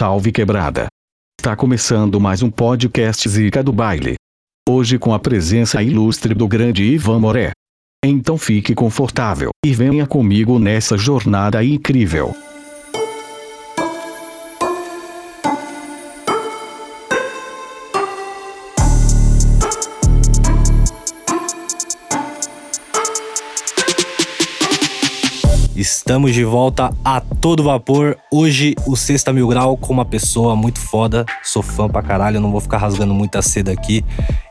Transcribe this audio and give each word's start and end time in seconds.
salve 0.00 0.32
quebrada. 0.32 0.86
Tá 1.42 1.54
começando 1.54 2.18
mais 2.18 2.42
um 2.42 2.50
podcast 2.50 3.28
Zica 3.28 3.62
do 3.62 3.70
Baile. 3.70 4.14
Hoje 4.66 4.98
com 4.98 5.12
a 5.12 5.18
presença 5.18 5.82
ilustre 5.82 6.32
do 6.32 6.48
grande 6.48 6.82
Ivan 6.82 7.18
Moré. 7.18 7.50
Então 8.02 8.38
fique 8.38 8.74
confortável 8.74 9.50
e 9.62 9.74
venha 9.74 10.06
comigo 10.06 10.58
nessa 10.58 10.96
jornada 10.96 11.62
incrível. 11.62 12.34
Estamos 26.00 26.32
de 26.32 26.42
volta 26.44 26.90
a 27.04 27.20
todo 27.20 27.62
vapor. 27.62 28.16
Hoje, 28.32 28.74
o 28.86 28.96
Sexta 28.96 29.34
Mil 29.34 29.46
Grau 29.46 29.76
com 29.76 29.92
uma 29.92 30.04
pessoa 30.04 30.56
muito 30.56 30.80
foda. 30.80 31.26
Sou 31.42 31.62
fã 31.62 31.90
pra 31.90 32.02
caralho, 32.02 32.40
não 32.40 32.50
vou 32.50 32.58
ficar 32.58 32.78
rasgando 32.78 33.12
muita 33.12 33.42
seda 33.42 33.70
aqui. 33.70 34.02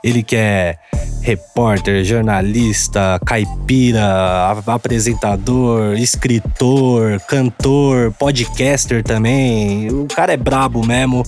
Ele 0.04 0.22
que 0.22 0.36
é 0.36 0.78
repórter, 1.22 2.04
jornalista, 2.06 3.20
caipira, 3.26 4.56
apresentador, 4.68 5.96
escritor, 5.96 7.20
cantor, 7.22 8.14
podcaster 8.14 9.04
também. 9.04 9.90
O 9.90 10.06
cara 10.06 10.34
é 10.34 10.38
brabo 10.38 10.86
mesmo. 10.86 11.24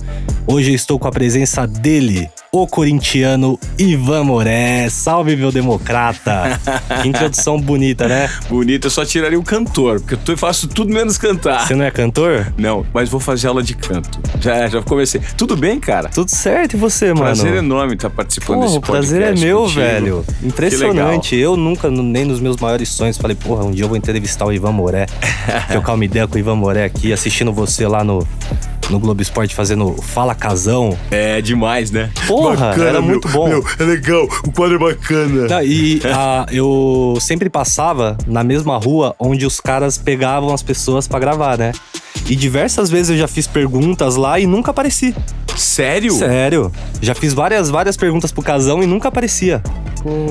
Hoje 0.46 0.70
eu 0.70 0.74
estou 0.74 0.98
com 0.98 1.08
a 1.08 1.12
presença 1.12 1.66
dele, 1.66 2.28
o 2.50 2.66
corintiano 2.66 3.58
Ivan 3.78 4.24
Moré. 4.24 4.88
Salve, 4.90 5.36
meu 5.36 5.52
democrata! 5.52 6.60
introdução 7.04 7.60
bonita, 7.60 8.08
né? 8.08 8.28
Bonita, 8.48 8.86
eu 8.86 8.90
só 8.90 9.04
tiraria 9.04 9.38
o 9.38 9.42
cantor, 9.42 10.00
eu 10.26 10.36
faço 10.36 10.68
tudo 10.68 10.92
menos 10.92 11.18
cantar. 11.18 11.66
Você 11.66 11.74
não 11.74 11.84
é 11.84 11.90
cantor? 11.90 12.52
Não, 12.56 12.84
mas 12.92 13.08
vou 13.08 13.20
fazer 13.20 13.48
aula 13.48 13.62
de 13.62 13.74
canto. 13.74 14.20
Já, 14.40 14.68
já 14.68 14.82
comecei. 14.82 15.20
Tudo 15.36 15.56
bem, 15.56 15.78
cara? 15.78 16.08
Tudo 16.08 16.30
certo, 16.30 16.74
e 16.74 16.76
você, 16.76 17.08
mano? 17.08 17.20
Prazer 17.20 17.54
enorme 17.54 17.94
estar 17.94 18.10
participando 18.10 18.58
Pô, 18.58 18.64
desse 18.64 18.78
o 18.78 18.80
podcast. 18.80 19.08
prazer 19.08 19.22
é 19.22 19.40
meu, 19.40 19.62
contigo. 19.62 19.80
velho. 19.80 20.24
Impressionante. 20.42 21.36
Eu 21.36 21.56
nunca, 21.56 21.90
nem 21.90 22.24
nos 22.24 22.40
meus 22.40 22.56
maiores 22.56 22.88
sonhos, 22.88 23.16
falei, 23.16 23.36
porra, 23.36 23.64
um 23.64 23.70
dia 23.70 23.84
eu 23.84 23.88
vou 23.88 23.96
entrevistar 23.96 24.46
o 24.46 24.52
Ivan 24.52 24.72
Moré. 24.72 25.06
trocar 25.70 25.94
uma 25.94 26.04
ideia 26.04 26.26
com 26.26 26.36
o 26.36 26.38
Ivan 26.38 26.56
Moré 26.56 26.84
aqui, 26.84 27.12
assistindo 27.12 27.52
você 27.52 27.86
lá 27.86 28.04
no, 28.04 28.26
no 28.92 29.00
Globo 29.00 29.22
Esporte 29.22 29.54
fazendo 29.54 29.94
Fala 30.02 30.34
Casão. 30.34 30.96
É 31.10 31.40
demais, 31.40 31.90
né? 31.90 32.10
Porra, 32.26 32.74
era 32.78 33.00
muito 33.00 33.26
bom. 33.28 33.48
é 33.78 33.82
legal, 33.82 34.24
o 34.44 34.52
quadro 34.52 34.76
é 34.76 34.78
bacana. 34.78 35.48
Não, 35.48 35.62
e 35.62 36.00
ah, 36.12 36.46
eu 36.52 37.16
sempre 37.18 37.48
passava 37.48 38.18
na 38.26 38.44
mesma 38.44 38.76
rua 38.76 39.16
onde 39.18 39.46
os 39.46 39.60
caras 39.60 39.96
pegavam 39.96 40.52
as 40.52 40.62
pessoas 40.62 41.08
pra 41.08 41.18
gravar, 41.18 41.56
né? 41.56 41.72
E 42.28 42.36
diversas 42.36 42.90
vezes 42.90 43.10
eu 43.10 43.16
já 43.16 43.26
fiz 43.26 43.46
perguntas 43.46 44.16
lá 44.16 44.38
e 44.38 44.46
nunca 44.46 44.70
apareci. 44.70 45.14
Sério? 45.56 46.12
Sério. 46.12 46.72
Já 47.00 47.14
fiz 47.14 47.32
várias, 47.32 47.68
várias 47.70 47.96
perguntas 47.96 48.32
pro 48.32 48.42
casão 48.42 48.82
e 48.82 48.86
nunca 48.86 49.08
aparecia. 49.08 49.62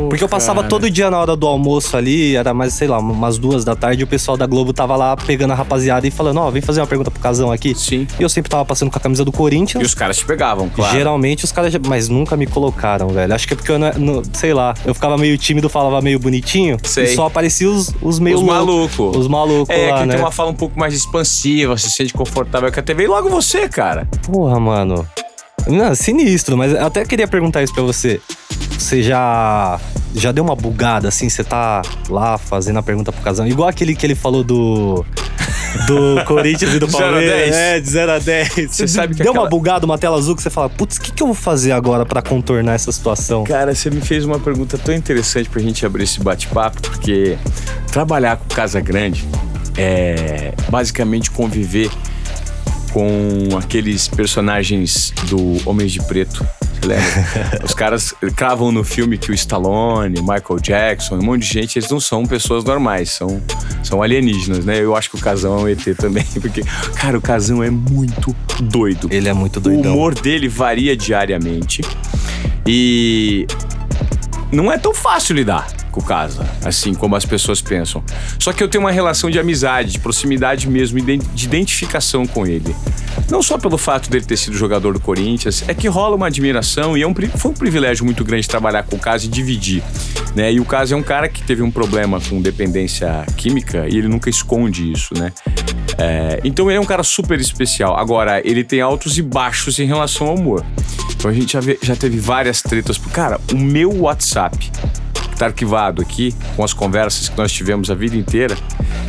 Porque 0.10 0.22
eu 0.22 0.28
passava 0.28 0.60
cara. 0.60 0.68
todo 0.70 0.90
dia 0.90 1.10
na 1.10 1.18
hora 1.18 1.34
do 1.34 1.48
almoço 1.48 1.96
ali, 1.96 2.36
era 2.36 2.54
mais, 2.54 2.74
sei 2.74 2.90
lá, 2.90 3.00
umas 3.00 3.38
duas 3.38 3.64
da 3.64 3.74
tarde, 3.74 4.02
e 4.02 4.04
o 4.04 4.08
pessoal 4.08 4.36
da 4.36 4.46
Globo 4.46 4.74
tava 4.74 4.98
lá 4.98 5.16
pegando 5.16 5.52
a 5.52 5.56
rapaziada 5.56 6.06
e 6.06 6.12
falando, 6.12 6.40
ó, 6.42 6.52
vem 6.52 6.62
fazer 6.62 6.82
uma 6.82 6.88
pergunta 6.88 7.10
pro 7.10 7.22
casão 7.22 7.50
aqui. 7.54 7.74
Sim. 7.74 8.06
E 8.20 8.24
eu 8.24 8.28
sempre 8.28 8.50
tava 8.50 8.66
passando 8.66 8.92
com 8.92 8.98
a 8.98 9.00
camisa 9.02 9.24
do 9.24 9.30
E 9.30 9.34
Corinthians. 9.34 9.86
os 9.88 9.94
caras 9.96 10.18
te 10.18 10.26
pegavam, 10.26 10.68
claro. 10.68 10.94
Geralmente 10.94 11.46
os 11.46 11.54
caras, 11.54 11.74
mas 11.88 12.10
nunca 12.10 12.36
me 12.36 12.46
colocaram, 12.46 13.08
velho. 13.10 13.34
Acho 13.34 13.48
que 13.48 13.54
é 13.54 13.56
porque 13.56 13.72
eu 13.72 13.80
não, 13.80 13.92
não- 13.94 14.22
sei 14.34 14.54
lá, 14.54 14.74
eu 14.86 14.94
ficava 14.94 15.18
meio 15.18 15.38
tímido, 15.38 15.70
falava 15.70 16.02
meio 16.02 16.20
bonitinho. 16.20 16.76
Sei. 16.84 17.06
E 17.06 17.16
só 17.16 17.28
aparecia 17.28 17.70
os, 17.70 17.94
os 18.02 18.20
meio 18.20 18.38
Os 18.40 18.44
malucos. 18.44 19.16
Os 19.16 19.28
malucos 19.30 19.70
É, 19.74 19.90
lá, 19.92 20.00
que 20.02 20.06
né? 20.08 20.14
tem 20.16 20.22
uma 20.24 20.32
fala 20.32 20.50
um 20.50 20.56
pouco 20.56 20.78
mais 20.78 20.94
expansiva, 20.94 21.78
se 21.78 21.90
sente 21.90 22.12
confortável 22.14 22.70
com 22.72 22.80
a 22.80 22.84
TV. 22.84 23.04
E 23.04 23.08
logo 23.08 23.30
você, 23.30 23.70
cara. 23.70 24.06
Porra, 24.30 24.60
mano. 24.60 25.08
Não, 25.68 25.94
sinistro, 25.96 26.58
mas 26.58 26.72
eu 26.74 26.86
até 26.86 27.06
queria 27.06 27.28
perguntar 27.28 27.62
isso 27.64 27.74
pra 27.74 27.84
você. 27.84 28.20
Você 28.78 29.02
já 29.04 29.80
já 30.14 30.32
deu 30.32 30.44
uma 30.44 30.56
bugada 30.56 31.08
assim, 31.08 31.30
você 31.30 31.44
tá 31.44 31.82
lá 32.10 32.38
fazendo 32.38 32.80
a 32.80 32.84
pergunta 32.84 33.12
pro 33.12 33.22
casal, 33.22 33.48
igual 33.48 33.70
aquele 33.70 33.96
que 33.96 34.06
ele 34.06 34.16
falou 34.16 34.44
do 34.44 35.06
do 35.88 36.22
Corinthians 36.28 36.74
e 36.74 36.80
do 36.80 36.88
Palmeiras, 36.90 37.56
é, 37.56 37.80
de 37.80 37.90
0 37.90 38.12
a 38.12 38.20
10. 38.20 38.50
Você 38.70 38.88
sabe 38.88 39.14
que 39.16 39.24
deu 39.24 39.32
aquela- 39.32 39.46
uma 39.46 39.50
bugada, 39.50 39.86
uma 39.86 39.98
tela 39.98 40.18
azul 40.18 40.36
que 40.36 40.42
você 40.42 40.50
fala: 40.50 40.70
"Putz, 40.70 40.98
o 40.98 41.02
que 41.02 41.12
que 41.14 41.24
eu 41.24 41.28
vou 41.28 41.36
fazer 41.36 41.72
agora 41.72 42.06
pra 42.06 42.22
contornar 42.22 42.74
essa 42.74 42.92
situação?" 42.92 43.44
Cara, 43.46 43.74
você 43.74 43.90
me 43.90 44.02
fez 44.02 44.26
uma 44.26 44.40
pergunta 44.40 44.78
tão 44.78 44.94
interessante 44.94 45.48
pra 45.50 45.62
gente 45.62 45.86
abrir 45.86 46.04
esse 46.04 46.20
bate-papo, 46.20 46.82
porque 46.82 47.38
trabalhar 47.92 48.36
com 48.38 48.54
Casa 48.54 48.82
Grande 48.82 49.26
é 49.78 50.54
basicamente 50.70 51.32
conviver 51.32 51.90
com 52.94 53.50
aqueles 53.58 54.08
personagens 54.08 55.14
do 55.30 55.58
Homens 55.70 55.92
de 55.92 56.02
Preto. 56.04 56.46
Os 57.64 57.74
caras 57.74 58.14
cravam 58.36 58.72
no 58.72 58.84
filme 58.84 59.18
que 59.18 59.30
o 59.32 59.34
Stallone, 59.34 60.20
o 60.20 60.24
Michael 60.24 60.60
Jackson, 60.62 61.16
um 61.18 61.24
monte 61.24 61.42
de 61.44 61.48
gente, 61.48 61.78
eles 61.78 61.90
não 61.90 62.00
são 62.00 62.26
pessoas 62.26 62.64
normais, 62.64 63.12
são, 63.12 63.42
são 63.84 64.02
alienígenas, 64.02 64.66
né? 64.66 64.80
Eu 64.80 64.96
acho 64.96 65.10
que 65.12 65.16
o 65.16 65.20
Casão 65.20 65.60
é 65.60 65.62
um 65.62 65.68
ET 65.68 65.84
também, 65.98 66.26
porque, 66.42 66.64
cara, 66.96 67.18
o 67.18 67.22
Casão 67.22 67.62
é 67.64 67.70
muito 67.70 68.36
doido. 68.64 69.08
Ele 69.12 69.30
é 69.30 69.34
muito 69.34 69.58
O 69.58 69.60
doidão. 69.60 69.94
humor 69.94 70.16
dele 70.16 70.48
varia 70.48 70.98
diariamente. 70.98 71.84
E 72.66 73.46
não 74.52 74.72
é 74.72 74.78
tão 74.78 74.94
fácil 74.94 75.36
lidar 75.36 75.68
com 75.92 76.02
Casa, 76.02 76.48
assim 76.64 76.94
como 76.94 77.16
as 77.16 77.26
pessoas 77.26 77.62
pensam. 77.62 78.04
Só 78.40 78.52
que 78.54 78.64
eu 78.64 78.68
tenho 78.68 78.84
uma 78.84 78.92
relação 78.92 79.30
de 79.30 79.38
amizade, 79.40 79.92
de 79.92 80.00
proximidade 80.00 80.70
mesmo, 80.70 81.00
de 81.02 81.46
identificação 81.46 82.26
com 82.26 82.46
ele. 82.48 82.76
Não 83.30 83.42
só 83.44 83.58
pelo 83.58 83.78
fato 83.78 84.10
dele 84.10 84.26
ter 84.26 84.38
sido 84.38 84.56
jogador 84.56 84.94
do 84.94 85.00
Corinthians, 85.00 85.64
é 85.68 85.74
que 85.74 85.88
rola 85.88 86.16
uma 86.16 86.28
admiração 86.28 86.98
e 86.98 87.02
é 87.02 87.08
um, 87.08 87.14
foi 87.36 87.52
um 87.52 87.54
privilégio 87.54 88.06
muito 88.06 88.24
grande 88.24 88.48
trabalhar 88.48 88.84
com 88.84 88.96
o 88.96 89.00
Casa 89.00 89.26
e 89.26 89.28
dividir. 89.30 89.84
Né? 90.36 90.54
E 90.54 90.60
o 90.60 90.66
Casa 90.66 90.94
é 90.94 90.98
um 90.98 91.04
cara 91.04 91.28
que 91.28 91.44
teve 91.44 91.62
um 91.62 91.70
problema 91.72 92.20
com 92.22 92.42
dependência 92.42 93.26
química 93.36 93.86
e 93.90 93.98
ele 93.98 94.08
nunca 94.08 94.30
esconde 94.30 94.92
isso, 94.92 95.14
né? 95.18 95.32
É, 95.98 96.40
então 96.44 96.70
ele 96.70 96.78
é 96.78 96.80
um 96.80 96.86
cara 96.86 97.04
super 97.04 97.40
especial. 97.40 97.98
Agora, 97.98 98.42
ele 98.48 98.64
tem 98.64 98.82
altos 98.82 99.18
e 99.18 99.22
baixos 99.22 99.78
em 99.78 99.86
relação 99.86 100.28
ao 100.28 100.36
humor. 100.36 100.66
Então 101.16 101.30
a 101.30 101.34
gente 101.34 101.54
já, 101.54 101.60
vê- 101.60 101.78
já 101.82 101.96
teve 101.96 102.18
várias 102.18 102.62
tretas. 102.62 102.98
Cara, 102.98 103.40
o 103.54 103.58
meu 103.58 104.02
WhatsApp, 104.02 104.72
que 105.42 105.46
tá 105.46 105.46
arquivado 105.48 106.02
aqui, 106.02 106.36
com 106.56 106.64
as 106.64 106.74
conversas 106.74 107.28
que 107.28 107.38
nós 107.38 107.52
tivemos 107.52 107.90
a 107.90 107.96
vida 107.96 108.16
inteira. 108.16 108.56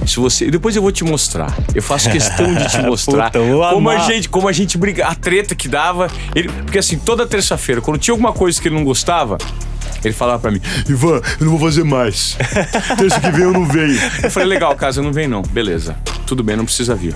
Se 0.07 0.19
você. 0.19 0.51
Depois 0.51 0.75
eu 0.75 0.83
vou 0.83 0.91
te 0.91 1.05
mostrar. 1.05 1.55
Eu 1.75 1.83
faço 1.83 2.11
questão 2.11 2.55
de 2.55 2.69
te 2.69 2.81
mostrar 2.83 3.31
Puta, 3.31 3.39
como 3.39 3.91
a 3.91 3.95
amar. 3.95 4.07
gente, 4.07 4.29
como 4.29 4.49
a 4.49 4.53
gente 4.53 4.79
briga, 4.79 5.07
a 5.07 5.15
treta 5.15 5.55
que 5.55 5.69
dava. 5.69 6.09
Ele, 6.35 6.49
porque 6.49 6.79
assim, 6.79 6.99
toda 6.99 7.27
terça-feira, 7.27 7.81
quando 7.81 7.99
tinha 7.99 8.13
alguma 8.15 8.33
coisa 8.33 8.61
que 8.61 8.69
ele 8.69 8.75
não 8.75 8.85
gostava, 8.85 9.37
ele 10.05 10.15
falava 10.15 10.39
pra 10.41 10.51
mim, 10.51 10.61
Ivan, 10.89 11.21
eu 11.39 11.47
não 11.47 11.57
vou 11.57 11.61
fazer 11.69 11.85
mais. 11.85 12.37
Terça 12.99 13.21
que 13.21 13.31
vem 13.31 13.43
eu 13.43 13.53
não 13.53 13.67
venho. 13.67 13.99
Eu 14.23 14.31
falei, 14.31 14.49
legal, 14.49 14.75
casa, 14.77 15.01
eu 15.01 15.05
não 15.05 15.13
venho 15.13 15.29
não. 15.29 15.43
Beleza, 15.43 15.97
tudo 16.27 16.43
bem, 16.43 16.57
não 16.57 16.65
precisa 16.65 16.95
vir. 16.95 17.15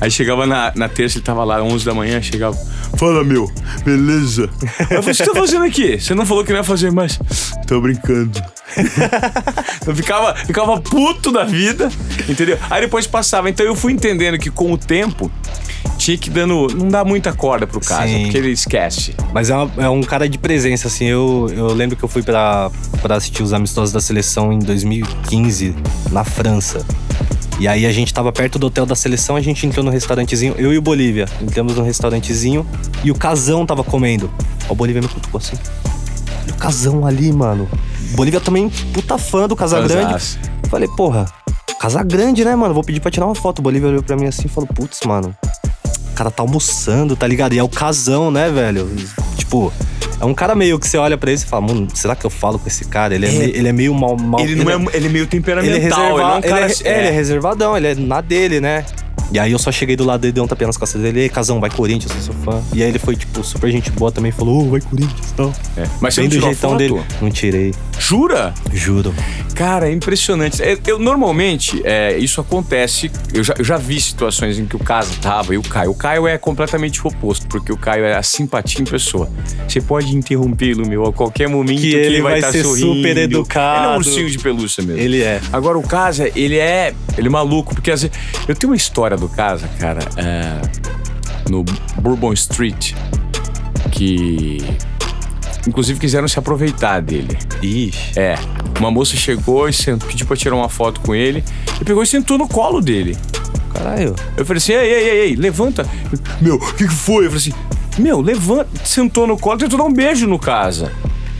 Aí 0.00 0.10
chegava 0.10 0.46
na, 0.46 0.72
na 0.74 0.88
terça, 0.88 1.18
ele 1.18 1.24
tava 1.24 1.44
lá, 1.44 1.62
11 1.62 1.84
da 1.84 1.94
manhã, 1.94 2.20
chegava, 2.20 2.56
fala 2.96 3.22
meu, 3.22 3.50
beleza. 3.84 4.50
Aí 4.90 4.96
eu 4.96 5.02
falei, 5.02 5.02
o 5.02 5.02
que 5.02 5.14
você 5.14 5.24
tá 5.24 5.34
fazendo 5.34 5.64
aqui? 5.64 6.00
Você 6.00 6.14
não 6.14 6.26
falou 6.26 6.44
que 6.44 6.52
não 6.52 6.58
ia 6.58 6.64
fazer 6.64 6.90
mais. 6.90 7.18
Tô 7.66 7.80
brincando. 7.80 8.42
Eu 9.86 9.94
ficava, 9.94 10.34
ficava 10.36 10.80
puto 10.80 11.32
da 11.32 11.44
vida, 11.44 11.90
entendeu? 12.28 12.58
Aí 12.70 12.80
depois 12.82 13.06
passava. 13.06 13.50
Então 13.50 13.64
eu 13.66 13.74
fui 13.74 13.92
entendendo 13.92 14.38
que 14.38 14.50
com 14.50 14.72
o 14.72 14.78
tempo 14.78 15.30
tinha 15.98 16.16
que 16.16 16.30
dando. 16.30 16.68
Não 16.74 16.88
dá 16.88 17.04
muita 17.04 17.32
corda 17.32 17.66
pro 17.66 17.80
caso, 17.80 18.06
Sim. 18.12 18.22
porque 18.24 18.38
ele 18.38 18.50
esquece. 18.50 19.14
Mas 19.32 19.50
é, 19.50 19.56
uma- 19.56 19.70
é 19.84 19.88
um 19.88 20.02
cara 20.02 20.28
de 20.28 20.38
presença, 20.38 20.86
assim. 20.88 21.06
Eu, 21.06 21.50
eu 21.54 21.66
lembro 21.74 21.96
que 21.96 22.04
eu 22.04 22.08
fui 22.08 22.22
pra, 22.22 22.70
pra 23.00 23.16
assistir 23.16 23.42
os 23.42 23.52
amistosos 23.52 23.92
da 23.92 24.00
seleção 24.00 24.52
em 24.52 24.58
2015, 24.60 25.74
na 26.10 26.22
França. 26.24 26.84
E 27.58 27.68
aí 27.68 27.84
a 27.86 27.92
gente 27.92 28.12
tava 28.14 28.32
perto 28.32 28.58
do 28.58 28.66
hotel 28.68 28.86
da 28.86 28.94
seleção, 28.96 29.36
a 29.36 29.40
gente 29.40 29.66
entrou 29.66 29.84
no 29.84 29.90
restaurantezinho, 29.90 30.54
eu 30.58 30.72
e 30.72 30.78
o 30.78 30.82
Bolívia. 30.82 31.26
Entramos 31.40 31.76
no 31.76 31.82
restaurantezinho 31.82 32.66
e 33.04 33.10
o 33.10 33.14
casão 33.14 33.64
tava 33.66 33.84
comendo. 33.84 34.30
Ó, 34.68 34.72
O 34.72 34.76
Bolívia 34.76 35.02
me 35.02 35.08
cutucou 35.08 35.38
assim. 35.38 35.56
Olha 36.44 36.54
o 36.54 36.56
casão 36.56 37.06
ali, 37.06 37.32
mano. 37.32 37.68
Bolívia 38.14 38.40
também, 38.40 38.68
puta 38.92 39.16
fã 39.18 39.46
do 39.48 39.56
Casagrande. 39.56 40.38
Falei, 40.68 40.88
porra, 40.96 41.26
Casa 41.80 42.02
Grande, 42.02 42.44
né, 42.44 42.54
mano? 42.54 42.74
Vou 42.74 42.84
pedir 42.84 43.00
pra 43.00 43.10
tirar 43.10 43.26
uma 43.26 43.34
foto. 43.34 43.58
O 43.58 43.62
Bolívia 43.62 43.88
olhou 43.88 44.02
pra 44.02 44.16
mim 44.16 44.26
assim 44.26 44.42
e 44.46 44.48
falou, 44.48 44.68
putz, 44.72 45.00
mano, 45.06 45.34
o 46.10 46.14
cara 46.14 46.30
tá 46.30 46.42
almoçando, 46.42 47.16
tá 47.16 47.26
ligado? 47.26 47.54
E 47.54 47.58
é 47.58 47.62
o 47.62 47.68
casão, 47.68 48.30
né, 48.30 48.50
velho? 48.50 48.88
Tipo, 49.36 49.72
é 50.20 50.24
um 50.24 50.34
cara 50.34 50.54
meio 50.54 50.78
que 50.78 50.86
você 50.86 50.96
olha 50.96 51.16
pra 51.18 51.30
ele 51.32 51.40
e 51.40 51.44
fala, 51.44 51.66
mano, 51.66 51.88
será 51.94 52.14
que 52.14 52.24
eu 52.24 52.30
falo 52.30 52.58
com 52.58 52.68
esse 52.68 52.84
cara? 52.84 53.14
Ele 53.14 53.26
é, 53.26 53.28
É. 53.34 53.38
meio, 53.38 53.56
ele 53.56 53.68
é 53.68 53.72
meio 53.72 53.94
mal. 53.94 54.16
mal 54.16 54.40
Ele, 54.40 54.54
não 54.54 54.70
é, 54.70 54.74
ele 54.94 55.06
é 55.06 55.10
meio 55.10 55.26
temperamental. 55.26 55.74
ele 55.74 55.78
é, 55.78 55.88
reserva- 55.88 56.12
ele 56.12 56.20
é 56.22 56.26
um 56.26 56.38
ele 56.38 56.48
cara. 56.48 56.66
é- 56.66 56.88
é, 56.88 56.98
ele 56.98 57.08
é 57.08 57.10
reservadão, 57.10 57.76
ele 57.76 57.86
é 57.88 57.94
na 57.94 58.20
dele, 58.20 58.60
né? 58.60 58.84
E 59.32 59.38
aí 59.38 59.50
eu 59.52 59.58
só 59.58 59.72
cheguei 59.72 59.96
do 59.96 60.04
lado 60.04 60.20
dele, 60.20 60.32
dei 60.32 60.42
um 60.42 60.46
tapinha 60.46 60.66
nas 60.66 60.76
costas 60.76 61.00
dele, 61.00 61.28
Casão, 61.28 61.58
vai 61.58 61.70
Corinthians, 61.70 62.12
eu 62.14 62.20
sou 62.22 62.34
seu 62.34 62.42
fã. 62.44 62.62
E 62.74 62.82
aí 62.82 62.88
ele 62.90 62.98
foi, 62.98 63.16
tipo, 63.16 63.42
super 63.42 63.70
gente 63.70 63.90
boa 63.90 64.12
também, 64.12 64.30
falou, 64.30 64.66
ô, 64.66 64.70
vai 64.70 64.80
Corinthians 64.80 65.30
e 65.30 65.34
tal. 65.34 65.52
É. 65.76 65.86
Mas 66.00 66.14
você 66.14 66.20
Bem 66.22 66.30
não 66.30 66.36
do 66.38 66.44
jeitão 66.44 66.70
foto? 66.70 66.78
dele. 66.78 67.00
Não 67.20 67.30
tirei, 67.30 67.74
Jura? 67.98 68.52
juro. 68.72 69.14
Cara, 69.54 69.88
é 69.88 69.92
impressionante. 69.92 70.62
É, 70.62 70.76
Eu, 70.86 70.98
normalmente, 70.98 71.80
é, 71.84 72.16
isso 72.18 72.40
acontece. 72.40 73.10
Eu 73.32 73.42
já, 73.44 73.54
eu 73.56 73.64
já 73.64 73.76
vi 73.76 74.00
situações 74.00 74.58
em 74.58 74.66
que 74.66 74.76
o 74.76 74.78
Casa 74.78 75.12
tava 75.20 75.54
e 75.54 75.58
o 75.58 75.62
Caio. 75.62 75.90
O 75.90 75.94
Caio 75.94 76.26
é 76.26 76.36
completamente 76.36 77.02
o 77.04 77.08
oposto, 77.08 77.46
porque 77.46 77.72
o 77.72 77.76
Caio 77.76 78.04
é 78.04 78.14
a 78.14 78.22
simpatia 78.22 78.80
em 78.82 78.84
pessoa. 78.84 79.30
Você 79.68 79.80
pode 79.80 80.14
interrompê-lo, 80.16 80.86
meu, 80.86 81.06
a 81.06 81.12
qualquer 81.12 81.48
momento 81.48 81.80
Que 81.80 81.90
que, 81.90 81.96
ele 81.96 82.20
vai 82.20 82.36
estar 82.38 82.52
ser 82.52 82.64
sorrindo. 82.64 82.94
super 82.96 83.16
educado. 83.16 83.78
Ele 83.78 83.86
é 83.86 83.90
um 83.90 83.96
ursinho 83.96 84.30
de 84.30 84.38
pelúcia 84.38 84.82
mesmo. 84.82 85.00
Ele 85.00 85.22
é. 85.22 85.40
Agora, 85.52 85.78
o 85.78 85.82
Casa, 85.82 86.30
ele 86.34 86.58
é. 86.58 86.92
Ele 87.16 87.28
é 87.28 87.30
maluco, 87.30 87.74
porque 87.74 87.90
às 87.90 88.02
vezes. 88.02 88.16
Eu 88.48 88.54
tenho 88.56 88.70
uma 88.72 88.76
história 88.76 89.16
do 89.22 89.28
Casa, 89.28 89.68
cara, 89.78 90.00
é, 90.16 90.60
no 91.48 91.64
Bourbon 92.00 92.32
Street, 92.32 92.92
que. 93.90 94.58
Inclusive 95.66 96.00
quiseram 96.00 96.26
se 96.26 96.36
aproveitar 96.38 97.00
dele. 97.00 97.38
Ixi. 97.62 98.18
É. 98.18 98.34
Uma 98.80 98.90
moça 98.90 99.16
chegou 99.16 99.68
e 99.68 99.72
sent- 99.72 100.02
pediu 100.04 100.26
pra 100.26 100.36
tirar 100.36 100.56
uma 100.56 100.68
foto 100.68 101.00
com 101.00 101.14
ele. 101.14 101.44
E 101.80 101.84
pegou 101.84 102.02
e 102.02 102.06
sentou 102.06 102.36
no 102.36 102.48
colo 102.48 102.80
dele. 102.80 103.16
Caralho. 103.72 104.16
Eu 104.36 104.44
falei 104.44 104.58
assim: 104.58 104.72
ei, 104.72 104.78
ei, 104.92 105.08
ei, 105.08 105.20
ei, 105.28 105.36
levanta. 105.36 105.86
Meu, 106.40 106.56
o 106.56 106.74
que, 106.74 106.88
que 106.88 106.92
foi? 106.94 107.26
Eu 107.26 107.30
falei 107.30 107.36
assim: 107.48 108.02
meu, 108.02 108.20
levanta. 108.20 108.68
Sentou 108.84 109.24
no 109.24 109.38
colo, 109.38 109.58
tentou 109.58 109.78
dar 109.78 109.84
um 109.84 109.92
beijo 109.92 110.26
no 110.26 110.36
casa. 110.38 110.90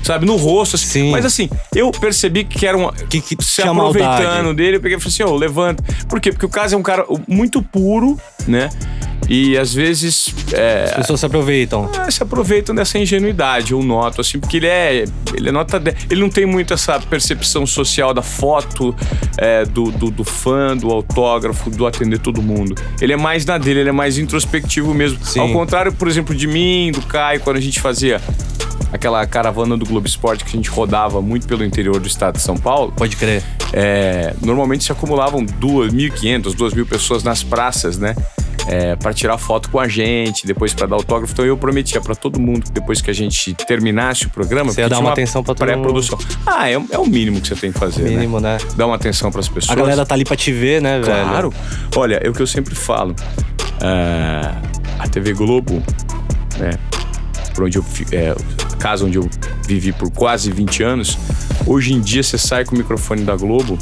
Sabe, 0.02 0.26
no 0.26 0.36
rosto, 0.36 0.76
assim. 0.76 0.86
Sim. 0.86 1.10
Mas 1.10 1.24
assim, 1.24 1.48
eu 1.74 1.90
percebi 1.92 2.44
que 2.44 2.66
era 2.66 2.76
uma. 2.76 2.92
Que- 2.92 3.20
que 3.20 3.36
se 3.42 3.62
aproveitando 3.62 4.12
maldade. 4.44 4.54
dele, 4.54 4.76
eu 4.76 4.80
peguei 4.80 4.96
e 4.96 5.00
falei 5.00 5.12
assim: 5.14 5.22
ô, 5.22 5.36
levanta. 5.36 5.82
Por 6.08 6.20
quê? 6.20 6.32
Porque 6.32 6.46
o 6.46 6.48
caso 6.48 6.74
é 6.74 6.78
um 6.78 6.82
cara 6.82 7.04
muito 7.28 7.62
puro, 7.62 8.18
né? 8.46 8.68
E 9.28 9.56
às 9.56 9.72
vezes. 9.72 10.34
é, 10.52 10.84
As 10.88 10.92
pessoas 10.94 11.20
se 11.20 11.26
aproveitam. 11.26 11.88
ah, 11.96 12.10
se 12.10 12.20
aproveitam 12.22 12.74
dessa 12.74 12.98
ingenuidade, 12.98 13.70
eu 13.72 13.80
noto, 13.82 14.20
assim, 14.20 14.38
porque 14.40 14.56
ele 14.56 14.66
é. 14.66 15.04
Ele 15.34 15.48
é 15.48 15.52
nota 15.52 15.78
10. 15.78 15.96
Ele 16.10 16.20
não 16.20 16.28
tem 16.28 16.44
muito 16.44 16.74
essa 16.74 16.98
percepção 16.98 17.64
social 17.64 18.12
da 18.12 18.20
foto, 18.20 18.94
é, 19.38 19.64
do, 19.64 19.92
do, 19.92 20.10
do 20.10 20.24
fã, 20.24 20.76
do 20.76 20.90
autógrafo, 20.90 21.70
do 21.70 21.86
atender 21.86 22.18
todo 22.18 22.42
mundo. 22.42 22.74
Ele 23.00 23.12
é 23.12 23.16
mais 23.16 23.46
na 23.46 23.56
dele, 23.58 23.80
ele 23.80 23.88
é 23.88 23.92
mais 23.92 24.18
introspectivo 24.18 24.92
mesmo. 24.92 25.24
Sim. 25.24 25.38
Ao 25.38 25.48
contrário, 25.52 25.92
por 25.92 26.08
exemplo, 26.08 26.34
de 26.34 26.48
mim, 26.48 26.90
do 26.92 27.00
Caio, 27.02 27.40
quando 27.40 27.56
a 27.56 27.60
gente 27.60 27.80
fazia 27.80 28.20
aquela 28.92 29.26
caravana 29.26 29.76
do 29.76 29.86
Globo 29.86 30.06
Esporte 30.06 30.44
que 30.44 30.50
a 30.50 30.56
gente 30.56 30.70
rodava 30.70 31.20
muito 31.22 31.46
pelo 31.46 31.64
interior 31.64 31.98
do 32.00 32.06
estado 32.06 32.36
de 32.36 32.42
São 32.42 32.56
Paulo. 32.56 32.92
Pode 32.96 33.16
crer. 33.16 33.42
É, 33.72 34.34
normalmente 34.42 34.84
se 34.84 34.92
acumulavam 34.92 35.44
2.500, 35.44 36.54
2.000 36.54 36.86
pessoas 36.86 37.22
nas 37.22 37.42
praças, 37.42 37.98
né? 37.98 38.14
É, 38.68 38.94
para 38.94 39.12
tirar 39.12 39.38
foto 39.38 39.68
com 39.70 39.80
a 39.80 39.88
gente, 39.88 40.46
depois 40.46 40.72
para 40.72 40.86
dar 40.86 40.94
autógrafo. 40.94 41.32
Então 41.32 41.44
eu 41.44 41.56
prometia 41.56 42.00
para 42.00 42.14
todo 42.14 42.38
mundo 42.38 42.62
que 42.64 42.70
depois 42.70 43.00
que 43.00 43.10
a 43.10 43.12
gente 43.12 43.54
terminasse 43.54 44.26
o 44.26 44.30
programa, 44.30 44.70
Você 44.70 44.82
ia 44.82 44.88
dar 44.88 44.96
tinha 44.96 45.06
uma 45.06 45.12
atenção 45.12 45.42
pra 45.42 45.54
todo 45.54 45.66
pré-produção. 45.66 46.18
Ah, 46.46 46.70
é, 46.70 46.74
é 46.74 46.98
o 46.98 47.06
mínimo 47.06 47.40
que 47.40 47.48
você 47.48 47.56
tem 47.56 47.72
que 47.72 47.78
fazer, 47.78 48.02
Mínimo, 48.02 48.38
né? 48.38 48.58
né? 48.58 48.70
Dar 48.76 48.86
uma 48.86 48.94
atenção 48.94 49.32
para 49.32 49.40
as 49.40 49.48
pessoas. 49.48 49.70
A 49.70 49.74
galera 49.74 50.06
tá 50.06 50.14
ali 50.14 50.24
pra 50.24 50.36
te 50.36 50.52
ver, 50.52 50.80
né, 50.80 51.00
velho? 51.00 51.28
Claro. 51.28 51.54
Olha, 51.96 52.20
é 52.22 52.28
o 52.28 52.32
que 52.32 52.40
eu 52.40 52.46
sempre 52.46 52.74
falo. 52.74 53.16
É, 53.80 54.54
a 54.98 55.08
TV 55.08 55.32
Globo, 55.32 55.82
né? 56.58 56.78
Por 57.54 57.64
onde 57.64 57.78
eu, 57.78 57.84
é, 58.12 58.34
casa 58.78 59.04
onde 59.04 59.18
eu 59.18 59.28
vivi 59.66 59.92
por 59.92 60.10
quase 60.10 60.50
20 60.50 60.82
anos, 60.82 61.18
hoje 61.66 61.92
em 61.94 62.00
dia 62.00 62.22
você 62.22 62.38
sai 62.38 62.64
com 62.64 62.74
o 62.74 62.78
microfone 62.78 63.22
da 63.22 63.36
Globo, 63.36 63.78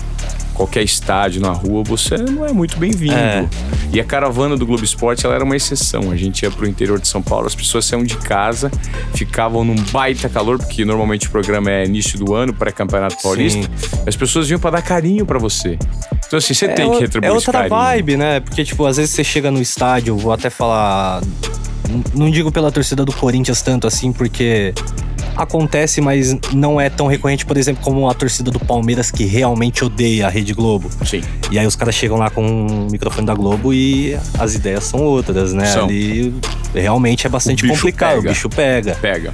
qualquer 0.55 0.83
estádio 0.83 1.41
na 1.41 1.53
rua, 1.53 1.83
você 1.83 2.17
não 2.19 2.45
é 2.45 2.53
muito 2.53 2.77
bem-vindo. 2.79 3.15
É. 3.15 3.49
E 3.93 3.99
a 3.99 4.05
caravana 4.05 4.57
do 4.57 4.67
Globo 4.67 4.85
Esporte, 4.85 5.25
ela 5.25 5.35
era 5.35 5.43
uma 5.43 5.57
exceção. 5.57 6.11
A 6.11 6.17
gente 6.17 6.43
ia 6.43 6.51
pro 6.51 6.69
interior 6.69 7.01
de 7.01 7.09
São 7.09 7.23
Paulo, 7.23 7.47
as 7.47 7.55
pessoas 7.55 7.85
saíam 7.87 8.05
de 8.05 8.17
casa, 8.17 8.71
ficavam 9.15 9.65
num 9.65 9.75
baita 9.91 10.29
calor, 10.29 10.59
porque 10.59 10.85
normalmente 10.85 11.29
o 11.29 11.31
programa 11.31 11.71
é 11.71 11.85
início 11.87 12.19
do 12.19 12.35
ano, 12.35 12.53
pré-campeonato 12.53 13.17
paulista. 13.23 13.69
As 14.07 14.15
pessoas 14.15 14.47
vinham 14.49 14.61
para 14.61 14.73
dar 14.73 14.83
carinho 14.83 15.25
para 15.25 15.39
você. 15.39 15.79
Então 16.27 16.37
assim, 16.39 16.53
você 16.55 16.69
tem 16.69 16.85
o- 16.87 16.93
que 16.93 17.01
retribuir 17.01 17.31
É 17.31 17.33
outra 17.33 17.67
vibe, 17.67 18.17
né? 18.17 18.41
Porque, 18.41 18.63
tipo, 18.65 18.85
às 18.87 18.97
vezes 18.99 19.13
você 19.13 19.25
chega 19.25 19.51
no 19.51 19.61
estádio, 19.63 20.15
vou 20.17 20.33
até 20.33 20.51
falar. 20.51 21.23
Não 22.15 22.31
digo 22.31 22.51
pela 22.53 22.71
torcida 22.71 23.05
do 23.05 23.13
Corinthians 23.13 23.63
tanto 23.63 23.87
assim, 23.87 24.13
porque 24.13 24.73
acontece, 25.37 26.01
mas 26.01 26.37
não 26.53 26.81
é 26.81 26.91
tão 26.91 27.07
recorrente, 27.07 27.47
por 27.47 27.57
exemplo, 27.57 27.83
como 27.83 28.09
a 28.09 28.15
torcida 28.15 28.51
do 28.51 28.59
Palmeiras 28.61 29.11
que 29.11 29.25
realmente 29.25 29.85
odeia 29.85 30.27
a 30.27 30.31
Rede 30.31 30.53
Globo. 30.53 30.91
Sim. 31.05 31.23
E 31.51 31.59
aí 31.59 31.67
os 31.67 31.77
caras 31.77 31.95
chegam 31.95 32.17
lá 32.17 32.31
com 32.31 32.67
o 32.67 32.91
microfone 32.91 33.27
da 33.27 33.35
Globo 33.35 33.73
e 33.73 34.17
as 34.39 34.55
ideias 34.55 34.85
são 34.85 35.01
outras, 35.05 35.53
né? 35.53 35.67
São. 35.67 35.85
Ali 35.85 36.35
realmente 36.75 37.27
é 37.27 37.31
bastante 37.31 37.65
O 37.65 37.69
complicado, 37.69 38.17
pega. 38.17 38.29
o 38.29 38.33
bicho 38.33 38.49
pega. 38.49 38.95
Pega. 39.01 39.33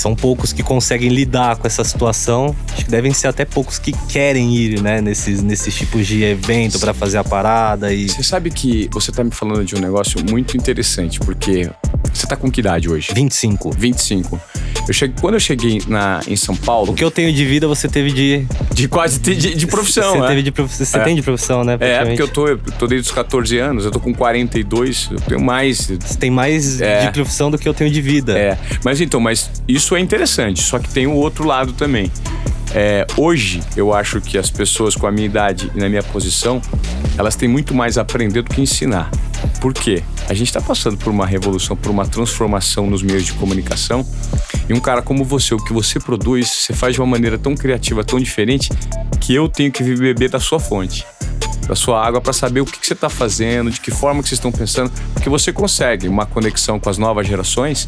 São 0.00 0.14
poucos 0.14 0.50
que 0.50 0.62
conseguem 0.62 1.10
lidar 1.10 1.56
com 1.56 1.66
essa 1.66 1.84
situação. 1.84 2.56
Acho 2.72 2.86
que 2.86 2.90
devem 2.90 3.12
ser 3.12 3.28
até 3.28 3.44
poucos 3.44 3.78
que 3.78 3.92
querem 4.08 4.56
ir, 4.56 4.80
né, 4.80 5.02
nesses, 5.02 5.42
nesses 5.42 5.74
tipos 5.74 6.06
de 6.06 6.24
evento 6.24 6.78
pra 6.78 6.94
fazer 6.94 7.18
a 7.18 7.24
parada 7.24 7.92
e 7.92 8.08
Você 8.08 8.22
sabe 8.22 8.50
que 8.50 8.88
você 8.90 9.12
tá 9.12 9.22
me 9.22 9.30
falando 9.30 9.62
de 9.62 9.74
um 9.74 9.78
negócio 9.78 10.18
muito 10.30 10.56
interessante, 10.56 11.20
porque 11.20 11.70
você 12.12 12.26
tá 12.26 12.36
com 12.36 12.50
que 12.50 12.60
idade 12.60 12.88
hoje? 12.88 13.08
25. 13.14 13.70
25. 13.76 14.40
Eu 14.88 14.94
cheguei, 14.94 15.14
quando 15.20 15.34
eu 15.34 15.40
cheguei 15.40 15.80
na, 15.86 16.20
em 16.26 16.36
São 16.36 16.56
Paulo, 16.56 16.92
O 16.92 16.94
que 16.94 17.04
eu 17.04 17.10
tenho 17.10 17.32
de 17.32 17.44
vida, 17.44 17.68
você 17.68 17.88
teve 17.88 18.10
de. 18.12 18.46
de 18.74 18.88
quase 18.88 19.18
de, 19.20 19.36
de- 19.36 19.54
de 19.54 19.66
profissão, 19.66 20.12
Você 20.14 20.20
né? 20.20 20.28
teve 20.28 20.42
de 20.42 20.50
prof- 20.50 20.74
Você 20.84 20.96
É. 20.96 21.00
tem 21.04 21.14
de 21.14 21.22
profissão, 21.22 21.62
né? 21.64 21.76
É, 21.80 22.04
porque 22.04 22.22
eu 22.22 22.28
tô, 22.28 22.48
eu 22.48 22.58
tô 22.58 22.86
desde 22.86 23.08
os 23.08 23.14
14 23.14 23.58
anos, 23.58 23.84
eu 23.84 23.90
tô 23.90 24.00
com 24.00 24.12
42, 24.12 25.08
eu 25.12 25.20
tenho 25.20 25.40
mais. 25.40 25.86
Você 25.86 26.16
tem 26.18 26.30
mais 26.30 26.80
É. 26.80 27.06
de 27.06 27.12
profissão 27.12 27.50
do 27.50 27.58
que 27.58 27.68
eu 27.68 27.74
tenho 27.74 27.90
de 27.90 28.00
vida. 28.02 28.36
É, 28.38 28.58
mas 28.84 29.00
então, 29.00 29.20
mas 29.20 29.50
isso 29.68 29.94
é 29.94 30.00
interessante, 30.00 30.62
só 30.62 30.78
que 30.78 30.88
tem 30.88 31.06
o 31.06 31.12
outro 31.14 31.44
lado 31.46 31.72
também. 31.72 32.10
É, 32.74 33.06
hoje, 33.16 33.60
eu 33.76 33.92
acho 33.92 34.20
que 34.20 34.38
as 34.38 34.50
pessoas 34.50 34.94
com 34.94 35.06
a 35.06 35.12
minha 35.12 35.26
idade 35.26 35.70
e 35.74 35.78
na 35.78 35.88
minha 35.88 36.02
posição, 36.02 36.62
elas 37.18 37.34
têm 37.34 37.48
muito 37.48 37.74
mais 37.74 37.98
a 37.98 38.02
aprender 38.02 38.42
do 38.42 38.50
que 38.50 38.60
ensinar. 38.60 39.10
Por 39.60 39.74
quê? 39.74 40.02
A 40.28 40.34
gente 40.34 40.48
está 40.48 40.60
passando 40.60 40.96
por 40.96 41.10
uma 41.10 41.26
revolução, 41.26 41.76
por 41.76 41.90
uma 41.90 42.06
transformação 42.06 42.88
nos 42.88 43.02
meios 43.02 43.24
de 43.24 43.32
comunicação. 43.32 44.06
E 44.68 44.72
um 44.72 44.80
cara 44.80 45.02
como 45.02 45.24
você, 45.24 45.54
o 45.54 45.58
que 45.58 45.72
você 45.72 45.98
produz, 45.98 46.48
você 46.48 46.72
faz 46.72 46.94
de 46.94 47.00
uma 47.00 47.06
maneira 47.06 47.36
tão 47.36 47.54
criativa, 47.54 48.04
tão 48.04 48.20
diferente, 48.20 48.70
que 49.20 49.34
eu 49.34 49.48
tenho 49.48 49.72
que 49.72 49.82
beber 49.82 50.30
da 50.30 50.38
sua 50.38 50.60
fonte 50.60 51.04
da 51.68 51.76
sua 51.76 52.04
água 52.04 52.20
para 52.20 52.32
saber 52.32 52.60
o 52.60 52.64
que, 52.64 52.80
que 52.80 52.84
você 52.84 52.94
está 52.94 53.08
fazendo, 53.08 53.70
de 53.70 53.80
que 53.80 53.92
forma 53.92 54.24
que 54.24 54.28
vocês 54.28 54.38
estão 54.38 54.50
pensando, 54.50 54.90
porque 55.14 55.28
você 55.28 55.52
consegue 55.52 56.08
uma 56.08 56.26
conexão 56.26 56.80
com 56.80 56.90
as 56.90 56.98
novas 56.98 57.28
gerações 57.28 57.86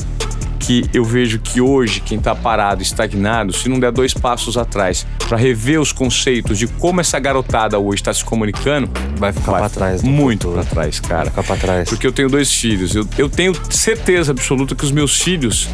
que 0.62 0.84
eu 0.94 1.04
vejo 1.04 1.38
que 1.40 1.60
hoje 1.60 2.00
quem 2.00 2.18
está 2.18 2.34
parado, 2.34 2.82
estagnado, 2.82 3.52
se 3.52 3.68
não 3.68 3.80
der 3.80 3.90
dois 3.90 4.14
passos 4.14 4.56
atrás 4.56 5.04
para 5.28 5.36
rever 5.36 5.80
os 5.80 5.92
conceitos 5.92 6.56
de 6.58 6.66
como 6.68 7.00
essa 7.00 7.18
garotada 7.18 7.78
hoje 7.78 8.00
está 8.00 8.14
se 8.14 8.24
comunicando, 8.24 8.88
Vai 9.16 9.32
ficar 9.32 9.50
vai 9.52 9.60
pra 9.62 9.68
trás. 9.70 10.02
muito 10.02 10.48
para 10.48 10.64
trás, 10.64 10.98
Vai 11.00 11.08
cara. 11.10 11.30
ficar 11.30 11.42
pra 11.42 11.56
trás. 11.56 11.88
Porque 11.88 12.06
eu 12.06 12.12
tenho 12.12 12.28
dois 12.28 12.52
filhos, 12.52 12.94
eu, 12.94 13.06
eu 13.18 13.28
tenho 13.28 13.52
certeza 13.70 14.30
absoluta 14.32 14.74
que 14.74 14.84
os 14.84 14.92
meus 14.92 15.20
filhos, 15.20 15.69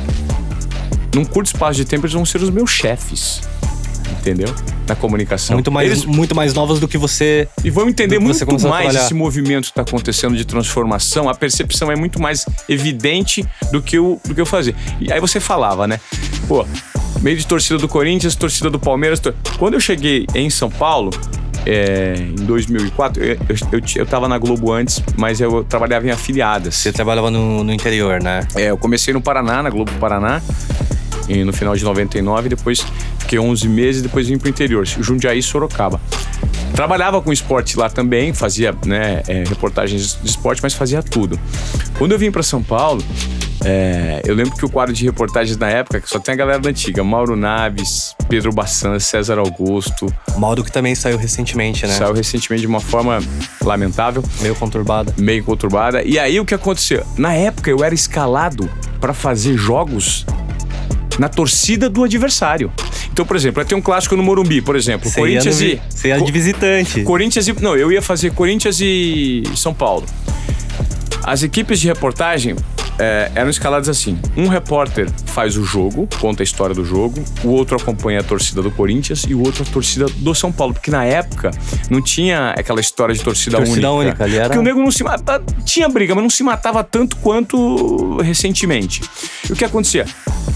num 1.14 1.25
curto 1.25 1.47
espaço 1.49 1.75
de 1.75 1.85
tempo, 1.85 2.04
eles 2.07 2.14
vão 2.14 2.25
ser 2.25 2.40
os 2.42 2.50
meus 2.50 2.71
chefes. 2.71 3.42
Entendeu? 4.21 4.49
Na 4.87 4.95
comunicação. 4.95 5.55
Muito 5.55 5.71
mais, 5.71 5.91
Eles- 5.91 6.05
muito 6.05 6.35
mais 6.35 6.53
novos 6.55 6.81
do 6.81 6.88
que 6.88 6.97
você. 6.99 7.49
e 7.65 7.71
vamos 7.71 7.91
entender 7.91 8.19
muito 8.19 8.45
mais 8.69 8.95
esse 8.95 9.15
movimento 9.15 9.65
que 9.65 9.71
está 9.71 9.83
acontecendo 9.83 10.37
de 10.37 10.45
transformação. 10.45 11.29
A 11.29 11.35
percepção 11.35 11.91
é 11.93 11.97
muito 11.97 12.21
mais 12.21 12.45
evidente 12.69 13.45
do 13.73 13.81
que 13.83 13.97
eu, 13.99 14.21
do 14.27 14.35
que 14.35 14.41
eu 14.41 14.47
fazia. 14.47 14.75
E 15.00 15.12
aí 15.12 15.21
você 15.21 15.41
falava, 15.41 15.87
né? 15.87 16.00
Pô, 16.47 16.67
meio 17.21 17.37
de 17.37 17.47
torcida 17.47 17.79
do 17.79 17.88
Corinthians, 17.88 18.35
torcida 18.35 18.71
do 18.71 18.79
Palmeiras. 18.79 19.21
tor- 19.21 19.35
Quando 19.59 19.75
eu 19.75 19.81
cheguei 19.81 20.27
em 20.35 20.49
São 20.50 20.71
Paulo, 20.71 21.11
é, 21.67 22.15
em 22.19 22.35
2004, 22.45 23.23
eu, 23.23 23.35
eu, 23.35 23.57
eu, 23.73 23.81
eu 23.97 24.07
tava 24.07 24.27
na 24.29 24.38
Globo 24.38 24.73
antes, 24.73 25.03
mas 25.17 25.41
eu 25.41 25.62
trabalhava 25.65 26.07
em 26.07 26.11
afiliadas. 26.11 26.75
Você 26.77 26.93
trabalhava 26.93 27.31
no, 27.31 27.62
no 27.62 27.73
interior, 27.73 28.23
né? 28.23 28.47
É, 28.55 28.71
eu 28.71 28.79
comecei 28.79 29.12
no 29.12 29.21
Paraná, 29.21 29.62
na 29.62 29.69
Globo 29.71 29.91
Paraná, 30.00 30.41
no 31.44 31.52
final 31.52 31.76
de 31.76 31.85
99, 31.85 32.49
depois 32.49 32.85
fiquei 33.18 33.38
11 33.38 33.68
meses, 33.68 34.02
depois 34.02 34.28
vim 34.28 34.38
pro 34.38 34.49
interior, 34.49 34.87
Jundiaí 34.87 35.42
Sorocaba. 35.42 36.00
Trabalhava 36.75 37.20
com 37.20 37.32
esporte 37.32 37.78
lá 37.78 37.88
também, 37.90 38.32
fazia 38.32 38.75
né, 38.85 39.23
é, 39.26 39.44
reportagens 39.49 40.18
de 40.23 40.28
esporte, 40.28 40.62
mas 40.62 40.75
fazia 40.75 41.02
tudo. 41.02 41.38
Quando 41.99 42.12
eu 42.12 42.18
vim 42.18 42.30
para 42.30 42.42
São 42.42 42.62
Paulo, 42.62 43.02
é, 43.64 44.23
eu 44.25 44.35
lembro 44.35 44.54
que 44.56 44.64
o 44.64 44.68
quadro 44.68 44.94
de 44.94 45.04
reportagens 45.04 45.56
na 45.56 45.68
época, 45.68 46.00
que 46.00 46.08
só 46.08 46.18
tem 46.18 46.32
a 46.32 46.37
galera 46.37 46.61
da 46.61 46.70
antiga, 46.70 47.02
Mauro 47.02 47.37
Naves, 47.37 48.14
Pedro 48.28 48.52
Bassan, 48.52 48.99
César 49.00 49.38
Augusto, 49.38 50.06
Mauro 50.37 50.62
que 50.62 50.70
também 50.70 50.94
saiu 50.94 51.18
recentemente, 51.18 51.87
né? 51.87 51.94
saiu 51.94 52.12
recentemente 52.12 52.61
de 52.61 52.66
uma 52.66 52.80
forma 52.80 53.18
lamentável 53.62 54.23
Meio 54.40 54.54
conturbada. 54.54 55.12
meio 55.18 55.42
conturbada. 55.44 56.02
E 56.02 56.18
aí 56.18 56.38
o 56.38 56.44
que 56.44 56.54
aconteceu? 56.54 57.04
Na 57.16 57.35
época 57.35 57.70
eu 57.70 57.82
era 57.82 57.94
escalado 57.94 58.70
para 59.00 59.12
fazer 59.12 59.56
jogos 59.56 60.25
na 61.19 61.29
torcida 61.29 61.89
do 61.91 62.05
adversário. 62.05 62.73
Então, 63.13 63.25
por 63.27 63.37
exemplo, 63.37 63.65
tem 63.65 63.77
um 63.77 63.83
clássico 63.83 64.15
no 64.17 64.23
Morumbi, 64.23 64.61
por 64.63 64.77
exemplo, 64.77 65.11
Você 65.11 65.21
ia, 65.21 65.27
Corinthians 65.41 65.61
no- 65.61 65.67
e 65.67 66.19
Co- 66.19 66.25
de 66.25 66.33
visitante. 66.33 67.03
Corinthians 67.03 67.49
e 67.49 67.53
não, 67.61 67.77
eu 67.77 67.91
ia 67.91 68.01
fazer 68.03 68.31
Corinthians 68.33 68.79
e 68.81 69.43
São 69.57 69.75
Paulo. 69.75 70.07
As 71.25 71.43
equipes 71.43 71.81
de 71.81 71.89
reportagem 71.89 72.57
é, 72.99 73.31
eram 73.35 73.51
escaladas 73.51 73.89
assim: 73.89 74.19
um 74.37 74.49
repórter 74.49 75.09
faz 75.27 75.57
o 75.57 75.65
jogo, 75.65 76.09
conta 76.21 76.43
a 76.43 76.45
história 76.45 76.75
do 76.75 76.85
jogo, 76.85 77.23
o 77.45 77.49
outro 77.49 77.77
acompanha 77.77 78.21
a 78.21 78.23
torcida 78.23 78.63
do 78.63 78.71
Corinthians 78.71 79.25
e 79.29 79.35
o 79.35 79.43
outro 79.45 79.63
a 79.69 79.73
torcida 79.73 80.07
do 80.17 80.35
São 80.35 80.51
Paulo. 80.51 80.73
Porque 80.75 80.91
na 80.91 81.05
época 81.05 81.51
não 81.91 82.01
tinha 82.01 82.51
aquela 82.57 82.81
história 82.81 83.15
de 83.15 83.23
torcida, 83.23 83.59
Torcida 83.59 83.91
única. 83.93 84.11
única, 84.11 84.25
ali 84.25 84.37
era- 84.37 84.47
Porque 84.47 84.59
o 84.59 84.63
nego 84.63 84.81
não 84.81 84.91
se 84.91 85.05
matava. 85.05 85.45
Tinha 85.65 85.89
briga, 85.89 86.15
mas 86.15 86.23
não 86.23 86.31
se 86.31 86.43
matava 86.43 86.83
tanto 86.83 87.17
quanto 87.19 88.17
recentemente. 88.23 89.03
E 89.49 89.53
o 89.53 89.57
que 89.57 89.65
acontecia? 89.65 90.07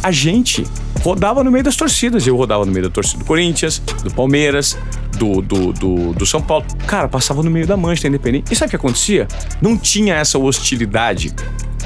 A 0.03 0.11
gente 0.11 0.65
rodava 1.03 1.45
no 1.45 1.51
meio 1.51 1.65
das 1.65 1.77
torcidas. 1.77 2.27
Eu 2.27 2.37
rodava 2.37 2.65
no 2.65 2.73
meio 2.73 2.85
da 2.89 2.91
torcida 2.91 3.19
do 3.21 3.25
Corinthians, 3.25 3.79
do 4.03 4.11
Palmeiras, 4.13 4.77
do, 5.17 5.41
do, 5.41 5.73
do, 5.73 6.13
do 6.13 6.27
São 6.27 6.41
Paulo. 6.43 6.65
Cara, 6.87 7.09
passava 7.09 7.43
no 7.43 7.51
meio 7.51 7.67
da 7.67 7.77
Manchester 7.77 8.09
Independente. 8.09 8.53
E 8.53 8.57
sabe 8.57 8.69
o 8.69 8.71
que 8.71 8.77
acontecia? 8.77 9.29
Não 9.61 9.77
tinha 9.77 10.15
essa 10.17 10.39
hostilidade 10.39 11.33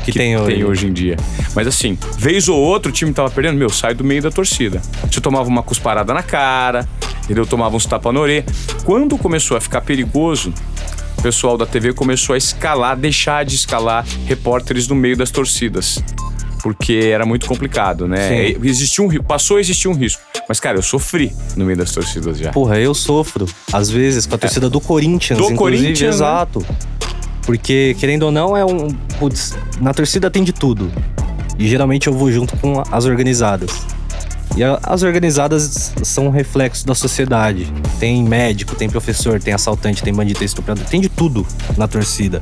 Que 0.05 0.13
tem 0.13 0.37
hoje. 0.37 0.55
tem 0.55 0.65
hoje 0.65 0.87
em 0.87 0.93
dia. 0.93 1.17
Mas 1.55 1.67
assim, 1.67 1.99
vez 2.19 2.49
ou 2.49 2.59
outro 2.59 2.91
o 2.91 2.93
time 2.93 3.13
tava 3.13 3.29
perdendo, 3.31 3.59
meu, 3.59 3.69
sai 3.69 3.95
do 3.95 4.05
meio 4.05 4.23
da 4.23 4.31
torcida. 4.31 4.81
Você 5.11 5.21
tomava 5.21 5.49
uma 5.49 5.63
cusparada 5.63 6.15
na 6.15 6.23
cara, 6.23 6.89
entendeu? 7.25 7.47
Tomava 7.47 7.77
uns 7.77 7.85
tapas 7.85 8.15
na 8.15 8.21
orelha. 8.21 8.47
Quando 8.85 9.19
começou 9.19 9.57
a 9.57 9.61
ficar 9.61 9.81
perigoso, 9.83 10.55
o 11.19 11.23
pessoal 11.23 11.59
da 11.59 11.67
TV 11.67 11.93
começou 11.93 12.35
a 12.35 12.39
escalar, 12.39 12.97
deixar 12.97 13.45
de 13.45 13.57
escalar 13.57 14.07
repórteres 14.27 14.87
no 14.89 14.95
meio 14.95 15.17
das 15.17 15.31
torcidas. 15.31 16.03
Porque 16.67 17.11
era 17.13 17.25
muito 17.25 17.47
complicado, 17.47 18.09
né? 18.09 18.29
Sim. 18.29 18.57
Existia 18.65 19.05
um, 19.05 19.23
passou 19.23 19.57
a 19.57 19.61
existir 19.61 19.87
um 19.87 19.93
risco. 19.93 20.21
Mas, 20.49 20.59
cara, 20.59 20.77
eu 20.77 20.83
sofri 20.83 21.33
no 21.57 21.65
meio 21.65 21.79
das 21.79 21.93
torcidas 21.93 22.37
já. 22.39 22.51
Porra, 22.51 22.77
eu 22.81 22.93
sofro, 22.93 23.47
às 23.73 23.89
vezes, 23.89 24.27
com 24.27 24.35
a 24.35 24.39
torcida 24.39 24.69
do 24.69 24.81
Corinthians, 24.81 25.39
Do 25.39 25.55
Corinthians, 25.55 26.01
né? 26.01 26.09
exato. 26.09 26.67
Porque, 27.43 27.95
querendo 28.01 28.25
ou 28.25 28.33
não, 28.33 28.57
é 28.57 28.65
um. 28.65 28.89
Putz, 29.21 29.57
na 29.81 29.95
torcida 29.95 30.29
tem 30.29 30.43
de 30.43 30.53
tudo. 30.53 30.91
E 31.57 31.69
geralmente 31.69 32.09
eu 32.09 32.13
vou 32.13 32.33
junto 32.33 32.57
com 32.57 32.83
as 32.91 33.05
organizadas. 33.05 33.71
E 34.57 34.65
as 34.65 35.05
organizadas 35.05 35.93
são 36.03 36.27
um 36.27 36.31
reflexo 36.31 36.85
da 36.85 36.97
sociedade. 36.97 37.73
Tem 38.01 38.25
médico, 38.25 38.75
tem 38.75 38.91
professor, 38.91 39.41
tem 39.41 39.55
assaltante, 39.55 40.03
tem 40.03 40.13
bandido, 40.13 40.41
tem 40.41 40.47
estuprador, 40.47 40.85
tem 40.87 41.01
de 41.01 41.09
tudo 41.09 41.47
na 41.77 41.87
torcida. 41.87 42.41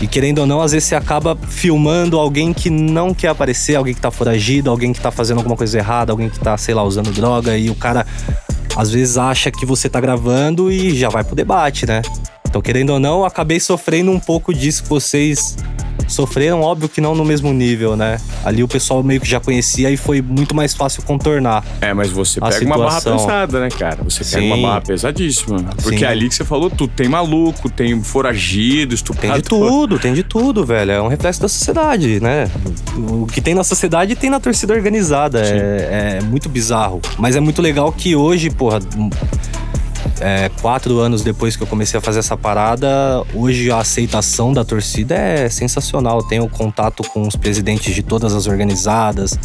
E 0.00 0.06
querendo 0.06 0.40
ou 0.40 0.46
não, 0.46 0.60
às 0.60 0.72
vezes 0.72 0.88
você 0.88 0.94
acaba 0.94 1.36
filmando 1.48 2.18
alguém 2.18 2.52
que 2.52 2.68
não 2.68 3.14
quer 3.14 3.28
aparecer, 3.28 3.76
alguém 3.76 3.94
que 3.94 4.00
tá 4.00 4.10
foragido, 4.10 4.70
alguém 4.70 4.92
que 4.92 5.00
tá 5.00 5.10
fazendo 5.10 5.38
alguma 5.38 5.56
coisa 5.56 5.78
errada, 5.78 6.12
alguém 6.12 6.28
que 6.28 6.38
tá, 6.38 6.56
sei 6.56 6.74
lá, 6.74 6.82
usando 6.82 7.10
droga, 7.10 7.56
e 7.56 7.70
o 7.70 7.74
cara 7.74 8.06
às 8.76 8.90
vezes 8.90 9.16
acha 9.16 9.50
que 9.50 9.64
você 9.64 9.88
tá 9.88 9.98
gravando 9.98 10.70
e 10.70 10.94
já 10.94 11.08
vai 11.08 11.24
pro 11.24 11.34
debate, 11.34 11.86
né? 11.86 12.02
Então, 12.46 12.60
querendo 12.60 12.90
ou 12.90 13.00
não, 13.00 13.24
acabei 13.24 13.58
sofrendo 13.58 14.10
um 14.10 14.20
pouco 14.20 14.52
disso 14.52 14.82
que 14.82 14.88
vocês 14.88 15.56
sofreram, 16.08 16.60
óbvio 16.60 16.88
que 16.88 17.00
não 17.00 17.14
no 17.14 17.24
mesmo 17.24 17.52
nível, 17.52 17.96
né? 17.96 18.18
Ali 18.44 18.62
o 18.62 18.68
pessoal 18.68 19.02
meio 19.02 19.20
que 19.20 19.28
já 19.28 19.40
conhecia 19.40 19.90
e 19.90 19.96
foi 19.96 20.22
muito 20.22 20.54
mais 20.54 20.74
fácil 20.74 21.02
contornar. 21.02 21.64
É, 21.80 21.92
mas 21.92 22.10
você 22.10 22.40
pega 22.40 22.64
uma 22.64 22.78
barra 22.78 22.98
situação. 22.98 23.26
pesada, 23.26 23.60
né, 23.60 23.68
cara? 23.68 23.98
Você 24.04 24.24
pega 24.24 24.40
Sim. 24.40 24.52
uma 24.52 24.68
barra 24.68 24.80
pesadíssima. 24.80 25.58
Porque 25.82 25.98
Sim. 25.98 26.04
ali 26.04 26.28
que 26.28 26.34
você 26.34 26.44
falou 26.44 26.70
tudo. 26.70 26.92
Tem 26.96 27.08
maluco, 27.08 27.68
tem 27.68 28.00
foragido, 28.02 28.88
Tem 28.88 28.94
estuprador. 28.94 29.36
de 29.36 29.42
tudo, 29.42 29.98
tem 29.98 30.14
de 30.14 30.22
tudo, 30.22 30.64
velho. 30.64 30.90
É 30.92 31.02
um 31.02 31.08
reflexo 31.08 31.40
da 31.40 31.48
sociedade, 31.48 32.20
né? 32.20 32.50
O 32.96 33.26
que 33.26 33.40
tem 33.40 33.54
na 33.54 33.64
sociedade 33.64 34.14
tem 34.14 34.30
na 34.30 34.40
torcida 34.40 34.72
organizada. 34.74 35.40
É, 35.42 36.18
é 36.18 36.24
muito 36.24 36.48
bizarro. 36.48 37.00
Mas 37.18 37.36
é 37.36 37.40
muito 37.40 37.60
legal 37.60 37.92
que 37.92 38.14
hoje, 38.16 38.50
porra. 38.50 38.80
É, 40.20 40.48
quatro 40.60 40.98
anos 40.98 41.22
depois 41.22 41.56
que 41.56 41.62
eu 41.62 41.66
comecei 41.66 41.98
a 41.98 42.00
fazer 42.00 42.20
essa 42.20 42.36
parada, 42.36 43.22
hoje 43.34 43.70
a 43.70 43.78
aceitação 43.78 44.52
da 44.52 44.64
torcida 44.64 45.14
é 45.14 45.48
sensacional. 45.48 46.18
Eu 46.18 46.24
tenho 46.26 46.48
contato 46.48 47.02
com 47.04 47.26
os 47.26 47.36
presidentes 47.36 47.94
de 47.94 48.02
todas 48.02 48.34
as 48.34 48.46
organizadas, 48.46 49.38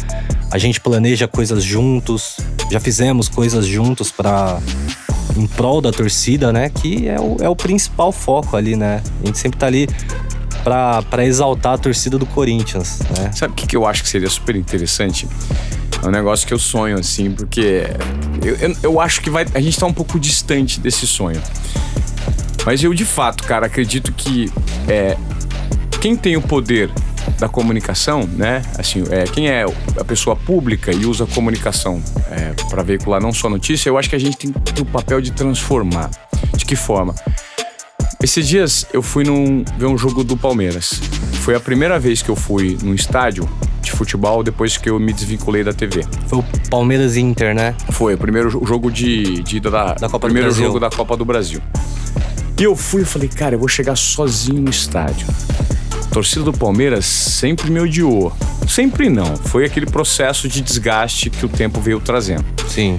a 0.50 0.58
gente 0.58 0.80
planeja 0.80 1.28
coisas 1.28 1.62
juntos, 1.62 2.36
já 2.70 2.80
fizemos 2.80 3.28
coisas 3.28 3.66
juntos 3.66 4.10
para 4.10 4.58
em 5.36 5.46
prol 5.46 5.80
da 5.80 5.90
torcida, 5.90 6.52
né? 6.52 6.68
Que 6.68 7.08
é 7.08 7.18
o, 7.18 7.36
é 7.40 7.48
o 7.48 7.56
principal 7.56 8.12
foco 8.12 8.56
ali, 8.56 8.76
né? 8.76 9.02
A 9.22 9.26
gente 9.26 9.38
sempre 9.38 9.58
tá 9.58 9.66
ali 9.66 9.88
pra 10.62 11.24
exaltar 11.24 11.74
a 11.74 11.78
torcida 11.78 12.18
do 12.18 12.26
Corinthians, 12.26 13.00
né? 13.18 13.30
Sabe 13.34 13.52
o 13.52 13.56
que, 13.56 13.66
que 13.66 13.76
eu 13.76 13.86
acho 13.86 14.02
que 14.02 14.08
seria 14.08 14.30
super 14.30 14.54
interessante? 14.54 15.28
É 16.02 16.06
um 16.06 16.10
negócio 16.10 16.46
que 16.46 16.52
eu 16.52 16.58
sonho, 16.58 16.98
assim, 16.98 17.30
porque 17.30 17.84
eu, 18.44 18.56
eu, 18.56 18.76
eu 18.82 19.00
acho 19.00 19.20
que 19.20 19.30
vai, 19.30 19.46
a 19.54 19.60
gente 19.60 19.78
tá 19.78 19.86
um 19.86 19.92
pouco 19.92 20.18
distante 20.18 20.80
desse 20.80 21.06
sonho. 21.06 21.40
Mas 22.66 22.82
eu, 22.82 22.92
de 22.92 23.04
fato, 23.04 23.44
cara, 23.44 23.66
acredito 23.66 24.12
que 24.12 24.50
é, 24.88 25.16
quem 26.00 26.16
tem 26.16 26.36
o 26.36 26.42
poder 26.42 26.90
da 27.38 27.48
comunicação, 27.48 28.28
né? 28.36 28.62
Assim, 28.78 29.04
é, 29.10 29.24
quem 29.24 29.48
é 29.48 29.64
a 29.98 30.04
pessoa 30.04 30.34
pública 30.34 30.92
e 30.92 31.06
usa 31.06 31.24
a 31.24 31.26
comunicação 31.26 32.02
é, 32.30 32.52
para 32.68 32.82
veicular 32.82 33.20
não 33.20 33.32
só 33.32 33.48
notícia, 33.48 33.88
eu 33.88 33.98
acho 33.98 34.08
que 34.08 34.16
a 34.16 34.18
gente 34.18 34.36
tem, 34.36 34.52
o 34.80 34.84
papel 34.84 35.20
de 35.20 35.32
transformar. 35.32 36.10
De 36.56 36.64
que 36.64 36.76
forma? 36.76 37.14
Esses 38.22 38.46
dias 38.46 38.86
eu 38.92 39.02
fui 39.02 39.24
num, 39.24 39.64
ver 39.76 39.86
um 39.86 39.98
jogo 39.98 40.22
do 40.22 40.36
Palmeiras. 40.36 41.00
Foi 41.42 41.54
a 41.54 41.60
primeira 41.60 41.98
vez 41.98 42.22
que 42.22 42.28
eu 42.28 42.36
fui 42.36 42.78
num 42.82 42.94
estádio 42.94 43.48
de 43.82 43.92
futebol 43.92 44.42
depois 44.42 44.76
que 44.76 44.88
eu 44.88 44.98
me 44.98 45.12
desvinculei 45.12 45.62
da 45.64 45.72
TV. 45.72 46.04
Foi 46.28 46.38
o 46.38 46.44
Palmeiras 46.70 47.16
Inter, 47.16 47.54
né? 47.54 47.74
Foi 47.90 48.14
o 48.14 48.18
primeiro 48.18 48.48
jo- 48.50 48.64
jogo 48.64 48.90
de, 48.90 49.42
de 49.42 49.60
da, 49.60 49.94
Da 49.94 50.08
Copa 50.08 50.18
do 50.18 50.20
primeiro 50.32 50.48
Brasil. 50.48 50.64
jogo 50.66 50.80
da 50.80 50.88
Copa 50.90 51.16
do 51.16 51.24
Brasil. 51.24 51.60
E 52.58 52.62
eu 52.64 52.76
fui 52.76 53.02
e 53.02 53.04
falei, 53.04 53.28
cara, 53.28 53.54
eu 53.56 53.58
vou 53.58 53.68
chegar 53.68 53.96
sozinho 53.96 54.62
no 54.62 54.70
estádio. 54.70 55.26
A 56.06 56.14
torcida 56.14 56.44
do 56.44 56.52
Palmeiras 56.52 57.04
sempre 57.06 57.70
me 57.70 57.80
odiou. 57.80 58.32
Sempre 58.68 59.08
não. 59.08 59.34
Foi 59.36 59.64
aquele 59.64 59.86
processo 59.86 60.46
de 60.48 60.60
desgaste 60.60 61.28
que 61.30 61.44
o 61.44 61.48
tempo 61.48 61.80
veio 61.80 61.98
trazendo. 62.00 62.44
Sim. 62.68 62.96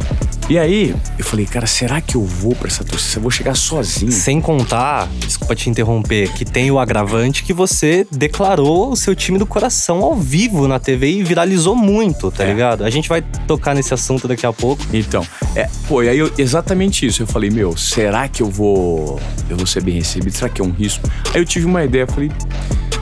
E 0.50 0.60
aí, 0.60 0.94
eu 1.18 1.24
falei, 1.24 1.46
cara, 1.46 1.66
será 1.66 2.02
que 2.02 2.16
eu 2.16 2.24
vou 2.24 2.54
pra 2.54 2.68
essa 2.68 2.84
torcida? 2.84 3.18
Eu 3.18 3.22
vou 3.22 3.32
chegar 3.32 3.56
sozinho? 3.56 4.12
Sem 4.12 4.42
contar, 4.42 5.08
desculpa 5.26 5.56
te 5.56 5.70
interromper, 5.70 6.32
que 6.34 6.44
tem 6.44 6.70
o 6.70 6.78
agravante 6.78 7.44
que 7.44 7.54
você 7.54 8.06
declarou 8.12 8.92
o 8.92 8.96
seu 8.96 9.16
time 9.16 9.40
do 9.40 9.46
coração 9.46 10.04
ao 10.04 10.16
vivo 10.18 10.68
na 10.68 10.80
TV 10.80 11.10
e 11.12 11.24
viralizou 11.24 11.76
muito, 11.76 12.30
tá 12.30 12.44
É. 12.44 12.48
ligado? 12.52 12.84
A 12.84 12.90
gente 12.90 13.08
vai 13.08 13.22
tocar 13.48 13.74
nesse 13.74 13.94
assunto 13.94 14.28
daqui 14.28 14.46
a 14.46 14.52
pouco. 14.52 14.84
Então, 14.94 15.26
é, 15.56 15.70
pô, 15.88 16.04
e 16.04 16.10
aí 16.10 16.20
eu, 16.20 16.32
exatamente 16.38 17.06
isso. 17.06 17.24
Eu 17.24 17.28
falei, 17.28 17.50
meu, 17.50 17.78
será 17.78 18.28
que 18.28 18.44
eu 18.44 18.50
vou, 18.52 19.20
eu 19.50 19.56
vou 19.56 19.66
ser 19.66 19.82
bem 19.82 19.96
recebido? 19.96 20.34
Será 20.36 20.50
que 20.50 20.62
é 20.62 20.64
um 20.64 20.72
risco? 20.72 21.10
Aí 21.34 21.40
eu 21.40 21.46
tive 21.46 21.66
uma 21.66 21.84
ideia, 21.86 22.06
falei, 22.06 22.30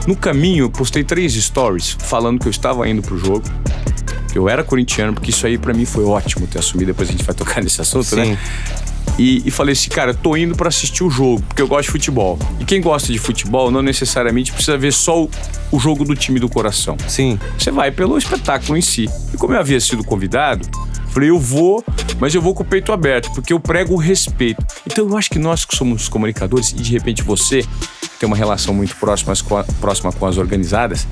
no 0.06 0.14
caminho 0.14 0.64
eu 0.66 0.70
postei 0.70 1.02
três 1.02 1.32
stories 1.34 1.96
falando 1.98 2.38
que 2.40 2.46
eu 2.46 2.50
estava 2.50 2.88
indo 2.88 3.02
pro 3.02 3.18
jogo. 3.18 3.42
Eu 4.34 4.48
era 4.48 4.64
corintiano, 4.64 5.12
porque 5.12 5.30
isso 5.30 5.46
aí 5.46 5.58
pra 5.58 5.72
mim 5.74 5.84
foi 5.84 6.04
ótimo 6.04 6.46
ter 6.46 6.58
assumido, 6.58 6.92
depois 6.92 7.08
a 7.08 7.12
gente 7.12 7.24
vai 7.24 7.34
tocar 7.34 7.62
nesse 7.64 7.80
assunto, 7.80 8.16
né? 8.16 8.24
Sim. 8.24 8.38
E, 9.18 9.42
e 9.46 9.50
falei 9.50 9.72
assim, 9.72 9.90
cara, 9.90 10.14
tô 10.14 10.36
indo 10.36 10.56
pra 10.56 10.68
assistir 10.68 11.04
o 11.04 11.10
jogo, 11.10 11.42
porque 11.42 11.60
eu 11.60 11.68
gosto 11.68 11.86
de 11.86 11.90
futebol. 11.90 12.38
E 12.58 12.64
quem 12.64 12.80
gosta 12.80 13.12
de 13.12 13.18
futebol 13.18 13.70
não 13.70 13.82
necessariamente 13.82 14.52
precisa 14.52 14.78
ver 14.78 14.92
só 14.92 15.24
o, 15.24 15.30
o 15.70 15.78
jogo 15.78 16.04
do 16.04 16.14
time 16.16 16.40
do 16.40 16.48
coração. 16.48 16.96
Sim. 17.08 17.38
Você 17.58 17.70
vai 17.70 17.90
pelo 17.90 18.16
espetáculo 18.16 18.76
em 18.76 18.80
si. 18.80 19.08
E 19.32 19.36
como 19.36 19.52
eu 19.52 19.60
havia 19.60 19.80
sido 19.80 20.02
convidado, 20.02 20.66
falei, 21.08 21.28
eu 21.28 21.38
vou, 21.38 21.84
mas 22.18 22.34
eu 22.34 22.40
vou 22.40 22.54
com 22.54 22.62
o 22.62 22.66
peito 22.66 22.90
aberto, 22.90 23.30
porque 23.34 23.52
eu 23.52 23.60
prego 23.60 23.94
o 23.94 23.98
respeito. 23.98 24.64
Então 24.86 25.06
eu 25.06 25.16
acho 25.16 25.28
que 25.28 25.38
nós 25.38 25.64
que 25.64 25.76
somos 25.76 26.08
comunicadores, 26.08 26.70
e 26.70 26.76
de 26.76 26.92
repente 26.92 27.22
você 27.22 27.64
tem 28.18 28.26
uma 28.26 28.36
relação 28.36 28.72
muito 28.72 28.96
próxima 28.96 29.34
próxima 29.80 30.12
com 30.12 30.26
as 30.26 30.38
organizadas, 30.38 31.06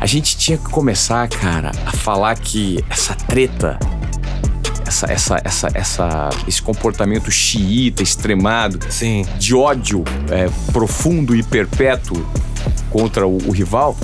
a 0.00 0.06
gente 0.06 0.36
tinha 0.36 0.56
que 0.56 0.64
começar, 0.64 1.28
cara, 1.28 1.70
a 1.84 1.92
falar 1.92 2.34
que 2.36 2.82
essa 2.88 3.14
treta. 3.14 3.78
Essa, 4.86 5.12
essa, 5.12 5.40
essa, 5.44 5.68
essa, 5.72 6.30
esse 6.48 6.60
comportamento 6.60 7.30
xiita, 7.30 8.02
extremado, 8.02 8.80
Sim. 8.90 9.24
de 9.38 9.54
ódio 9.54 10.02
é, 10.28 10.50
profundo 10.72 11.36
e 11.36 11.44
perpétuo 11.44 12.26
contra 12.90 13.24
o, 13.24 13.36
o 13.46 13.52
rival, 13.52 13.96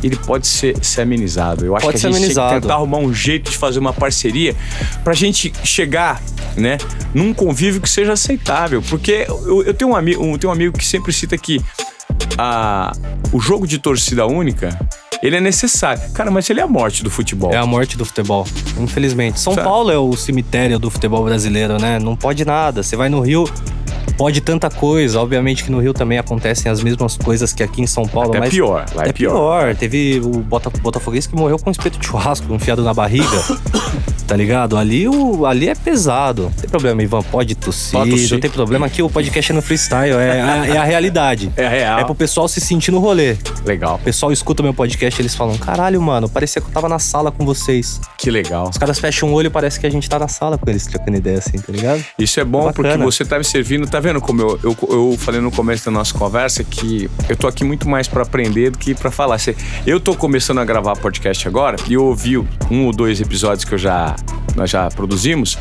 ele 0.00 0.14
pode 0.14 0.46
ser, 0.46 0.76
ser 0.84 1.00
amenizado. 1.00 1.64
Eu 1.64 1.74
acho 1.74 1.86
Pode 1.86 1.98
que 1.98 2.06
a 2.06 2.10
gente 2.10 2.20
tem 2.20 2.20
que 2.20 2.38
amenizado. 2.38 2.60
tentar 2.60 2.74
arrumar 2.74 2.98
um 2.98 3.12
jeito 3.12 3.50
de 3.50 3.56
fazer 3.56 3.80
uma 3.80 3.92
parceria 3.92 4.54
pra 5.02 5.12
gente 5.12 5.52
chegar, 5.64 6.22
né, 6.56 6.78
num 7.12 7.34
convívio 7.34 7.80
que 7.80 7.90
seja 7.90 8.12
aceitável. 8.12 8.80
Porque 8.82 9.26
eu, 9.28 9.64
eu 9.64 9.74
tenho, 9.74 9.90
um 9.90 9.96
amigo, 9.96 10.24
eu 10.24 10.38
tenho 10.38 10.50
um 10.50 10.54
amigo 10.54 10.78
que 10.78 10.86
sempre 10.86 11.12
cita 11.12 11.36
que 11.36 11.60
a, 12.36 12.92
o 13.32 13.40
jogo 13.40 13.66
de 13.66 13.78
torcida 13.78 14.24
única, 14.24 14.78
ele 15.22 15.36
é 15.36 15.40
necessário. 15.40 16.02
Cara, 16.12 16.30
mas 16.30 16.48
ele 16.50 16.60
é 16.60 16.62
a 16.62 16.68
morte 16.68 17.02
do 17.02 17.10
futebol. 17.10 17.52
É 17.52 17.56
a 17.56 17.66
morte 17.66 17.96
do 17.96 18.04
futebol, 18.04 18.46
infelizmente. 18.78 19.40
São 19.40 19.54
Sabe? 19.54 19.66
Paulo 19.66 19.90
é 19.90 19.98
o 19.98 20.14
cemitério 20.16 20.78
do 20.78 20.90
futebol 20.90 21.24
brasileiro, 21.24 21.80
né? 21.80 21.98
Não 21.98 22.16
pode 22.16 22.44
nada. 22.44 22.82
Você 22.82 22.96
vai 22.96 23.08
no 23.08 23.20
Rio, 23.20 23.44
pode 24.18 24.40
tanta 24.42 24.68
coisa. 24.68 25.20
Obviamente 25.20 25.64
que 25.64 25.70
no 25.70 25.78
Rio 25.78 25.94
também 25.94 26.18
acontecem 26.18 26.70
as 26.70 26.82
mesmas 26.82 27.16
coisas 27.16 27.52
que 27.54 27.62
aqui 27.62 27.80
em 27.80 27.86
São 27.86 28.06
Paulo, 28.06 28.30
Até 28.30 28.40
mas 28.40 28.50
pior, 28.50 28.84
lá 28.94 29.04
é 29.06 29.08
é 29.08 29.12
pior. 29.12 29.32
pior. 29.62 29.74
Teve 29.76 30.20
o 30.22 30.40
Bota, 30.40 30.68
Botafoguense 30.68 31.28
que 31.28 31.34
morreu 31.36 31.58
com 31.58 31.70
um 31.70 31.72
espeto 31.72 31.98
de 31.98 32.06
churrasco 32.06 32.52
enfiado 32.52 32.82
na 32.82 32.92
barriga. 32.92 33.24
Tá 34.28 34.36
ligado? 34.36 34.76
Ali, 34.76 35.08
o, 35.08 35.46
ali 35.46 35.70
é 35.70 35.74
pesado. 35.74 36.42
Não 36.42 36.50
tem 36.50 36.68
problema, 36.68 37.02
Ivan, 37.02 37.22
pode 37.22 37.54
tossir. 37.54 37.92
Pode 37.98 38.10
tossir. 38.10 38.32
Não 38.32 38.40
tem 38.40 38.50
problema 38.50 38.84
aqui, 38.84 39.02
o 39.02 39.08
podcast 39.08 39.50
é 39.50 39.54
no 39.54 39.62
freestyle. 39.62 40.12
É, 40.16 40.42
a- 40.42 40.66
é 40.66 40.76
a 40.76 40.84
realidade. 40.84 41.50
É 41.56 41.66
real. 41.66 41.98
É 42.00 42.04
pro 42.04 42.14
pessoal 42.14 42.46
se 42.46 42.60
sentir 42.60 42.90
no 42.90 42.98
rolê. 42.98 43.38
Legal. 43.64 43.94
O 43.94 43.98
pessoal 43.98 44.30
escuta 44.30 44.62
meu 44.62 44.74
podcast 44.74 45.18
e 45.18 45.22
eles 45.22 45.34
falam: 45.34 45.56
caralho, 45.56 46.02
mano, 46.02 46.28
parecia 46.28 46.60
que 46.60 46.68
eu 46.68 46.72
tava 46.72 46.90
na 46.90 46.98
sala 46.98 47.32
com 47.32 47.42
vocês. 47.46 48.02
Que 48.18 48.30
legal. 48.30 48.68
Os 48.68 48.76
caras 48.76 48.98
fecham 48.98 49.30
o 49.30 49.32
olho 49.32 49.46
e 49.46 49.50
parece 49.50 49.80
que 49.80 49.86
a 49.86 49.90
gente 49.90 50.06
tá 50.10 50.18
na 50.18 50.28
sala 50.28 50.58
com 50.58 50.68
eles 50.68 50.86
trocando 50.86 51.16
ideia 51.16 51.38
assim, 51.38 51.58
tá 51.58 51.72
ligado? 51.72 52.04
Isso 52.18 52.38
é 52.38 52.44
bom 52.44 52.64
Bacana. 52.64 52.90
porque 52.98 53.04
você 53.04 53.24
tá 53.24 53.38
me 53.38 53.44
servindo. 53.44 53.86
Tá 53.86 53.98
vendo 53.98 54.07
como 54.20 54.40
eu, 54.40 54.60
eu, 54.62 54.76
eu 54.90 55.16
falei 55.18 55.40
no 55.40 55.50
começo 55.50 55.84
da 55.84 55.90
nossa 55.90 56.12
conversa 56.16 56.64
que 56.64 57.08
eu 57.28 57.36
tô 57.36 57.46
aqui 57.46 57.64
muito 57.64 57.88
mais 57.88 58.08
pra 58.08 58.22
aprender 58.22 58.70
do 58.70 58.78
que 58.78 58.94
pra 58.94 59.10
falar. 59.10 59.38
Eu 59.86 60.00
tô 60.00 60.14
começando 60.14 60.58
a 60.58 60.64
gravar 60.64 60.96
podcast 60.96 61.46
agora 61.46 61.76
e 61.88 61.94
eu 61.94 62.04
ouvi 62.04 62.38
um 62.38 62.86
ou 62.86 62.92
dois 62.92 63.20
episódios 63.20 63.64
que 63.64 63.74
eu 63.74 63.78
já, 63.78 64.16
nós 64.56 64.70
já 64.70 64.88
produzimos. 64.88 65.56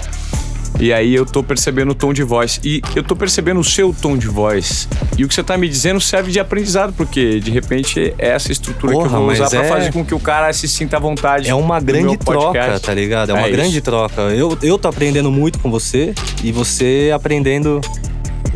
E 0.80 0.94
aí 0.94 1.16
eu 1.16 1.26
tô 1.26 1.42
percebendo 1.42 1.92
o 1.92 1.96
tom 1.96 2.14
de 2.14 2.22
voz. 2.24 2.60
E 2.64 2.82
eu 2.96 3.02
tô 3.04 3.16
percebendo 3.16 3.60
o 3.60 3.64
seu 3.64 3.96
tom 4.00 4.16
de 4.16 4.28
voz. 4.28 4.88
E 5.18 5.26
o 5.26 5.28
que 5.28 5.34
você 5.34 5.42
tá 5.44 5.58
me 5.58 5.68
dizendo 5.68 6.00
serve 6.00 6.32
de 6.32 6.40
aprendizado, 6.40 6.94
porque 6.94 7.40
de 7.40 7.50
repente 7.50 8.14
é 8.20 8.30
essa 8.30 8.52
estrutura 8.52 8.92
que 8.94 8.98
eu 9.00 9.04
Porra, 9.04 9.18
vou 9.18 9.32
usar 9.32 9.50
pra 9.50 9.64
é- 9.66 9.70
fazer 9.70 9.92
com 9.94 10.06
que 10.06 10.14
o 10.14 10.20
cara 10.20 10.52
se 10.54 10.68
sinta 10.68 10.98
à 10.98 11.00
vontade. 11.00 11.50
É 11.50 11.56
uma 11.56 11.80
grande 11.80 12.16
troca, 12.18 12.80
tá 12.80 12.94
ligado? 12.94 13.32
É 13.32 13.34
uma 13.34 13.48
É 13.48 13.52
grande 13.52 13.72
isso. 13.78 13.82
troca. 13.82 14.22
Eu, 14.22 14.56
eu 14.62 14.78
tô 14.78 14.88
aprendendo 14.88 15.32
muito 15.32 15.58
com 15.60 15.72
você 15.72 16.14
e 16.44 16.52
você 16.52 17.12
aprendendo 17.14 17.82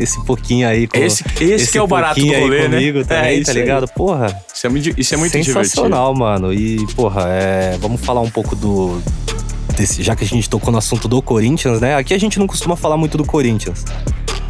esse 0.02 0.22
pouquinho 0.24 0.66
aí 0.68 0.86
com 0.86 0.98
Esse- 0.98 1.24
esse 1.40 1.70
que 1.70 1.78
é 1.78 1.82
o 1.82 1.86
barato 1.86 2.20
do 2.20 2.32
aí 2.32 2.40
rolê, 2.40 2.68
né? 2.68 2.76
comigo 2.76 2.98
É, 3.00 3.04
também, 3.04 3.38
isso 3.38 3.44
tá 3.46 3.52
aí. 3.52 3.58
ligado? 3.58 3.88
Porra, 3.88 4.42
Isso 4.54 4.66
é 4.66 4.70
muito, 4.70 5.00
isso 5.00 5.14
é 5.14 5.16
muito 5.16 5.32
divertido. 5.32 5.64
sensacional, 5.64 6.14
mano. 6.14 6.52
E, 6.52 6.84
porra, 6.94 7.24
é, 7.28 7.76
vamos 7.80 8.00
falar 8.00 8.20
um 8.20 8.30
pouco 8.30 8.54
do. 8.56 9.00
Desse, 9.76 10.02
já 10.02 10.14
que 10.14 10.22
a 10.22 10.26
gente 10.26 10.50
tocou 10.50 10.70
no 10.70 10.78
assunto 10.78 11.08
do 11.08 11.22
Corinthians, 11.22 11.80
né? 11.80 11.96
Aqui 11.96 12.12
a 12.12 12.18
gente 12.18 12.38
não 12.38 12.46
costuma 12.46 12.76
falar 12.76 12.96
muito 12.98 13.16
do 13.16 13.24
Corinthians. 13.24 13.84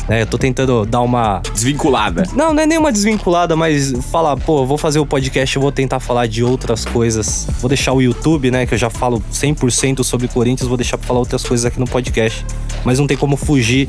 Né? 0.09 0.23
Eu 0.23 0.26
tô 0.26 0.37
tentando 0.37 0.85
dar 0.85 1.00
uma. 1.00 1.40
Desvinculada. 1.54 2.25
Não, 2.35 2.52
não 2.52 2.61
é 2.61 2.66
nenhuma 2.66 2.90
desvinculada, 2.90 3.54
mas 3.54 3.92
falar, 4.11 4.37
pô, 4.37 4.66
vou 4.66 4.76
fazer 4.76 4.99
o 4.99 5.06
podcast, 5.06 5.56
vou 5.61 5.71
tentar 5.71 6.00
falar 6.00 6.26
de 6.26 6.42
outras 6.42 6.85
coisas. 6.85 7.47
Vou 7.61 7.68
deixar 7.68 7.92
o 7.92 8.02
YouTube, 8.02 8.50
né, 8.50 8.66
que 8.66 8.75
eu 8.75 8.78
já 8.78 8.90
falo 8.90 9.23
100% 9.32 10.02
sobre 10.02 10.26
Corinthians, 10.26 10.66
vou 10.66 10.76
deixar 10.76 10.99
pra 10.99 11.06
falar 11.06 11.21
outras 11.21 11.44
coisas 11.44 11.64
aqui 11.64 11.78
no 11.78 11.87
podcast. 11.87 12.44
Mas 12.85 12.99
não 12.99 13.06
tem 13.06 13.16
como 13.16 13.37
fugir 13.37 13.88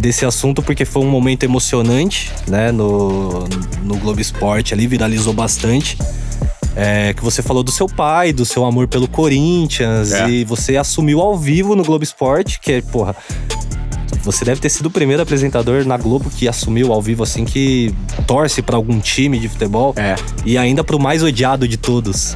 desse 0.00 0.24
assunto 0.26 0.62
porque 0.62 0.84
foi 0.84 1.02
um 1.02 1.10
momento 1.10 1.44
emocionante, 1.44 2.30
né, 2.48 2.72
no, 2.72 3.44
no 3.82 3.96
Globo 3.96 4.20
Esporte 4.20 4.74
ali, 4.74 4.86
viralizou 4.86 5.32
bastante. 5.32 5.96
É, 6.74 7.12
que 7.12 7.22
você 7.22 7.42
falou 7.42 7.62
do 7.62 7.70
seu 7.70 7.86
pai, 7.86 8.32
do 8.32 8.46
seu 8.46 8.64
amor 8.64 8.88
pelo 8.88 9.06
Corinthians, 9.06 10.10
É. 10.12 10.28
e 10.30 10.44
você 10.44 10.76
assumiu 10.78 11.20
ao 11.20 11.36
vivo 11.36 11.76
no 11.76 11.84
Globo 11.84 12.02
Esporte, 12.02 12.58
que 12.58 12.72
é, 12.72 12.80
porra, 12.80 13.14
você 14.24 14.42
deve 14.44 14.58
ter 14.60 14.70
sido 14.70 14.86
o 14.86 14.90
primeiro 14.90 15.22
apresentador 15.22 15.84
na 15.84 15.98
Globo 15.98 16.30
que 16.30 16.48
assumiu 16.48 16.90
ao 16.92 17.02
vivo 17.02 17.22
assim 17.24 17.44
que 17.44 17.94
torce 18.26 18.62
pra 18.62 18.76
algum 18.76 18.98
time 19.00 19.38
de 19.38 19.48
futebol 19.50 19.92
É. 19.98 20.14
e 20.46 20.56
ainda 20.56 20.82
pro 20.82 20.98
mais 20.98 21.22
odiado 21.22 21.68
de 21.68 21.76
todos, 21.76 22.34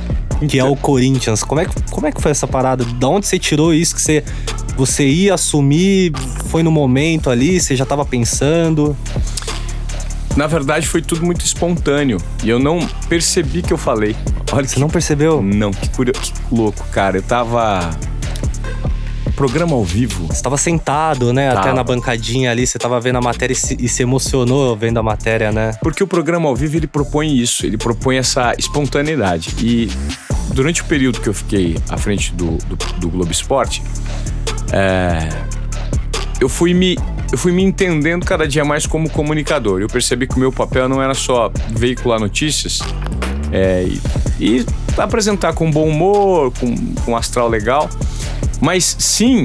que 0.49 0.59
é 0.59 0.65
o 0.65 0.77
Corinthians. 0.77 1.43
Como 1.43 1.61
é 1.61 1.65
que, 1.65 1.75
como 1.91 2.07
é 2.07 2.13
que 2.13 2.21
foi 2.21 2.31
essa 2.31 2.47
parada? 2.47 2.85
Da 2.85 3.09
onde 3.09 3.27
você 3.27 3.39
tirou 3.39 3.73
isso 3.73 3.95
que 3.95 4.01
você 4.01 4.25
você 4.77 5.07
ia 5.07 5.35
assumir? 5.35 6.13
Foi 6.47 6.63
no 6.63 6.71
momento 6.71 7.31
ali, 7.31 7.59
você 7.61 7.75
já 7.75 7.87
tava 7.87 8.05
pensando? 8.05 8.97
Na 10.37 10.47
verdade, 10.47 10.87
foi 10.87 11.01
tudo 11.01 11.25
muito 11.25 11.43
espontâneo. 11.43 12.19
E 12.45 12.51
eu 12.51 12.59
não 12.59 12.87
percebi 13.09 13.63
que 13.63 13.73
eu 13.73 13.79
falei. 13.79 14.15
Olha 14.53 14.69
Você 14.69 14.75
que... 14.75 14.81
não 14.81 14.91
percebeu? 14.91 15.43
Não, 15.43 15.71
que, 15.71 15.89
curio... 15.89 16.13
que 16.13 16.33
louco, 16.53 16.87
cara. 16.89 17.17
Eu 17.17 17.23
tava... 17.23 17.91
Programa 19.35 19.75
ao 19.75 19.85
vivo. 19.85 20.27
Você 20.27 20.43
tava 20.43 20.57
sentado, 20.57 21.33
né? 21.33 21.51
Até 21.51 21.63
Tava. 21.63 21.75
na 21.75 21.85
bancadinha 21.85 22.51
ali, 22.51 22.67
você 22.67 22.79
tava 22.79 22.99
vendo 22.99 23.17
a 23.17 23.21
matéria 23.21 23.53
e 23.53 23.57
se, 23.57 23.77
e 23.79 23.87
se 23.87 24.03
emocionou 24.03 24.75
vendo 24.75 24.99
a 24.99 25.03
matéria, 25.03 25.53
né? 25.53 25.73
Porque 25.83 26.03
o 26.03 26.07
programa 26.07 26.49
ao 26.49 26.57
vivo, 26.57 26.77
ele 26.77 26.87
propõe 26.87 27.37
isso. 27.37 27.67
Ele 27.67 27.77
propõe 27.77 28.17
essa 28.17 28.55
espontaneidade. 28.59 29.55
E 29.63 29.91
durante 30.57 30.81
o 30.81 30.87
período 30.87 31.21
que 31.21 31.29
eu 31.29 31.35
fiquei 31.35 31.77
à 31.87 31.99
frente 31.99 32.33
do, 32.33 32.57
do, 32.67 32.77
do 32.99 33.09
Globo 33.11 33.31
Esporte, 33.31 33.83
é, 34.73 35.29
eu 36.41 36.49
fui 36.49 36.73
me 36.73 36.97
eu 37.31 37.37
fui 37.37 37.51
me 37.51 37.63
entendendo 37.63 38.25
cada 38.25 38.47
dia 38.47 38.65
mais 38.65 38.87
como 38.87 39.11
comunicador. 39.11 39.81
Eu 39.81 39.89
percebi 39.89 40.29
que 40.29 40.37
o 40.37 40.39
meu 40.39 40.53
papel 40.53 40.89
não 40.89 41.03
era 41.03 41.13
só 41.13 41.51
veicular 41.71 42.21
notícias 42.21 42.79
é, 43.53 43.85
e, 43.85 44.01
e 44.59 44.67
apresentar 44.97 45.53
com 45.53 45.69
bom 45.71 45.89
humor, 45.89 46.53
com, 46.59 46.75
com 47.05 47.13
um 47.13 47.17
astral 47.17 47.49
legal, 47.49 47.91
mas 48.61 48.97
sim 48.99 49.45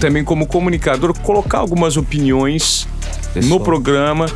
também 0.00 0.24
como 0.24 0.46
comunicador 0.46 1.16
colocar 1.20 1.58
algumas 1.58 1.96
opiniões 1.96 2.88
Pessoal. 3.32 3.58
no 3.58 3.64
programa 3.64 4.26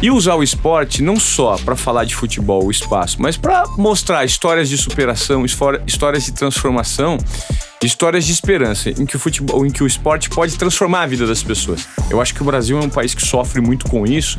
e 0.00 0.10
usar 0.10 0.34
o 0.36 0.42
esporte 0.42 1.02
não 1.02 1.18
só 1.18 1.56
para 1.56 1.74
falar 1.74 2.04
de 2.04 2.14
futebol, 2.14 2.64
o 2.64 2.70
espaço, 2.70 3.20
mas 3.20 3.36
para 3.36 3.64
mostrar 3.76 4.24
histórias 4.24 4.68
de 4.68 4.78
superação, 4.78 5.44
histórias 5.86 6.24
de 6.24 6.32
transformação, 6.32 7.18
histórias 7.82 8.24
de 8.24 8.32
esperança, 8.32 8.90
em 8.90 9.06
que 9.06 9.16
o 9.16 9.18
futebol, 9.18 9.64
em 9.66 9.70
que 9.70 9.82
o 9.82 9.86
esporte 9.86 10.30
pode 10.30 10.56
transformar 10.56 11.02
a 11.02 11.06
vida 11.06 11.26
das 11.26 11.42
pessoas. 11.42 11.88
Eu 12.10 12.20
acho 12.20 12.34
que 12.34 12.42
o 12.42 12.44
Brasil 12.44 12.78
é 12.78 12.82
um 12.82 12.90
país 12.90 13.14
que 13.14 13.24
sofre 13.24 13.60
muito 13.60 13.86
com 13.88 14.06
isso. 14.06 14.38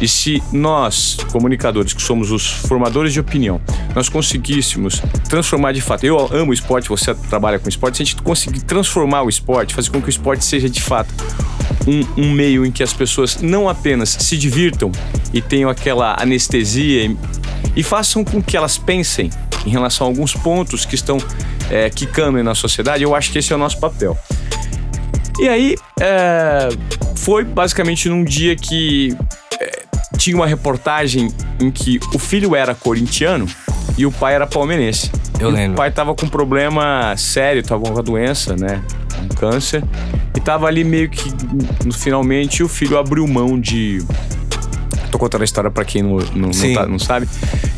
E 0.00 0.08
se 0.08 0.42
nós, 0.52 1.16
comunicadores, 1.30 1.92
que 1.92 2.02
somos 2.02 2.32
os 2.32 2.44
formadores 2.48 3.12
de 3.12 3.20
opinião, 3.20 3.60
nós 3.94 4.08
conseguíssemos 4.08 5.00
transformar 5.28 5.72
de 5.72 5.80
fato, 5.80 6.04
eu 6.04 6.18
amo 6.34 6.50
o 6.50 6.54
esporte, 6.54 6.88
você 6.88 7.14
trabalha 7.14 7.58
com 7.58 7.68
esporte, 7.68 7.98
se 7.98 8.02
a 8.02 8.06
gente 8.06 8.22
conseguir 8.22 8.62
transformar 8.62 9.22
o 9.22 9.28
esporte, 9.28 9.74
fazer 9.74 9.90
com 9.90 10.00
que 10.00 10.08
o 10.08 10.10
esporte 10.10 10.44
seja 10.44 10.68
de 10.68 10.82
fato 10.82 11.14
um, 11.86 12.22
um 12.22 12.30
meio 12.30 12.64
em 12.64 12.70
que 12.70 12.82
as 12.82 12.92
pessoas 12.92 13.40
não 13.40 13.68
apenas 13.68 14.10
se 14.10 14.36
divirtam 14.36 14.90
e 15.32 15.40
tenham 15.40 15.70
aquela 15.70 16.16
anestesia 16.20 17.04
e, 17.06 17.16
e 17.76 17.82
façam 17.82 18.24
com 18.24 18.42
que 18.42 18.56
elas 18.56 18.78
pensem 18.78 19.30
em 19.66 19.70
relação 19.70 20.06
a 20.06 20.10
alguns 20.10 20.34
pontos 20.34 20.84
que 20.84 20.94
estão 20.94 21.18
é, 21.70 21.88
quicando 21.88 22.42
na 22.42 22.54
sociedade, 22.54 23.02
eu 23.02 23.14
acho 23.14 23.30
que 23.32 23.38
esse 23.38 23.52
é 23.52 23.56
o 23.56 23.58
nosso 23.58 23.78
papel. 23.78 24.16
E 25.38 25.48
aí, 25.48 25.76
é, 26.00 26.68
foi 27.16 27.44
basicamente 27.44 28.08
num 28.08 28.24
dia 28.24 28.54
que 28.54 29.16
é, 29.60 29.82
tinha 30.18 30.36
uma 30.36 30.46
reportagem 30.46 31.32
em 31.60 31.70
que 31.70 31.98
o 32.12 32.18
filho 32.18 32.54
era 32.54 32.74
corintiano 32.74 33.46
e 33.96 34.04
o 34.04 34.12
pai 34.12 34.34
era 34.34 34.46
palmeirense. 34.46 35.10
Eu 35.40 35.50
E 35.50 35.52
lembro. 35.52 35.72
O 35.72 35.76
pai 35.76 35.90
tava 35.90 36.14
com 36.14 36.26
um 36.26 36.28
problema 36.28 37.14
sério, 37.16 37.62
tava 37.62 37.82
com 37.82 37.90
uma 37.90 38.02
doença, 38.02 38.54
né? 38.56 38.82
Um 39.22 39.28
câncer. 39.28 39.82
E 40.36 40.40
tava 40.40 40.66
ali 40.66 40.82
meio 40.84 41.08
que, 41.10 41.30
finalmente, 41.92 42.62
o 42.62 42.68
filho 42.68 42.98
abriu 42.98 43.26
mão 43.26 43.58
de. 43.60 44.02
Tô 45.10 45.18
contando 45.18 45.42
a 45.42 45.44
história 45.44 45.70
pra 45.70 45.84
quem 45.84 46.02
não, 46.02 46.16
não, 46.34 46.48
não, 46.48 46.74
tá- 46.74 46.86
não 46.86 46.98
sabe. 46.98 47.28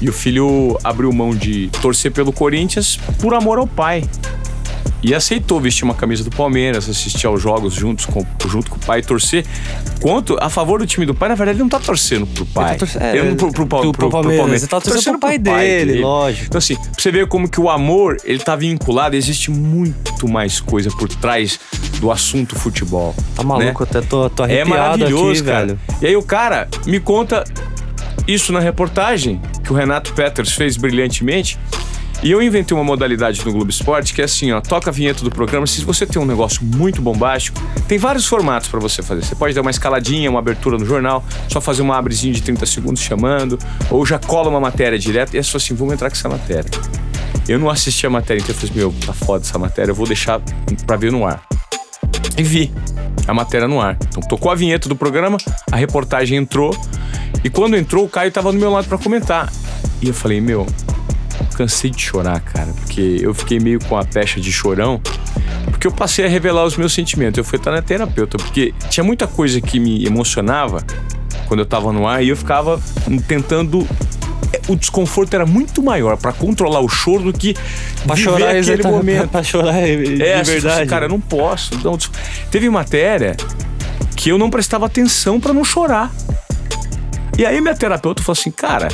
E 0.00 0.08
o 0.08 0.12
filho 0.12 0.78
abriu 0.84 1.12
mão 1.12 1.34
de 1.34 1.68
torcer 1.82 2.12
pelo 2.12 2.32
Corinthians 2.32 2.96
por 3.20 3.34
amor 3.34 3.58
ao 3.58 3.66
pai. 3.66 4.04
E 5.06 5.14
aceitou 5.14 5.60
vestir 5.60 5.84
uma 5.84 5.92
camisa 5.94 6.24
do 6.24 6.30
Palmeiras, 6.30 6.88
assistir 6.88 7.26
aos 7.26 7.42
jogos 7.42 7.74
juntos 7.74 8.06
com, 8.06 8.24
junto 8.48 8.70
com 8.70 8.76
o 8.76 8.80
pai 8.80 9.00
e 9.00 9.02
torcer. 9.02 9.44
Quanto 10.00 10.34
a 10.40 10.48
favor 10.48 10.78
do 10.78 10.86
time 10.86 11.04
do 11.04 11.14
pai, 11.14 11.28
na 11.28 11.34
verdade, 11.34 11.56
ele 11.58 11.62
não 11.62 11.68
tá 11.68 11.78
torcendo 11.78 12.26
pro 12.26 12.46
pai. 12.46 12.70
Ele 12.70 12.72
tá 12.72 12.78
torcendo- 12.78 13.02
é, 13.02 13.16
Ele 13.18 13.34
pro, 13.34 13.52
pro, 13.52 13.66
pro, 13.66 13.66
pro 13.66 13.80
pro, 13.92 13.92
pro 13.92 14.10
Palmeiras, 14.10 14.62
ele 14.62 14.66
tá 14.66 14.80
torcendo 14.80 15.18
pro 15.18 15.28
pai 15.28 15.36
dele, 15.38 16.00
lógico. 16.00 16.46
Então, 16.46 16.58
assim, 16.58 16.74
pra 16.76 16.84
você 16.96 17.10
ver 17.12 17.28
como 17.28 17.46
que 17.50 17.60
o 17.60 17.68
amor, 17.68 18.16
ele 18.24 18.38
tá 18.38 18.56
vinculado, 18.56 19.14
existe 19.14 19.50
muito 19.50 20.26
mais 20.26 20.58
coisa 20.58 20.88
por 20.90 21.06
trás 21.08 21.60
do 22.00 22.10
assunto 22.10 22.56
futebol. 22.56 23.14
Tá 23.36 23.42
maluco, 23.42 23.82
até 23.82 24.00
tô, 24.00 24.30
tô 24.30 24.42
É 24.44 24.46
arrepiado 24.62 24.70
maravilhoso, 24.70 25.42
aqui, 25.42 25.42
cara. 25.42 25.66
velho. 25.66 25.80
E 26.00 26.06
aí 26.06 26.16
o 26.16 26.22
cara 26.22 26.66
me 26.86 26.98
conta 26.98 27.44
isso 28.26 28.54
na 28.54 28.60
reportagem 28.60 29.38
que 29.62 29.70
o 29.70 29.76
Renato 29.76 30.14
Peters 30.14 30.52
fez 30.52 30.78
brilhantemente. 30.78 31.58
E 32.24 32.30
eu 32.30 32.40
inventei 32.40 32.74
uma 32.74 32.82
modalidade 32.82 33.44
no 33.44 33.52
Globo 33.52 33.68
Esporte 33.70 34.14
que 34.14 34.22
é 34.22 34.24
assim, 34.24 34.50
ó, 34.50 34.58
toca 34.58 34.88
a 34.88 34.92
vinheta 34.92 35.22
do 35.22 35.30
programa. 35.30 35.66
Se 35.66 35.84
você 35.84 36.06
tem 36.06 36.20
um 36.20 36.24
negócio 36.24 36.64
muito 36.64 37.02
bombástico, 37.02 37.60
tem 37.86 37.98
vários 37.98 38.24
formatos 38.26 38.66
pra 38.66 38.80
você 38.80 39.02
fazer. 39.02 39.22
Você 39.22 39.34
pode 39.34 39.54
dar 39.54 39.60
uma 39.60 39.70
escaladinha, 39.70 40.30
uma 40.30 40.38
abertura 40.38 40.78
no 40.78 40.86
jornal, 40.86 41.22
só 41.50 41.60
fazer 41.60 41.82
uma 41.82 41.98
abrezinho 41.98 42.32
de 42.32 42.40
30 42.40 42.64
segundos 42.64 43.02
chamando, 43.02 43.58
ou 43.90 44.06
já 44.06 44.18
cola 44.18 44.48
uma 44.48 44.58
matéria 44.58 44.98
direto 44.98 45.34
e 45.34 45.38
é 45.38 45.42
só 45.42 45.58
assim, 45.58 45.74
vamos 45.74 45.92
entrar 45.92 46.08
com 46.08 46.16
essa 46.16 46.26
matéria. 46.26 46.70
Eu 47.46 47.58
não 47.58 47.68
assisti 47.68 48.06
a 48.06 48.10
matéria 48.10 48.40
inteira, 48.40 48.58
eu 48.58 48.68
falei, 48.68 48.82
meu, 48.82 48.94
tá 49.04 49.12
foda 49.12 49.44
essa 49.44 49.58
matéria, 49.58 49.90
eu 49.90 49.94
vou 49.94 50.06
deixar 50.06 50.40
pra 50.86 50.96
ver 50.96 51.12
no 51.12 51.26
ar. 51.26 51.42
E 52.38 52.42
vi 52.42 52.72
a 53.28 53.34
matéria 53.34 53.68
no 53.68 53.82
ar. 53.82 53.98
Então 54.08 54.22
tocou 54.22 54.50
a 54.50 54.54
vinheta 54.54 54.88
do 54.88 54.96
programa, 54.96 55.36
a 55.70 55.76
reportagem 55.76 56.38
entrou. 56.38 56.74
E 57.44 57.50
quando 57.50 57.76
entrou, 57.76 58.06
o 58.06 58.08
Caio 58.08 58.32
tava 58.32 58.50
do 58.50 58.58
meu 58.58 58.70
lado 58.70 58.88
pra 58.88 58.96
comentar. 58.96 59.52
E 60.00 60.08
eu 60.08 60.14
falei, 60.14 60.40
meu, 60.40 60.66
cansei 61.56 61.90
de 61.90 62.00
chorar, 62.00 62.40
cara. 62.40 62.72
Porque 62.72 63.18
eu 63.20 63.32
fiquei 63.34 63.58
meio 63.60 63.78
com 63.84 63.96
a 63.96 64.04
pecha 64.04 64.40
de 64.40 64.52
chorão. 64.52 65.00
Porque 65.66 65.86
eu 65.86 65.92
passei 65.92 66.24
a 66.24 66.28
revelar 66.28 66.64
os 66.64 66.76
meus 66.76 66.92
sentimentos. 66.92 67.38
Eu 67.38 67.44
fui 67.44 67.58
estar 67.58 67.70
na 67.70 67.82
terapeuta. 67.82 68.36
Porque 68.36 68.74
tinha 68.90 69.04
muita 69.04 69.26
coisa 69.26 69.60
que 69.60 69.78
me 69.78 70.04
emocionava 70.04 70.82
quando 71.46 71.60
eu 71.60 71.66
tava 71.66 71.92
no 71.92 72.06
ar. 72.06 72.22
E 72.22 72.28
eu 72.28 72.36
ficava 72.36 72.80
tentando 73.26 73.86
o 74.68 74.76
desconforto 74.76 75.34
era 75.34 75.44
muito 75.44 75.82
maior 75.82 76.16
pra 76.16 76.32
controlar 76.32 76.80
o 76.80 76.88
choro 76.88 77.24
do 77.24 77.32
que 77.38 77.54
Pra 78.06 78.16
chorar, 78.16 78.50
aquele 78.56 78.82
momento. 78.82 79.28
pra 79.30 79.42
chorar 79.42 79.76
é, 79.76 79.96
de 79.96 80.22
É, 80.22 80.42
verdade. 80.42 80.88
cara, 80.88 81.06
eu 81.06 81.08
não 81.08 81.20
posso. 81.20 81.74
Não. 81.82 81.98
Teve 82.50 82.68
matéria 82.70 83.36
que 84.16 84.30
eu 84.30 84.38
não 84.38 84.48
prestava 84.50 84.86
atenção 84.86 85.40
pra 85.40 85.52
não 85.52 85.64
chorar. 85.64 86.10
E 87.36 87.44
aí 87.44 87.60
minha 87.60 87.74
terapeuta 87.74 88.22
falou 88.22 88.38
assim, 88.38 88.50
cara, 88.50 88.88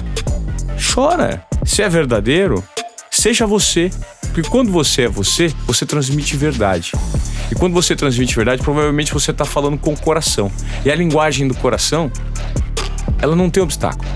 chora. 0.92 1.44
Se 1.64 1.82
é 1.82 1.88
verdadeiro, 1.88 2.62
seja 3.10 3.46
você. 3.46 3.90
Porque 4.32 4.48
quando 4.48 4.70
você 4.70 5.02
é 5.02 5.08
você, 5.08 5.52
você 5.66 5.84
transmite 5.84 6.36
verdade. 6.36 6.92
E 7.50 7.54
quando 7.54 7.74
você 7.74 7.96
transmite 7.96 8.34
verdade, 8.36 8.62
provavelmente 8.62 9.12
você 9.12 9.32
tá 9.32 9.44
falando 9.44 9.76
com 9.76 9.92
o 9.92 9.96
coração. 9.96 10.50
E 10.84 10.90
a 10.90 10.94
linguagem 10.94 11.48
do 11.48 11.54
coração, 11.54 12.10
ela 13.20 13.34
não 13.34 13.50
tem 13.50 13.62
obstáculo. 13.62 14.08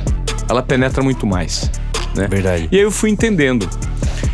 Ela 0.48 0.62
penetra 0.62 1.02
muito 1.02 1.26
mais. 1.26 1.70
Né? 2.14 2.28
Verdade. 2.28 2.68
E 2.70 2.76
aí 2.76 2.82
eu 2.82 2.92
fui 2.92 3.10
entendendo. 3.10 3.68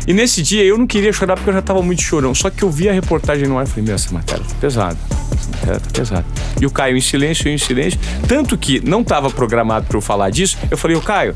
E 0.07 0.13
nesse 0.13 0.41
dia 0.41 0.63
eu 0.63 0.77
não 0.77 0.85
queria 0.85 1.11
chorar 1.11 1.35
porque 1.35 1.49
eu 1.49 1.53
já 1.53 1.61
tava 1.61 1.81
muito 1.81 2.01
chorão. 2.01 2.35
Só 2.35 2.49
que 2.49 2.63
eu 2.63 2.69
vi 2.69 2.87
a 2.87 2.93
reportagem 2.93 3.47
no 3.47 3.57
ar 3.57 3.65
e 3.65 3.69
falei, 3.69 3.85
meu, 3.85 3.95
essa 3.95 4.13
matéria 4.13 4.43
tá 4.43 4.55
pesada. 4.61 4.97
Essa 5.35 5.49
matéria 5.49 5.79
tá 5.79 5.89
pesada. 5.91 6.25
E 6.59 6.65
o 6.65 6.69
Caio 6.69 6.95
em 6.95 7.01
silêncio, 7.01 7.47
eu 7.47 7.53
em 7.53 7.57
silêncio. 7.57 7.99
Tanto 8.27 8.55
que 8.55 8.79
não 8.87 9.03
tava 9.03 9.31
programado 9.31 9.87
pra 9.87 9.97
eu 9.97 10.01
falar 10.01 10.29
disso. 10.29 10.57
Eu 10.69 10.77
falei, 10.77 10.95
ô 10.95 11.01
Caio, 11.01 11.33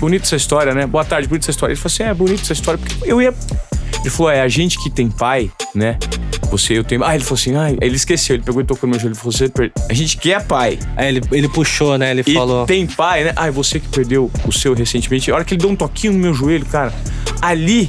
bonita 0.00 0.24
essa 0.24 0.36
história, 0.36 0.72
né? 0.74 0.86
Boa 0.86 1.04
tarde, 1.04 1.28
bonita 1.28 1.44
essa 1.44 1.50
história. 1.52 1.72
Ele 1.72 1.80
falou 1.80 1.92
assim, 1.94 2.02
é, 2.02 2.14
bonita 2.14 2.42
essa 2.42 2.52
história. 2.52 2.78
Porque 2.78 2.96
eu 3.10 3.20
ia... 3.20 3.34
Ele 4.00 4.10
falou, 4.10 4.32
é, 4.32 4.40
a 4.40 4.48
gente 4.48 4.78
que 4.82 4.88
tem 4.90 5.10
pai, 5.10 5.50
né? 5.74 5.98
Você, 6.50 6.76
eu 6.78 6.82
tenho... 6.82 7.04
Ah, 7.04 7.14
ele 7.14 7.22
falou 7.22 7.38
assim, 7.38 7.54
ah, 7.54 7.70
ele 7.80 7.94
esqueceu. 7.96 8.34
Ele 8.34 8.42
pegou 8.42 8.60
e 8.62 8.64
tocou 8.64 8.88
no 8.88 8.92
meu 8.92 8.98
joelho. 9.00 9.12
Ele 9.12 9.18
falou, 9.18 9.32
você... 9.32 9.48
per- 9.48 9.70
A 9.88 9.92
gente 9.94 10.16
que 10.16 10.32
é 10.32 10.40
pai. 10.40 10.78
Aí 10.96 11.08
ele, 11.08 11.20
ele 11.30 11.48
puxou, 11.48 11.96
né? 11.98 12.10
Ele 12.10 12.22
E 12.26 12.34
falou. 12.34 12.66
tem 12.66 12.86
pai, 12.86 13.24
né? 13.24 13.32
Ai, 13.36 13.50
você 13.50 13.78
que 13.78 13.88
perdeu 13.88 14.30
o 14.46 14.52
seu 14.52 14.72
recentemente. 14.74 15.30
A 15.30 15.34
hora 15.34 15.44
que 15.44 15.54
ele 15.54 15.60
deu 15.60 15.70
um 15.70 15.76
toquinho 15.76 16.14
no 16.14 16.18
meu 16.18 16.32
joelho, 16.34 16.64
cara, 16.66 16.92
ali 17.42 17.88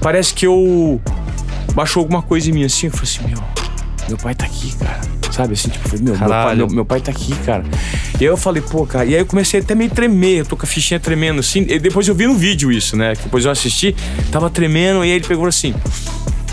parece 0.00 0.34
que 0.34 0.46
eu 0.46 1.00
baixou 1.74 2.00
alguma 2.00 2.22
coisa 2.22 2.50
em 2.50 2.52
mim 2.52 2.64
assim. 2.64 2.88
Eu 2.88 2.92
falei 2.92 3.04
assim, 3.08 3.26
meu, 3.28 3.44
meu 4.08 4.18
pai 4.18 4.34
tá 4.34 4.44
aqui, 4.46 4.74
cara. 4.76 5.00
Sabe 5.30 5.52
assim, 5.54 5.68
tipo, 5.68 5.88
meu, 6.02 6.16
meu 6.16 6.28
pai, 6.28 6.56
meu, 6.56 6.66
meu 6.68 6.84
pai 6.84 7.00
tá 7.00 7.10
aqui, 7.10 7.34
cara. 7.44 7.64
E 8.20 8.24
aí 8.24 8.26
eu 8.26 8.36
falei, 8.36 8.62
pô, 8.62 8.86
cara. 8.86 9.04
E 9.04 9.14
aí 9.14 9.20
eu 9.20 9.26
comecei 9.26 9.60
até 9.60 9.74
meio 9.74 9.90
tremer, 9.90 10.38
eu 10.38 10.44
tô 10.46 10.56
com 10.56 10.64
a 10.64 10.66
fichinha 10.66 10.98
tremendo 10.98 11.40
assim. 11.40 11.64
E 11.68 11.78
depois 11.78 12.08
eu 12.08 12.14
vi 12.14 12.26
no 12.26 12.34
vídeo 12.34 12.70
isso, 12.72 12.96
né? 12.96 13.14
Que 13.14 13.22
Depois 13.22 13.44
eu 13.44 13.50
assisti, 13.50 13.94
tava 14.30 14.50
tremendo, 14.50 15.04
e 15.04 15.08
aí 15.08 15.10
ele 15.10 15.26
pegou 15.26 15.46
assim. 15.46 15.74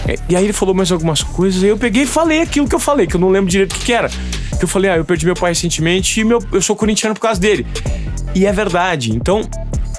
É, 0.07 0.15
E 0.29 0.35
aí 0.35 0.43
ele 0.43 0.53
falou 0.53 0.75
mais 0.75 0.91
algumas 0.91 1.23
coisas, 1.23 1.63
e 1.63 1.67
eu 1.67 1.77
peguei 1.77 2.03
e 2.03 2.07
falei 2.07 2.41
aquilo 2.41 2.67
que 2.67 2.75
eu 2.75 2.79
falei, 2.79 3.07
que 3.07 3.15
eu 3.15 3.19
não 3.19 3.29
lembro 3.29 3.49
direito 3.49 3.73
o 3.73 3.75
que, 3.75 3.85
que 3.85 3.93
era. 3.93 4.09
Que 4.09 4.63
eu 4.63 4.67
falei, 4.67 4.91
ah, 4.91 4.97
eu 4.97 5.05
perdi 5.05 5.25
meu 5.25 5.35
pai 5.35 5.51
recentemente 5.51 6.19
e 6.19 6.23
meu, 6.23 6.43
eu 6.51 6.61
sou 6.61 6.75
corintiano 6.75 7.13
por 7.13 7.21
causa 7.21 7.39
dele. 7.39 7.65
E 8.33 8.45
é 8.45 8.51
verdade. 8.51 9.11
Então, 9.15 9.41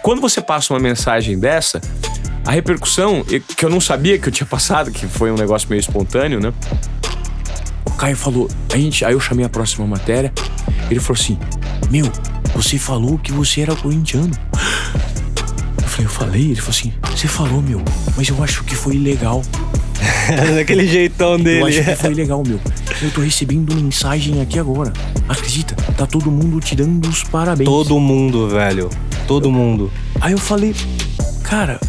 quando 0.03 0.21
você 0.21 0.41
passa 0.41 0.73
uma 0.73 0.81
mensagem 0.81 1.39
dessa, 1.39 1.81
a 2.45 2.53
repercussão, 2.53 3.25
que 3.25 3.65
eu 3.65 3.69
não 3.69 3.81
sabia 3.81 4.19
que 4.19 4.29
eu 4.29 4.33
tinha 4.33 4.47
passado, 4.47 4.91
que 4.91 5.07
foi 5.07 5.31
um 5.31 5.37
negócio 5.37 5.69
meio 5.69 5.81
espontâneo, 5.81 6.41
né? 6.41 6.53
O 7.99 8.01
Caio 8.01 8.17
falou, 8.17 8.49
a 8.73 8.77
gente, 8.77 9.05
aí 9.05 9.13
eu 9.13 9.19
chamei 9.19 9.45
a 9.45 9.49
próxima 9.49 9.85
matéria, 9.85 10.33
ele 10.89 11.01
falou 11.01 11.21
assim: 11.21 11.37
Meu, 11.91 12.05
você 12.55 12.79
falou 12.79 13.19
que 13.19 13.33
você 13.33 13.63
era 13.63 13.75
corintiano. 13.75 14.31
Eu 15.83 15.89
falei, 15.89 16.07
eu 16.07 16.09
falei? 16.09 16.43
Ele 16.43 16.61
falou 16.61 16.71
assim: 16.71 16.93
Você 17.11 17.27
falou, 17.27 17.61
meu, 17.61 17.83
mas 18.17 18.29
eu 18.29 18.41
acho 18.41 18.63
que 18.63 18.77
foi 18.77 18.95
ilegal. 18.95 19.43
Daquele 20.55 20.87
jeitão 20.87 21.31
Eu 21.41 21.67
acho 21.67 21.79
dele. 21.81 21.91
que 21.91 21.97
foi 21.97 22.15
legal, 22.15 22.41
meu. 22.47 22.61
Eu 23.03 23.11
tô 23.11 23.21
recebendo 23.21 23.75
mensagem 23.75 24.41
aqui 24.41 24.61
agora. 24.61 24.93
Acredita? 25.29 25.75
Tá 25.95 26.07
todo 26.07 26.31
mundo 26.31 26.61
te 26.61 26.77
dando 26.77 27.09
os 27.09 27.25
parabéns. 27.25 27.69
Todo 27.69 27.99
mundo, 27.99 28.49
velho. 28.49 28.91
Todo 29.27 29.51
mundo. 29.51 29.91
Aí 30.21 30.31
eu 30.31 30.39
falei, 30.39 30.73
cara. 31.43 31.81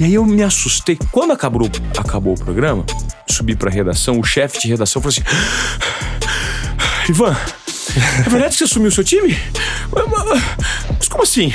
E 0.00 0.04
aí 0.04 0.14
eu 0.14 0.24
me 0.24 0.42
assustei. 0.42 0.98
Quando 1.12 1.32
acabou, 1.32 1.68
acabou 1.98 2.32
o 2.34 2.38
programa, 2.38 2.84
subi 3.28 3.54
pra 3.54 3.70
redação, 3.70 4.18
o 4.18 4.24
chefe 4.24 4.58
de 4.60 4.68
redação 4.68 5.02
falou 5.02 5.10
assim: 5.14 5.22
Ivan, 7.08 7.36
é 8.26 8.28
verdade 8.30 8.52
que 8.52 8.58
você 8.58 8.64
assumiu 8.64 8.88
o 8.88 8.92
seu 8.92 9.04
time? 9.04 9.36
Mas 10.98 11.08
como 11.08 11.22
assim? 11.22 11.52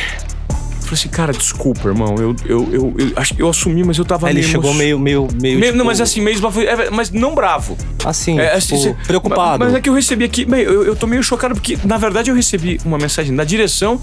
Eu 0.49 0.88
falei 0.89 0.99
assim, 0.99 1.10
cara, 1.10 1.34
desculpa, 1.34 1.88
irmão. 1.88 2.13
Eu, 2.19 2.36
eu, 2.45 2.69
eu, 2.71 2.95
eu, 2.99 3.13
eu 3.39 3.49
assumi, 3.49 3.84
mas 3.84 3.97
eu 3.97 4.05
tava 4.05 4.27
Aí 4.27 4.34
ele 4.34 4.41
meio 4.41 4.51
chegou 4.51 4.69
emo- 4.69 4.77
meio, 4.77 4.99
meio, 4.99 5.21
meio. 5.41 5.41
meio- 5.41 5.62
tipo, 5.65 5.77
Não, 5.79 5.86
mas 5.86 5.99
assim, 5.99 6.21
meio 6.21 6.38
é, 6.62 6.91
mas 6.91 7.10
não 7.10 7.34
bravo. 7.34 7.75
Assim, 8.03 8.39
É, 8.39 8.60
tipo, 8.60 8.75
assim, 8.75 8.93
preocupado. 9.08 9.58
Mas, 9.58 9.69
mas 9.69 9.73
é 9.79 9.81
que 9.81 9.89
eu 9.89 9.95
recebi 9.95 10.25
aqui. 10.25 10.45
bem, 10.45 10.62
eu, 10.62 10.84
eu 10.84 10.95
tô 10.95 11.08
meio 11.08 11.23
chocado 11.23 11.55
porque, 11.55 11.75
na 11.84 11.97
verdade, 11.97 12.29
eu 12.29 12.36
recebi 12.36 12.79
uma 12.86 12.99
mensagem 12.99 13.36
da 13.36 13.43
direção 13.43 13.99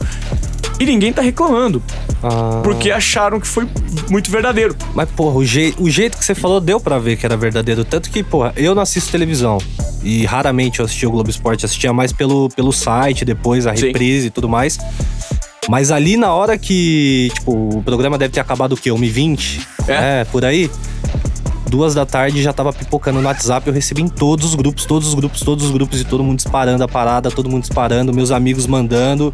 e 0.82 0.86
ninguém 0.86 1.12
tá 1.12 1.22
reclamando. 1.22 1.82
Ah, 2.22 2.60
Porque 2.62 2.90
acharam 2.90 3.38
que 3.40 3.46
foi 3.46 3.66
muito 4.10 4.30
verdadeiro. 4.30 4.76
Mas, 4.94 5.08
porra, 5.10 5.36
o, 5.36 5.44
jei- 5.44 5.74
o 5.78 5.88
jeito 5.90 6.16
que 6.18 6.24
você 6.24 6.34
falou 6.34 6.60
deu 6.60 6.78
pra 6.80 6.98
ver 6.98 7.16
que 7.16 7.26
era 7.26 7.36
verdadeiro. 7.36 7.84
Tanto 7.84 8.10
que, 8.10 8.22
porra, 8.22 8.52
eu 8.56 8.74
não 8.74 8.82
assisto 8.82 9.10
televisão. 9.10 9.58
E 10.02 10.24
raramente 10.24 10.80
eu 10.80 10.84
assistia 10.84 11.08
o 11.08 11.12
Globo 11.12 11.30
Esporte. 11.30 11.64
Assistia 11.64 11.92
mais 11.92 12.12
pelo, 12.12 12.48
pelo 12.50 12.72
site, 12.72 13.24
depois 13.24 13.66
a 13.66 13.74
Sim. 13.76 13.86
reprise 13.86 14.26
e 14.28 14.30
tudo 14.30 14.48
mais. 14.48 14.78
Mas 15.68 15.90
ali 15.92 16.16
na 16.16 16.32
hora 16.34 16.58
que, 16.58 17.30
tipo, 17.34 17.52
o 17.78 17.82
programa 17.82 18.18
deve 18.18 18.32
ter 18.34 18.40
acabado 18.40 18.72
o 18.72 18.76
quê? 18.76 18.90
1h20? 18.90 19.60
É. 19.88 20.24
por 20.24 20.44
aí. 20.44 20.70
Duas 21.68 21.94
da 21.94 22.04
tarde 22.04 22.42
já 22.42 22.52
tava 22.52 22.70
pipocando 22.72 23.20
no 23.20 23.26
WhatsApp. 23.26 23.66
Eu 23.66 23.72
recebi 23.72 24.02
em 24.02 24.08
todos 24.08 24.44
os 24.46 24.54
grupos, 24.54 24.84
todos 24.84 25.08
os 25.08 25.14
grupos, 25.14 25.40
todos 25.40 25.64
os 25.64 25.70
grupos 25.70 26.00
e 26.00 26.04
todo 26.04 26.22
mundo 26.22 26.36
disparando 26.36 26.84
a 26.84 26.88
parada, 26.88 27.30
todo 27.30 27.48
mundo 27.48 27.62
disparando, 27.62 28.12
meus 28.12 28.30
amigos 28.30 28.66
mandando. 28.66 29.32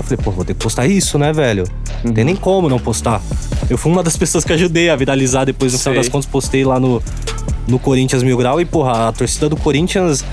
Eu 0.00 0.04
falei, 0.04 0.24
pô, 0.24 0.30
vou 0.30 0.44
ter 0.44 0.54
que 0.54 0.60
postar 0.60 0.86
isso, 0.86 1.18
né, 1.18 1.32
velho? 1.32 1.64
Não 2.02 2.12
tem 2.12 2.24
nem 2.24 2.34
como 2.34 2.68
não 2.68 2.78
postar. 2.78 3.22
Eu 3.68 3.76
fui 3.76 3.92
uma 3.92 4.02
das 4.02 4.16
pessoas 4.16 4.44
que 4.44 4.52
ajudei 4.52 4.88
a 4.88 4.96
viralizar 4.96 5.44
depois, 5.44 5.72
no 5.72 5.78
final 5.78 5.94
Sei. 5.94 6.02
das 6.02 6.08
contas, 6.08 6.26
postei 6.26 6.64
lá 6.64 6.80
no, 6.80 7.02
no 7.68 7.78
Corinthians 7.78 8.22
Mil 8.22 8.36
Grau. 8.36 8.60
E, 8.60 8.64
porra, 8.64 9.08
a 9.08 9.12
torcida 9.12 9.48
do 9.48 9.56
Corinthians, 9.56 10.24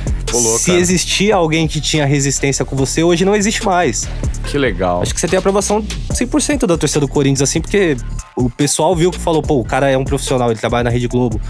se 0.57 0.67
cara. 0.67 0.79
existia 0.79 1.35
alguém 1.35 1.67
que 1.67 1.81
tinha 1.81 2.05
resistência 2.05 2.63
com 2.63 2.75
você, 2.75 3.03
hoje 3.03 3.25
não 3.25 3.35
existe 3.35 3.63
mais. 3.65 4.07
Que 4.45 4.57
legal. 4.57 5.01
Acho 5.01 5.13
que 5.13 5.19
você 5.19 5.27
tem 5.27 5.37
aprovação 5.37 5.83
100% 6.11 6.65
da 6.65 6.77
torcida 6.77 7.01
do 7.01 7.07
Corinthians, 7.07 7.41
assim, 7.41 7.59
porque 7.59 7.97
o 8.35 8.49
pessoal 8.49 8.95
viu 8.95 9.11
que 9.11 9.19
falou, 9.19 9.41
pô, 9.41 9.59
o 9.59 9.65
cara 9.65 9.89
é 9.89 9.97
um 9.97 10.05
profissional, 10.05 10.49
ele 10.49 10.59
trabalha 10.59 10.85
na 10.85 10.89
Rede 10.89 11.07
Globo. 11.07 11.41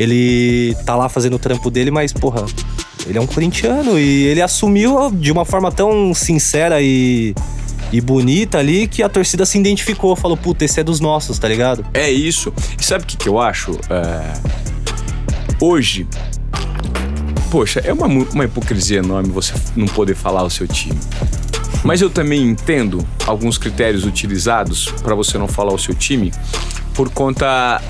Ele 0.00 0.74
tá 0.84 0.96
lá 0.96 1.08
fazendo 1.08 1.36
o 1.36 1.38
trampo 1.38 1.70
dele, 1.70 1.90
mas, 1.90 2.12
porra, 2.12 2.44
ele 3.06 3.18
é 3.18 3.20
um 3.20 3.26
corintiano 3.26 3.98
e 3.98 4.24
ele 4.24 4.42
assumiu 4.42 5.10
de 5.12 5.30
uma 5.30 5.44
forma 5.44 5.70
tão 5.70 6.12
sincera 6.14 6.80
e, 6.80 7.34
e 7.92 8.00
bonita 8.00 8.58
ali 8.58 8.88
que 8.88 9.02
a 9.02 9.08
torcida 9.08 9.44
se 9.44 9.58
identificou, 9.58 10.16
falou, 10.16 10.36
puta, 10.36 10.64
esse 10.64 10.80
é 10.80 10.82
dos 10.82 10.98
nossos, 11.00 11.38
tá 11.38 11.46
ligado? 11.46 11.84
É 11.92 12.10
isso. 12.10 12.52
E 12.80 12.84
sabe 12.84 13.04
o 13.04 13.06
que, 13.06 13.16
que 13.16 13.28
eu 13.28 13.38
acho? 13.38 13.72
É, 13.90 14.70
Hoje, 15.60 16.08
poxa, 17.50 17.80
é 17.80 17.92
uma, 17.92 18.06
uma 18.06 18.44
hipocrisia 18.46 19.00
enorme 19.00 19.28
você 19.28 19.52
não 19.76 19.86
poder 19.86 20.14
falar 20.14 20.42
o 20.42 20.48
seu 20.48 20.66
time. 20.66 20.98
Mas 21.84 22.00
eu 22.00 22.08
também 22.08 22.42
entendo 22.42 23.06
alguns 23.26 23.58
critérios 23.58 24.06
utilizados 24.06 24.90
para 25.02 25.14
você 25.14 25.36
não 25.36 25.46
falar 25.46 25.74
o 25.74 25.78
seu 25.78 25.94
time 25.94 26.32
por 26.94 27.10
conta 27.10 27.80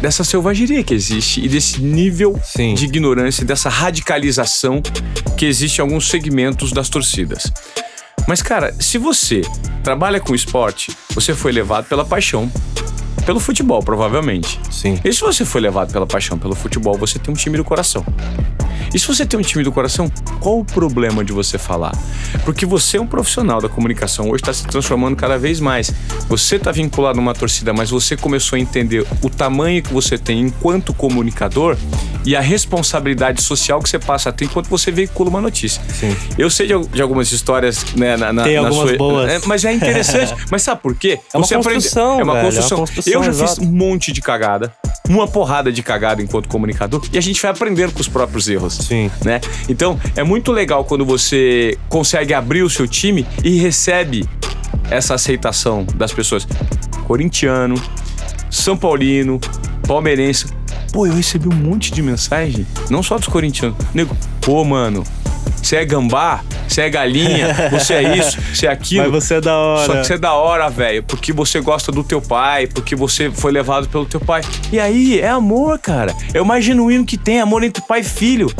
dessa 0.00 0.24
selvageria 0.24 0.82
que 0.82 0.94
existe 0.94 1.44
e 1.44 1.48
desse 1.48 1.80
nível 1.80 2.38
Sim. 2.44 2.74
de 2.74 2.84
ignorância, 2.84 3.44
dessa 3.44 3.68
radicalização 3.68 4.82
que 5.36 5.46
existe 5.46 5.78
em 5.78 5.82
alguns 5.82 6.08
segmentos 6.08 6.72
das 6.72 6.88
torcidas. 6.88 7.50
Mas, 8.26 8.40
cara, 8.40 8.74
se 8.80 8.96
você 8.96 9.42
trabalha 9.82 10.18
com 10.18 10.34
esporte, 10.34 10.96
você 11.14 11.34
foi 11.34 11.52
levado 11.52 11.86
pela 11.86 12.04
paixão 12.04 12.50
pelo 13.24 13.40
futebol, 13.40 13.82
provavelmente. 13.82 14.60
Sim. 14.70 14.98
E 15.04 15.12
se 15.12 15.20
você 15.20 15.44
foi 15.44 15.60
levado 15.60 15.92
pela 15.92 16.06
paixão 16.06 16.38
pelo 16.38 16.54
futebol, 16.54 16.96
você 16.96 17.18
tem 17.18 17.32
um 17.32 17.36
time 17.36 17.56
do 17.56 17.64
coração. 17.64 18.04
E 18.92 18.98
se 18.98 19.06
você 19.06 19.26
tem 19.26 19.38
um 19.38 19.42
time 19.42 19.64
do 19.64 19.72
coração, 19.72 20.10
qual 20.40 20.60
o 20.60 20.64
problema 20.64 21.24
de 21.24 21.32
você 21.32 21.58
falar? 21.58 21.92
Porque 22.44 22.64
você 22.64 22.96
é 22.96 23.00
um 23.00 23.06
profissional 23.06 23.60
da 23.60 23.68
comunicação, 23.68 24.26
hoje 24.26 24.42
está 24.42 24.52
se 24.52 24.64
transformando 24.66 25.16
cada 25.16 25.38
vez 25.38 25.58
mais. 25.58 25.92
Você 26.28 26.56
está 26.56 26.70
vinculado 26.70 27.18
a 27.18 27.22
uma 27.22 27.34
torcida, 27.34 27.72
mas 27.72 27.90
você 27.90 28.16
começou 28.16 28.56
a 28.56 28.60
entender 28.60 29.04
o 29.20 29.30
tamanho 29.30 29.82
que 29.82 29.92
você 29.92 30.16
tem 30.16 30.40
enquanto 30.40 30.92
comunicador 30.94 31.76
e 32.24 32.34
a 32.36 32.40
responsabilidade 32.40 33.42
social 33.42 33.82
que 33.82 33.88
você 33.88 33.98
passa 33.98 34.30
a 34.30 34.32
ter 34.32 34.46
enquanto 34.46 34.68
você 34.68 34.90
veicula 34.90 35.28
uma 35.28 35.40
notícia. 35.40 35.82
Sim. 35.88 36.16
Eu 36.38 36.48
sei 36.48 36.66
de, 36.66 36.78
de 36.88 37.02
algumas 37.02 37.32
histórias, 37.32 37.84
né, 37.96 38.16
na, 38.16 38.32
na, 38.32 38.44
Tem 38.44 38.60
na 38.60 38.68
algumas 38.68 38.96
boas. 38.96 39.30
é, 39.30 39.40
mas 39.46 39.64
é 39.64 39.72
interessante. 39.72 40.34
mas 40.50 40.62
sabe 40.62 40.80
por 40.80 40.94
quê? 40.94 41.18
É 41.32 41.36
uma 41.36 41.46
construção, 41.46 42.20
É 42.20 42.22
uma 42.22 42.34
velho, 42.34 42.46
é 42.46 42.60
uma 42.60 42.78
construção. 42.78 42.84
Eu 43.14 43.22
já 43.22 43.30
exato. 43.30 43.60
fiz 43.60 43.68
um 43.68 43.72
monte 43.72 44.12
de 44.12 44.20
cagada, 44.20 44.72
uma 45.08 45.26
porrada 45.26 45.72
de 45.72 45.82
cagada 45.82 46.22
enquanto 46.22 46.48
comunicador, 46.48 47.02
e 47.12 47.18
a 47.18 47.20
gente 47.20 47.40
vai 47.40 47.50
aprendendo 47.50 47.92
com 47.92 48.00
os 48.00 48.08
próprios 48.08 48.48
erros. 48.48 48.74
Sim. 48.74 49.10
Né? 49.24 49.40
Então, 49.68 49.98
é 50.16 50.22
muito 50.22 50.52
legal 50.52 50.84
quando 50.84 51.04
você 51.04 51.78
consegue 51.88 52.34
abrir 52.34 52.62
o 52.62 52.70
seu 52.70 52.88
time 52.88 53.26
e 53.42 53.58
recebe 53.58 54.28
essa 54.90 55.14
aceitação 55.14 55.86
das 55.94 56.12
pessoas. 56.12 56.46
Corintiano, 57.06 57.80
São 58.50 58.76
Paulino, 58.76 59.40
palmeirense. 59.86 60.46
Pô, 60.92 61.06
eu 61.06 61.14
recebi 61.14 61.48
um 61.48 61.54
monte 61.54 61.92
de 61.92 62.00
mensagem, 62.02 62.66
não 62.88 63.02
só 63.02 63.18
dos 63.18 63.28
corintianos. 63.28 63.76
Nego, 63.92 64.16
pô, 64.40 64.64
mano, 64.64 65.04
você 65.64 65.76
é 65.76 65.84
gambá? 65.84 66.42
você 66.68 66.82
é 66.82 66.90
galinha, 66.90 67.54
você 67.70 67.94
é 67.94 68.16
isso, 68.16 68.38
você 68.52 68.66
é 68.66 68.70
aquilo. 68.70 69.10
Mas 69.10 69.24
você 69.24 69.34
é 69.34 69.40
da 69.40 69.56
hora. 69.56 69.86
Só 69.86 69.92
que 70.00 70.06
você 70.06 70.14
é 70.14 70.18
da 70.18 70.34
hora, 70.34 70.68
velho, 70.68 71.02
porque 71.02 71.32
você 71.32 71.60
gosta 71.60 71.92
do 71.92 72.02
teu 72.02 72.20
pai, 72.20 72.66
porque 72.66 72.96
você 72.96 73.30
foi 73.30 73.52
levado 73.52 73.88
pelo 73.88 74.04
teu 74.04 74.20
pai. 74.20 74.42
E 74.72 74.80
aí, 74.80 75.20
é 75.20 75.28
amor, 75.28 75.78
cara. 75.78 76.14
É 76.32 76.40
o 76.40 76.46
mais 76.46 76.64
genuíno 76.64 77.04
que 77.04 77.16
tem, 77.16 77.40
amor 77.40 77.62
entre 77.62 77.82
pai 77.82 78.00
e 78.00 78.04
filho. 78.04 78.50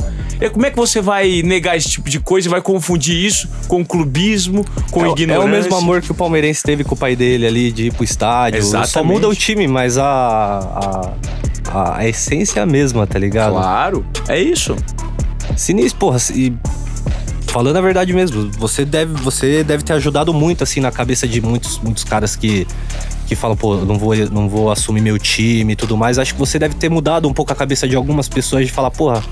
E 0.41 0.51
como 0.51 0.67
é 0.67 0.71
que 0.71 0.77
você 0.77 1.01
vai 1.01 1.43
negar 1.43 1.77
esse 1.77 1.89
tipo 1.89 2.11
de 2.11 2.19
coisa 2.21 2.49
e 2.49 2.51
vai 2.51 2.61
confundir 2.61 3.17
isso 3.17 3.49
com 3.69 3.85
clubismo, 3.85 4.65
com 4.91 5.07
é, 5.07 5.11
ignorância? 5.11 5.45
É 5.45 5.47
o 5.47 5.49
mesmo 5.49 5.77
amor 5.77 6.03
que 6.03 6.11
o 6.11 6.15
palmeirense 6.15 6.63
teve 6.63 6.85
com 6.85 6.95
o 6.95 6.99
pai 6.99 7.15
dele 7.15 7.47
ali, 7.47 7.73
de 7.73 7.87
ir 7.87 7.93
pro 7.93 8.05
estádio. 8.05 8.59
Exatamente. 8.59 8.91
Só 8.91 9.05
muda 9.05 9.29
o 9.29 9.35
time, 9.35 9.67
mas 9.69 9.97
a, 9.97 10.05
a, 10.05 11.13
a, 11.71 11.99
a 11.99 12.09
essência 12.09 12.61
é 12.61 12.63
a 12.63 12.67
mesma, 12.67 13.07
tá 13.07 13.19
ligado? 13.19 13.53
Claro, 13.53 14.05
é 14.29 14.41
isso. 14.41 14.77
Sinistro, 15.57 16.01
porra, 16.01 16.19
e 16.35 16.53
falando 17.55 17.77
a 17.77 17.81
verdade 17.81 18.13
mesmo, 18.13 18.51
você 18.59 18.85
deve, 18.85 19.15
você 19.23 19.63
deve 19.63 19.85
ter 19.85 19.93
ajudado 19.93 20.35
muito, 20.35 20.65
assim, 20.65 20.81
na 20.81 20.91
cabeça 20.91 21.25
de 21.29 21.41
muitos, 21.41 21.79
muitos 21.79 22.03
caras 22.03 22.35
que, 22.35 22.67
que 23.29 23.37
falam, 23.37 23.57
pô, 23.57 23.77
não 23.77 23.97
vou, 23.97 24.17
não 24.29 24.49
vou 24.49 24.73
assumir 24.73 25.01
meu 25.01 25.17
time 25.21 25.75
e 25.75 25.77
tudo 25.77 25.97
mais. 25.97 26.19
Acho 26.19 26.35
que 26.35 26.41
você 26.41 26.59
deve 26.59 26.75
ter 26.75 26.89
mudado 26.89 27.29
um 27.29 27.33
pouco 27.33 27.53
a 27.53 27.55
cabeça 27.55 27.87
de 27.87 27.95
algumas 27.95 28.29
pessoas 28.29 28.67
de 28.67 28.73
falar, 28.73 28.91
porra, 28.91 29.23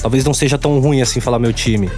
talvez 0.00 0.24
não 0.24 0.32
seja 0.32 0.56
tão 0.56 0.80
ruim 0.80 1.02
assim 1.02 1.20
falar 1.20 1.38
meu 1.38 1.52
time. 1.52 1.90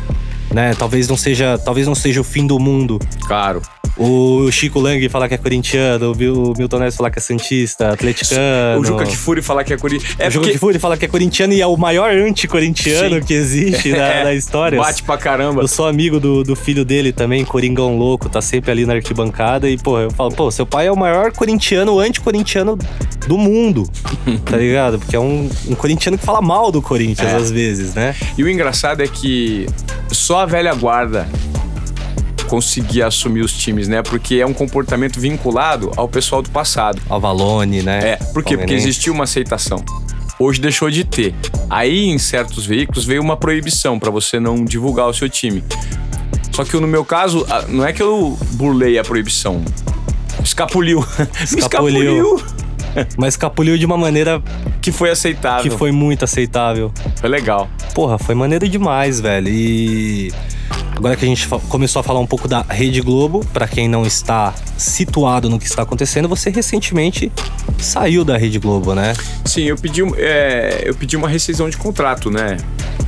Né? 0.52 0.74
Talvez 0.74 1.06
não 1.06 1.16
seja, 1.16 1.56
talvez 1.56 1.86
não 1.86 1.94
seja 1.94 2.20
o 2.20 2.24
fim 2.24 2.44
do 2.44 2.58
mundo. 2.58 2.98
Claro. 3.28 3.62
O 3.98 4.48
Chico 4.52 4.78
Lang 4.78 5.08
falar 5.08 5.28
que 5.28 5.34
é 5.34 5.38
corintiano, 5.38 6.12
o 6.12 6.54
Milton 6.56 6.78
Neves 6.78 6.96
falar 6.96 7.10
que 7.10 7.18
é 7.18 7.22
santista, 7.22 7.90
atleticano. 7.92 8.80
O 8.80 8.84
Juca 8.84 9.04
Kifuri 9.04 9.42
falar 9.42 9.64
que 9.64 9.72
é 9.72 9.76
corintiano. 9.76 10.14
É 10.20 10.28
o 10.28 10.30
Juca 10.30 10.50
Kifuri 10.50 10.78
falar 10.78 10.96
que 10.96 11.04
é 11.04 11.08
corintiano 11.08 11.52
e 11.52 11.60
é 11.60 11.66
o 11.66 11.76
maior 11.76 12.12
anti-corintiano 12.12 13.20
que 13.24 13.34
existe 13.34 13.90
na, 13.92 14.08
É, 14.08 14.24
na 14.24 14.34
história. 14.34 14.78
Bate 14.78 15.02
pra 15.02 15.18
caramba. 15.18 15.62
Eu 15.62 15.68
sou 15.68 15.88
amigo 15.88 16.20
do, 16.20 16.44
do 16.44 16.54
filho 16.54 16.84
dele 16.84 17.12
também, 17.12 17.44
Coringão 17.44 17.98
Louco, 17.98 18.28
tá 18.28 18.40
sempre 18.40 18.70
ali 18.70 18.86
na 18.86 18.94
arquibancada. 18.94 19.68
E, 19.68 19.76
pô, 19.76 19.98
eu 19.98 20.10
falo, 20.12 20.30
pô, 20.30 20.48
seu 20.50 20.64
pai 20.64 20.86
é 20.86 20.92
o 20.92 20.96
maior 20.96 21.32
corintiano, 21.32 21.98
anti-corintiano 21.98 22.78
do 23.26 23.36
mundo, 23.36 23.82
tá 24.44 24.56
ligado? 24.56 24.98
Porque 25.00 25.16
é 25.16 25.20
um, 25.20 25.50
um 25.66 25.74
corintiano 25.74 26.16
que 26.16 26.24
fala 26.24 26.40
mal 26.40 26.70
do 26.70 26.80
Corinthians 26.80 27.32
É. 27.32 27.36
às 27.36 27.50
vezes, 27.50 27.94
né? 27.94 28.14
E 28.38 28.44
o 28.44 28.48
engraçado 28.48 29.02
é 29.02 29.08
que 29.08 29.66
só 30.10 30.40
a 30.40 30.46
velha 30.46 30.72
guarda 30.74 31.28
conseguia 32.48 33.06
assumir 33.06 33.42
os 33.42 33.52
times, 33.52 33.86
né? 33.86 34.02
Porque 34.02 34.36
é 34.36 34.46
um 34.46 34.54
comportamento 34.54 35.20
vinculado 35.20 35.92
ao 35.96 36.08
pessoal 36.08 36.42
do 36.42 36.50
passado. 36.50 37.00
Avalone, 37.08 37.82
né? 37.82 38.00
É, 38.12 38.16
por 38.32 38.42
quê? 38.42 38.56
Porque 38.56 38.74
existia 38.74 39.12
uma 39.12 39.24
aceitação. 39.24 39.84
Hoje 40.38 40.60
deixou 40.60 40.90
de 40.90 41.04
ter. 41.04 41.34
Aí, 41.68 42.06
em 42.06 42.18
certos 42.18 42.64
veículos, 42.64 43.04
veio 43.04 43.20
uma 43.20 43.36
proibição 43.36 43.98
pra 43.98 44.10
você 44.10 44.38
não 44.40 44.64
divulgar 44.64 45.08
o 45.08 45.12
seu 45.14 45.28
time. 45.28 45.62
Só 46.52 46.64
que 46.64 46.76
no 46.78 46.86
meu 46.88 47.04
caso, 47.04 47.46
não 47.68 47.84
é 47.84 47.92
que 47.92 48.02
eu 48.02 48.36
burlei 48.52 48.98
a 48.98 49.04
proibição. 49.04 49.62
Escapuliu. 50.42 51.00
Me 51.52 51.58
Escapuliu. 51.58 52.42
Mas 53.16 53.34
escapuliu 53.34 53.76
de 53.78 53.84
uma 53.86 53.96
maneira 53.96 54.42
Que 54.80 54.90
foi 54.90 55.10
aceitável. 55.10 55.70
que 55.70 55.76
foi 55.76 55.92
muito 55.92 56.24
aceitável. 56.24 56.90
Foi 57.16 57.28
legal. 57.28 57.68
Porra, 57.94 58.18
foi 58.18 58.34
maneiro 58.34 58.68
demais, 58.68 59.20
velho. 59.20 59.48
E 59.48 60.32
agora 60.96 61.16
que 61.16 61.24
a 61.24 61.28
gente 61.28 61.46
começou 61.68 62.00
a 62.00 62.02
falar 62.02 62.20
um 62.20 62.26
pouco 62.26 62.46
da 62.48 62.62
Rede 62.62 63.00
Globo, 63.00 63.44
pra 63.52 63.66
quem 63.68 63.88
não 63.88 64.04
está 64.04 64.54
situado 64.76 65.48
no 65.48 65.58
que 65.58 65.66
está 65.66 65.82
acontecendo, 65.82 66.28
você 66.28 66.50
recentemente 66.50 67.30
saiu 67.78 68.24
da 68.24 68.36
Rede 68.36 68.58
Globo, 68.58 68.94
né? 68.94 69.12
Sim, 69.44 69.62
eu 69.64 69.76
pedi, 69.76 70.02
é, 70.16 70.82
eu 70.84 70.94
pedi 70.94 71.16
uma 71.16 71.28
rescisão 71.28 71.68
de 71.70 71.76
contrato, 71.76 72.30
né? 72.30 72.56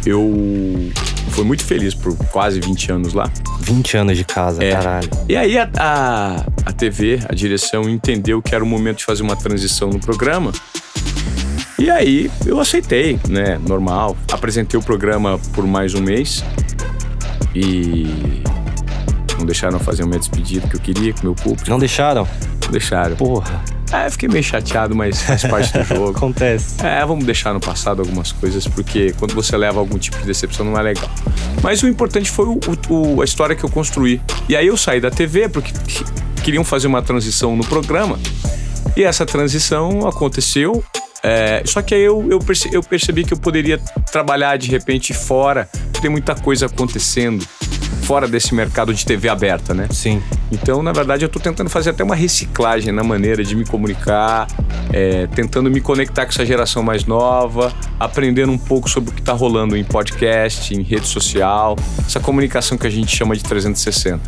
Eu 0.07 0.91
fui 1.31 1.45
muito 1.45 1.65
feliz 1.65 1.95
por 1.95 2.17
quase 2.29 2.61
20 2.61 2.93
anos 2.93 3.13
lá. 3.13 3.31
20 3.61 3.97
anos 3.99 4.17
de 4.17 4.25
casa, 4.25 4.63
É. 4.65 4.73
caralho. 4.73 5.09
E 5.29 5.37
aí 5.37 5.59
a, 5.59 5.69
a, 5.79 6.37
a 6.67 6.73
TV, 6.73 7.21
a 7.29 7.35
direção, 7.35 7.89
entendeu 7.89 8.41
que 8.41 8.55
era 8.55 8.65
o 8.65 8.67
momento 8.67 8.99
de 8.99 9.05
fazer 9.05 9.23
uma 9.23 9.37
transição 9.37 9.91
no 9.91 10.01
programa. 10.01 10.53
E 11.79 11.89
aí 11.91 12.31
eu 12.45 12.61
aceitei, 12.61 13.19
né? 13.29 13.59
Normal. 13.67 14.17
Apresentei 14.31 14.79
o 14.79 14.83
programa 14.83 15.39
por 15.55 15.67
mais 15.67 15.95
um 15.95 16.01
mês. 16.01 16.45
E 17.55 18.43
não 19.39 19.47
deixaram 19.47 19.79
fazer 19.79 20.05
uma 20.05 20.19
despedida 20.19 20.69
que 20.69 20.77
eu 20.77 20.81
queria 20.81 21.13
com 21.13 21.21
o 21.21 21.25
meu 21.25 21.35
público. 21.35 21.69
Não 21.71 21.79
deixaram? 21.79 22.27
Não 22.65 22.71
deixaram. 22.71 23.17
Porra, 23.17 23.63
É, 23.93 24.09
fiquei 24.11 24.29
meio 24.29 24.45
chateado, 24.45 24.95
mas 24.95 25.21
faz 25.23 25.43
parte 25.45 25.73
do 25.77 25.83
jogo. 25.85 26.11
acontece. 26.11 26.77
É, 26.85 27.05
vamos 27.05 27.25
deixar 27.25 27.53
no 27.53 27.59
passado 27.61 28.01
algumas 28.03 28.31
coisas, 28.33 28.67
porque 28.69 29.13
quando 29.19 29.35
você 29.35 29.57
leva 29.57 29.81
algum 29.81 29.99
tipo 29.99 30.19
de 30.19 30.25
decepção 30.27 30.65
não 30.65 30.79
é 30.79 30.83
legal. 30.83 31.11
Mas 31.63 31.83
o 31.83 31.89
importante 31.89 32.31
foi 32.31 32.47
o- 32.47 32.61
o- 32.89 33.21
a 33.23 33.25
história 33.25 33.57
que 33.57 33.65
eu 33.65 33.69
construí. 33.71 34.21
E 34.49 34.55
aí 34.55 34.67
eu 34.69 34.77
saí 34.77 35.01
da 35.01 35.11
TV 35.11 35.49
porque 35.49 35.73
queriam 36.45 36.63
fazer 36.65 36.87
uma 36.87 37.03
transição 37.03 37.57
no 37.57 37.65
programa. 37.65 38.19
E 38.97 39.03
essa 39.03 39.25
transição 39.27 40.07
aconteceu. 40.07 40.85
É, 41.23 41.63
só 41.67 41.83
que 41.83 41.95
aí 41.95 42.03
eu, 42.03 42.27
eu, 42.31 42.39
perce- 42.39 42.71
eu 42.73 42.83
percebi 42.83 43.25
que 43.25 43.33
eu 43.35 43.39
poderia 43.39 43.79
trabalhar 44.11 44.57
de 44.57 44.71
repente 44.71 45.13
fora. 45.13 45.69
Tem 46.01 46.11
muita 46.11 46.35
coisa 46.35 46.67
acontecendo 46.67 47.47
fora 48.11 48.27
desse 48.27 48.53
mercado 48.57 48.93
de 48.93 49.07
TV 49.07 49.29
aberta, 49.29 49.73
né? 49.73 49.87
Sim. 49.93 50.21
Então, 50.51 50.83
na 50.83 50.91
verdade, 50.91 51.25
eu 51.25 51.29
tô 51.29 51.39
tentando 51.39 51.71
fazer 51.71 51.91
até 51.91 52.03
uma 52.03 52.17
reciclagem 52.17 52.93
na 52.93 53.05
maneira 53.05 53.45
de 53.45 53.55
me 53.55 53.65
comunicar, 53.65 54.49
é, 54.93 55.29
tentando 55.29 55.71
me 55.71 55.81
conectar 55.81 56.25
com 56.25 56.33
essa 56.33 56.45
geração 56.45 56.83
mais 56.83 57.05
nova, 57.05 57.73
aprendendo 58.01 58.51
um 58.51 58.59
pouco 58.59 58.91
sobre 58.91 59.11
o 59.11 59.13
que 59.13 59.23
tá 59.23 59.33
rolando 59.33 59.77
em 59.77 59.85
podcast, 59.85 60.75
em 60.75 60.83
rede 60.83 61.07
social, 61.07 61.77
essa 62.05 62.19
comunicação 62.19 62.77
que 62.77 62.85
a 62.85 62.91
gente 62.91 63.17
chama 63.17 63.37
de 63.37 63.45
360. 63.45 64.21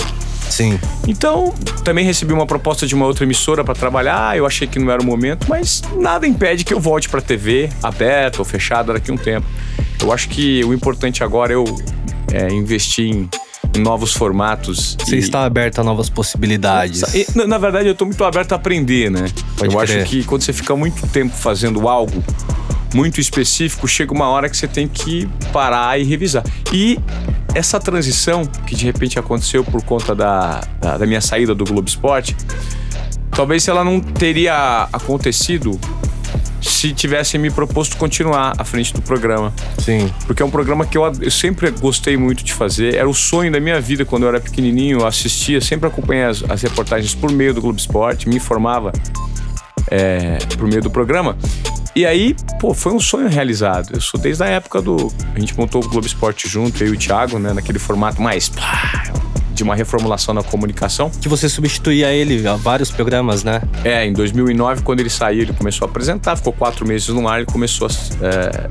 Sim. 0.48 0.78
Então, 1.08 1.52
também 1.84 2.04
recebi 2.04 2.32
uma 2.32 2.46
proposta 2.46 2.86
de 2.86 2.94
uma 2.94 3.06
outra 3.06 3.24
emissora 3.24 3.64
para 3.64 3.74
trabalhar, 3.74 4.38
eu 4.38 4.46
achei 4.46 4.68
que 4.68 4.78
não 4.78 4.92
era 4.92 5.02
o 5.02 5.04
momento, 5.04 5.48
mas 5.48 5.82
nada 5.96 6.24
impede 6.24 6.64
que 6.64 6.72
eu 6.72 6.78
volte 6.78 7.08
para 7.08 7.20
TV, 7.20 7.68
aberta 7.82 8.38
ou 8.38 8.44
fechada 8.44 8.92
daqui 8.92 9.10
a 9.10 9.14
um 9.14 9.16
tempo. 9.16 9.46
Eu 10.00 10.12
acho 10.12 10.28
que 10.28 10.64
o 10.64 10.72
importante 10.72 11.24
agora 11.24 11.52
é 11.52 11.56
eu 11.56 11.64
é, 12.32 12.48
investir 12.52 13.06
em 13.06 13.28
novos 13.78 14.12
formatos. 14.12 14.96
Você 15.00 15.16
e- 15.16 15.18
está 15.18 15.44
aberto 15.44 15.80
a 15.80 15.84
novas 15.84 16.08
possibilidades. 16.08 17.02
e, 17.14 17.26
na, 17.34 17.46
na 17.46 17.58
verdade, 17.58 17.88
eu 17.88 17.94
tô 17.94 18.04
muito 18.04 18.22
aberto 18.24 18.52
a 18.52 18.56
aprender, 18.56 19.10
né? 19.10 19.26
Pode 19.56 19.74
eu 19.74 19.80
acho 19.80 20.04
que 20.04 20.24
quando 20.24 20.42
você 20.42 20.52
fica 20.52 20.74
muito 20.76 21.06
tempo 21.08 21.34
fazendo 21.34 21.88
algo 21.88 22.22
muito 22.94 23.20
específico, 23.20 23.88
chega 23.88 24.12
uma 24.12 24.28
hora 24.28 24.48
que 24.48 24.56
você 24.56 24.68
tem 24.68 24.86
que 24.86 25.28
parar 25.52 25.98
e 25.98 26.04
revisar. 26.04 26.44
E 26.72 26.98
essa 27.54 27.80
transição 27.80 28.44
que 28.66 28.74
de 28.74 28.84
repente 28.84 29.18
aconteceu 29.18 29.64
por 29.64 29.82
conta 29.82 30.14
da, 30.14 30.60
da, 30.80 30.98
da 30.98 31.06
minha 31.06 31.20
saída 31.20 31.54
do 31.54 31.64
Globo 31.64 31.88
Esporte, 31.88 32.36
talvez 33.30 33.66
ela 33.68 33.82
não 33.82 34.00
teria 34.00 34.88
acontecido 34.92 35.78
se 36.62 36.92
tivessem 36.92 37.40
me 37.40 37.50
proposto 37.50 37.96
continuar 37.96 38.54
à 38.56 38.64
frente 38.64 38.94
do 38.94 39.02
programa. 39.02 39.52
Sim. 39.78 40.12
Porque 40.26 40.42
é 40.42 40.46
um 40.46 40.50
programa 40.50 40.86
que 40.86 40.96
eu, 40.96 41.04
eu 41.20 41.30
sempre 41.30 41.70
gostei 41.70 42.16
muito 42.16 42.44
de 42.44 42.52
fazer. 42.52 42.94
Era 42.94 43.08
o 43.08 43.14
sonho 43.14 43.50
da 43.50 43.60
minha 43.60 43.80
vida 43.80 44.04
quando 44.04 44.22
eu 44.22 44.28
era 44.28 44.40
pequenininho. 44.40 45.00
Eu 45.00 45.06
assistia, 45.06 45.60
sempre 45.60 45.88
acompanhei 45.88 46.24
as, 46.24 46.42
as 46.48 46.62
reportagens 46.62 47.14
por 47.14 47.30
meio 47.32 47.52
do 47.52 47.60
Globo 47.60 47.78
Esporte, 47.78 48.28
me 48.28 48.36
informava 48.36 48.92
é, 49.90 50.38
por 50.56 50.66
meio 50.66 50.80
do 50.80 50.90
programa. 50.90 51.36
E 51.94 52.06
aí, 52.06 52.34
pô, 52.58 52.72
foi 52.72 52.92
um 52.92 53.00
sonho 53.00 53.28
realizado. 53.28 53.90
Eu 53.92 54.00
sou 54.00 54.18
desde 54.18 54.42
a 54.42 54.46
época 54.46 54.80
do. 54.80 55.12
A 55.34 55.38
gente 55.38 55.56
montou 55.56 55.84
o 55.84 55.88
Globo 55.88 56.06
Esporte 56.06 56.48
junto, 56.48 56.82
eu 56.82 56.88
e 56.88 56.90
o 56.92 56.98
Thiago, 56.98 57.38
né? 57.38 57.52
Naquele 57.52 57.78
formato 57.78 58.22
mais. 58.22 58.48
pá, 58.48 59.12
de 59.52 59.62
uma 59.62 59.74
reformulação 59.74 60.34
na 60.34 60.42
comunicação. 60.42 61.10
Que 61.10 61.28
você 61.28 61.48
substituía 61.48 62.12
ele 62.12 62.46
a 62.46 62.54
vários 62.54 62.90
programas, 62.90 63.44
né? 63.44 63.62
É, 63.84 64.04
em 64.06 64.12
2009, 64.12 64.82
quando 64.82 65.00
ele 65.00 65.10
saiu, 65.10 65.42
ele 65.42 65.52
começou 65.52 65.86
a 65.86 65.90
apresentar, 65.90 66.36
ficou 66.36 66.52
quatro 66.52 66.86
meses 66.86 67.08
no 67.08 67.28
ar, 67.28 67.38
ele 67.40 67.46
começou 67.50 67.86
a. 67.86 68.26
é, 68.26 68.70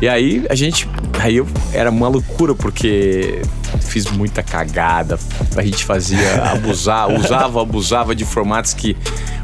e 0.00 0.08
aí 0.08 0.44
a 0.50 0.54
gente. 0.54 0.88
Aí 1.18 1.36
eu, 1.36 1.46
era 1.72 1.90
uma 1.90 2.08
loucura, 2.08 2.54
porque 2.54 3.40
fiz 3.80 4.06
muita 4.10 4.42
cagada. 4.42 5.18
A 5.56 5.62
gente 5.62 5.84
fazia 5.84 6.42
abusar, 6.52 7.08
usava, 7.12 7.62
abusava 7.62 8.14
de 8.14 8.24
formatos 8.24 8.74
que 8.74 8.96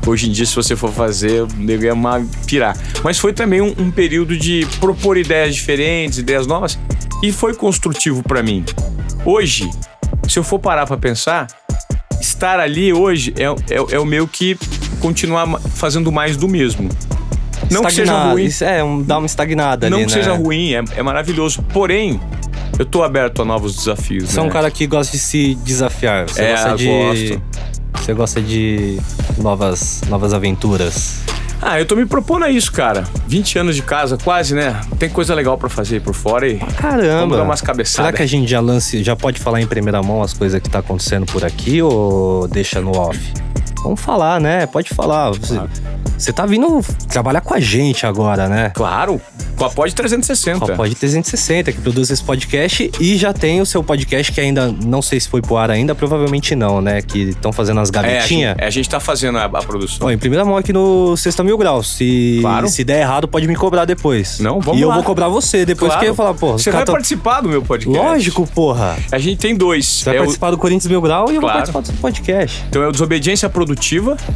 hoje 0.07 0.29
em 0.29 0.33
dia, 0.33 0.45
se 0.45 0.55
você 0.55 0.77
for 0.77 0.93
fazer, 0.93 1.41
eu 1.41 1.83
ia 1.83 1.95
pirar. 2.47 2.77
Mas 3.03 3.19
foi 3.19 3.33
também 3.33 3.61
um, 3.61 3.75
um 3.79 3.91
período 3.91 4.37
de 4.37 4.67
propor 4.79 5.17
ideias 5.17 5.55
diferentes, 5.55 6.19
ideias 6.19 6.47
novas, 6.47 6.79
e 7.23 7.33
foi 7.33 7.55
construtivo 7.55 8.23
pra 8.23 8.43
mim. 8.43 8.65
Hoje, 9.25 9.71
se 10.29 10.39
eu 10.39 10.45
for 10.45 10.59
parar 10.59 10.87
pra 10.87 10.97
pensar, 10.97 11.47
estar 12.21 12.61
ali 12.61 12.93
hoje 12.93 13.35
é, 13.37 13.45
é, 13.45 13.95
é 13.95 13.99
o 13.99 14.05
meu 14.05 14.27
que 14.27 14.57
continuar 15.01 15.47
fazendo 15.75 16.11
mais 16.13 16.37
do 16.37 16.49
mesmo. 16.49 16.89
Não 17.71 17.85
que 17.85 17.93
seja 17.93 18.31
ruim, 18.31 18.45
Isso 18.45 18.65
é, 18.65 18.83
um, 18.85 19.03
dá 19.03 19.19
uma 19.19 19.27
estagnada 19.27 19.89
não 19.89 19.99
ali, 19.99 20.07
que 20.07 20.15
né? 20.15 20.23
seja 20.23 20.35
ruim, 20.35 20.75
é, 20.75 20.83
é 20.97 21.03
maravilhoso. 21.03 21.63
Porém, 21.73 22.21
eu 22.79 22.85
tô 22.85 23.03
aberto 23.03 23.43
a 23.43 23.45
novos 23.45 23.75
desafios. 23.77 24.31
Você 24.31 24.39
é 24.39 24.43
um 24.43 24.47
né? 24.47 24.53
cara 24.53 24.71
que 24.71 24.87
gosta 24.87 25.13
de 25.13 25.23
se 25.23 25.55
desafiar. 25.57 26.29
Você 26.29 26.43
É, 26.43 26.53
gosta 26.53 26.77
de. 26.77 26.87
gosto. 26.87 27.43
Você 27.95 28.15
gosta 28.15 28.43
de 28.43 29.01
novas, 29.39 30.03
novas 30.09 30.35
aventuras. 30.35 31.21
Ah, 31.65 31.79
eu 31.79 31.87
tô 31.87 31.95
me 31.95 32.05
propondo 32.05 32.45
a 32.45 32.51
isso, 32.51 32.73
cara. 32.73 33.05
20 33.29 33.59
anos 33.61 33.77
de 33.77 33.83
casa, 33.83 34.19
quase, 34.19 34.53
né? 34.53 34.81
Tem 34.99 35.09
coisa 35.09 35.33
legal 35.33 35.57
pra 35.57 35.69
fazer 35.69 35.95
aí 35.95 36.01
por 36.01 36.13
fora 36.13 36.49
e. 36.49 36.59
Caramba. 36.59 37.21
Vamos 37.21 37.37
dar 37.37 37.45
umas 37.45 37.61
cabeçadas. 37.61 38.07
Será 38.07 38.13
que 38.13 38.21
a 38.23 38.27
gente 38.27 38.51
já 38.51 38.59
lance, 38.61 39.03
já 39.05 39.15
pode 39.15 39.39
falar 39.39 39.61
em 39.61 39.67
primeira 39.67 40.03
mão 40.03 40.23
as 40.23 40.33
coisas 40.33 40.61
que 40.61 40.69
tá 40.69 40.81
acontecendo 40.81 41.25
por 41.27 41.45
aqui 41.45 41.81
ou 41.81 42.49
deixa 42.49 42.81
no 42.81 42.91
off? 42.99 43.33
Vamos 43.83 44.01
falar, 44.01 44.41
né? 44.41 44.67
Pode 44.67 44.91
falar. 44.95 45.31
Você, 45.31 45.61
você 46.17 46.33
tá 46.33 46.47
vindo 46.47 46.81
trabalhar 47.09 47.41
com 47.41 47.53
a 47.55 47.61
gente 47.61 48.07
agora, 48.07 48.49
né? 48.49 48.71
Claro, 48.75 49.21
com 49.57 49.65
a 49.65 49.71
Pod 49.71 49.93
360. 49.95 50.59
Com 50.65 50.73
a 50.73 50.77
Pod 50.77 50.95
360, 50.95 51.73
que 51.73 51.81
produz 51.81 52.09
esse 52.11 52.23
podcast 52.23 52.91
e 53.01 53.17
já 53.17 53.33
tem 53.33 53.61
o 53.61 53.67
seu 53.67 53.83
podcast 53.83 54.31
que 54.31 54.41
ainda 54.41 54.73
não 54.85 55.03
sei 55.03 55.19
se 55.19 55.29
foi 55.29 55.43
pro 55.43 55.57
ar 55.57 55.69
ainda, 55.71 55.95
provavelmente 55.97 56.55
não, 56.55 56.81
né? 56.81 57.03
Que 57.03 57.31
estão 57.31 57.53
fazendo 57.53 57.81
as 57.81 57.89
É, 57.89 57.99
a 57.99 58.03
gavetinhas. 58.03 58.51
gente, 58.53 58.63
é, 58.63 58.67
a 58.67 58.71
gente 58.71 58.89
tá 58.89 59.01
fazendo 59.01 59.39
a, 59.39 59.45
a 59.45 59.63
produção. 59.63 60.07
Ó, 60.07 60.11
em 60.13 60.19
primeira 60.19 60.45
mão 60.45 60.57
aqui 60.57 60.73
no 60.73 61.17
Sexta 61.17 61.43
Mil 61.43 61.59
Graus. 61.59 61.89
Se, 61.97 62.39
Claro. 62.41 62.69
se 62.69 62.85
der 62.85 63.01
errado, 63.01 63.27
pode 63.27 63.49
me 63.49 63.57
cobrar 63.57 63.85
depois. 63.85 64.39
Não, 64.39 64.61
vamos 64.61 64.79
E 64.79 64.83
eu 64.83 64.89
lá. 64.89 64.95
vou 64.95 65.03
cobrar 65.03 65.29
você 65.29 65.67
depois, 65.67 65.89
Claro. 65.91 65.99
porque 65.99 66.11
eu 66.11 66.15
falar, 66.15 66.35
pô, 66.35 66.55
os 66.55 66.63
Você 66.63 66.71
vai 66.71 66.85
tão- 66.85 66.95
participar 66.95 67.41
do 67.41 67.49
meu 67.49 67.63
podcast. 67.63 67.99
Lógico, 67.99 68.47
porra. 68.47 68.97
A 69.11 69.19
gente 69.19 69.39
tem 69.39 69.57
dois. 69.57 69.85
Você 69.87 70.05
vai 70.05 70.15
É 70.17 70.19
o- 70.21 70.23
participar 70.23 70.51
do 70.53 70.59
Corinthians 70.59 70.87
Mil 70.91 71.01
Grau 71.03 71.27
e 71.33 71.35
eu 71.35 71.41
vou 71.41 71.51
Claro. 71.51 71.57
participar 71.59 71.81
do 71.81 71.87
seu 71.87 71.97
podcast. 71.97 72.65
então 72.69 72.81
é 72.83 72.87
o 72.89 72.93
Desobediência 72.93 73.49
Produtiva. 73.49 73.72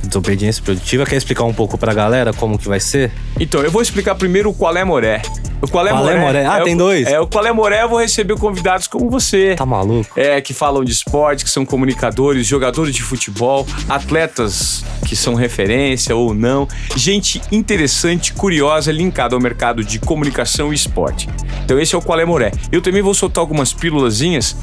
Desobediência 0.02 0.62
produtiva. 0.62 1.04
Quer 1.04 1.16
explicar 1.16 1.44
um 1.44 1.54
pouco 1.54 1.76
pra 1.76 1.92
galera 1.92 2.32
como 2.32 2.58
que 2.58 2.68
vai 2.68 2.80
ser? 2.80 3.12
Então, 3.38 3.62
eu 3.62 3.70
vou 3.70 3.82
explicar 3.82 4.14
primeiro 4.14 4.50
o 4.50 4.54
qual 4.54 4.76
é 4.76 4.84
Moré. 4.84 5.22
O 5.60 5.68
qual 5.68 5.86
é 5.86 5.90
Qual 5.90 6.08
é 6.08 6.16
Moré. 6.16 6.20
Moré? 6.20 6.46
Ah, 6.46 6.58
é 6.58 6.64
tem 6.64 6.76
dois? 6.76 7.06
É, 7.06 7.18
o 7.18 7.26
qual 7.26 7.46
é 7.46 7.52
Moré, 7.52 7.82
eu 7.82 7.88
vou 7.88 7.98
receber 7.98 8.36
convidados 8.36 8.86
como 8.86 9.08
você. 9.08 9.54
Tá 9.56 9.64
maluco? 9.64 10.08
É, 10.14 10.40
que 10.40 10.52
falam 10.52 10.84
de 10.84 10.92
esporte, 10.92 11.44
que 11.44 11.50
são 11.50 11.64
comunicadores, 11.64 12.46
jogadores 12.46 12.94
de 12.94 13.02
futebol, 13.02 13.66
atletas 13.88 14.84
que 15.06 15.16
são 15.16 15.34
referência 15.34 16.14
ou 16.14 16.34
não, 16.34 16.68
gente 16.96 17.40
interessante, 17.50 18.32
curiosa, 18.32 18.90
linkada 18.92 19.34
ao 19.34 19.40
mercado 19.40 19.84
de 19.84 19.98
comunicação 19.98 20.72
e 20.72 20.76
esporte. 20.76 21.28
Então 21.64 21.78
esse 21.80 21.94
é 21.94 21.98
o 21.98 22.02
Qual 22.02 22.18
é 22.18 22.24
Moré. 22.24 22.50
Eu 22.70 22.82
também 22.82 23.02
vou 23.02 23.14
soltar 23.14 23.40
algumas 23.40 23.72
pílulazinhas 23.72 24.56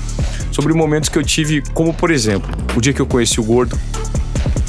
sobre 0.52 0.74
momentos 0.74 1.10
que 1.10 1.18
eu 1.18 1.24
tive, 1.24 1.64
como 1.74 1.94
por 1.94 2.12
exemplo, 2.12 2.52
o 2.76 2.82
dia 2.82 2.94
que 2.94 3.02
eu 3.02 3.06
conheci 3.06 3.40
o 3.40 3.44
Gordo. 3.44 3.80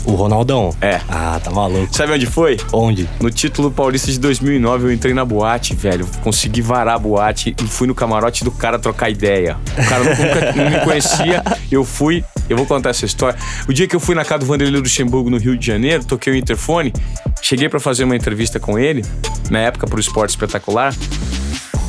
O 0.04 0.12
Ronaldão? 0.12 0.74
É. 0.80 1.00
Ah, 1.08 1.40
tá 1.42 1.50
maluco. 1.50 1.94
Sabe 1.94 2.12
onde 2.12 2.26
foi? 2.26 2.56
Onde? 2.72 3.08
No 3.20 3.30
título 3.30 3.70
paulista 3.70 4.10
de 4.10 4.18
2009, 4.18 4.86
eu 4.86 4.92
entrei 4.92 5.14
na 5.14 5.24
boate, 5.24 5.74
velho. 5.74 6.06
Consegui 6.22 6.60
varar 6.60 6.96
a 6.96 6.98
boate 6.98 7.54
e 7.62 7.66
fui 7.66 7.86
no 7.86 7.94
camarote 7.94 8.44
do 8.44 8.50
cara 8.50 8.78
trocar 8.78 9.10
ideia. 9.10 9.56
O 9.72 9.88
cara 9.88 10.04
nunca 10.04 10.52
não 10.52 10.70
me 10.70 10.80
conhecia, 10.84 11.42
eu 11.70 11.84
fui. 11.84 12.24
Eu 12.48 12.56
vou 12.56 12.66
contar 12.66 12.90
essa 12.90 13.06
história. 13.06 13.38
O 13.66 13.72
dia 13.72 13.88
que 13.88 13.96
eu 13.96 14.00
fui 14.00 14.14
na 14.14 14.24
casa 14.24 14.40
do 14.40 14.46
Vanderlei 14.46 14.80
Luxemburgo, 14.80 15.30
no 15.30 15.38
Rio 15.38 15.56
de 15.56 15.66
Janeiro, 15.66 16.04
toquei 16.04 16.32
o 16.32 16.36
interfone, 16.36 16.92
cheguei 17.40 17.68
pra 17.70 17.80
fazer 17.80 18.04
uma 18.04 18.14
entrevista 18.14 18.60
com 18.60 18.78
ele, 18.78 19.02
na 19.50 19.60
época 19.60 19.86
pro 19.86 19.98
Esporte 19.98 20.30
Espetacular, 20.30 20.94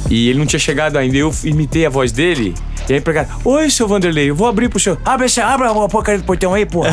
e 0.09 0.29
ele 0.29 0.39
não 0.39 0.45
tinha 0.45 0.59
chegado 0.59 0.97
ainda. 0.97 1.17
Eu 1.17 1.33
imitei 1.43 1.85
a 1.85 1.89
voz 1.89 2.11
dele. 2.11 2.53
E 2.87 2.93
aí, 2.93 2.99
empregado, 2.99 3.29
oi, 3.43 3.69
seu 3.71 3.87
Vanderlei, 3.87 4.29
eu 4.29 4.35
vou 4.35 4.47
abrir 4.47 4.69
pro 4.69 4.79
senhor. 4.79 4.99
Abre, 5.03 5.25
esse, 5.25 5.41
abre 5.41 5.67
a 5.67 5.73
porcaria 5.89 6.19
do 6.19 6.25
portão 6.25 6.53
aí, 6.53 6.67
porra. 6.67 6.91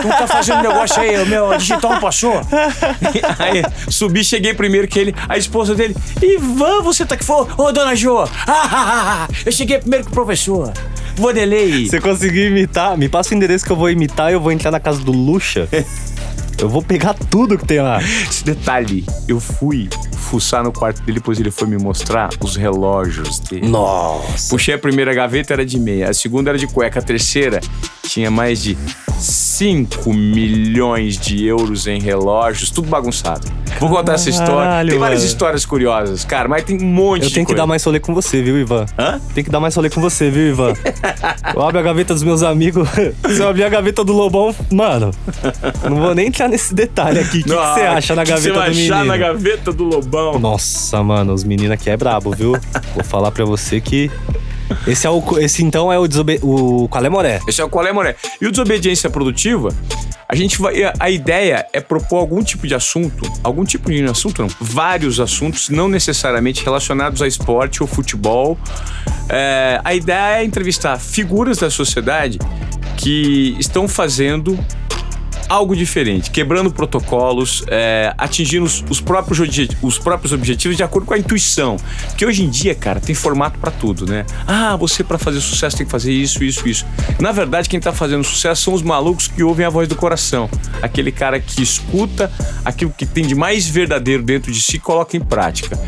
Tu 0.00 0.08
tá 0.08 0.26
fazendo 0.28 0.62
negócio 0.62 1.00
aí, 1.00 1.20
o 1.20 1.26
meu 1.26 1.56
digital 1.58 1.90
não 1.90 2.00
passou. 2.00 2.34
aí, 3.40 3.64
subi, 3.88 4.22
cheguei 4.22 4.54
primeiro 4.54 4.86
que 4.86 5.00
ele, 5.00 5.14
a 5.28 5.36
esposa 5.36 5.74
dele, 5.74 5.96
Ivan, 6.22 6.82
você 6.82 7.04
tá 7.04 7.16
aqui 7.16 7.24
fora? 7.24 7.48
Ô, 7.58 7.72
dona 7.72 7.96
Jo, 7.96 8.18
eu 9.44 9.50
cheguei 9.50 9.78
primeiro 9.78 10.04
que 10.04 10.12
o 10.12 10.14
professor. 10.14 10.72
Vanderlei. 11.16 11.86
Você 11.86 12.00
conseguiu 12.00 12.46
imitar? 12.46 12.96
Me 12.96 13.08
passa 13.08 13.34
o 13.34 13.36
endereço 13.36 13.64
que 13.64 13.72
eu 13.72 13.76
vou 13.76 13.90
imitar 13.90 14.30
e 14.30 14.34
eu 14.34 14.40
vou 14.40 14.52
entrar 14.52 14.70
na 14.70 14.80
casa 14.80 15.02
do 15.02 15.12
Luxa. 15.12 15.68
eu 16.60 16.68
vou 16.68 16.82
pegar 16.82 17.14
tudo 17.14 17.56
que 17.58 17.66
tem 17.66 17.80
lá. 17.80 18.00
Esse 18.02 18.44
detalhe, 18.44 19.04
eu 19.28 19.40
fui 19.40 19.88
fuçar 20.16 20.62
no 20.62 20.72
quarto 20.72 21.02
dele, 21.02 21.18
depois 21.18 21.38
ele 21.40 21.50
foi 21.50 21.66
me 21.68 21.76
mostrar 21.76 22.30
os 22.40 22.56
relógios 22.56 23.38
dele. 23.40 23.68
Nossa. 23.68 24.48
Puxei 24.50 24.74
a 24.74 24.78
primeira 24.78 25.12
gaveta, 25.12 25.52
era 25.52 25.64
de 25.66 25.78
meia. 25.78 26.10
A 26.10 26.14
segunda 26.14 26.50
era 26.50 26.58
de 26.58 26.66
cueca. 26.66 27.00
A 27.00 27.02
terceira 27.02 27.60
tinha 28.08 28.30
mais 28.30 28.62
de 28.62 28.76
5 29.18 30.12
milhões 30.12 31.18
de 31.18 31.44
euros 31.44 31.86
em 31.86 32.00
relógios, 32.00 32.70
tudo 32.70 32.88
bagunçado. 32.88 33.46
Vou 33.78 33.88
contar 33.88 34.14
essa 34.14 34.30
história. 34.30 34.54
Caralho, 34.54 34.90
Tem 34.90 34.98
várias 34.98 35.20
mano. 35.20 35.30
histórias 35.32 35.64
curiosas, 35.66 36.24
cara, 36.24 36.48
mas 36.48 36.62
tem 36.64 36.80
um 36.80 36.84
monte 36.86 37.22
Eu 37.22 37.28
de 37.28 37.34
tenho 37.34 37.46
que 37.46 37.54
dar 37.54 37.66
mais 37.66 37.82
rolê 37.84 37.98
com 38.00 38.14
você, 38.14 38.42
viu, 38.42 38.58
Ivan? 38.58 38.86
Hã? 38.98 39.20
Tem 39.34 39.42
que 39.42 39.50
dar 39.50 39.60
mais 39.60 39.74
rolê 39.74 39.90
com 39.90 40.00
você, 40.00 40.30
viu, 40.30 40.48
Ivan? 40.48 40.72
Eu 41.54 41.62
abro 41.62 41.78
a 41.78 41.82
gaveta 41.82 42.14
dos 42.14 42.22
meus 42.22 42.42
amigos. 42.42 42.88
Se 43.34 43.40
eu 43.40 43.48
abrir 43.48 43.64
a 43.64 43.68
gaveta 43.68 44.04
do 44.04 44.12
Lobão, 44.12 44.54
mano, 44.70 45.10
não 45.88 45.96
vou 46.00 46.14
nem 46.14 46.30
entrar 46.42 46.48
nesse 46.48 46.74
detalhe 46.74 47.18
aqui. 47.20 47.40
O 47.40 47.44
que 47.44 47.50
que 47.50 47.54
Ah, 47.54 47.74
você 47.74 47.80
acha 47.80 48.14
na 48.14 48.24
que 48.24 48.30
gaveta 48.30 48.48
você 48.54 48.58
vai 48.58 48.70
do 48.70 48.70
achar 48.70 48.94
menino? 48.96 49.04
na 49.04 49.16
gaveta 49.16 49.72
do 49.72 49.84
Lobão? 49.84 50.38
Nossa, 50.38 51.02
mano, 51.02 51.32
os 51.32 51.44
meninos 51.44 51.72
aqui 51.72 51.90
é 51.90 51.96
brabo, 51.96 52.32
viu? 52.32 52.56
Vou 52.94 53.04
falar 53.04 53.30
pra 53.30 53.44
você 53.44 53.80
que. 53.80 54.10
Esse, 54.86 55.06
é 55.06 55.10
o, 55.10 55.22
esse 55.38 55.62
então 55.62 55.92
é 55.92 55.98
o, 55.98 56.08
desobe... 56.08 56.38
o 56.42 56.88
Qual 56.88 57.04
é 57.04 57.08
Moré? 57.08 57.40
Esse 57.46 57.60
é 57.60 57.64
o 57.64 57.68
qual 57.68 57.86
é, 57.86 57.92
Moré. 57.92 58.16
E 58.40 58.46
o 58.46 58.50
desobediência 58.50 59.10
produtiva, 59.10 59.68
a 60.26 60.34
gente 60.34 60.58
vai. 60.58 60.74
A 60.98 61.10
ideia 61.10 61.66
é 61.74 61.80
propor 61.80 62.18
algum 62.18 62.42
tipo 62.42 62.66
de 62.66 62.74
assunto, 62.74 63.30
algum 63.44 63.64
tipo 63.64 63.90
de 63.90 64.02
assunto, 64.04 64.40
não, 64.40 64.48
vários 64.58 65.20
assuntos, 65.20 65.68
não 65.68 65.88
necessariamente 65.88 66.64
relacionados 66.64 67.20
a 67.20 67.28
esporte 67.28 67.82
ou 67.82 67.86
futebol. 67.86 68.56
É, 69.28 69.78
a 69.84 69.94
ideia 69.94 70.40
é 70.40 70.44
entrevistar 70.44 70.98
figuras 70.98 71.58
da 71.58 71.70
sociedade 71.70 72.38
que 72.96 73.54
estão 73.58 73.86
fazendo 73.86 74.58
algo 75.52 75.76
diferente, 75.76 76.30
quebrando 76.30 76.72
protocolos, 76.72 77.62
é, 77.68 78.14
atingindo 78.16 78.64
os, 78.64 78.82
os 78.88 79.02
próprios, 79.02 79.38
os 79.82 79.98
próprios 79.98 80.32
objetivos 80.32 80.78
de 80.78 80.82
acordo 80.82 81.06
com 81.06 81.12
a 81.12 81.18
intuição. 81.18 81.76
Porque 82.06 82.24
hoje 82.24 82.42
em 82.42 82.48
dia, 82.48 82.74
cara, 82.74 82.98
tem 82.98 83.14
formato 83.14 83.58
pra 83.58 83.70
tudo, 83.70 84.06
né? 84.06 84.24
Ah, 84.46 84.74
você 84.76 85.04
pra 85.04 85.18
fazer 85.18 85.42
sucesso 85.42 85.76
tem 85.76 85.84
que 85.84 85.92
fazer 85.92 86.10
isso, 86.10 86.42
isso, 86.42 86.66
isso. 86.66 86.86
Na 87.20 87.32
verdade, 87.32 87.68
quem 87.68 87.78
tá 87.78 87.92
fazendo 87.92 88.24
sucesso 88.24 88.62
são 88.62 88.72
os 88.72 88.80
malucos 88.80 89.28
que 89.28 89.42
ouvem 89.42 89.66
a 89.66 89.68
voz 89.68 89.86
do 89.86 89.94
coração. 89.94 90.48
Aquele 90.80 91.12
cara 91.12 91.38
que 91.38 91.62
escuta 91.62 92.32
aquilo 92.64 92.90
que 92.90 93.04
tem 93.04 93.26
de 93.26 93.34
mais 93.34 93.68
verdadeiro 93.68 94.22
dentro 94.22 94.50
de 94.50 94.60
si 94.60 94.76
e 94.76 94.80
coloca 94.80 95.18
em 95.18 95.20
prática. 95.20 95.78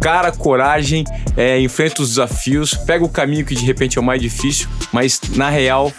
Cara, 0.00 0.30
coragem, 0.30 1.02
é, 1.36 1.60
enfrenta 1.60 2.02
os 2.02 2.10
desafios, 2.10 2.72
pega 2.72 3.04
o 3.04 3.08
caminho 3.08 3.44
que 3.44 3.56
de 3.56 3.64
repente 3.64 3.98
é 3.98 4.00
o 4.00 4.04
mais 4.04 4.22
difícil, 4.22 4.68
mas 4.92 5.20
na 5.34 5.50
real 5.50 5.92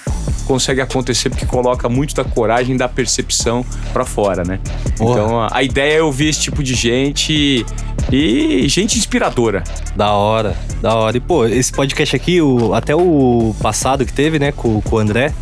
consegue 0.50 0.82
acontecer 0.82 1.30
porque 1.30 1.46
coloca 1.46 1.88
muito 1.88 2.16
da 2.16 2.24
coragem 2.24 2.76
da 2.76 2.90
percepção 3.10 3.66
pra 3.92 4.06
fora, 4.06 4.44
né? 4.44 4.60
Porra. 4.98 5.12
Então 5.12 5.42
a, 5.42 5.50
a 5.52 5.64
ideia 5.64 5.98
é 5.98 6.02
ouvir 6.02 6.30
esse 6.30 6.42
tipo 6.42 6.62
de 6.64 6.76
gente 6.76 7.66
e 8.12 8.68
gente 8.68 8.98
inspiradora. 8.98 9.64
Da 9.96 10.12
hora, 10.14 10.56
da 10.82 10.94
hora. 10.96 11.18
E, 11.18 11.20
pô, 11.20 11.46
esse 11.46 11.72
podcast 11.72 12.16
aqui, 12.16 12.42
o, 12.42 12.74
até 12.74 12.96
o 12.96 13.54
passado 13.62 14.06
que 14.06 14.14
teve, 14.14 14.38
né, 14.40 14.52
com, 14.52 14.80
com 14.82 14.96
o 14.96 15.00
André, 15.00 15.34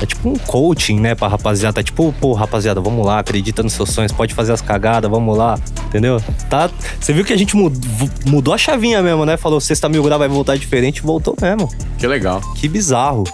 é 0.00 0.06
tipo 0.06 0.28
um 0.28 0.36
coaching, 0.36 0.98
né, 0.98 1.14
pra 1.14 1.28
rapaziada. 1.28 1.74
Tá 1.74 1.82
tipo, 1.82 2.12
pô, 2.20 2.32
rapaziada, 2.32 2.80
vamos 2.80 3.06
lá, 3.06 3.18
acredita 3.18 3.62
nos 3.62 3.74
seus 3.74 3.90
sonhos, 3.90 4.10
pode 4.10 4.34
fazer 4.34 4.52
as 4.52 4.60
cagadas, 4.60 5.10
vamos 5.10 5.36
lá, 5.36 5.58
entendeu? 5.86 6.20
Tá, 6.48 6.68
você 6.98 7.12
viu 7.12 7.24
que 7.24 7.32
a 7.32 7.36
gente 7.36 7.54
mud- 7.54 7.78
mudou 8.26 8.52
a 8.54 8.58
chavinha 8.58 9.02
mesmo, 9.02 9.24
né? 9.24 9.36
Falou, 9.36 9.60
sexta 9.60 9.88
mil 9.88 10.02
grau 10.02 10.18
vai 10.18 10.28
voltar 10.28 10.56
diferente, 10.56 11.02
voltou 11.02 11.36
mesmo. 11.40 11.68
Que 11.98 12.06
legal. 12.06 12.40
Que 12.56 12.66
bizarro. 12.68 13.24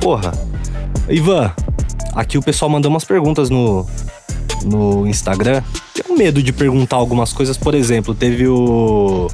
Porra. 0.00 0.32
Ivan, 1.08 1.52
aqui 2.16 2.38
o 2.38 2.42
pessoal 2.42 2.70
mandou 2.70 2.90
umas 2.90 3.04
perguntas 3.04 3.50
no, 3.50 3.86
no 4.64 5.06
Instagram. 5.06 5.62
Tenho 5.94 6.18
medo 6.18 6.42
de 6.42 6.52
perguntar 6.52 6.96
algumas 6.96 7.32
coisas. 7.32 7.56
Por 7.58 7.74
exemplo, 7.74 8.14
teve 8.14 8.48
o. 8.48 9.28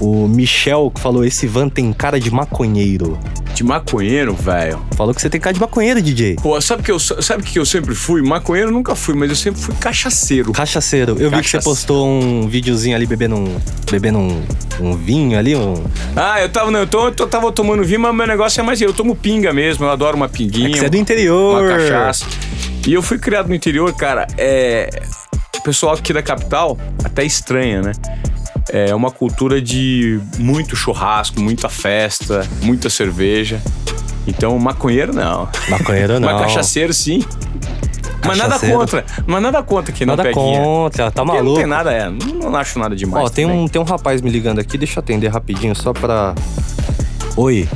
O 0.00 0.26
Michel 0.28 0.90
que 0.94 1.00
falou: 1.00 1.24
Esse 1.24 1.46
Ivan 1.46 1.68
tem 1.68 1.92
cara 1.92 2.18
de 2.18 2.30
maconheiro. 2.30 3.18
De 3.54 3.62
maconheiro, 3.62 4.34
velho. 4.34 4.84
Falou 4.96 5.14
que 5.14 5.20
você 5.20 5.30
tem 5.30 5.40
cara 5.40 5.54
de 5.54 5.60
maconheiro, 5.60 6.02
DJ. 6.02 6.36
Pô, 6.36 6.60
sabe 6.60 6.82
que 6.82 6.90
eu 6.90 6.98
sabe 6.98 7.44
que 7.44 7.58
eu 7.58 7.64
sempre 7.64 7.94
fui? 7.94 8.20
Maconheiro 8.20 8.70
eu 8.70 8.74
nunca 8.74 8.96
fui, 8.96 9.14
mas 9.14 9.30
eu 9.30 9.36
sempre 9.36 9.60
fui 9.60 9.74
cachaceiro. 9.76 10.52
Cachaceiro. 10.52 11.16
Eu 11.18 11.30
vi 11.30 11.40
que 11.40 11.48
você 11.48 11.60
postou 11.60 12.06
um 12.08 12.48
videozinho 12.48 12.96
ali 12.96 13.06
bebendo 13.06 13.36
um. 13.36 13.56
bebendo 13.90 14.18
um, 14.18 14.42
um 14.80 14.96
vinho 14.96 15.38
ali, 15.38 15.54
um. 15.54 15.74
Ah, 16.16 16.42
eu 16.42 16.48
tava, 16.48 16.70
não, 16.70 16.80
eu, 16.80 16.86
tô, 16.86 17.06
eu 17.06 17.28
tava 17.28 17.52
tomando 17.52 17.84
vinho, 17.84 18.00
mas 18.00 18.14
meu 18.14 18.26
negócio 18.26 18.60
é 18.60 18.62
mais 18.64 18.80
eu 18.80 18.92
tomo 18.92 19.14
pinga 19.14 19.52
mesmo, 19.52 19.84
eu 19.84 19.90
adoro 19.90 20.16
uma 20.16 20.28
pinguinha. 20.28 20.76
É 20.76 20.80
você 20.80 20.86
é 20.86 20.90
do 20.90 20.96
interior. 20.96 21.62
uma 21.62 21.68
cachaça. 21.68 22.26
E 22.86 22.92
eu 22.92 23.02
fui 23.02 23.18
criado 23.18 23.48
no 23.48 23.54
interior, 23.54 23.94
cara. 23.94 24.26
É. 24.36 24.90
O 25.56 25.62
pessoal 25.62 25.94
aqui 25.94 26.12
da 26.12 26.22
capital 26.22 26.76
até 27.02 27.24
estranha, 27.24 27.80
né? 27.80 27.92
É 28.76 28.92
uma 28.92 29.08
cultura 29.12 29.62
de 29.62 30.18
muito 30.36 30.74
churrasco, 30.74 31.40
muita 31.40 31.68
festa, 31.68 32.44
muita 32.60 32.90
cerveja. 32.90 33.62
Então, 34.26 34.58
maconheiro 34.58 35.14
não. 35.14 35.48
Maconheiro 35.68 36.18
não. 36.18 36.32
Mas 36.32 36.42
cachaceiro 36.42 36.92
sim. 36.92 37.22
Mas 38.26 38.36
nada 38.36 38.58
contra. 38.58 39.04
Mas 39.28 39.42
nada 39.42 39.62
contra 39.62 39.92
que 39.92 40.04
não 40.04 40.16
Nada 40.16 40.28
peguinha. 40.28 40.60
contra, 40.60 41.10
tá 41.12 41.22
Porque 41.24 41.36
maluco. 41.36 41.50
Não 41.50 41.56
tem 41.56 41.66
nada, 41.66 41.92
é. 41.92 42.10
Não, 42.10 42.50
não 42.50 42.56
acho 42.56 42.76
nada 42.80 42.96
demais. 42.96 43.24
Ó, 43.24 43.28
tem 43.28 43.46
também. 43.46 43.60
um, 43.60 43.68
tem 43.68 43.80
um 43.80 43.84
rapaz 43.84 44.20
me 44.20 44.28
ligando 44.30 44.58
aqui, 44.58 44.76
deixa 44.76 44.98
eu 44.98 45.02
atender 45.02 45.28
rapidinho 45.28 45.76
só 45.76 45.92
pra. 45.92 46.34
Oi. 47.36 47.68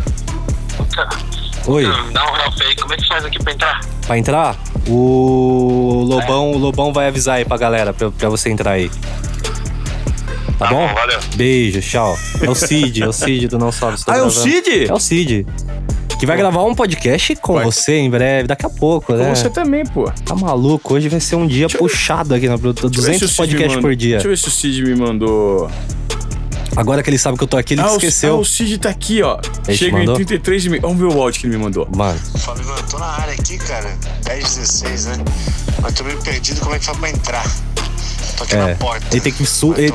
Oi. 1.67 1.87
Hum, 1.87 2.13
Dá 2.13 2.25
um 2.25 2.37
help 2.37 2.55
aí, 2.61 2.75
como 2.75 2.95
é 2.95 2.97
que 2.97 3.07
faz 3.07 3.25
aqui 3.25 3.39
pra 3.41 3.53
entrar? 3.53 3.81
Pra 4.07 4.19
entrar? 4.19 4.57
O 4.89 6.05
Lobão, 6.09 6.51
o 6.53 6.59
Lobão 6.59 6.93
vai 6.93 7.07
avisar 7.09 7.37
aí 7.37 7.45
pra 7.45 7.57
galera, 7.59 7.93
pra, 7.93 8.11
pra 8.11 8.29
você 8.31 8.49
entrar 8.51 8.73
aí. 8.73 8.91
Tá, 10.59 10.67
Tá 10.67 10.71
bom? 10.73 10.89
bom, 10.89 10.95
valeu. 10.95 11.19
Beijo, 11.37 11.81
tchau. 11.81 12.19
É 12.43 12.51
o 12.51 12.55
Cid, 12.55 13.03
é 13.03 13.07
o 13.09 13.13
Cid 13.13 13.47
do 13.49 13.59
Não 13.59 13.71
Sobe. 13.71 13.97
Ah, 14.07 14.17
é 14.19 14.23
o 14.23 14.31
Cid? 14.31 14.87
É 14.89 14.93
o 14.93 14.99
Cid. 14.99 15.47
Que 16.19 16.27
vai 16.27 16.37
gravar 16.37 16.65
um 16.65 16.75
podcast 16.75 17.37
com 17.37 17.55
Vai. 17.55 17.65
você 17.65 17.97
em 17.97 18.11
breve, 18.11 18.49
daqui 18.49 18.67
a 18.67 18.71
pouco, 18.71 19.13
né? 19.15 19.33
Você 19.33 19.49
também, 19.49 19.87
pô. 19.87 20.11
Tá 20.25 20.35
maluco? 20.35 20.95
Hoje 20.95 21.09
vai 21.09 21.21
ser 21.21 21.37
um 21.37 21.47
dia 21.47 21.69
puxado 21.69 22.35
aqui 22.35 22.49
na 22.49 22.59
produtora. 22.59 22.91
Deixa 22.91 23.07
eu 23.09 23.13
ver 23.13 23.19
se 23.19 23.25
o 23.25 23.29
200 23.29 23.31
Cid 23.37 23.41
me 23.41 23.47
podcasts 23.47 23.77
mandou- 23.77 23.91
por 23.91 23.97
dia. 23.97 24.11
Deixa 24.17 24.27
eu 24.27 24.31
ver 24.31 24.39
se 24.39 24.49
o 24.49 24.51
Cid 24.51 24.83
me 24.83 24.97
mandou. 24.97 25.71
Agora 26.77 27.03
que 27.05 27.11
ele 27.11 27.19
sabe 27.19 27.39
que 27.39 27.45
eu 27.45 27.49
tô 27.49 27.57
aqui, 27.57 27.75
ele 27.75 27.83
ah, 27.83 27.93
o- 27.93 27.97
esqueceu. 27.97 28.35
ah, 28.35 28.39
o 28.41 28.45
Cid 28.45 28.79
tá 28.79 28.89
aqui, 28.89 29.23
ó. 29.23 29.39
Ele 29.69 29.77
Chega 29.77 29.97
em 29.97 30.01
mandou? 30.01 30.15
33 30.17 30.65
e 30.65 30.71
meio. 30.71 30.83
Vamos 30.83 30.99
ver 30.99 31.05
o 31.05 31.23
áudio 31.23 31.41
que 31.41 31.47
ele 31.47 31.57
me 31.57 31.63
mandou. 31.63 31.89
Mano, 31.95 32.19
Fala, 32.39 32.63
mano, 32.65 32.83
tô 32.91 32.99
na 32.99 33.07
área 33.07 33.35
aqui, 33.35 33.57
cara. 33.59 33.97
10, 34.25 34.43
16, 34.57 35.07
né? 35.07 35.17
Mas 35.81 35.95
tô 35.95 36.03
meio 36.05 36.19
perdido, 36.19 36.61
como 36.61 36.75
é 36.75 36.79
que 36.81 36.85
faz 36.85 36.99
pra 36.99 37.11
entrar? 37.11 37.47
Tô 38.39 38.45
aqui 38.45 38.55
É, 38.55 38.67
na 38.69 38.75
porta. 38.77 39.07
ele 39.11 39.21
tem 39.21 39.33
que 39.33 39.45
su- 39.45 39.75
ele- 39.77 39.93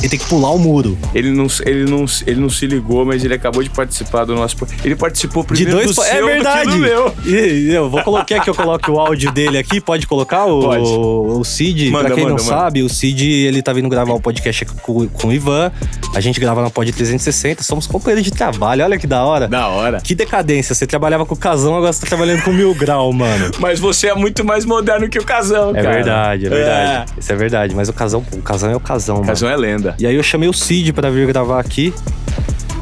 ele 0.00 0.08
tem 0.08 0.18
que 0.18 0.26
pular 0.26 0.50
o 0.50 0.58
muro. 0.58 0.96
Ele 1.14 1.30
não, 1.30 1.46
ele, 1.64 1.84
não, 1.90 2.04
ele 2.26 2.40
não 2.40 2.50
se 2.50 2.66
ligou, 2.66 3.04
mas 3.04 3.24
ele 3.24 3.34
acabou 3.34 3.62
de 3.62 3.70
participar 3.70 4.24
do 4.24 4.34
nosso. 4.34 4.56
Ele 4.84 4.94
participou 4.94 5.42
De 5.42 5.48
primeiro 5.48 5.72
dois 5.72 5.88
do 5.88 5.94
po- 5.94 6.02
seu 6.02 6.12
É 6.12 6.22
verdade. 6.34 6.64
do 6.66 6.70
que 6.72 6.76
do 6.76 6.82
meu. 6.82 7.14
E, 7.26 7.72
eu 7.72 7.88
vou 7.88 8.02
colocar 8.02 8.40
que 8.40 8.50
eu 8.50 8.54
coloque 8.54 8.90
o 8.90 8.98
áudio 9.00 9.32
dele 9.32 9.58
aqui. 9.58 9.80
Pode 9.80 10.06
colocar 10.06 10.44
o, 10.46 10.60
Pode. 10.60 10.82
o 10.84 11.44
Cid? 11.44 11.90
Manda, 11.90 12.06
pra 12.06 12.14
quem 12.14 12.24
manda, 12.24 12.36
não 12.36 12.44
manda. 12.44 12.56
sabe, 12.58 12.82
o 12.82 12.88
Cid 12.88 13.24
ele 13.46 13.62
tá 13.62 13.72
vindo 13.72 13.88
gravar 13.88 14.12
um 14.14 14.20
podcast 14.20 14.64
com, 14.66 15.08
com 15.08 15.28
o 15.28 15.32
Ivan. 15.32 15.72
A 16.14 16.20
gente 16.20 16.38
grava 16.40 16.62
na 16.62 16.70
Pod 16.70 16.90
360. 16.92 17.62
Somos 17.62 17.86
companheiros 17.86 18.24
de 18.24 18.30
trabalho. 18.30 18.84
Olha 18.84 18.98
que 18.98 19.06
da 19.06 19.24
hora. 19.24 19.48
Da 19.48 19.68
hora. 19.68 20.00
Que 20.00 20.14
decadência. 20.14 20.74
Você 20.74 20.86
trabalhava 20.86 21.24
com 21.24 21.34
o 21.34 21.38
Casão, 21.38 21.76
agora 21.76 21.92
você 21.92 22.00
tá 22.02 22.06
trabalhando 22.08 22.42
com 22.42 22.50
o 22.50 22.54
Mil 22.54 22.74
Grau, 22.74 23.12
mano. 23.12 23.50
Mas 23.58 23.78
você 23.80 24.08
é 24.08 24.14
muito 24.14 24.44
mais 24.44 24.64
moderno 24.64 25.08
que 25.08 25.18
o 25.18 25.24
Casão, 25.24 25.70
É 25.76 25.82
cara. 25.82 25.94
verdade, 25.94 26.46
é 26.46 26.48
verdade. 26.48 27.12
Isso 27.18 27.32
é 27.32 27.36
verdade. 27.38 27.74
Mas 27.74 27.88
o 27.88 27.92
Casão, 27.92 28.24
o 28.32 28.42
Casão 28.42 28.70
é 28.70 28.76
o 28.76 28.80
Casão, 28.80 29.16
O 29.16 29.18
mano. 29.20 29.28
Casão 29.28 29.48
é 29.48 29.56
lenda. 29.56 29.94
E 29.98 30.06
aí 30.06 30.14
eu 30.14 30.22
chamei 30.22 30.48
o 30.48 30.52
Cid 30.52 30.92
pra 30.92 31.08
vir 31.10 31.26
gravar 31.26 31.60
aqui 31.60 31.94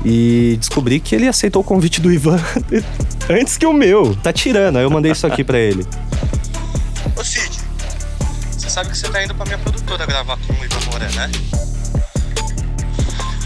e 0.04 0.56
descobri 0.58 0.98
que 1.00 1.14
ele 1.14 1.28
aceitou 1.28 1.62
o 1.62 1.64
convite 1.64 2.00
do 2.00 2.12
Ivan 2.12 2.40
antes 3.30 3.56
que 3.56 3.66
o 3.66 3.72
meu. 3.72 4.16
Tá 4.16 4.32
tirando. 4.32 4.76
Aí 4.78 4.82
eu 4.84 4.90
mandei 4.90 5.12
isso 5.12 5.26
aqui 5.26 5.44
pra 5.44 5.58
ele. 5.58 5.86
Ô, 7.16 7.22
Cid, 7.24 7.58
você 8.56 8.68
sabe 8.70 8.90
que 8.90 8.96
você 8.98 9.08
tá 9.08 9.22
indo 9.22 9.34
pra 9.34 9.44
minha 9.46 9.58
produtora 9.58 10.04
gravar 10.06 10.36
com 10.46 10.52
o 10.52 10.64
Ivan 10.64 10.90
Moré, 10.92 11.08
né? 11.14 11.30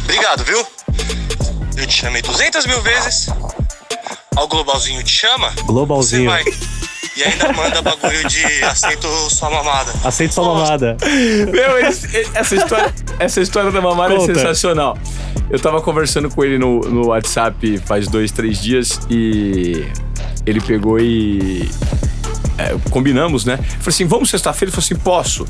Obrigado, 0.04 0.44
viu? 0.44 0.64
Eu 1.76 1.86
te 1.86 1.94
chamei 1.94 2.20
200 2.22 2.66
mil 2.66 2.80
vezes. 2.82 3.28
Ao 4.36 4.46
Globalzinho 4.48 5.02
te 5.02 5.10
chama, 5.12 5.50
você 5.50 5.62
Globalzinho. 5.64 6.30
vai. 6.30 6.44
E 7.16 7.24
ainda 7.24 7.52
manda 7.52 7.82
bagulho 7.82 8.28
de 8.28 8.44
aceito 8.64 9.06
sua 9.30 9.50
mamada. 9.50 9.92
Aceito 10.04 10.32
sua 10.34 10.44
mamada. 10.44 10.96
Meu, 11.52 11.78
esse- 11.78 12.28
essa, 12.34 12.54
história, 12.54 12.94
essa 13.18 13.40
história 13.40 13.70
da 13.70 13.80
mamada 13.80 14.14
Conta. 14.14 14.30
é 14.30 14.34
sensacional. 14.34 14.96
Eu 15.50 15.58
tava 15.58 15.80
conversando 15.82 16.30
com 16.30 16.44
ele 16.44 16.56
no, 16.58 16.80
no 16.80 17.08
WhatsApp 17.08 17.78
faz 17.84 18.06
dois, 18.06 18.30
três 18.30 18.60
dias 18.62 19.00
e 19.10 19.84
ele 20.46 20.60
pegou 20.60 20.98
e. 21.00 21.68
é, 22.56 22.76
combinamos, 22.90 23.44
né? 23.44 23.54
Eu 23.54 23.64
falei 23.64 23.88
assim: 23.88 24.06
vamos 24.06 24.30
sexta-feira? 24.30 24.70
Ele 24.70 24.80
falou 24.80 24.84
assim: 24.84 24.96
posso. 24.96 25.44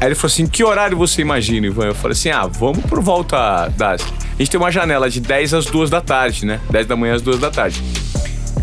Aí 0.00 0.08
ele 0.08 0.14
falou 0.14 0.26
assim: 0.32 0.46
que 0.46 0.62
horário 0.62 0.96
você 0.96 1.22
imagina, 1.22 1.66
Ivan? 1.66 1.86
Eu 1.86 1.94
falei 1.94 2.12
assim: 2.12 2.30
ah, 2.30 2.46
vamos 2.46 2.84
por 2.84 3.00
volta 3.00 3.68
das. 3.76 4.02
A 4.02 4.36
gente 4.38 4.50
tem 4.50 4.60
uma 4.60 4.70
janela 4.70 5.08
de 5.08 5.20
10 5.20 5.54
às 5.54 5.66
2 5.66 5.88
da 5.88 6.00
tarde, 6.02 6.44
né? 6.44 6.60
10 6.70 6.86
da 6.86 6.94
manhã 6.96 7.14
às 7.14 7.22
2 7.22 7.38
da 7.40 7.50
tarde. 7.50 7.82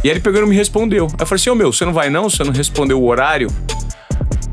E 0.04 0.08
aí 0.08 0.14
ele 0.14 0.20
pegou 0.20 0.40
e 0.40 0.42
não 0.42 0.50
me 0.50 0.56
respondeu. 0.56 1.06
Aí 1.06 1.16
eu 1.20 1.26
falei 1.26 1.42
assim: 1.42 1.50
ô 1.50 1.56
meu, 1.56 1.72
você 1.72 1.86
não 1.86 1.94
vai 1.94 2.10
não? 2.10 2.30
Você 2.30 2.44
não 2.44 2.52
respondeu 2.52 3.02
o 3.02 3.06
horário? 3.06 3.50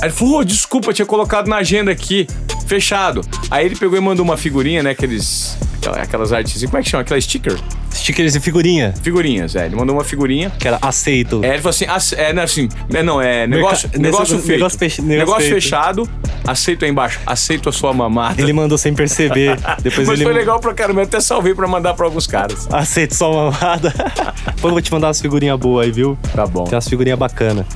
Aí 0.00 0.08
ele 0.08 0.12
falou, 0.12 0.40
ô, 0.40 0.44
desculpa, 0.44 0.92
tinha 0.92 1.06
colocado 1.06 1.48
na 1.48 1.56
agenda 1.56 1.90
aqui, 1.90 2.26
fechado. 2.66 3.22
Aí 3.50 3.64
ele 3.64 3.76
pegou 3.76 3.96
e 3.96 4.00
mandou 4.00 4.24
uma 4.24 4.36
figurinha, 4.36 4.82
né, 4.82 4.90
aqueles... 4.90 5.56
aquela- 5.90 6.04
Aquelas 6.06 6.32
artes, 6.32 6.64
como 6.64 6.78
é 6.78 6.82
que 6.82 6.88
chama? 6.88 7.02
Aquela 7.02 7.20
sticker? 7.20 7.56
Stickers 7.92 8.34
e 8.34 8.40
figurinha. 8.40 8.94
Figurinhas, 9.02 9.54
é. 9.56 9.66
Ele 9.66 9.74
mandou 9.76 9.94
uma 9.96 10.04
figurinha. 10.04 10.50
Que 10.50 10.68
era 10.68 10.78
aceito. 10.82 11.40
É, 11.44 11.48
ele 11.48 11.58
falou 11.58 11.70
assim, 11.70 11.84
ace- 11.86 12.14
é, 12.14 12.32
não, 12.32 12.42
assim, 12.42 12.68
é, 12.92 13.02
não, 13.02 13.20
é 13.22 13.46
negócio, 13.46 13.88
Merca- 13.88 14.02
negócio 14.02 14.38
feito. 14.38 14.48
negócio 14.50 14.78
negócio 14.80 15.04
negócio 15.04 15.40
feito. 15.40 15.54
fechado, 15.54 16.08
aceito 16.46 16.84
aí 16.84 16.90
embaixo, 16.90 17.20
aceito 17.26 17.68
a 17.68 17.72
sua 17.72 17.92
mamada. 17.92 18.40
Ele 18.40 18.52
mandou 18.52 18.76
sem 18.78 18.94
perceber. 18.94 19.56
Depois 19.82 20.06
Mas 20.08 20.18
ele. 20.20 20.24
foi 20.24 20.32
legal 20.34 20.60
pra 20.60 20.72
caramba, 20.74 21.00
eu 21.00 21.04
até 21.04 21.20
salvei 21.20 21.54
pra 21.54 21.66
mandar 21.66 21.94
pra 21.94 22.04
alguns 22.06 22.26
caras. 22.26 22.68
Aceito 22.72 23.14
sua 23.14 23.32
mamada. 23.50 23.90
Depois 24.46 24.64
eu 24.64 24.70
vou 24.70 24.80
te 24.82 24.92
mandar 24.92 25.08
umas 25.08 25.20
figurinhas 25.20 25.58
boas 25.58 25.86
aí, 25.86 25.92
viu? 25.92 26.18
Tá 26.34 26.46
bom. 26.46 26.64
Tem 26.64 26.74
umas 26.74 26.88
figurinhas 26.88 27.18
bacanas. 27.18 27.66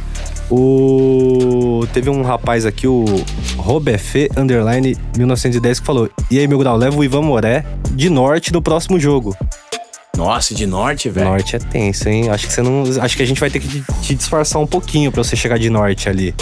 O... 0.50 1.84
Teve 1.92 2.10
um 2.10 2.22
rapaz 2.22 2.66
aqui, 2.66 2.86
o 2.86 3.04
Robefe 3.56 4.28
Underline 4.36 4.96
1910, 5.16 5.80
que 5.80 5.86
falou: 5.86 6.08
E 6.30 6.38
aí, 6.38 6.46
meu 6.46 6.58
grau, 6.58 6.76
leva 6.76 6.96
o 6.96 7.04
Ivan 7.04 7.22
Moré 7.22 7.64
de 7.92 8.08
norte 8.10 8.52
no 8.52 8.60
próximo 8.62 8.98
jogo. 8.98 9.36
Nossa, 10.16 10.54
de 10.54 10.66
norte, 10.66 11.08
velho. 11.08 11.28
Norte 11.28 11.56
é 11.56 11.58
tenso, 11.58 12.08
hein? 12.08 12.28
Acho 12.28 12.46
que 12.46 12.52
você 12.52 12.62
não. 12.62 12.82
Acho 13.00 13.16
que 13.16 13.22
a 13.22 13.26
gente 13.26 13.40
vai 13.40 13.48
ter 13.50 13.60
que 13.60 13.82
te- 14.02 14.14
disfarçar 14.14 14.60
um 14.60 14.66
pouquinho 14.66 15.10
pra 15.10 15.22
você 15.24 15.34
chegar 15.34 15.58
de 15.58 15.70
norte 15.70 16.08
ali. 16.08 16.34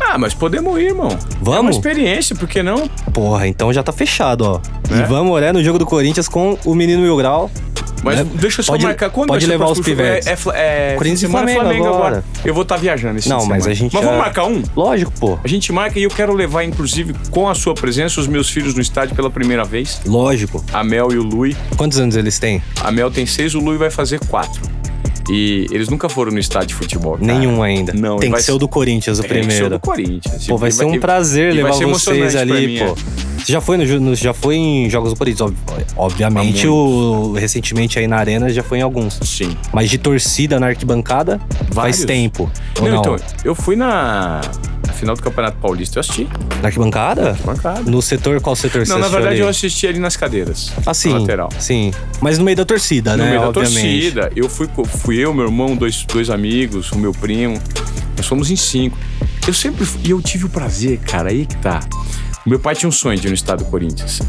Ah, 0.00 0.18
mas 0.18 0.34
podemos 0.34 0.78
ir, 0.78 0.86
irmão. 0.88 1.08
É 1.08 1.14
uma 1.14 1.18
Vamos? 1.40 1.76
experiência, 1.76 2.34
por 2.36 2.48
que 2.48 2.62
não? 2.62 2.88
Porra, 3.12 3.46
então 3.46 3.72
já 3.72 3.82
tá 3.82 3.92
fechado, 3.92 4.42
ó. 4.44 4.60
Né? 4.90 5.02
Ivan 5.04 5.24
Moré 5.24 5.52
no 5.52 5.62
jogo 5.62 5.78
do 5.78 5.86
Corinthians 5.86 6.28
com 6.28 6.58
o 6.64 6.74
menino 6.74 7.00
Mil 7.02 7.16
Grau. 7.16 7.50
Mas 8.02 8.18
Né? 8.18 8.26
deixa 8.34 8.60
eu 8.60 8.64
só 8.64 8.72
Pode- 8.72 8.84
marcar 8.84 9.08
quando 9.10 9.28
pode 9.28 9.46
levar 9.46 9.66
os 9.66 9.80
pivetes. 9.80 10.26
É, 10.26 10.32
é, 10.32 10.92
é, 10.92 10.94
Corinthians 10.96 11.20
semana 11.20 11.50
e 11.50 11.54
é 11.54 11.60
Flamengo 11.60 11.84
agora. 11.86 11.98
agora. 12.18 12.24
Eu 12.44 12.52
vou 12.52 12.62
estar 12.62 12.76
viajando 12.76 13.18
esse 13.18 13.28
Não, 13.28 13.38
de 13.38 13.48
mas 13.48 13.62
semana. 13.62 13.72
a 13.72 13.74
gente 13.74 13.92
Mas 13.94 14.02
já- 14.02 14.08
vamos 14.10 14.24
marcar 14.24 14.44
um? 14.44 14.62
Lógico, 14.76 15.12
pô. 15.18 15.38
A 15.42 15.48
gente 15.48 15.72
marca 15.72 15.98
e 15.98 16.02
eu 16.02 16.10
quero 16.10 16.34
levar, 16.34 16.64
inclusive, 16.64 17.14
com 17.30 17.48
a 17.48 17.54
sua 17.54 17.74
presença, 17.74 18.20
os 18.20 18.26
meus 18.26 18.50
filhos 18.50 18.74
no 18.74 18.80
estádio 18.82 19.14
pela 19.14 19.30
primeira 19.30 19.64
vez. 19.64 20.00
Lógico. 20.06 20.62
A 20.72 20.84
Mel 20.84 21.12
e 21.12 21.18
o 21.18 21.22
Lui. 21.22 21.56
Quantos 21.76 21.98
anos 21.98 22.16
eles 22.16 22.38
têm? 22.38 22.62
A 22.82 22.90
Mel 22.90 23.10
tem 23.10 23.24
seis, 23.26 23.54
o 23.54 23.60
Lui 23.60 23.78
vai 23.78 23.90
fazer 23.90 24.20
quatro. 24.26 24.60
E 25.30 25.66
eles 25.70 25.88
nunca 25.88 26.08
foram 26.08 26.30
no 26.32 26.38
estádio 26.38 26.68
de 26.68 26.74
futebol. 26.74 27.12
cara. 27.18 27.24
Nenhum 27.24 27.62
ainda. 27.62 27.92
Não, 27.94 28.16
Tem 28.18 28.30
vai 28.30 28.40
que 28.40 28.44
ser 28.46 28.52
o 28.52 28.58
do 28.58 28.68
Corinthians, 28.68 29.18
o 29.18 29.22
Tem 29.22 29.28
que 29.30 29.34
ser 29.36 29.40
o 29.40 29.46
primeiro. 29.48 29.70
do 29.70 29.80
Corinthians. 29.80 30.46
Pô, 30.46 30.56
vai 30.58 30.70
ser 30.70 30.84
um 30.84 30.98
prazer 31.00 31.52
e 31.52 31.56
levar 31.56 31.72
vocês 31.72 32.36
ali, 32.36 32.66
mim, 32.66 32.78
pô. 32.78 32.84
é. 32.84 32.94
Você 33.44 33.52
já 33.52 33.60
foi, 33.60 33.76
no, 33.76 34.00
no- 34.00 34.14
já 34.14 34.32
foi 34.32 34.56
em 34.56 34.88
Jogos 34.88 35.10
do 35.10 35.16
Corinthians, 35.16 35.50
ob- 35.50 35.56
obviamente, 35.96 36.66
o, 36.66 37.32
recentemente 37.32 37.98
aí 37.98 38.06
na 38.06 38.16
Arena 38.16 38.48
já 38.48 38.62
foi 38.62 38.78
em 38.78 38.82
alguns. 38.82 39.18
Sim. 39.22 39.54
Mas 39.72 39.90
de 39.90 39.98
torcida 39.98 40.58
na 40.58 40.68
arquibancada, 40.68 41.38
Vários. 41.70 41.96
faz 41.98 42.04
tempo. 42.06 42.50
Não, 42.80 42.88
não? 42.88 43.00
então, 43.00 43.16
eu 43.44 43.54
fui 43.54 43.76
na 43.76 44.40
final 44.94 45.14
do 45.14 45.22
Campeonato 45.22 45.58
Paulista, 45.58 45.98
eu 45.98 46.00
assisti. 46.00 46.28
Na 46.60 46.68
arquibancada? 46.68 47.36
Bancada. 47.44 47.82
No 47.90 48.00
setor, 48.00 48.40
qual 48.40 48.54
setor 48.56 48.84
você 48.86 48.92
Não, 48.92 48.98
na 49.00 49.08
verdade 49.08 49.34
ali? 49.34 49.40
eu 49.40 49.48
assisti 49.48 49.86
ali 49.86 49.98
nas 49.98 50.16
cadeiras. 50.16 50.72
Ah, 50.86 50.94
sim. 50.94 51.12
Na 51.12 51.18
lateral. 51.18 51.48
Sim. 51.58 51.92
Mas 52.20 52.38
no 52.38 52.44
meio 52.44 52.56
da 52.56 52.64
torcida, 52.64 53.16
No 53.16 53.24
né? 53.24 53.30
meio 53.30 53.40
da 53.42 53.48
obviamente. 53.48 53.74
torcida, 54.12 54.32
eu 54.34 54.48
fui, 54.48 54.68
fui 54.86 55.16
eu, 55.18 55.32
meu 55.34 55.44
irmão, 55.46 55.76
dois, 55.76 56.04
dois 56.04 56.30
amigos, 56.30 56.90
o 56.92 56.98
meu 56.98 57.12
primo. 57.12 57.60
Nós 58.16 58.26
fomos 58.26 58.50
em 58.50 58.56
cinco. 58.56 58.96
Eu 59.46 59.52
sempre 59.52 59.86
e 60.04 60.10
eu 60.10 60.22
tive 60.22 60.46
o 60.46 60.48
prazer, 60.48 60.98
cara, 61.00 61.30
aí 61.30 61.44
que 61.46 61.56
tá. 61.58 61.80
O 62.46 62.48
meu 62.50 62.58
pai 62.58 62.74
tinha 62.74 62.88
um 62.88 62.92
sonho 62.92 63.18
de 63.18 63.26
ir 63.26 63.30
no 63.30 63.34
estado 63.34 63.64
do 63.64 63.70
Corinthians. 63.70 64.20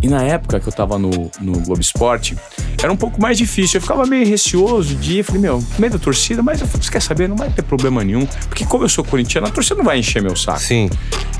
E 0.00 0.08
na 0.08 0.22
época 0.22 0.60
que 0.60 0.68
eu 0.68 0.72
tava 0.72 0.98
no, 0.98 1.10
no 1.40 1.52
Globo 1.60 1.80
Esporte, 1.80 2.36
era 2.82 2.92
um 2.92 2.96
pouco 2.96 3.20
mais 3.20 3.36
difícil. 3.36 3.78
Eu 3.78 3.82
ficava 3.82 4.06
meio 4.06 4.26
receoso 4.26 4.94
de 4.94 5.18
ir. 5.18 5.22
Falei, 5.22 5.40
meu, 5.40 5.62
meio 5.78 5.92
da 5.92 5.98
torcida, 5.98 6.42
mas 6.42 6.60
você 6.60 6.90
quer 6.90 7.02
saber? 7.02 7.28
Não 7.28 7.36
vai 7.36 7.50
ter 7.50 7.62
problema 7.62 8.04
nenhum. 8.04 8.24
Porque 8.48 8.64
como 8.64 8.84
eu 8.84 8.88
sou 8.88 9.04
corintiano, 9.04 9.46
a 9.46 9.50
torcida 9.50 9.76
não 9.76 9.84
vai 9.84 9.98
encher 9.98 10.22
meu 10.22 10.36
saco. 10.36 10.60
Sim. 10.60 10.88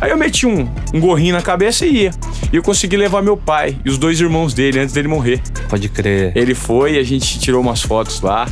Aí 0.01 0.11
eu 0.11 0.17
meti 0.17 0.47
um, 0.47 0.69
um 0.93 1.01
gorrinho 1.01 1.35
na 1.35 1.43
cabeça 1.43 1.87
e 1.87 2.03
ia. 2.03 2.11
E 2.53 2.57
eu 2.57 2.63
consegui 2.63 2.97
levar 2.97 3.23
meu 3.23 3.37
pai 3.37 3.77
e 3.85 3.89
os 3.89 3.99
dois 3.99 4.21
irmãos 4.21 4.53
dele 4.53 4.81
antes 4.81 4.93
dele 4.95 5.09
morrer. 5.09 5.41
Pode 5.69 5.89
crer. 5.89 6.33
Ele 6.35 6.55
foi, 6.55 6.99
a 6.99 7.03
gente 7.03 7.39
tirou 7.39 7.61
umas 7.61 7.83
fotos 7.83 8.21
lá. 8.21 8.47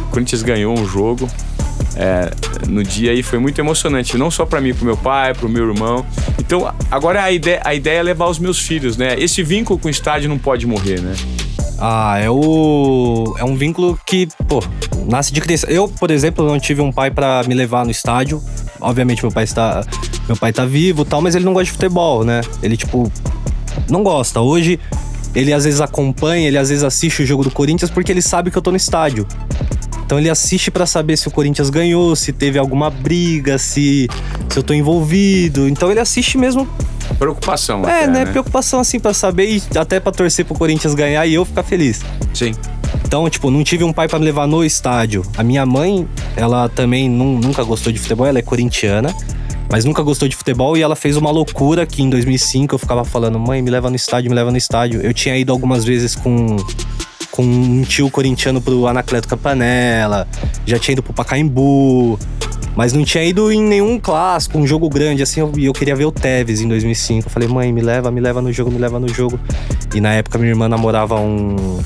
O 0.00 0.10
Corinthians 0.12 0.42
ganhou 0.42 0.78
um 0.78 0.86
jogo. 0.86 1.28
é, 1.96 2.30
no 2.68 2.82
dia 2.82 3.10
aí 3.10 3.22
foi 3.22 3.38
muito 3.38 3.60
emocionante, 3.60 4.16
não 4.16 4.30
só 4.30 4.46
pra 4.46 4.60
mim, 4.60 4.72
pro 4.74 4.84
meu 4.84 4.96
pai, 4.96 5.34
pro 5.34 5.48
meu 5.48 5.68
irmão. 5.68 6.04
Então, 6.38 6.72
agora 6.90 7.22
a 7.22 7.30
ideia, 7.30 7.60
a 7.64 7.74
ideia 7.74 7.98
é 7.98 8.02
levar 8.02 8.26
os 8.28 8.38
meus 8.38 8.58
filhos, 8.58 8.96
né? 8.96 9.14
Esse 9.18 9.42
vínculo 9.42 9.78
com 9.78 9.88
o 9.88 9.90
estádio 9.90 10.28
não 10.28 10.38
pode 10.38 10.66
morrer, 10.66 11.00
né? 11.00 11.14
Ah, 11.84 12.16
é 12.16 12.30
o. 12.30 13.34
É 13.36 13.44
um 13.44 13.56
vínculo 13.56 13.98
que, 14.06 14.28
pô, 14.46 14.62
nasce 15.04 15.32
de 15.32 15.40
criança. 15.40 15.66
Eu, 15.68 15.88
por 15.88 16.12
exemplo, 16.12 16.46
não 16.46 16.60
tive 16.60 16.80
um 16.80 16.92
pai 16.92 17.10
pra 17.10 17.42
me 17.48 17.54
levar 17.54 17.84
no 17.84 17.90
estádio. 17.90 18.40
Obviamente, 18.80 19.20
meu 19.20 19.32
pai 19.32 19.42
está. 19.42 19.84
Meu 20.28 20.36
pai 20.36 20.52
tá 20.52 20.64
vivo 20.64 21.04
tal, 21.04 21.20
mas 21.20 21.34
ele 21.34 21.44
não 21.44 21.52
gosta 21.52 21.64
de 21.64 21.72
futebol, 21.72 22.22
né? 22.22 22.40
Ele, 22.62 22.76
tipo, 22.76 23.10
não 23.90 24.04
gosta. 24.04 24.40
Hoje, 24.40 24.78
ele 25.34 25.52
às 25.52 25.64
vezes 25.64 25.80
acompanha, 25.80 26.46
ele 26.46 26.56
às 26.56 26.68
vezes 26.68 26.84
assiste 26.84 27.24
o 27.24 27.26
jogo 27.26 27.42
do 27.42 27.50
Corinthians 27.50 27.90
porque 27.90 28.12
ele 28.12 28.22
sabe 28.22 28.52
que 28.52 28.56
eu 28.56 28.62
tô 28.62 28.70
no 28.70 28.76
estádio. 28.76 29.26
Então 30.06 30.20
ele 30.20 30.30
assiste 30.30 30.70
pra 30.70 30.86
saber 30.86 31.16
se 31.16 31.26
o 31.26 31.32
Corinthians 31.32 31.68
ganhou, 31.68 32.14
se 32.14 32.32
teve 32.32 32.60
alguma 32.60 32.90
briga, 32.90 33.58
se, 33.58 34.08
se 34.48 34.56
eu 34.56 34.62
tô 34.62 34.72
envolvido. 34.72 35.68
Então 35.68 35.90
ele 35.90 35.98
assiste 35.98 36.38
mesmo 36.38 36.68
Preocupação. 37.18 37.84
é, 37.88 38.04
até, 38.04 38.06
né? 38.06 38.26
Preocupação 38.26 38.80
assim 38.80 38.98
pra 38.98 39.12
saber 39.14 39.46
e 39.48 39.78
até 39.78 40.00
pra 40.00 40.12
torcer 40.12 40.44
pro 40.44 40.54
Corinthians 40.54 40.94
ganhar 40.94 41.26
e 41.26 41.34
eu 41.34 41.44
ficar 41.44 41.62
feliz. 41.62 42.00
Sim. 42.34 42.52
Então, 43.04 43.28
tipo, 43.28 43.50
não 43.50 43.62
tive 43.62 43.84
um 43.84 43.92
pai 43.92 44.08
para 44.08 44.18
me 44.18 44.24
levar 44.24 44.46
no 44.46 44.64
estádio. 44.64 45.22
A 45.36 45.42
minha 45.42 45.64
mãe, 45.66 46.06
ela 46.36 46.68
também 46.68 47.08
nu- 47.08 47.38
nunca 47.38 47.62
gostou 47.62 47.92
de 47.92 47.98
futebol, 47.98 48.26
ela 48.26 48.38
é 48.38 48.42
corintiana, 48.42 49.14
mas 49.70 49.84
nunca 49.84 50.02
gostou 50.02 50.28
de 50.28 50.36
futebol 50.36 50.76
e 50.76 50.82
ela 50.82 50.96
fez 50.96 51.16
uma 51.16 51.30
loucura 51.30 51.86
que 51.86 52.02
em 52.02 52.08
2005 52.10 52.74
eu 52.74 52.78
ficava 52.78 53.04
falando: 53.04 53.38
"Mãe, 53.38 53.60
me 53.62 53.70
leva 53.70 53.88
no 53.90 53.96
estádio, 53.96 54.30
me 54.30 54.34
leva 54.36 54.50
no 54.50 54.56
estádio". 54.56 55.00
Eu 55.02 55.12
tinha 55.14 55.36
ido 55.36 55.52
algumas 55.52 55.84
vezes 55.84 56.14
com 56.14 56.56
com 57.30 57.42
um 57.42 57.82
tio 57.82 58.10
corintiano 58.10 58.60
pro 58.60 58.86
Anacleto 58.86 59.26
Campanella, 59.26 60.28
já 60.66 60.78
tinha 60.78 60.92
ido 60.92 61.02
pro 61.02 61.14
Pacaembu, 61.14 62.18
mas 62.76 62.92
não 62.92 63.04
tinha 63.04 63.22
ido 63.24 63.52
em 63.52 63.62
nenhum 63.62 63.98
clássico, 63.98 64.58
um 64.58 64.66
jogo 64.66 64.88
grande, 64.88 65.22
assim, 65.22 65.40
eu- 65.40 65.52
e 65.56 65.66
eu 65.66 65.72
queria 65.72 65.94
ver 65.94 66.06
o 66.06 66.12
Tevez 66.12 66.60
em 66.60 66.68
2005. 66.68 67.28
Eu 67.28 67.30
falei, 67.30 67.48
mãe, 67.48 67.72
me 67.72 67.80
leva, 67.82 68.10
me 68.10 68.20
leva 68.20 68.40
no 68.40 68.52
jogo, 68.52 68.70
me 68.70 68.78
leva 68.78 68.98
no 68.98 69.08
jogo. 69.08 69.38
E 69.94 70.00
na 70.00 70.12
época 70.14 70.38
minha 70.38 70.50
irmã 70.50 70.68
namorava 70.68 71.18
um. 71.20 71.80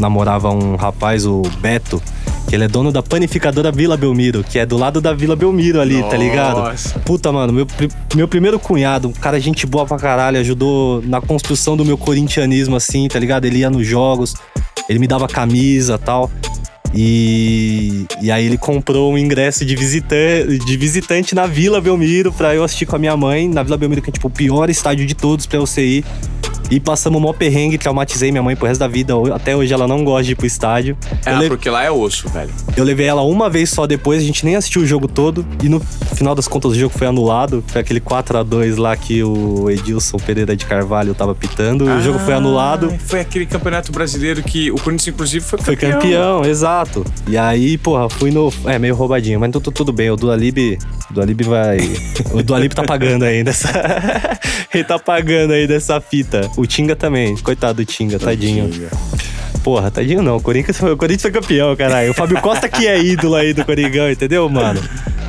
namorava 0.00 0.50
um 0.50 0.76
rapaz, 0.76 1.26
o 1.26 1.42
Beto, 1.60 2.00
que 2.48 2.54
ele 2.54 2.64
é 2.64 2.68
dono 2.68 2.92
da 2.92 3.02
panificadora 3.02 3.72
Vila 3.72 3.96
Belmiro, 3.96 4.44
que 4.44 4.58
é 4.58 4.64
do 4.64 4.76
lado 4.76 5.00
da 5.00 5.12
Vila 5.12 5.34
Belmiro 5.34 5.80
ali, 5.80 6.02
tá 6.04 6.16
ligado? 6.16 6.58
Nossa. 6.60 6.98
Puta, 7.00 7.32
mano, 7.32 7.52
meu, 7.52 7.66
meu 8.14 8.28
primeiro 8.28 8.58
cunhado, 8.60 9.08
um 9.08 9.12
cara 9.12 9.40
gente 9.40 9.66
boa 9.66 9.84
pra 9.84 9.96
caralho, 9.98 10.38
ajudou 10.38 11.02
na 11.02 11.20
construção 11.20 11.76
do 11.76 11.84
meu 11.84 11.98
corintianismo, 11.98 12.76
assim, 12.76 13.08
tá 13.08 13.18
ligado? 13.18 13.44
Ele 13.44 13.58
ia 13.58 13.70
nos 13.70 13.84
jogos, 13.86 14.34
ele 14.88 15.00
me 15.00 15.08
dava 15.08 15.26
camisa 15.26 15.96
e 15.96 15.98
tal. 15.98 16.30
E, 16.94 18.06
e 18.20 18.30
aí 18.30 18.46
ele 18.46 18.58
comprou 18.58 19.12
um 19.12 19.18
ingresso 19.18 19.64
de, 19.64 19.76
visitante, 19.76 20.58
de 20.58 20.76
visitante 20.76 21.34
na 21.34 21.46
Vila 21.46 21.80
Belmiro 21.80 22.32
pra 22.32 22.54
eu 22.54 22.64
assistir 22.64 22.86
com 22.86 22.96
a 22.96 22.98
minha 22.98 23.16
mãe. 23.16 23.48
Na 23.48 23.62
Vila 23.62 23.76
Belmiro, 23.76 24.02
que 24.02 24.10
é 24.10 24.12
tipo 24.12 24.28
o 24.28 24.30
pior 24.30 24.70
estádio 24.70 25.06
de 25.06 25.14
todos 25.14 25.46
pra 25.46 25.58
você 25.58 25.84
ir. 25.84 26.04
E 26.70 26.78
passamos 26.78 27.20
mó 27.20 27.32
perrengue, 27.32 27.78
traumatizei 27.78 28.30
minha 28.30 28.42
mãe 28.42 28.54
pro 28.54 28.66
resto 28.66 28.80
da 28.80 28.88
vida. 28.88 29.14
Até 29.34 29.56
hoje 29.56 29.72
ela 29.72 29.88
não 29.88 30.04
gosta 30.04 30.24
de 30.24 30.32
ir 30.32 30.34
pro 30.34 30.46
estádio. 30.46 30.96
É, 31.24 31.48
porque 31.48 31.70
lá 31.70 31.82
é 31.82 31.90
osso, 31.90 32.28
velho. 32.28 32.50
eu 32.76 32.84
levei 32.84 33.06
ela 33.06 33.22
uma 33.22 33.48
vez 33.48 33.70
só 33.70 33.86
depois, 33.86 34.22
a 34.22 34.24
gente 34.26 34.44
nem 34.44 34.54
assistiu 34.56 34.82
o 34.82 34.86
jogo 34.86 35.08
todo. 35.08 35.44
E 35.62 35.68
no 35.68 35.80
final 36.14 36.34
das 36.34 36.46
contas 36.46 36.72
o 36.72 36.74
jogo 36.74 36.92
foi 36.96 37.06
anulado. 37.06 37.64
Foi 37.68 37.80
aquele 37.80 38.00
4 38.00 38.38
a 38.38 38.42
2 38.42 38.76
lá 38.76 38.96
que 38.96 39.22
o 39.22 39.70
Edilson 39.70 40.18
Pereira 40.18 40.54
de 40.54 40.66
Carvalho 40.66 41.14
tava 41.14 41.34
pitando. 41.34 41.84
o 41.84 42.00
jogo 42.02 42.18
foi 42.18 42.34
anulado. 42.34 42.92
Ah, 42.94 42.98
Foi 43.06 43.20
aquele 43.20 43.46
campeonato 43.46 43.90
brasileiro 43.90 44.42
que 44.42 44.70
o 44.70 44.74
Corinthians, 44.76 45.08
inclusive, 45.08 45.44
foi 45.44 45.58
Foi 45.60 45.76
campeão. 45.76 46.00
campeão, 46.00 46.44
exato. 46.44 47.04
E 47.26 47.36
aí, 47.38 47.78
porra, 47.78 48.08
fui 48.10 48.30
no. 48.30 48.52
É, 48.66 48.78
meio 48.78 48.94
roubadinho, 48.94 49.40
mas 49.40 49.50
tudo, 49.50 49.70
tudo 49.72 49.92
bem. 49.92 50.10
O 50.10 50.16
Dualib. 50.16 50.78
O 51.08 51.14
Dualib 51.14 51.40
vai. 51.44 51.78
o 52.34 52.42
Dualib 52.42 52.74
tá 52.74 52.82
pagando 52.82 53.24
ainda 53.24 53.48
essa. 53.48 53.68
Ele 54.72 54.84
tá 54.84 54.98
pagando 54.98 55.52
aí 55.52 55.66
dessa 55.66 56.00
fita. 56.00 56.50
O 56.56 56.66
Tinga 56.66 56.94
também. 56.94 57.36
Coitado 57.38 57.74
do 57.82 57.84
Tinga, 57.84 58.18
tadinho. 58.18 58.70
Porra, 59.64 59.90
tadinho 59.90 60.22
não. 60.22 60.36
O 60.36 60.40
Corinthians, 60.42 60.76
foi- 60.78 60.92
o 60.92 60.96
Corinthians 60.96 61.22
foi 61.22 61.30
campeão, 61.30 61.74
caralho. 61.76 62.10
O 62.10 62.14
Fábio 62.14 62.40
Costa 62.40 62.68
que 62.68 62.86
é 62.86 62.98
ídolo 63.02 63.34
aí 63.34 63.52
do 63.54 63.64
Coringão, 63.64 64.10
entendeu, 64.10 64.48
mano? 64.48 64.80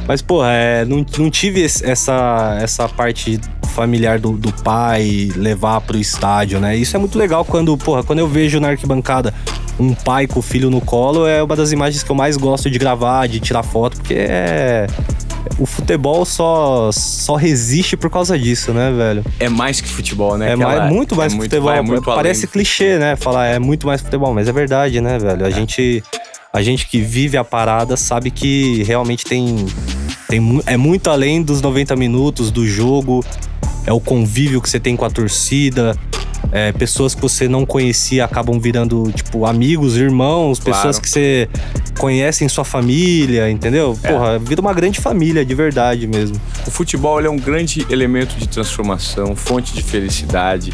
Mas, 0.07 0.21
porra, 0.21 0.51
é, 0.51 0.85
não, 0.85 1.05
não 1.17 1.29
tive 1.29 1.63
essa, 1.63 2.57
essa 2.61 2.89
parte 2.89 3.39
familiar 3.73 4.19
do, 4.19 4.31
do 4.31 4.51
pai 4.51 5.31
levar 5.35 5.79
pro 5.81 5.97
estádio, 5.97 6.59
né? 6.59 6.75
Isso 6.75 6.95
é 6.95 6.99
muito 6.99 7.17
legal 7.17 7.45
quando, 7.45 7.77
porra, 7.77 8.03
quando 8.03 8.19
eu 8.19 8.27
vejo 8.27 8.59
na 8.59 8.69
arquibancada 8.69 9.33
um 9.79 9.93
pai 9.93 10.27
com 10.27 10.39
o 10.39 10.41
filho 10.43 10.69
no 10.69 10.81
colo, 10.81 11.25
é 11.27 11.41
uma 11.41 11.55
das 11.55 11.71
imagens 11.71 12.03
que 12.03 12.09
eu 12.11 12.15
mais 12.15 12.35
gosto 12.35 12.69
de 12.69 12.77
gravar, 12.79 13.27
de 13.27 13.39
tirar 13.39 13.63
foto, 13.63 13.97
porque 13.97 14.15
é. 14.17 14.87
O 15.57 15.65
futebol 15.65 16.25
só, 16.25 16.89
só 16.91 17.35
resiste 17.35 17.97
por 17.97 18.09
causa 18.09 18.37
disso, 18.37 18.73
né, 18.73 18.91
velho? 18.91 19.23
É 19.39 19.49
mais 19.49 19.81
que 19.81 19.87
futebol, 19.87 20.37
né? 20.37 20.51
É, 20.51 20.55
mais, 20.55 20.91
muito 20.91 21.15
mais 21.15 21.33
é 21.33 21.35
que 21.35 21.43
futebol. 21.43 21.65
vai 21.69 21.81
muito 21.81 22.03
Parece 22.03 22.47
clichê, 22.47 22.97
né? 22.97 23.15
Falar 23.15 23.47
é 23.47 23.59
muito 23.59 23.85
mais 23.85 24.01
futebol, 24.01 24.33
mas 24.33 24.47
é 24.47 24.51
verdade, 24.51 25.01
né, 25.01 25.17
velho? 25.17 25.45
A 25.45 25.49
gente 25.49 26.03
a 26.51 26.61
gente 26.61 26.87
que 26.87 26.99
vive 26.99 27.37
a 27.37 27.43
parada 27.43 27.95
sabe 27.95 28.31
que 28.31 28.83
realmente 28.83 29.23
tem 29.23 29.65
tem 30.27 30.61
é 30.65 30.77
muito 30.77 31.09
além 31.09 31.41
dos 31.41 31.61
90 31.61 31.95
minutos 31.95 32.51
do 32.51 32.65
jogo, 32.65 33.23
é 33.85 33.93
o 33.93 33.99
convívio 33.99 34.61
que 34.61 34.69
você 34.69 34.79
tem 34.79 34.95
com 34.95 35.05
a 35.05 35.09
torcida. 35.09 35.95
É, 36.51 36.71
pessoas 36.71 37.13
que 37.13 37.21
você 37.21 37.47
não 37.47 37.65
conhecia 37.65 38.25
acabam 38.25 38.59
virando, 38.59 39.11
tipo, 39.11 39.45
amigos, 39.45 39.97
irmãos, 39.97 40.59
pessoas 40.59 40.97
Claro. 40.97 41.01
que 41.01 41.09
você 41.09 41.49
conhece 41.97 42.43
em 42.43 42.49
sua 42.49 42.63
família, 42.63 43.49
entendeu? 43.49 43.97
É. 44.03 44.11
Porra, 44.11 44.39
vira 44.39 44.61
uma 44.61 44.73
grande 44.73 44.99
família, 44.99 45.45
de 45.45 45.53
verdade 45.53 46.07
mesmo. 46.07 46.39
O 46.65 46.71
futebol 46.71 47.19
é 47.23 47.29
um 47.29 47.37
grande 47.37 47.85
elemento 47.89 48.35
de 48.35 48.47
transformação, 48.47 49.35
fonte 49.35 49.73
de 49.73 49.83
felicidade, 49.83 50.71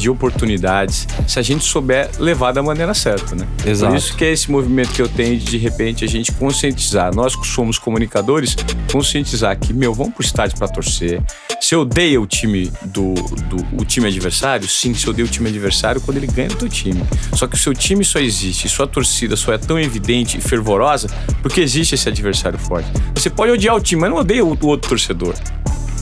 de 0.00 0.10
oportunidades, 0.10 1.06
se 1.26 1.38
a 1.38 1.42
gente 1.42 1.64
souber 1.64 2.10
levar 2.18 2.52
da 2.52 2.62
maneira 2.62 2.94
certa, 2.94 3.34
né? 3.34 3.46
Exato. 3.64 3.92
Por 3.92 3.98
isso 3.98 4.16
que 4.16 4.24
é 4.24 4.32
esse 4.32 4.50
movimento 4.50 4.92
que 4.92 5.02
eu 5.02 5.08
tenho 5.08 5.38
de, 5.38 5.44
de 5.44 5.58
repente, 5.58 6.04
a 6.04 6.08
gente 6.08 6.32
conscientizar, 6.32 7.14
nós 7.14 7.36
que 7.36 7.46
somos 7.46 7.78
comunicadores, 7.78 8.56
conscientizar 8.90 9.58
que, 9.58 9.72
meu, 9.72 9.92
vamos 9.92 10.14
pro 10.14 10.24
estádio 10.24 10.56
pra 10.56 10.68
torcer. 10.68 11.22
Você 11.60 11.76
odeia 11.76 12.20
o 12.20 12.26
time 12.26 12.72
do, 12.86 13.14
do 13.14 13.80
o 13.80 13.84
time 13.84 14.08
adversário? 14.08 14.66
Sim, 14.66 14.94
você 14.94 15.08
odeia 15.08 15.26
o 15.26 15.30
time 15.30 15.48
adversário 15.48 16.00
quando 16.00 16.16
ele 16.16 16.26
ganha 16.26 16.48
do 16.48 16.56
teu 16.56 16.68
time. 16.68 17.02
Só 17.34 17.46
que 17.46 17.54
o 17.54 17.58
seu 17.58 17.74
time 17.74 18.04
só 18.04 18.18
existe, 18.18 18.68
sua 18.68 18.86
torcida 18.86 19.36
só 19.36 19.52
é 19.52 19.58
tão 19.58 19.78
evidente 19.78 20.38
e 20.38 20.40
fervorosa 20.40 21.08
porque 21.42 21.60
existe 21.60 21.94
esse 21.94 22.08
adversário 22.08 22.58
forte. 22.58 22.88
Você 23.14 23.28
pode 23.28 23.52
odiar 23.52 23.76
o 23.76 23.80
time, 23.80 24.00
mas 24.00 24.10
não 24.10 24.18
odeia 24.18 24.44
o, 24.44 24.56
o 24.60 24.66
outro 24.66 24.88
torcedor, 24.88 25.34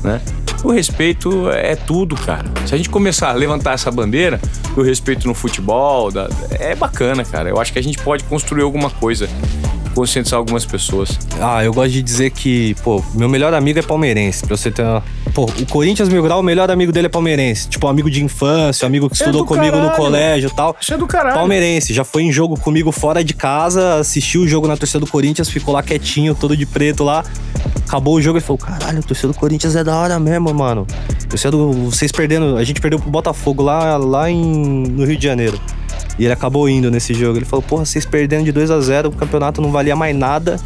né? 0.03 0.21
O 0.65 0.73
respeito 0.73 1.49
é 1.51 1.77
tudo, 1.77 2.17
cara. 2.17 2.45
Se 2.67 2.75
a 2.75 2.77
gente 2.77 2.91
começar 2.91 3.29
a 3.31 3.33
levantar 3.33 3.75
essa 3.75 3.91
bandeira 3.91 4.41
do 4.75 4.83
respeito 4.83 5.27
no 5.29 5.35
futebol, 5.35 6.11
da- 6.11 6.29
é 6.59 6.75
bacana, 6.75 7.25
cara. 7.25 7.49
Eu 7.49 7.61
acho 7.61 7.73
que 7.73 7.79
a 7.79 7.83
gente 7.83 7.99
pode 7.99 8.25
construir 8.25 8.63
alguma 8.63 8.91
coisa, 8.91 9.29
conscientizar 9.95 10.39
algumas 10.39 10.67
pessoas. 10.67 11.17
Ah, 11.41 11.65
eu 11.65 11.73
gosto 11.73 11.93
de 11.93 12.03
dizer 12.03 12.31
que, 12.31 12.75
pô, 12.83 13.03
meu 13.15 13.29
melhor 13.29 13.55
amigo 13.55 13.79
é 13.79 13.83
palmeirense. 13.83 14.45
Pra 14.47 14.57
você 14.57 14.71
ter 14.71 14.83
uma... 14.83 15.03
Pô, 15.39 15.45
o 15.45 15.67
Corinthians 15.67 16.09
Mil 16.09 16.21
Grau, 16.21 16.41
o 16.41 16.43
melhor 16.43 16.69
amigo 16.69 16.91
dele 16.91 17.07
é 17.07 17.09
palmeirense. 17.09 17.69
Tipo, 17.69 17.87
amigo 17.87 18.11
de 18.11 18.25
infância, 18.25 18.85
amigo 18.85 19.09
que 19.09 19.15
estudou 19.15 19.43
do 19.43 19.47
comigo 19.47 19.77
no 19.77 19.83
caralho. 19.83 19.97
colégio 19.97 20.49
e 20.49 20.53
tal. 20.53 20.77
Isso 20.81 20.93
é 20.93 20.97
do 20.97 21.07
caralho. 21.07 21.37
Palmeirense, 21.37 21.95
já 21.95 22.03
foi 22.03 22.25
em 22.25 22.33
jogo 22.33 22.59
comigo 22.59 22.91
fora 22.91 23.23
de 23.23 23.35
casa, 23.35 24.01
assistiu 24.01 24.41
o 24.41 24.49
jogo 24.49 24.67
na 24.67 24.77
torcida 24.77 24.99
do 24.99 25.07
Corinthians, 25.07 25.49
ficou 25.49 25.73
lá 25.73 25.81
quietinho, 25.81 26.35
todo 26.35 26.57
de 26.57 26.67
preto 26.67 27.05
lá. 27.05 27.25
Acabou 27.87 28.17
o 28.17 28.21
jogo 28.21 28.39
e 28.39 28.41
falou: 28.41 28.59
caralho, 28.59 28.99
a 28.99 29.03
torcida 29.03 29.29
do 29.29 29.39
Corinthians 29.39 29.77
é 29.77 29.85
da 29.85 29.97
hora 29.97 30.19
mesmo, 30.19 30.53
mano. 30.53 30.85
Torcida 31.29 31.53
do. 31.53 31.73
Vocês 31.85 32.11
perdendo. 32.11 32.57
A 32.57 32.65
gente 32.65 32.81
perdeu 32.81 32.99
pro 32.99 33.09
Botafogo 33.09 33.63
lá, 33.63 33.97
lá 33.97 34.29
em, 34.29 34.43
no 34.43 35.05
Rio 35.05 35.17
de 35.17 35.25
Janeiro. 35.25 35.61
E 36.19 36.25
ele 36.25 36.33
acabou 36.33 36.69
indo 36.69 36.91
nesse 36.91 37.15
jogo. 37.15 37.39
Ele 37.39 37.45
falou: 37.45 37.63
porra, 37.63 37.85
vocês 37.85 38.05
perdendo 38.05 38.45
de 38.45 38.51
2 38.51 38.73
a 38.73 38.81
0 38.81 39.11
o 39.11 39.13
campeonato 39.13 39.63
não 39.63 39.71
valia 39.71 39.95
mais 39.95 40.17
nada. 40.17 40.59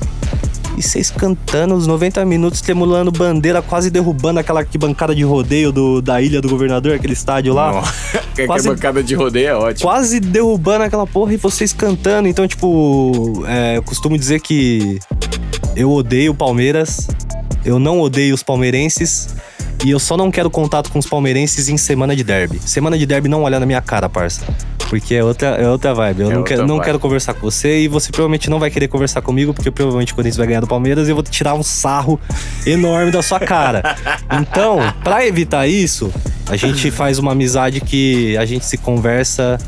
E 0.77 0.83
vocês 0.83 1.11
cantando 1.11 1.75
os 1.75 1.87
90 1.87 2.25
minutos, 2.25 2.61
tremulando 2.63 3.11
bandeira, 3.13 3.61
quase 3.61 3.91
derrubando 3.91 4.41
aquela 4.41 4.61
arquibancada 4.61 5.15
de 5.15 5.23
rodeio 5.23 5.71
do, 5.71 6.01
da 6.01 6.21
Ilha 6.23 6.41
do 6.41 6.49
Governador, 6.49 6.95
aquele 6.95 7.13
estádio 7.13 7.53
lá 7.53 7.73
Não. 7.73 8.47
Quase- 8.47 8.69
bancada 8.69 9.03
de 9.03 9.15
rodeio 9.15 9.49
é 9.49 9.55
ótimo. 9.55 9.91
quase 9.91 10.19
derrubando 10.19 10.85
aquela 10.85 11.07
porra 11.07 11.35
e 11.35 11.37
vocês 11.37 11.73
cantando. 11.75 12.27
Então, 12.29 12.49
tipo, 12.49 13.45
é, 13.47 13.77
eu 13.77 13.83
costumo 13.83 14.17
dizer 14.17 14.41
que 14.41 14.99
eu 15.77 15.91
odeio 15.91 16.33
o 16.33 16.35
Palmeiras, 16.35 17.09
eu 17.65 17.79
não 17.79 18.01
odeio 18.01 18.35
os 18.35 18.43
palmeirenses. 18.43 19.35
E 19.85 19.91
eu 19.91 19.99
só 19.99 20.17
não 20.17 20.31
quero 20.31 20.49
contato 20.49 20.91
com 20.93 20.99
os 21.01 21.07
palmeirenses 21.07 21.69
em 21.69 21.77
semana 21.77 22.15
de 22.15 22.23
derby. 22.23 22.61
Semana 22.65 22.97
de 22.97 23.05
derby 23.05 23.29
não 23.29 23.43
olha 23.43 23.59
na 23.59 23.67
minha 23.67 23.81
cara, 23.83 24.09
parça. 24.09 24.43
Porque 24.93 25.15
é 25.15 25.25
outra, 25.25 25.47
é 25.49 25.67
outra 25.67 25.95
vibe. 25.95 26.21
Eu 26.21 26.31
É 26.31 26.35
não, 26.35 26.43
quero, 26.43 26.67
não 26.67 26.75
vibe. 26.77 26.85
quero 26.85 26.99
conversar 27.01 27.33
com 27.33 27.41
você 27.41 27.81
e 27.81 27.89
você 27.89 28.13
provavelmente 28.13 28.51
não 28.51 28.59
vai 28.61 28.71
querer 28.71 28.89
conversar 28.89 29.23
comigo, 29.23 29.55
porque 29.55 29.71
provavelmente 29.71 30.13
o 30.13 30.15
Corinthians 30.15 30.37
vai 30.37 30.47
ganhar 30.47 30.61
do 30.61 30.67
Palmeiras 30.67 31.09
e 31.09 31.13
eu 31.13 31.15
vou 31.15 31.23
tirar 31.25 31.55
um 31.55 31.63
sarro 31.63 32.21
enorme 32.67 33.11
da 33.11 33.23
sua 33.23 33.41
cara. 33.41 33.97
Então, 34.31 34.81
pra 35.03 35.27
evitar 35.27 35.67
isso, 35.67 36.13
a 36.47 36.57
gente 36.57 36.91
faz 36.91 37.19
uma 37.19 37.33
amizade 37.33 37.81
que 37.81 38.37
a 38.37 38.45
gente 38.45 38.67
se 38.67 38.77
conversa. 38.77 39.59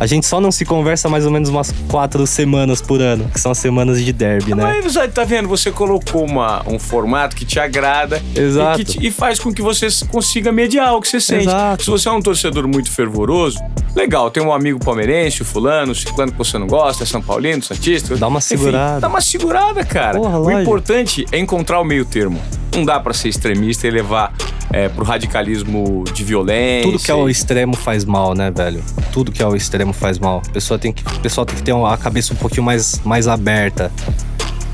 A 0.00 0.06
gente 0.06 0.26
só 0.26 0.40
não 0.40 0.50
se 0.50 0.64
conversa 0.64 1.08
mais 1.08 1.24
ou 1.24 1.30
menos 1.30 1.48
umas 1.48 1.72
quatro 1.88 2.26
semanas 2.26 2.80
por 2.80 3.00
ano, 3.00 3.28
que 3.32 3.38
são 3.40 3.52
as 3.52 3.58
semanas 3.58 4.02
de 4.04 4.12
derby, 4.12 4.54
né? 4.54 4.80
Mas 4.82 4.96
tá 5.12 5.24
vendo? 5.24 5.48
Você 5.48 5.70
colocou 5.70 6.24
uma, 6.24 6.62
um 6.68 6.78
formato 6.78 7.36
que 7.36 7.44
te 7.44 7.60
agrada 7.60 8.20
Exato. 8.34 8.80
E, 8.80 8.84
te- 8.84 9.06
e 9.06 9.10
faz 9.10 9.38
com 9.38 9.52
que 9.52 9.62
você 9.62 9.86
consiga 10.10 10.50
mediar 10.50 10.94
o 10.96 11.00
que 11.00 11.08
você 11.08 11.20
sente. 11.20 11.46
Exato. 11.46 11.84
Se 11.84 11.90
você 11.90 12.08
é 12.08 12.12
um 12.12 12.20
torcedor 12.20 12.66
muito 12.66 12.90
fervoroso, 12.90 13.58
legal, 13.94 14.30
tem 14.30 14.42
um 14.42 14.52
amigo 14.52 14.78
palmeirense, 14.84 15.42
o 15.42 15.44
fulano, 15.44 15.92
o 15.92 15.94
ciclano 15.94 16.32
que 16.32 16.38
você 16.38 16.58
não 16.58 16.66
gosta, 16.66 17.04
é 17.04 17.06
São 17.06 17.22
Paulino, 17.22 17.62
Santista. 17.62 18.16
Dá 18.16 18.26
uma 18.28 18.38
Enfim, 18.38 18.48
segurada. 18.48 19.00
dá 19.00 19.08
uma 19.08 19.20
segurada, 19.20 19.84
cara. 19.84 20.18
Porra, 20.18 20.38
o 20.40 20.50
importante 20.50 21.24
é 21.30 21.38
encontrar 21.38 21.80
o 21.80 21.84
meio 21.84 22.04
termo. 22.04 22.40
Não 22.74 22.84
dá 22.84 22.98
pra 22.98 23.12
ser 23.12 23.28
extremista 23.28 23.86
e 23.86 23.90
levar 23.90 24.32
é, 24.72 24.88
pro 24.88 25.04
radicalismo 25.04 26.04
de 26.12 26.24
violência. 26.24 26.90
Tudo 26.90 26.98
que 27.02 27.10
é 27.10 27.14
ao 27.14 27.28
extremo 27.28 27.76
faz 27.76 28.04
mal, 28.04 28.34
né, 28.34 28.50
velho? 28.50 28.82
Tudo 29.12 29.30
que 29.30 29.42
é 29.42 29.44
ao 29.44 29.54
extremo 29.54 29.92
faz 29.92 30.18
mal. 30.18 30.42
A 30.46 30.50
pessoa 30.50 30.78
tem 30.78 30.92
que, 30.92 31.02
o 31.06 31.20
pessoal 31.20 31.44
tem 31.44 31.56
que 31.56 31.62
ter 31.62 31.74
a 31.74 31.96
cabeça 31.96 32.32
um 32.32 32.36
pouquinho 32.36 32.62
mais, 32.62 33.00
mais 33.04 33.28
aberta. 33.28 33.90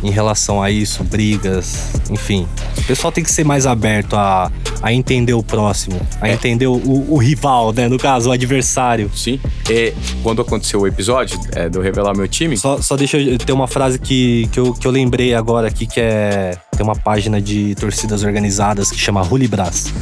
em 0.00 0.10
relação 0.12 0.62
a 0.62 0.70
isso, 0.70 1.02
brigas, 1.02 1.90
enfim. 2.08 2.46
O 2.78 2.82
pessoal 2.84 3.10
tem 3.10 3.24
que 3.24 3.30
ser 3.32 3.42
mais 3.44 3.66
aberto 3.66 4.14
a, 4.14 4.48
a 4.80 4.92
entender 4.92 5.34
o 5.34 5.42
próximo, 5.42 6.00
a 6.20 6.28
É. 6.28 6.34
entender 6.34 6.68
o, 6.68 7.04
o 7.08 7.16
rival, 7.16 7.72
né? 7.72 7.88
No 7.88 7.98
caso, 7.98 8.28
o 8.28 8.32
adversário. 8.32 9.10
Sim. 9.12 9.40
E 9.68 9.92
quando 10.22 10.40
aconteceu 10.40 10.82
o 10.82 10.86
episódio 10.86 11.36
é, 11.52 11.68
do 11.68 11.80
Revelar 11.80 12.16
Meu 12.16 12.28
Time, 12.28 12.56
Só, 12.56 12.80
só 12.80 12.94
deixa 12.96 13.18
eu 13.18 13.38
ter 13.38 13.52
uma 13.52 13.66
frase 13.66 13.98
que, 13.98 14.48
que, 14.52 14.60
eu, 14.60 14.72
que 14.72 14.86
eu 14.86 14.92
lembrei 14.92 15.34
agora 15.34 15.66
aqui, 15.66 15.84
que 15.84 15.98
é. 16.00 16.56
Tem 16.78 16.86
uma 16.86 16.94
página 16.94 17.40
de 17.40 17.74
torcidas 17.74 18.22
organizadas 18.22 18.88
que 18.88 18.96
chama 18.98 19.20
Hulibras. 19.22 19.92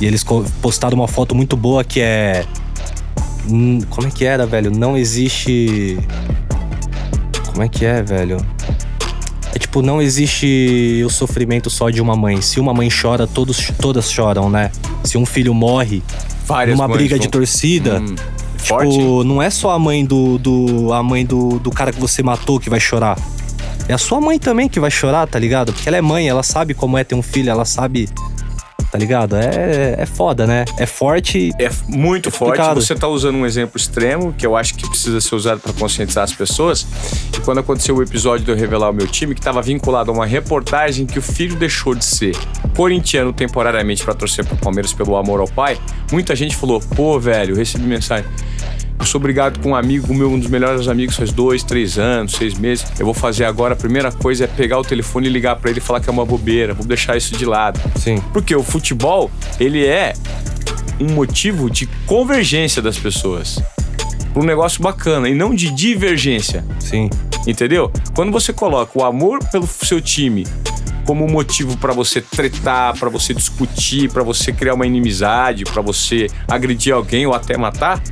E 0.00 0.06
eles 0.06 0.24
postaram 0.62 0.96
uma 0.96 1.08
foto 1.08 1.34
muito 1.34 1.56
boa 1.56 1.82
que 1.82 2.00
é. 2.00 2.44
hum, 3.50 3.80
Como 3.90 4.06
é 4.06 4.10
que 4.12 4.24
era, 4.24 4.46
velho? 4.46 4.70
Não 4.70 4.96
existe. 4.96 5.98
Como 7.50 7.64
é 7.64 7.68
que 7.68 7.84
é, 7.84 8.00
velho? 8.00 8.36
É 9.52 9.58
tipo, 9.58 9.82
não 9.82 10.00
existe 10.00 11.02
o 11.04 11.10
sofrimento 11.10 11.68
só 11.68 11.90
de 11.90 12.00
uma 12.00 12.14
mãe. 12.14 12.40
Se 12.40 12.60
uma 12.60 12.72
mãe 12.72 12.88
chora, 12.88 13.26
todos, 13.26 13.72
todas 13.80 14.08
choram, 14.08 14.48
né? 14.48 14.70
Se 15.02 15.18
um 15.18 15.26
filho 15.26 15.52
morre 15.52 16.00
várias 16.46 16.76
numa 16.78 16.86
briga 16.88 17.16
de 17.16 17.22
vão- 17.24 17.30
torcida, 17.32 18.00
Hum, 18.00 18.14
forte. 18.56 18.92
Tipo, 18.96 19.24
não 19.24 19.42
é 19.42 19.50
só 19.50 19.70
a 19.70 19.78
mãe 19.80 20.04
do, 20.04 20.38
do 20.38 20.92
a 20.92 21.02
mãe 21.02 21.26
do, 21.26 21.58
do 21.58 21.72
cara 21.72 21.92
que 21.92 22.00
você 22.00 22.22
matou 22.22 22.60
que 22.60 22.70
vai 22.70 22.78
chorar. 22.78 23.18
É 23.88 23.92
a 23.92 23.98
sua 23.98 24.20
mãe 24.20 24.38
também 24.38 24.68
que 24.68 24.80
vai 24.80 24.90
chorar, 24.90 25.26
tá 25.26 25.38
ligado? 25.38 25.72
Porque 25.72 25.88
ela 25.88 25.98
é 25.98 26.00
mãe, 26.00 26.28
ela 26.28 26.42
sabe 26.42 26.72
como 26.72 26.96
é 26.96 27.04
ter 27.04 27.14
um 27.14 27.22
filho, 27.22 27.50
ela 27.50 27.64
sabe. 27.64 28.08
Tá 28.90 28.98
ligado? 28.98 29.34
É, 29.34 29.96
é 29.98 30.06
foda, 30.06 30.46
né? 30.46 30.64
É 30.78 30.86
forte. 30.86 31.50
É 31.58 31.68
muito 31.88 32.30
forte. 32.30 32.58
complicado. 32.58 32.80
Você 32.80 32.94
tá 32.94 33.08
usando 33.08 33.34
um 33.34 33.44
exemplo 33.44 33.76
extremo 33.76 34.32
que 34.32 34.46
eu 34.46 34.56
acho 34.56 34.74
que 34.74 34.88
precisa 34.88 35.20
ser 35.20 35.34
usado 35.34 35.60
para 35.60 35.72
conscientizar 35.72 36.22
as 36.22 36.32
pessoas. 36.32 36.86
E 37.36 37.40
quando 37.40 37.58
aconteceu 37.58 37.96
o 37.96 38.02
episódio 38.02 38.44
de 38.44 38.52
eu 38.52 38.56
revelar 38.56 38.90
o 38.90 38.92
meu 38.92 39.08
time, 39.08 39.34
que 39.34 39.40
estava 39.40 39.60
vinculado 39.60 40.12
a 40.12 40.14
uma 40.14 40.24
reportagem 40.24 41.06
que 41.06 41.18
o 41.18 41.22
filho 41.22 41.56
deixou 41.56 41.92
de 41.92 42.04
ser 42.04 42.36
corintiano 42.76 43.32
temporariamente 43.32 44.04
para 44.04 44.14
torcer 44.14 44.44
pro 44.44 44.56
Palmeiras 44.56 44.92
pelo 44.92 45.16
amor 45.16 45.40
ao 45.40 45.48
pai, 45.48 45.76
muita 46.12 46.36
gente 46.36 46.54
falou: 46.54 46.80
pô, 46.94 47.18
velho, 47.18 47.56
recebi 47.56 47.84
mensagem. 47.84 48.24
Eu 48.98 49.04
sou 49.06 49.18
obrigado 49.18 49.60
com 49.60 49.70
um 49.70 49.74
amigo 49.74 50.14
meu, 50.14 50.30
um 50.30 50.38
dos 50.38 50.48
melhores 50.48 50.88
amigos, 50.88 51.16
faz 51.16 51.32
dois, 51.32 51.62
três 51.62 51.98
anos, 51.98 52.32
seis 52.32 52.54
meses. 52.54 52.86
Eu 52.98 53.04
vou 53.04 53.14
fazer 53.14 53.44
agora, 53.44 53.74
a 53.74 53.76
primeira 53.76 54.10
coisa 54.10 54.44
é 54.44 54.46
pegar 54.46 54.78
o 54.78 54.84
telefone 54.84 55.26
e 55.26 55.30
ligar 55.30 55.56
para 55.56 55.70
ele 55.70 55.78
e 55.78 55.82
falar 55.82 56.00
que 56.00 56.08
é 56.08 56.12
uma 56.12 56.24
bobeira. 56.24 56.72
Vou 56.74 56.86
deixar 56.86 57.16
isso 57.16 57.36
de 57.36 57.44
lado. 57.44 57.80
Sim. 57.96 58.22
Porque 58.32 58.54
o 58.54 58.62
futebol, 58.62 59.30
ele 59.58 59.84
é 59.84 60.14
um 61.00 61.12
motivo 61.12 61.68
de 61.68 61.86
convergência 62.06 62.80
das 62.80 62.98
pessoas. 62.98 63.60
Um 64.34 64.42
negócio 64.42 64.82
bacana 64.82 65.28
e 65.28 65.34
não 65.34 65.54
de 65.54 65.70
divergência, 65.70 66.64
Sim. 66.80 67.08
entendeu? 67.46 67.92
Quando 68.14 68.32
você 68.32 68.52
coloca 68.52 68.98
o 68.98 69.04
amor 69.04 69.38
pelo 69.50 69.66
seu 69.66 70.00
time 70.00 70.44
como 71.04 71.28
motivo 71.28 71.76
pra 71.76 71.92
você 71.92 72.20
tretar, 72.20 72.98
pra 72.98 73.08
você 73.08 73.34
discutir, 73.34 74.10
pra 74.10 74.22
você 74.22 74.52
criar 74.52 74.74
uma 74.74 74.86
inimizade, 74.86 75.64
pra 75.64 75.82
você 75.82 76.28
agredir 76.48 76.94
alguém 76.94 77.26
ou 77.26 77.34
até 77.34 77.56
matar, 77.56 78.02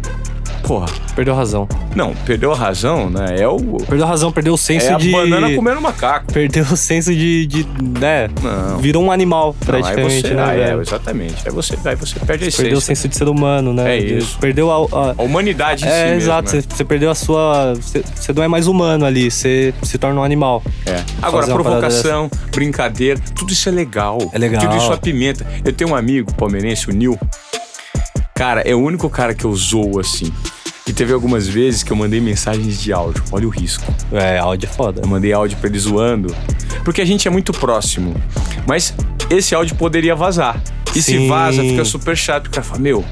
porra, 0.67 0.87
Perdeu 1.15 1.35
razão. 1.35 1.69
não, 1.95 2.15
perdeu 2.25 2.53
a 2.53 2.57
razão, 2.57 3.11
né? 3.11 3.37
É 3.39 3.47
o 3.49 3.59
Perdeu 3.87 4.07
razão, 4.07 4.33
perdeu 4.33 4.55
o 4.55 4.59
senso 4.59 4.87
é 4.87 4.95
a 4.95 4.97
de. 4.97 5.11
banana 5.11 5.51
comendo 5.55 5.81
macaco. 5.81 6.33
Perdeu 6.33 6.65
o 6.65 6.77
senso 6.77 7.13
de. 7.15 7.47
de 7.47 7.67
né? 8.01 8.29
Não. 8.43 8.79
Virou 8.79 9.03
um 9.03 9.13
animal, 9.13 9.55
Não, 9.67 9.75
aí 9.75 9.83
praticamente, 9.83 10.29
você, 10.29 10.35
né? 10.35 10.43
ah, 10.45 10.55
é, 10.55 10.75
exatamente. 10.81 11.35
Aí 11.47 11.53
você, 11.53 11.77
aí 11.85 11.97
você 11.97 12.19
perde 12.21 12.45
a 12.45 12.49
essência. 12.49 12.63
Perdeu 12.63 12.79
o 12.79 12.81
senso 12.81 13.09
de 13.09 13.17
ser 13.17 13.29
humano, 13.29 13.73
né? 13.75 13.97
É 13.97 13.99
isso. 14.01 14.39
Perdeu 14.39 14.71
a. 14.71 14.77
a- 15.11 15.15
A 15.19 15.23
humanidade 15.23 15.85
em 15.85 15.89
si 15.89 15.93
É, 15.95 16.05
mesmo, 16.05 16.21
exato. 16.23 16.57
né? 16.57 16.63
Você 16.69 16.85
perdeu 16.85 17.11
a 17.11 17.15
sua. 17.15 17.75
Você 17.75 18.03
você 18.15 18.33
não 18.33 18.43
é 18.43 18.49
mais 18.49 18.67
humano 18.67 19.05
ali. 19.05 19.31
Você 19.31 19.75
se 19.83 19.99
torna 19.99 20.21
um 20.21 20.25
animal. 20.25 20.63
É. 20.87 21.03
Agora, 21.21 21.47
provocação, 21.47 22.31
brincadeira, 22.55 23.21
tudo 23.35 23.53
isso 23.53 23.69
é 23.69 23.73
legal. 23.73 24.19
É 24.33 24.39
legal. 24.39 24.63
Tudo 24.63 24.77
isso 24.77 24.93
apimenta. 24.93 25.47
Eu 25.65 25.73
tenho 25.73 25.91
um 25.91 25.95
amigo 25.97 26.33
palmeirense, 26.35 26.89
o 26.89 26.93
Nil. 26.93 27.19
Cara, 28.35 28.63
é 28.63 28.75
o 28.75 28.79
único 28.81 29.09
cara 29.11 29.35
que 29.35 29.45
eu 29.45 29.55
zoo 29.55 30.01
assim. 30.01 30.33
E 30.87 30.93
teve 30.93 31.13
algumas 31.13 31.47
vezes 31.47 31.83
que 31.83 31.93
eu 31.93 31.97
mandei 31.97 32.21
mensagens 32.21 32.81
de 32.81 32.93
áudio. 32.93 33.23
Olha 33.31 33.47
o 33.47 33.51
risco. 33.51 33.85
É, 34.11 34.39
áudio 34.39 34.69
é 34.69 34.73
foda. 34.73 35.01
Eu 35.03 35.09
mandei 35.09 35.33
áudio 35.33 35.57
pra 35.59 35.69
ele 35.69 35.79
zoando. 35.79 36.35
Porque 36.85 37.01
a 37.01 37.05
gente 37.05 37.29
é 37.29 37.31
muito 37.31 37.53
próximo. 37.53 38.15
Mas 38.67 38.93
esse 39.31 39.55
áudio 39.55 39.77
poderia 39.77 40.15
vazar. 40.17 40.61
E 40.95 41.01
se 41.01 41.13
Sim. 41.13 41.29
vaza, 41.29 41.63
fica 41.63 41.85
super 41.85 42.17
chato. 42.17 42.49
O 42.49 42.51
cara 42.51 42.65
fala, 42.65 42.81
meu, 42.81 43.05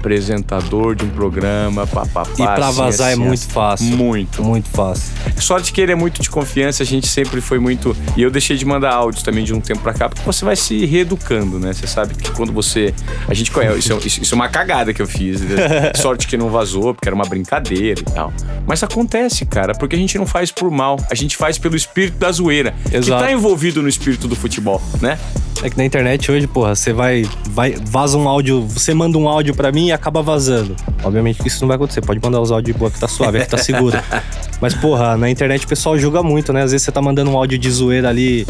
apresentador 0.00 0.94
de 0.94 1.04
um 1.04 1.08
programa, 1.10 1.86
papapá. 1.86 2.24
E 2.32 2.36
pra 2.36 2.68
assim, 2.68 2.76
vazar 2.78 3.10
é 3.10 3.12
assim, 3.12 3.20
muito 3.22 3.34
assim. 3.40 3.50
fácil. 3.50 3.96
Muito. 3.96 4.42
Muito 4.42 4.68
fácil. 4.70 5.12
Sorte 5.38 5.72
que 5.72 5.80
ele 5.80 5.92
é 5.92 5.94
muito 5.94 6.20
de 6.20 6.30
confiança, 6.30 6.82
a 6.82 6.86
gente 6.86 7.06
sempre 7.06 7.40
foi 7.40 7.58
muito. 7.58 7.96
E 8.16 8.22
eu 8.22 8.30
deixei 8.30 8.56
de 8.56 8.64
mandar 8.64 8.92
áudios 8.94 9.22
também 9.22 9.44
de 9.44 9.54
um 9.54 9.60
tempo 9.60 9.80
pra 9.80 9.92
cá, 9.92 10.08
porque 10.08 10.24
você 10.24 10.44
vai 10.44 10.56
se 10.56 10.84
reeducando, 10.86 11.58
né? 11.58 11.72
Você 11.72 11.86
sabe 11.86 12.14
que 12.14 12.30
quando 12.32 12.52
você. 12.52 12.92
A 13.28 13.34
gente 13.34 13.50
conhece. 13.50 13.78
Isso, 13.78 13.92
é- 13.92 13.98
isso- 14.22 14.34
é 14.34 14.36
uma 14.36 14.48
cagada 14.48 14.92
que 14.92 15.00
eu 15.02 15.06
fiz. 15.06 15.40
né? 15.40 15.92
Sorte 15.96 16.26
que 16.26 16.36
não 16.36 16.48
vazou, 16.50 16.94
porque 16.94 17.08
era 17.08 17.14
uma 17.14 17.24
brincadeira 17.26 18.00
e 18.00 18.04
tal. 18.04 18.32
Mas 18.66 18.82
acontece, 18.82 19.44
cara, 19.46 19.74
porque 19.74 19.94
a 19.96 19.98
gente 19.98 20.16
não 20.18 20.26
faz 20.26 20.50
por 20.50 20.70
mal, 20.70 20.96
a 21.10 21.14
gente 21.14 21.36
faz 21.36 21.58
pelo 21.58 21.76
espírito 21.76 22.18
da 22.18 22.30
zoeira. 22.32 22.74
Que 22.88 22.96
Exato. 22.96 23.24
tá 23.24 23.32
envolvido 23.32 23.82
no 23.82 23.88
espírito 23.88 24.26
do 24.26 24.34
futebol, 24.36 24.80
né? 25.00 25.18
É 25.62 25.68
que 25.68 25.76
na 25.76 25.84
internet 25.84 26.30
hoje, 26.32 26.46
porra, 26.46 26.74
você 26.74 26.92
vai, 26.92 27.28
vai. 27.50 27.72
Vaza 27.72 28.16
um 28.16 28.26
áudio. 28.26 28.62
Você 28.62 28.94
manda 28.94 29.18
um 29.18 29.28
áudio 29.28 29.54
pra 29.54 29.70
mim 29.70 29.88
e 29.88 29.92
acaba 29.92 30.22
vazando. 30.22 30.74
Obviamente 31.04 31.42
que 31.42 31.48
isso 31.48 31.60
não 31.60 31.68
vai 31.68 31.76
acontecer. 31.76 32.00
Pode 32.00 32.18
mandar 32.22 32.40
os 32.40 32.50
áudios 32.50 32.74
de 32.74 32.78
boa 32.78 32.90
que 32.90 32.98
tá 32.98 33.06
suave, 33.06 33.38
é 33.38 33.44
que 33.44 33.50
tá 33.50 33.58
seguro. 33.58 33.98
Mas, 34.60 34.74
porra, 34.74 35.16
na 35.18 35.28
internet 35.28 35.66
o 35.66 35.68
pessoal 35.68 35.98
julga 35.98 36.22
muito, 36.22 36.52
né? 36.52 36.62
Às 36.62 36.72
vezes 36.72 36.84
você 36.84 36.92
tá 36.92 37.02
mandando 37.02 37.30
um 37.30 37.36
áudio 37.36 37.58
de 37.58 37.70
zoeira 37.70 38.08
ali. 38.08 38.46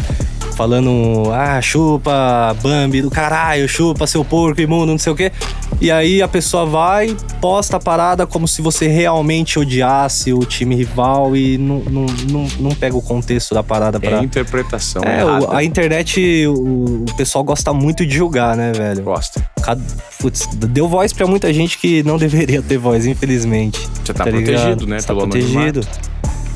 Falando, 0.55 1.31
ah, 1.33 1.59
chupa, 1.61 2.55
Bambi 2.61 3.01
do 3.01 3.09
caralho, 3.09 3.67
chupa 3.67 4.05
seu 4.05 4.23
porco 4.23 4.61
imundo, 4.61 4.91
não 4.91 4.99
sei 4.99 5.11
o 5.11 5.15
quê. 5.15 5.31
E 5.79 5.89
aí 5.89 6.21
a 6.21 6.27
pessoa 6.27 6.65
vai, 6.65 7.15
posta 7.39 7.77
a 7.77 7.79
parada 7.79 8.27
como 8.27 8.47
se 8.47 8.61
você 8.61 8.87
realmente 8.87 9.57
odiasse 9.57 10.31
o 10.31 10.39
time 10.45 10.75
rival 10.75 11.35
e 11.35 11.57
não, 11.57 11.79
não, 11.89 12.05
não, 12.29 12.47
não 12.59 12.71
pega 12.75 12.95
o 12.95 13.01
contexto 13.01 13.55
da 13.55 13.63
parada 13.63 13.97
É 13.97 14.07
pra. 14.09 14.19
a 14.19 14.23
interpretação 14.23 15.01
É, 15.03 15.25
o- 15.25 15.51
a 15.51 15.63
internet, 15.63 16.45
o, 16.47 17.05
o 17.09 17.15
pessoal 17.17 17.43
gosta 17.43 17.73
muito 17.73 18.05
de 18.05 18.15
julgar, 18.15 18.55
né, 18.55 18.71
velho? 18.73 19.01
Gosta. 19.03 19.43
Cada- 19.63 19.81
putz, 20.19 20.45
deu 20.53 20.87
voz 20.87 21.11
pra 21.13 21.25
muita 21.25 21.51
gente 21.51 21.79
que 21.79 22.03
não 22.03 22.17
deveria 22.17 22.61
ter 22.61 22.77
voz, 22.77 23.07
infelizmente. 23.07 23.79
Você 24.05 24.13
tá, 24.13 24.25
ligado? 24.25 24.43
protegido, 24.43 24.87
né? 24.87 24.99
Você 24.99 25.07
tá 25.07 25.15
protegido. 25.15 25.81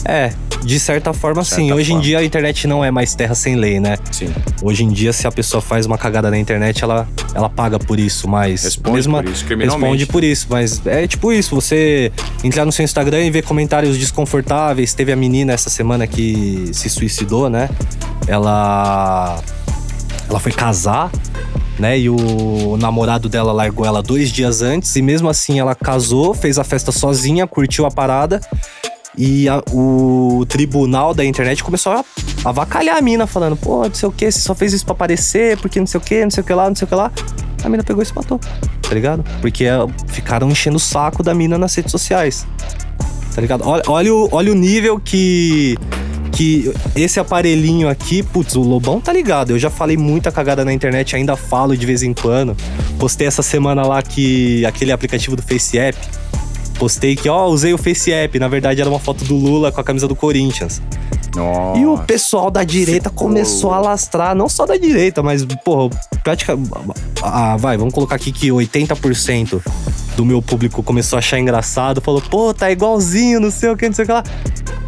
É, 0.07 0.31
de 0.63 0.79
certa 0.79 1.13
forma, 1.13 1.41
De 1.41 1.47
certa 1.47 1.63
sim. 1.63 1.71
Hoje 1.71 1.91
em 1.91 1.95
forma. 1.95 2.03
dia 2.03 2.19
a 2.19 2.23
internet 2.23 2.67
não 2.67 2.83
é 2.83 2.91
mais 2.91 3.15
terra 3.15 3.33
sem 3.35 3.55
lei, 3.55 3.79
né? 3.79 3.97
Sim. 4.11 4.33
Hoje 4.61 4.83
em 4.83 4.89
dia, 4.89 5.11
se 5.11 5.27
a 5.27 5.31
pessoa 5.31 5.61
faz 5.61 5.85
uma 5.85 5.97
cagada 5.97 6.29
na 6.29 6.37
internet, 6.37 6.83
ela, 6.83 7.07
ela 7.33 7.49
paga 7.49 7.79
por 7.79 7.99
isso, 7.99 8.27
mas. 8.27 8.63
Responde 8.63 8.95
mesmo 8.95 9.15
por 9.15 9.25
isso, 9.25 9.45
criminalmente. 9.45 9.81
Responde 9.81 10.05
por 10.05 10.23
isso, 10.23 10.47
mas 10.49 10.85
é 10.85 11.07
tipo 11.07 11.31
isso: 11.33 11.55
você 11.55 12.11
entrar 12.43 12.65
no 12.65 12.71
seu 12.71 12.83
Instagram 12.83 13.21
e 13.23 13.31
ver 13.31 13.43
comentários 13.43 13.97
desconfortáveis. 13.97 14.93
Teve 14.93 15.11
a 15.11 15.15
menina 15.15 15.53
essa 15.53 15.69
semana 15.69 16.07
que 16.07 16.69
se 16.71 16.89
suicidou, 16.89 17.49
né? 17.49 17.69
Ela. 18.27 19.39
Ela 20.27 20.39
foi 20.39 20.51
casar, 20.51 21.11
né? 21.77 21.99
E 21.99 22.09
o 22.09 22.77
namorado 22.79 23.29
dela 23.29 23.51
largou 23.51 23.85
ela 23.85 24.01
dois 24.01 24.31
dias 24.31 24.63
antes, 24.63 24.95
e 24.95 25.01
mesmo 25.01 25.29
assim 25.29 25.59
ela 25.59 25.75
casou, 25.75 26.33
fez 26.33 26.57
a 26.57 26.63
festa 26.63 26.91
sozinha, 26.91 27.45
curtiu 27.45 27.85
a 27.85 27.91
parada. 27.91 28.41
E 29.17 29.47
a- 29.47 29.61
o 29.71 30.45
tribunal 30.47 31.13
da 31.13 31.23
internet 31.23 31.63
começou 31.63 31.93
a 31.93 32.03
avacalhar 32.43 32.97
a 32.97 33.01
mina, 33.01 33.25
falando: 33.25 33.55
pô, 33.55 33.83
não 33.87 33.93
sei 33.93 34.09
o 34.09 34.11
que, 34.11 34.29
você 34.31 34.39
só 34.39 34.53
fez 34.53 34.73
isso 34.73 34.85
pra 34.85 34.93
aparecer, 34.93 35.57
porque 35.57 35.79
não 35.79 35.87
sei 35.87 35.97
o 35.99 36.01
que, 36.01 36.23
não 36.23 36.31
sei 36.31 36.41
o 36.43 36.45
que 36.45 36.53
lá, 36.53 36.67
não 36.67 36.75
sei 36.75 36.85
o 36.85 36.87
que 36.87 36.95
lá. 36.95 37.11
A 37.63 37.69
mina 37.69 37.83
pegou 37.83 38.03
e 38.03 38.05
se 38.05 38.13
matou, 38.13 38.37
tá 38.39 38.93
ligado? 38.93 39.23
Porque 39.41 39.63
é, 39.65 39.73
ficaram 40.07 40.49
enchendo 40.49 40.77
o 40.77 40.79
saco 40.79 41.23
da 41.23 41.33
mina 41.33 41.57
nas 41.57 41.73
redes 41.73 41.91
sociais, 41.91 42.45
tá 43.33 43.41
ligado? 43.41 43.63
Olha, 43.67 43.83
olha, 43.87 44.13
o, 44.13 44.29
olha 44.31 44.51
o 44.51 44.55
nível 44.55 44.99
que. 44.99 45.77
Que 46.31 46.69
esse 46.97 47.17
aparelhinho 47.17 47.87
aqui, 47.87 48.21
putz, 48.21 48.55
o 48.55 48.61
Lobão 48.61 48.99
tá 48.99 49.13
ligado. 49.13 49.51
Eu 49.51 49.57
já 49.59 49.69
falei 49.69 49.95
muita 49.95 50.33
cagada 50.33 50.65
na 50.65 50.73
internet, 50.73 51.15
ainda 51.15 51.37
falo 51.37 51.77
de 51.77 51.85
vez 51.85 52.03
em 52.03 52.13
quando. 52.13 52.57
Postei 52.99 53.25
essa 53.25 53.41
semana 53.41 53.83
lá 53.83 54.01
que 54.01 54.65
aquele 54.65 54.91
aplicativo 54.91 55.37
do 55.37 55.41
Face 55.41 55.77
App, 55.79 55.97
Postei 56.77 57.15
que, 57.15 57.29
ó, 57.29 57.47
usei 57.47 57.73
o 57.73 57.77
Face 57.77 58.11
App. 58.11 58.37
Na 58.37 58.47
verdade, 58.47 58.81
era 58.81 58.89
uma 58.89 58.99
foto 58.99 59.23
do 59.23 59.35
Lula 59.35 59.71
com 59.71 59.79
a 59.79 59.83
camisa 59.83 60.07
do 60.07 60.15
Corinthians. 60.15 60.81
Nossa. 61.35 61.79
E 61.79 61.85
o 61.85 61.97
pessoal 61.97 62.49
da 62.49 62.63
direita 62.63 63.09
ficou 63.09 63.27
começou 63.27 63.73
a 63.73 63.79
lastrar, 63.79 64.35
não 64.35 64.47
só 64.47 64.65
da 64.65 64.77
direita, 64.77 65.21
mas, 65.21 65.45
porra, 65.63 65.89
praticamente. 66.23 66.69
Ah, 67.21 67.57
vai, 67.57 67.77
vamos 67.77 67.93
colocar 67.93 68.15
aqui 68.15 68.31
que 68.31 68.49
80% 68.49 69.61
do 70.15 70.25
meu 70.25 70.41
público 70.41 70.81
começou 70.81 71.17
a 71.17 71.19
achar 71.19 71.39
engraçado, 71.39 72.01
falou, 72.01 72.21
pô, 72.21 72.53
tá 72.53 72.71
igualzinho, 72.71 73.39
não 73.39 73.51
sei 73.51 73.69
o 73.69 73.77
que, 73.77 73.87
não 73.87 73.93
sei 73.93 74.03
o 74.03 74.07
que 74.07 74.13
lá. 74.13 74.23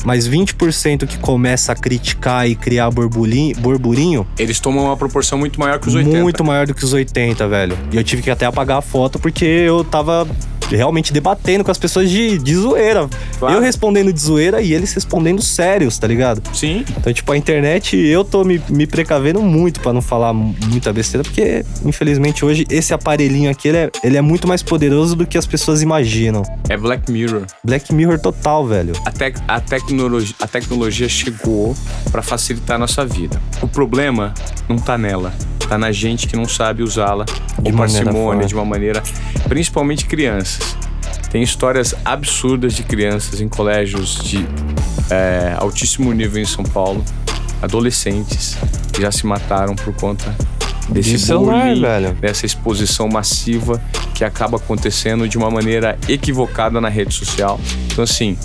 Mas 0.06 0.30
20% 0.30 1.06
que 1.06 1.18
começa 1.18 1.74
a 1.74 1.76
criticar 1.76 2.48
e 2.48 2.56
criar 2.56 2.90
burburinho, 2.92 3.56
burburinho 3.58 4.26
Eles 4.38 4.60
tomam 4.60 4.86
uma 4.86 4.96
proporção 4.96 5.38
muito 5.38 5.60
maior 5.60 5.80
que 5.80 5.90
os 5.90 5.96
80. 5.96 6.22
muito 6.22 6.44
maior 6.46 6.66
do 6.66 6.74
que 6.74 6.84
os 6.86 6.94
80, 6.94 7.46
velho. 7.48 7.78
E 7.92 7.98
eu 7.98 8.04
tive 8.04 8.22
que 8.22 8.32
até 8.32 8.46
apagar 8.46 8.78
a 8.78 8.82
foto 8.82 9.20
porque 9.20 9.44
eu 9.44 9.84
tava 9.84 10.26
realmente 10.70 11.14
debatendo 11.14 11.64
com 11.64 11.72
as 11.72 11.78
pessoas 11.78 12.10
de, 12.10 12.38
de 12.38 12.56
zoeira. 12.56 13.08
Claro. 13.40 13.56
Eu 13.56 13.62
respondendo 13.62 14.12
de 14.12 14.20
zoeira 14.20 14.62
e 14.62 14.74
eles 14.74 14.94
respondendo 14.94 15.42
sérios, 15.42 15.98
tá 15.98 16.08
ligado? 16.08 16.42
Sim. 16.54 16.84
Então, 16.98 17.12
tipo, 17.14 17.32
a 17.32 17.38
internet, 17.38 17.98
eu 17.98 18.24
tô 18.24 18.44
me, 18.44 18.62
me 18.70 18.86
precavendo 18.86 19.42
muito 19.42 19.80
pra 19.80 19.94
não 19.94 20.02
falar 20.02 20.34
muita 20.34 20.92
besteira, 20.92 21.24
porque, 21.24 21.66
infelizmente, 21.86 22.44
hoje 22.44 22.66
esse 22.70 22.94
aparelhinho 22.94 23.50
aqui, 23.50 23.68
ele 23.68 23.78
é, 23.78 23.92
ele 24.04 24.18
é 24.18 24.22
muito 24.22 24.48
mais 24.48 24.64
poderoso 24.64 25.16
do 25.16 25.26
que 25.26 25.38
as 25.38 25.46
pessoas 25.46 25.82
imaginam. 25.82 26.44
É 26.70 26.78
Black 26.78 27.12
Mirror. 27.12 27.46
Black 27.64 27.94
Mirror 27.94 28.20
total, 28.20 28.66
velho. 28.66 28.94
A, 29.06 29.12
tec 29.12 29.38
a, 29.48 29.60
tecnologia, 29.60 30.36
a 30.42 30.48
tecnologia 30.48 31.10
chegou 31.10 31.76
pra 32.12 32.22
facilitar 32.22 32.76
a 32.76 32.80
nossa 32.80 33.06
vida. 33.06 33.42
O 33.62 33.68
problema 33.68 34.34
não 34.68 34.78
tá 34.78 34.98
nela. 34.98 35.34
Tá 35.68 35.78
na 35.78 35.92
gente 35.92 36.28
que 36.28 36.36
não 36.38 36.48
sabe 36.48 36.82
usá-la 36.82 37.26
De 37.60 37.74
parcimônia, 37.74 38.48
de 38.48 38.56
uma 38.56 38.64
maneira. 38.64 39.04
Principalmente 39.50 40.06
crianças. 40.06 40.57
Tem 41.32 41.44
histórias 41.44 41.94
absurdas 42.06 42.74
de 42.74 42.84
crianças 42.84 43.42
em 43.42 43.48
colégios 43.50 44.16
de 44.24 44.48
é, 45.10 45.56
altíssimo 45.58 46.12
nível 46.14 46.42
em 46.42 46.46
São 46.46 46.64
Paulo, 46.64 47.04
adolescentes 47.62 48.58
que 48.94 49.02
já 49.02 49.12
se 49.12 49.26
mataram 49.26 49.76
por 49.76 49.94
conta 49.94 50.36
desse 50.90 51.12
De 51.12 51.20
celular, 51.20 51.68
bullying, 51.68 51.82
velho. 51.82 52.14
dessa 52.14 52.46
exposição 52.46 53.08
massiva 53.10 53.82
que 54.14 54.24
acaba 54.24 54.58
acontecendo 54.58 55.28
de 55.28 55.38
uma 55.38 55.52
maneira 55.52 55.98
equivocada 56.08 56.80
na 56.80 56.90
rede 56.90 57.14
social. 57.14 57.60
Então, 57.92 58.04
assim, 58.04 58.38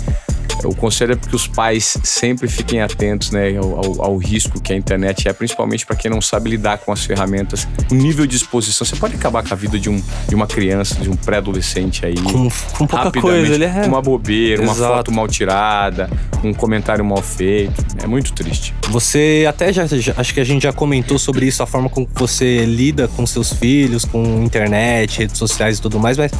o 0.63 0.75
conselho 0.75 1.13
é 1.13 1.15
que 1.15 1.35
os 1.35 1.47
pais 1.47 1.97
sempre 2.03 2.47
fiquem 2.47 2.81
atentos 2.81 3.31
né, 3.31 3.57
ao, 3.57 3.77
ao- 3.77 4.01
ao 4.05 4.17
risco 4.17 4.61
que 4.61 4.71
a 4.71 4.75
internet 4.75 5.27
é, 5.27 5.33
principalmente 5.33 5.85
para 5.85 5.95
quem 5.95 6.09
não 6.09 6.21
sabe 6.21 6.49
lidar 6.49 6.77
com 6.79 6.91
as 6.91 7.03
ferramentas. 7.05 7.67
O 7.91 7.95
nível 7.95 8.25
de 8.25 8.35
exposição, 8.35 8.85
você 8.85 8.95
pode 8.95 9.15
acabar 9.15 9.43
com 9.43 9.53
a 9.53 9.57
vida 9.57 9.77
de, 9.79 9.89
um, 9.89 10.01
de 10.27 10.35
uma 10.35 10.47
criança, 10.47 10.95
de 10.95 11.09
um 11.09 11.15
pré-adolescente 11.15 12.05
aí. 12.05 12.15
Com, 12.15 12.49
com 12.77 12.87
pouca 12.87 13.11
coisa, 13.11 13.53
ele 13.53 13.65
é. 13.65 13.83
Uma 13.85 14.01
bobeira, 14.01 14.61
uma 14.61 14.71
Exato. 14.71 14.93
foto 14.95 15.11
mal 15.11 15.27
tirada, 15.27 16.09
um 16.43 16.53
comentário 16.53 17.03
mal 17.03 17.21
feito. 17.21 17.83
É 18.01 18.07
muito 18.07 18.31
triste. 18.33 18.73
Você 18.89 19.45
até 19.47 19.71
já, 19.73 19.85
já- 19.87 20.13
acho 20.17 20.33
que 20.33 20.39
a 20.39 20.43
gente 20.43 20.63
já 20.63 20.73
comentou 20.73 21.17
sobre 21.19 21.45
isso, 21.45 21.61
a 21.61 21.65
forma 21.67 21.89
como 21.89 22.07
você 22.13 22.65
lida 22.65 23.07
com 23.07 23.25
seus 23.25 23.51
filhos, 23.53 24.05
com 24.05 24.43
internet, 24.43 25.19
redes 25.19 25.37
sociais 25.37 25.77
e 25.77 25.81
tudo 25.81 25.99
mais, 25.99 26.17
mas 26.17 26.31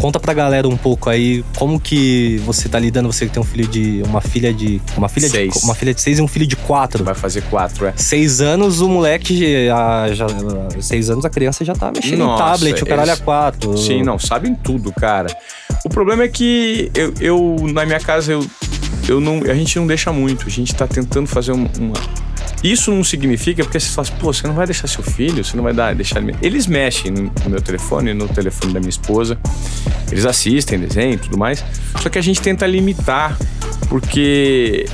conta 0.00 0.18
pra 0.20 0.32
galera 0.34 0.68
um 0.68 0.76
pouco 0.76 1.08
aí 1.10 1.44
como 1.56 1.80
que 1.80 2.40
você 2.44 2.68
tá 2.68 2.78
lidando, 2.78 3.10
você 3.12 3.26
que 3.26 3.32
tem 3.32 3.42
um 3.42 3.45
filho 3.46 3.66
de 3.68 4.02
uma 4.06 4.20
filha 4.20 4.52
de 4.52 4.80
uma 4.96 5.08
filha 5.08 5.28
Seis. 5.28 5.54
de 5.54 5.64
uma 5.64 5.74
filha 5.74 5.94
de 5.94 6.00
seis 6.00 6.18
e 6.18 6.22
um 6.22 6.28
filho 6.28 6.46
de 6.46 6.56
quatro. 6.56 7.02
Vai 7.04 7.14
fazer 7.14 7.42
quatro, 7.44 7.86
é. 7.86 7.92
Seis 7.96 8.40
anos, 8.40 8.80
o 8.80 8.88
moleque 8.88 9.66
já, 9.66 10.08
já- 10.12 10.26
seis 10.80 11.08
anos 11.10 11.24
a 11.24 11.30
criança 11.30 11.64
já 11.64 11.72
tá 11.74 11.90
mexendo 11.94 12.18
Nossa, 12.18 12.42
em 12.42 12.46
tablet, 12.52 12.82
o 12.82 12.86
caralho 12.86 13.08
eles- 13.10 13.20
a 13.20 13.24
quatro. 13.24 13.76
Sim, 13.78 14.02
não, 14.02 14.18
sabem 14.18 14.54
tudo, 14.54 14.92
cara. 14.92 15.34
O 15.84 15.88
problema 15.88 16.24
é 16.24 16.28
que 16.28 16.90
eu, 16.94 17.14
eu, 17.20 17.56
na 17.72 17.86
minha 17.86 18.00
casa, 18.00 18.32
eu, 18.32 18.44
eu 19.08 19.20
não, 19.20 19.42
a 19.50 19.54
gente 19.54 19.78
não 19.78 19.86
deixa 19.86 20.12
muito. 20.12 20.46
A 20.46 20.50
gente 20.50 20.74
tá 20.74 20.86
tentando 20.86 21.26
fazer 21.26 21.52
um- 21.52 21.68
uma. 21.78 21.94
Isso 22.62 22.90
não 22.90 23.04
significa 23.04 23.62
porque 23.62 23.78
você 23.78 23.88
fala 23.88 24.08
assim, 24.08 24.16
pô, 24.18 24.32
você 24.32 24.46
não 24.46 24.54
vai 24.54 24.66
deixar 24.66 24.86
seu 24.86 25.02
filho, 25.02 25.44
você 25.44 25.56
não 25.56 25.62
vai 25.62 25.72
dar, 25.72 25.94
deixar 25.94 26.20
ele. 26.20 26.34
Eles 26.42 26.66
mexem 26.66 27.12
no, 27.12 27.32
meu 27.48 27.60
telefone, 27.60 28.12
no 28.14 28.28
telefone 28.28 28.72
da 28.72 28.80
minha 28.80 28.90
esposa. 28.90 29.38
Eles 30.10 30.24
assistem 30.24 30.78
desenho 30.78 31.14
e 31.14 31.18
tudo 31.18 31.38
mais. 31.38 31.64
Só 32.00 32.08
que 32.08 32.18
a 32.18 32.22
gente 32.22 32.40
tenta 32.40 32.66
limitar, 32.66 33.38
porque 33.88 34.86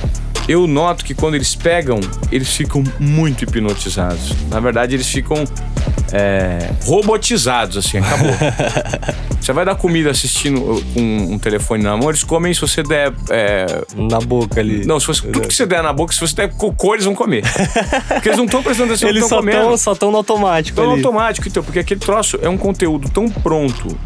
eu 0.47 0.67
noto 0.67 1.05
que 1.05 1.13
quando 1.13 1.35
eles 1.35 1.55
pegam, 1.55 1.99
eles 2.31 2.53
ficam 2.55 2.83
muito 2.99 3.43
hipnotizados. 3.43 4.33
Na 4.49 4.59
verdade, 4.59 4.95
eles 4.95 5.07
ficam 5.07 5.43
é, 6.13 6.69
robotizados, 6.85 7.75
assim, 7.77 7.97
acabou. 7.97 8.29
Você 9.41 9.51
vai 9.51 9.65
dar 9.65 9.75
comida 9.75 10.09
assistindo 10.09 10.61
com 10.93 11.01
um 11.33 11.37
telefone 11.37 11.83
na 11.83 11.97
mão, 11.97 12.07
eles 12.09 12.23
comem 12.23 12.53
se 12.53 12.61
você 12.61 12.81
der. 12.81 13.11
é, 13.29 13.65
Na 13.93 14.19
boca 14.21 14.61
ali. 14.61 14.85
não, 14.85 15.01
se 15.01 15.07
você, 15.07 15.21
tudo 15.23 15.47
que 15.49 15.53
você 15.53 15.65
der 15.65 15.83
na 15.83 15.91
boca, 15.91 16.13
se 16.13 16.21
você 16.21 16.33
der 16.33 16.53
cocô, 16.53 16.93
eles 16.93 17.03
vão 17.03 17.13
comer. 17.13 17.43
Porque 18.07 18.29
eles 18.29 18.37
não 18.37 18.45
estão 18.45 18.63
prestando 18.63 18.93
atenção 18.93 19.09
no 19.09 19.11
que 19.13 19.17
Eles 19.17 19.23
estão 19.25 19.39
comendo. 19.39 19.67
tão, 19.67 19.77
só 19.77 19.93
tão 19.95 20.11
no 20.11 20.17
automático 20.17 20.79
ali. 20.79 20.91
automático, 20.91 21.45
então, 21.49 21.61
porque 21.61 21.79
aquele 21.79 21.99
troço 21.99 22.39
é 22.41 22.47
um 22.47 22.57
conteúdo 22.57 23.09
tão 23.09 23.27
pronto, 23.27 23.97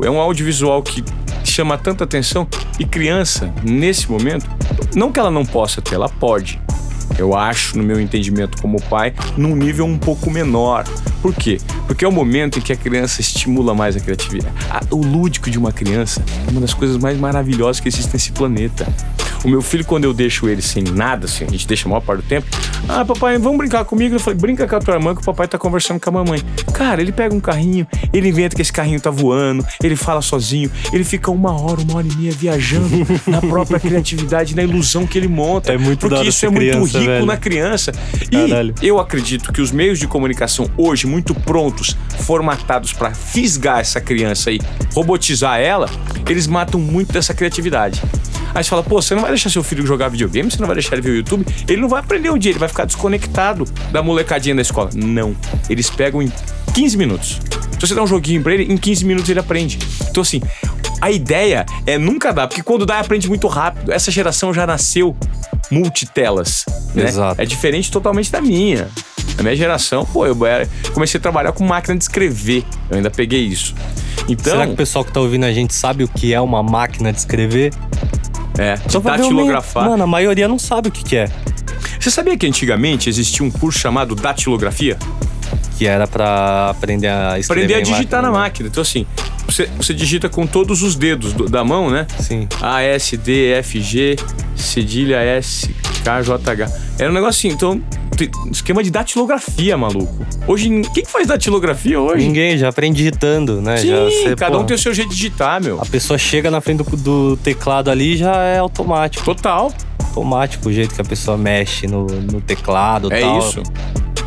é 0.00 0.08
um 0.08 0.20
audiovisual 0.20 0.80
que 0.80 1.02
chama 1.44 1.76
tanta 1.76 2.04
atenção 2.04 2.46
e 2.78 2.84
criança, 2.84 3.52
nesse 3.64 4.08
momento, 4.08 4.46
não 4.94 5.10
que 5.10 5.18
ela 5.18 5.30
não 5.30 5.44
possa 5.44 5.82
ter, 5.82 5.96
ela 5.96 6.08
pode. 6.08 6.60
Eu 7.18 7.36
acho, 7.36 7.76
no 7.76 7.84
meu 7.84 8.00
entendimento 8.00 8.60
como 8.60 8.80
pai, 8.82 9.12
num 9.36 9.54
nível 9.54 9.86
um 9.86 9.98
pouco 9.98 10.30
menor. 10.30 10.84
Por 11.22 11.34
quê? 11.34 11.58
Porque 11.86 12.04
é 12.04 12.08
o 12.08 12.12
momento 12.12 12.58
em 12.58 12.62
que 12.62 12.72
a 12.72 12.76
criança 12.76 13.20
estimula 13.20 13.74
mais 13.74 13.96
a 13.96 14.00
criatividade. 14.00 14.54
O 14.90 14.96
lúdico 14.96 15.50
de 15.50 15.58
uma 15.58 15.72
criança 15.72 16.22
é 16.46 16.50
uma 16.50 16.60
das 16.60 16.74
coisas 16.74 16.96
mais 16.96 17.18
maravilhosas 17.18 17.80
que 17.80 17.88
existe 17.88 18.12
nesse 18.12 18.32
planeta. 18.32 18.86
O 19.44 19.48
meu 19.48 19.60
filho, 19.60 19.84
quando 19.84 20.04
eu 20.04 20.14
deixo 20.14 20.48
ele 20.48 20.62
sem 20.62 20.82
nada, 20.82 21.26
assim, 21.26 21.44
a 21.44 21.50
gente 21.50 21.66
deixa 21.66 21.86
a 21.86 21.90
maior 21.90 22.00
parte 22.00 22.22
do 22.22 22.28
tempo. 22.28 22.46
Ah, 22.88 23.04
papai, 23.04 23.38
vamos 23.38 23.58
brincar 23.58 23.84
comigo? 23.84 24.14
Eu 24.14 24.20
falei, 24.20 24.38
brinca 24.38 24.66
com 24.66 24.76
a 24.76 24.80
tua 24.80 24.94
irmã 24.94 25.14
que 25.14 25.20
o 25.20 25.24
papai 25.24 25.46
tá 25.46 25.58
conversando 25.58 26.00
com 26.00 26.08
a 26.08 26.12
mamãe. 26.12 26.40
Cara, 26.72 27.02
ele 27.02 27.12
pega 27.12 27.34
um 27.34 27.40
carrinho, 27.40 27.86
ele 28.12 28.28
inventa 28.28 28.56
que 28.56 28.62
esse 28.62 28.72
carrinho 28.72 29.00
tá 29.00 29.10
voando, 29.10 29.64
ele 29.82 29.96
fala 29.96 30.22
sozinho, 30.22 30.70
ele 30.92 31.04
fica 31.04 31.30
uma 31.30 31.52
hora, 31.60 31.80
uma 31.82 31.96
hora 31.96 32.06
e 32.06 32.16
meia 32.16 32.32
viajando 32.32 32.88
na 33.26 33.40
própria 33.40 33.78
criatividade, 33.78 34.56
na 34.56 34.62
ilusão 34.62 35.06
que 35.06 35.18
ele 35.18 35.28
monta. 35.28 35.72
É 35.72 35.78
muito 35.78 36.08
Porque 36.08 36.26
isso 36.28 36.46
é 36.46 36.48
muito 36.48 36.60
criança, 36.62 36.98
rico 36.98 37.10
velho. 37.10 37.26
na 37.26 37.36
criança. 37.36 37.92
Caralho. 38.30 38.74
E 38.80 38.88
eu 38.88 38.98
acredito 38.98 39.52
que 39.52 39.60
os 39.60 39.70
meios 39.70 39.98
de 39.98 40.06
comunicação 40.06 40.70
hoje, 40.76 41.06
muito 41.06 41.34
prontos, 41.34 41.96
formatados 42.20 42.92
para 42.92 43.12
fisgar 43.12 43.80
essa 43.80 44.00
criança 44.00 44.50
e 44.50 44.58
robotizar 44.94 45.60
ela, 45.60 45.88
eles 46.28 46.46
matam 46.46 46.80
muito 46.80 47.12
dessa 47.12 47.34
criatividade. 47.34 48.02
Aí 48.54 48.62
você 48.62 48.70
fala, 48.70 48.82
pô, 48.82 49.02
você 49.02 49.14
não 49.14 49.22
vai 49.22 49.30
deixar 49.30 49.50
seu 49.50 49.64
filho 49.64 49.84
jogar 49.84 50.08
videogame, 50.08 50.50
você 50.50 50.58
não 50.58 50.66
vai 50.66 50.76
deixar 50.76 50.94
ele 50.94 51.02
ver 51.02 51.10
o 51.10 51.16
YouTube, 51.16 51.44
ele 51.68 51.80
não 51.80 51.88
vai 51.88 52.00
aprender 52.00 52.30
um 52.30 52.38
dia, 52.38 52.52
ele 52.52 52.58
vai 52.58 52.68
ficar 52.68 52.84
desconectado 52.84 53.64
da 53.90 54.02
molecadinha 54.02 54.54
da 54.54 54.62
escola. 54.62 54.90
Não. 54.94 55.34
Eles 55.68 55.90
pegam 55.90 56.22
em 56.22 56.32
15 56.72 56.96
minutos. 56.96 57.40
Se 57.72 57.80
você 57.88 57.94
dá 57.94 58.02
um 58.02 58.06
joguinho 58.06 58.42
pra 58.42 58.54
ele, 58.54 58.72
em 58.72 58.76
15 58.76 59.04
minutos 59.04 59.28
ele 59.28 59.40
aprende. 59.40 59.78
Então, 60.08 60.22
assim, 60.22 60.40
a 61.00 61.10
ideia 61.10 61.66
é 61.84 61.98
nunca 61.98 62.32
dar, 62.32 62.46
porque 62.46 62.62
quando 62.62 62.86
dá, 62.86 63.00
aprende 63.00 63.28
muito 63.28 63.46
rápido. 63.48 63.92
Essa 63.92 64.10
geração 64.10 64.54
já 64.54 64.66
nasceu 64.66 65.16
multitelas. 65.70 66.64
Né? 66.94 67.04
Exato. 67.04 67.40
É 67.40 67.44
diferente 67.44 67.90
totalmente 67.90 68.30
da 68.30 68.40
minha. 68.40 68.88
Na 69.36 69.42
minha 69.42 69.56
geração, 69.56 70.06
pô, 70.06 70.24
eu 70.26 70.36
comecei 70.92 71.18
a 71.18 71.20
trabalhar 71.20 71.52
com 71.52 71.64
máquina 71.64 71.96
de 71.96 72.04
escrever. 72.04 72.64
Eu 72.88 72.96
ainda 72.96 73.10
peguei 73.10 73.40
isso. 73.40 73.74
Então, 74.28 74.52
Será 74.52 74.66
que 74.66 74.72
o 74.72 74.76
pessoal 74.76 75.04
que 75.04 75.12
tá 75.12 75.20
ouvindo 75.20 75.44
a 75.44 75.52
gente 75.52 75.74
sabe 75.74 76.04
o 76.04 76.08
que 76.08 76.32
é 76.32 76.40
uma 76.40 76.62
máquina 76.62 77.12
de 77.12 77.18
escrever? 77.18 77.72
É, 78.58 78.76
de 78.76 78.98
datilografar. 79.00 79.90
Mano, 79.90 80.04
a 80.04 80.06
maioria 80.06 80.46
não 80.48 80.58
sabe 80.58 80.88
o 80.88 80.92
que, 80.92 81.02
que 81.04 81.16
é. 81.16 81.28
Você 81.98 82.10
sabia 82.10 82.36
que 82.36 82.46
antigamente 82.46 83.08
existia 83.08 83.44
um 83.44 83.50
curso 83.50 83.78
chamado 83.78 84.14
datilografia? 84.14 84.98
Que 85.78 85.86
era 85.86 86.06
pra 86.06 86.70
aprender 86.70 87.08
a 87.08 87.38
escrever. 87.38 87.64
Aprender 87.64 87.74
a 87.74 87.80
digitar 87.94 88.22
na 88.22 88.28
né? 88.30 88.38
máquina. 88.38 88.68
Então, 88.68 88.82
assim, 88.82 89.06
você, 89.46 89.68
você 89.76 89.92
digita 89.92 90.28
com 90.28 90.46
todos 90.46 90.82
os 90.82 90.94
dedos 90.94 91.32
do- 91.32 91.48
da 91.48 91.64
mão, 91.64 91.90
né? 91.90 92.06
Sim. 92.20 92.46
A, 92.60 92.82
S, 92.82 93.16
D, 93.16 93.52
F, 93.54 93.80
G, 93.80 94.16
cedilha 94.54 95.16
S, 95.16 95.74
K, 96.04 96.22
J, 96.22 96.50
H. 96.50 96.70
Era 96.98 97.10
um 97.10 97.14
negocinho. 97.14 97.54
Então, 97.54 97.80
esquema 98.52 98.82
de 98.82 98.90
datilografia, 98.90 99.76
maluco. 99.76 100.24
Hoje, 100.46 100.68
quem 100.92 101.02
que 101.04 101.10
faz 101.10 101.26
datilografia 101.26 101.98
hoje? 102.00 102.26
Ninguém 102.26 102.56
já 102.58 102.68
aprende 102.68 102.98
digitando, 102.98 103.60
né? 103.60 103.78
Sim, 103.78 103.88
já 103.88 104.04
você, 104.04 104.36
cada 104.36 104.58
um 104.58 104.64
tem 104.64 104.76
o 104.76 104.78
seu 104.78 104.92
jeito 104.94 105.08
de 105.10 105.16
digitar, 105.16 105.62
meu. 105.62 105.80
A 105.80 105.86
pessoa 105.86 106.18
chega 106.18 106.50
na 106.50 106.60
frente 106.60 106.82
do, 106.84 106.96
do 106.96 107.36
teclado 107.38 107.90
ali 107.90 108.16
já 108.16 108.36
é 108.42 108.58
automático. 108.58 109.24
Total. 109.24 109.72
Automático 109.98 110.68
o 110.68 110.72
jeito 110.72 110.94
que 110.94 111.00
a 111.00 111.04
pessoa 111.04 111.36
mexe 111.36 111.86
no, 111.88 112.06
no 112.06 112.40
teclado 112.40 113.08
e 113.10 113.16
É 113.16 113.20
tal. 113.20 113.38
isso. 113.38 113.62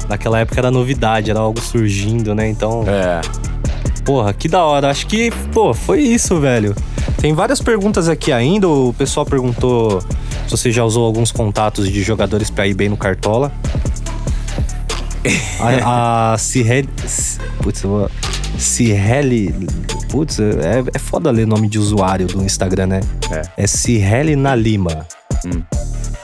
Naquela 0.09 0.39
época 0.39 0.59
era 0.59 0.71
novidade, 0.71 1.29
era 1.29 1.39
algo 1.39 1.61
surgindo, 1.61 2.33
né? 2.33 2.49
Então, 2.49 2.83
É. 2.87 3.21
porra, 4.03 4.33
que 4.33 4.47
da 4.49 4.63
hora. 4.65 4.89
Acho 4.89 5.05
que, 5.07 5.31
pô, 5.53 5.73
foi 5.73 6.01
isso, 6.01 6.39
velho. 6.39 6.75
Tem 7.21 7.33
várias 7.33 7.61
perguntas 7.61 8.09
aqui 8.09 8.31
ainda. 8.31 8.67
O 8.67 8.93
pessoal 8.97 9.25
perguntou 9.25 10.01
se 10.47 10.51
você 10.51 10.71
já 10.71 10.83
usou 10.83 11.05
alguns 11.05 11.31
contatos 11.31 11.91
de 11.91 12.01
jogadores 12.01 12.49
pra 12.49 12.65
ir 12.65 12.73
bem 12.73 12.87
no 12.87 12.97
Cartola. 12.97 13.51
A, 15.59 16.33
a 16.33 16.37
Cirrelli. 16.37 16.89
Putz, 17.61 17.83
eu 17.83 17.89
vou. 17.89 18.11
Cirrelli. 18.57 19.53
Putz, 20.09 20.39
é, 20.39 20.83
é 20.93 20.99
foda 20.99 21.29
ler 21.31 21.45
nome 21.45 21.67
de 21.67 21.77
usuário 21.77 22.27
do 22.27 22.41
Instagram, 22.43 22.87
né? 22.87 22.99
É. 23.29 23.63
É 23.63 23.67
Cirrelli 23.67 24.35
na 24.35 24.55
Lima. 24.55 25.05
Hum. 25.45 25.61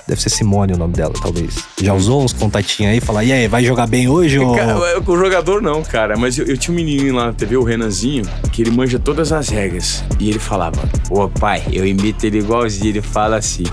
Deve 0.08 0.22
ser 0.22 0.30
Simone 0.30 0.74
o 0.74 0.78
nome 0.78 0.94
dela, 0.94 1.14
talvez. 1.22 1.64
Já 1.82 1.94
usou 1.94 2.24
uns 2.24 2.34
contatinhos 2.34 2.92
aí? 2.92 3.00
Fala, 3.00 3.24
e 3.24 3.32
aí, 3.32 3.48
vai 3.48 3.64
jogar 3.64 3.88
bem 3.88 4.10
hoje? 4.10 4.38
Ou... 4.38 4.54
Cara, 4.54 5.02
com 5.02 5.14
o 5.14 5.18
jogador 5.18 5.62
não, 5.62 5.82
cara. 5.82 6.18
Mas 6.18 6.38
eu, 6.38 6.46
eu 6.46 6.58
tinha 6.58 6.74
um 6.74 6.76
menininho 6.76 7.16
lá 7.16 7.28
na 7.28 7.34
TV, 7.34 7.56
o 7.56 7.64
Renanzinho, 7.64 8.26
que 8.52 8.62
ele 8.62 8.72
manja 8.72 9.00
todas 9.00 9.32
as 9.32 9.48
regras. 9.48 10.04
E 10.20 10.30
ele 10.30 10.40
falava, 10.40 10.82
ô 11.10 11.30
pai, 11.30 11.64
eu 11.72 11.86
imito 11.86 12.26
ele 12.26 12.40
igualzinho. 12.40 12.90
Ele 12.90 13.02
fala 13.02 13.38
assim, 13.38 13.64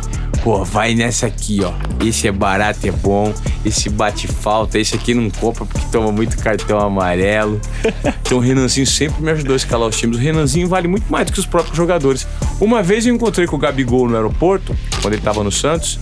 Pô, 0.42 0.64
vai 0.64 0.94
nessa 0.94 1.26
aqui, 1.26 1.60
ó. 1.62 1.72
Esse 2.04 2.26
é 2.26 2.32
barato, 2.32 2.86
é 2.86 2.90
bom. 2.90 3.32
Esse 3.64 3.90
bate 3.90 4.26
falta. 4.26 4.78
Esse 4.78 4.96
aqui 4.96 5.12
não 5.12 5.28
compra 5.28 5.66
porque 5.66 5.86
toma 5.92 6.10
muito 6.10 6.38
cartão 6.38 6.78
amarelo. 6.80 7.60
Então 8.30 8.38
o 8.38 8.40
Renanzinho 8.40 8.86
sempre 8.86 9.20
me 9.20 9.30
ajudou 9.32 9.54
a 9.54 9.56
escalar 9.56 9.88
os 9.88 9.96
times. 9.96 10.16
O 10.16 10.20
Renanzinho 10.20 10.68
vale 10.68 10.86
muito 10.86 11.10
mais 11.10 11.26
do 11.26 11.32
que 11.32 11.40
os 11.40 11.46
próprios 11.46 11.76
jogadores. 11.76 12.26
Uma 12.60 12.80
vez 12.80 13.04
eu 13.04 13.12
encontrei 13.12 13.44
com 13.44 13.56
o 13.56 13.58
Gabigol 13.58 14.08
no 14.08 14.14
aeroporto, 14.14 14.76
quando 15.02 15.14
ele 15.14 15.22
tava 15.22 15.42
no 15.42 15.50
Santos. 15.50 15.98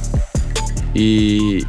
E. 0.95 1.64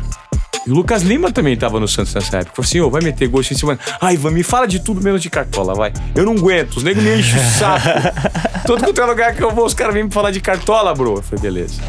e 0.67 0.70
o 0.70 0.74
Lucas 0.74 1.01
Lima 1.01 1.32
também 1.32 1.55
tava 1.55 1.80
no 1.80 1.88
Santos 1.88 2.13
nessa 2.13 2.39
época. 2.39 2.57
Falei 2.57 2.67
assim, 2.67 2.82
ô, 2.82 2.89
vai 2.89 3.01
meter 3.01 3.30
gol 3.30 3.39
em 3.39 3.43
cima. 3.43 3.80
Ai, 4.01 4.15
Ivan, 4.15 4.32
me 4.32 4.43
fala 4.43 4.67
de 4.67 4.80
tudo 4.80 5.01
menos 5.01 5.22
de 5.22 5.30
cartola, 5.30 5.74
vai. 5.74 5.93
Eu 6.13 6.26
não 6.26 6.34
aguento, 6.34 6.78
os 6.78 6.84
negros 6.84 7.05
me 7.05 7.20
enchem 7.20 7.39
o 7.39 7.43
saco. 7.51 7.88
Todo 8.67 8.84
quanto 8.84 9.01
é 9.01 9.05
lugar 9.05 9.34
que 9.34 9.41
eu 9.41 9.51
vou, 9.51 9.65
os 9.65 9.74
caras 9.74 9.93
vêm 9.93 10.03
me 10.03 10.11
falar 10.11 10.32
de 10.32 10.41
cartola, 10.41 10.93
bro. 10.93 11.15
Eu 11.15 11.24
falei, 11.24 11.41
beleza. 11.41 11.80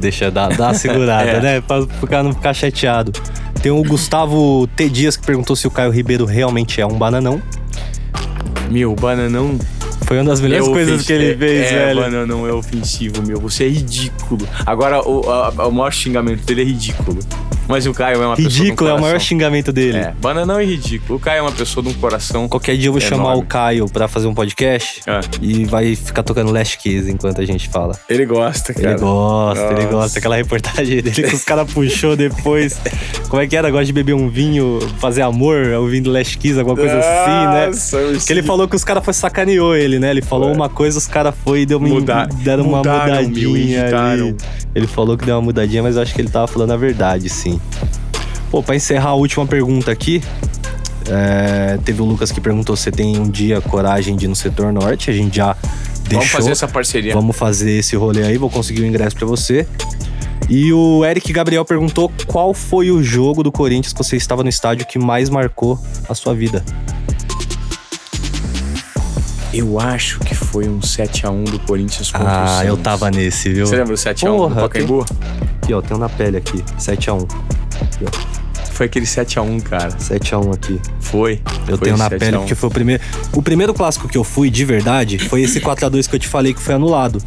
Deixa 0.00 0.30
dar, 0.30 0.48
dar 0.56 0.72
segurada, 0.74 1.28
É. 1.30 1.40
né? 1.40 1.60
Pra 1.60 1.84
cara 2.08 2.22
não 2.22 2.32
ficar 2.32 2.54
chateado. 2.54 3.12
Tem 3.62 3.70
o 3.70 3.82
Gustavo 3.84 4.66
T. 4.74 4.88
Dias 4.88 5.16
que 5.16 5.24
perguntou 5.26 5.54
se 5.54 5.66
o 5.66 5.70
Caio 5.70 5.90
Ribeiro 5.90 6.24
realmente 6.24 6.80
é 6.80 6.86
um 6.86 6.96
bananão. 6.96 7.40
Meu, 8.70 8.94
bananão. 8.94 9.58
Foi 10.06 10.16
uma 10.18 10.24
das 10.30 10.40
melhores 10.40 10.66
é 10.66 10.70
coisas 10.70 11.06
que 11.06 11.12
ele 11.12 11.32
é, 11.32 11.36
fez, 11.36 11.66
é, 11.72 11.86
velho. 11.86 12.00
bananão 12.00 12.46
é 12.46 12.52
ofensivo, 12.52 13.22
meu. 13.24 13.38
Você 13.40 13.64
é 13.64 13.68
ridículo. 13.68 14.46
Agora, 14.66 15.06
o, 15.08 15.30
a- 15.30 15.68
o 15.68 15.70
maior 15.72 15.92
xingamento 15.92 16.44
dele 16.44 16.62
é 16.62 16.64
ridículo. 16.64 17.20
Mas 17.70 17.86
o 17.86 17.94
Caio 17.94 18.22
é 18.22 18.26
uma 18.26 18.36
pessoa. 18.36 18.52
Ridículo, 18.52 18.90
é 18.90 18.94
o 18.94 19.00
maior 19.00 19.20
xingamento 19.20 19.72
dele. 19.72 19.98
É, 19.98 20.14
bananão 20.20 20.58
é 20.58 20.64
ridículo. 20.64 21.16
O 21.18 21.20
Caio 21.20 21.38
é 21.38 21.42
uma 21.42 21.52
pessoa 21.52 21.82
de 21.84 21.90
um 21.90 21.94
coração. 21.94 22.48
Qualquer 22.48 22.76
dia 22.76 22.88
eu 22.88 22.92
vou 22.92 23.00
chamar 23.00 23.24
Enorme. 23.24 23.42
o 23.42 23.46
Caio 23.46 23.88
pra 23.88 24.08
fazer 24.08 24.26
um 24.26 24.34
podcast 24.34 25.00
Ah, 25.06 25.20
e 25.40 25.64
vai 25.64 25.94
ficar 25.94 26.22
tocando 26.22 26.52
Last 26.52 26.76
Kiss 26.78 27.10
enquanto 27.10 27.40
a 27.40 27.44
gente 27.44 27.68
fala. 27.68 27.98
ele 28.08 28.26
gosta, 28.26 28.74
cara. 28.74 28.90
Ele 28.90 28.98
gosta, 29.00 29.62
ele 29.64 29.72
Nossa. 29.82 29.86
gosta. 29.88 30.18
Aquela 30.18 30.36
reportagem 30.36 31.00
dele 31.02 31.10
que 31.28 31.34
os 31.34 31.44
caras 31.44 31.72
puxou 31.72 32.16
depois. 32.16 32.78
Como 33.28 33.40
é 33.40 33.46
que 33.46 33.56
era? 33.56 33.70
Gosta 33.70 33.84
de 33.86 33.92
beber 33.92 34.14
um 34.14 34.28
vinho, 34.28 34.78
fazer 34.98 35.22
amor, 35.22 35.68
ouvindo 35.78 36.10
Last 36.10 36.36
Kiss, 36.38 36.58
alguma 36.58 36.76
coisa 36.76 36.98
assim, 36.98 37.46
né? 37.54 37.66
Nossa, 37.66 37.96
eu 37.96 38.18
Que 38.18 38.32
ele 38.32 38.42
falou 38.42 38.66
que 38.66 38.74
os 38.76 38.82
caras 38.84 39.04
foi 39.04 39.14
sacaneou 39.14 39.76
ele, 39.76 39.98
né? 39.98 40.10
Ele 40.10 40.22
falou 40.22 40.50
É. 40.50 40.52
uma 40.52 40.68
coisa, 40.68 40.98
os 40.98 41.06
caras 41.06 41.34
foi 41.44 41.60
e 41.60 41.66
deu 41.66 41.78
uma, 41.78 41.88
Muda- 41.88 42.28
deram 42.42 42.64
uma 42.64 42.78
mudaram, 42.78 43.22
mudadinha. 43.22 43.86
Ele 44.74 44.86
falou 44.86 45.16
que 45.16 45.24
deu 45.24 45.36
uma 45.36 45.42
mudadinha, 45.42 45.82
mas 45.82 45.96
eu 45.96 46.02
acho 46.02 46.14
que 46.14 46.20
ele 46.20 46.28
tava 46.28 46.46
falando 46.46 46.72
a 46.72 46.76
verdade, 46.76 47.28
sim. 47.28 47.59
Pô, 48.50 48.62
pra 48.62 48.74
encerrar 48.74 49.10
a 49.10 49.14
última 49.14 49.46
pergunta 49.46 49.90
aqui, 49.92 50.22
é, 51.08 51.78
teve 51.84 52.02
o 52.02 52.04
Lucas 52.04 52.32
que 52.32 52.40
perguntou 52.40 52.74
se 52.76 52.90
tem 52.90 53.18
um 53.18 53.28
dia 53.28 53.60
coragem 53.60 54.16
de 54.16 54.24
ir 54.24 54.28
no 54.28 54.34
setor 54.36 54.72
norte. 54.72 55.08
A 55.10 55.12
gente 55.12 55.36
já 55.36 55.56
deixou. 56.08 56.18
Vamos 56.18 56.28
fazer 56.30 56.50
essa 56.50 56.68
parceria. 56.68 57.14
Vamos 57.14 57.36
fazer 57.36 57.70
esse 57.78 57.94
rolê 57.96 58.24
aí, 58.24 58.36
vou 58.38 58.50
conseguir 58.50 58.82
o 58.82 58.86
ingresso 58.86 59.14
pra 59.16 59.26
você. 59.26 59.66
E 60.48 60.72
o 60.72 61.04
Eric 61.04 61.32
Gabriel 61.32 61.64
perguntou 61.64 62.10
qual 62.26 62.52
foi 62.52 62.90
o 62.90 63.00
jogo 63.02 63.42
do 63.44 63.52
Corinthians 63.52 63.92
que 63.92 63.98
você 64.02 64.16
estava 64.16 64.42
no 64.42 64.48
estádio 64.48 64.84
que 64.84 64.98
mais 64.98 65.30
marcou 65.30 65.78
a 66.08 66.14
sua 66.14 66.34
vida. 66.34 66.64
Eu 69.52 69.80
acho 69.80 70.20
que 70.20 70.34
foi 70.34 70.68
um 70.68 70.78
7x1 70.78 71.44
do 71.50 71.58
Corinthians 71.60 72.10
contra 72.12 72.26
o 72.26 72.30
Ah, 72.30 72.46
Santos. 72.46 72.66
eu 72.68 72.76
tava 72.76 73.10
nesse, 73.10 73.52
viu? 73.52 73.66
Você 73.66 73.76
lembra 73.76 73.94
do 73.94 73.98
7x1 74.00 74.26
Porra, 74.26 74.54
do 74.54 74.60
Pacaembu? 74.60 75.06
Aqui, 75.78 75.92
ó, 75.92 75.94
um 75.94 75.98
na 75.98 76.08
pele 76.08 76.36
aqui. 76.36 76.62
7x1. 76.78 77.26
Foi 78.72 78.86
aquele 78.86 79.06
7x1, 79.06 79.62
cara. 79.62 79.90
7x1 79.90 80.54
aqui. 80.54 80.80
Foi. 81.00 81.40
Eu 81.68 81.76
Foi 81.76 81.84
tenho 81.86 81.96
na 81.96 82.08
7 82.08 82.12
a 82.14 82.16
1. 82.16 82.18
pele 82.18 82.36
porque 82.38 82.54
foi 82.54 82.68
o 82.68 82.72
primeiro. 82.72 83.02
O 83.32 83.42
primeiro 83.42 83.74
clássico 83.74 84.08
que 84.08 84.16
eu 84.16 84.24
fui 84.24 84.50
de 84.50 84.64
verdade 84.64 85.18
foi 85.18 85.42
esse 85.42 85.60
4x2 85.60 86.08
que 86.08 86.16
eu 86.16 86.20
te 86.20 86.28
falei 86.28 86.54
que 86.54 86.60
foi 86.60 86.74
anulado. 86.74 87.22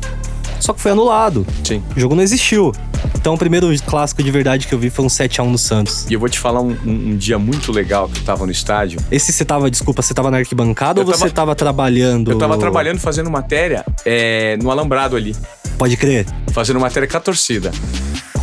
Só 0.59 0.73
que 0.73 0.81
foi 0.81 0.91
anulado. 0.91 1.45
Sim. 1.63 1.83
O 1.95 1.99
jogo 1.99 2.15
não 2.15 2.23
existiu. 2.23 2.71
Então 3.15 3.33
o 3.33 3.37
primeiro 3.37 3.67
clássico 3.85 4.23
de 4.23 4.31
verdade 4.31 4.65
que 4.65 4.73
eu 4.73 4.79
vi 4.79 4.89
foi 4.89 5.03
um 5.05 5.09
7x1 5.09 5.45
no 5.49 5.57
Santos. 5.57 6.05
E 6.09 6.13
eu 6.13 6.19
vou 6.19 6.29
te 6.29 6.39
falar 6.39 6.61
um, 6.61 6.71
um- 6.85 7.09
um 7.11 7.17
dia 7.17 7.37
muito 7.37 7.71
legal 7.71 8.07
que 8.07 8.19
eu 8.19 8.23
tava 8.23 8.45
no 8.45 8.51
estádio. 8.51 8.99
Esse 9.11 9.31
você 9.33 9.43
tava, 9.45 9.69
desculpa, 9.69 10.01
você 10.01 10.13
tava 10.13 10.31
na 10.31 10.37
arquibancada 10.37 11.01
Eu 11.01 11.05
ou 11.05 11.11
você 11.13 11.29
tava 11.29 11.53
trabalhando? 11.53 12.31
Eu 12.31 12.37
tava 12.37 12.57
trabalhando, 12.57 12.99
fazendo 12.99 13.29
matéria 13.29 13.85
é, 14.05 14.57
no 14.61 14.71
Alambrado 14.71 15.15
ali. 15.17 15.35
Pode 15.77 15.97
crer. 15.97 16.25
Fazendo 16.51 16.79
matéria 16.79 17.07
com 17.07 17.17
a 17.17 17.19
torcida. 17.19 17.71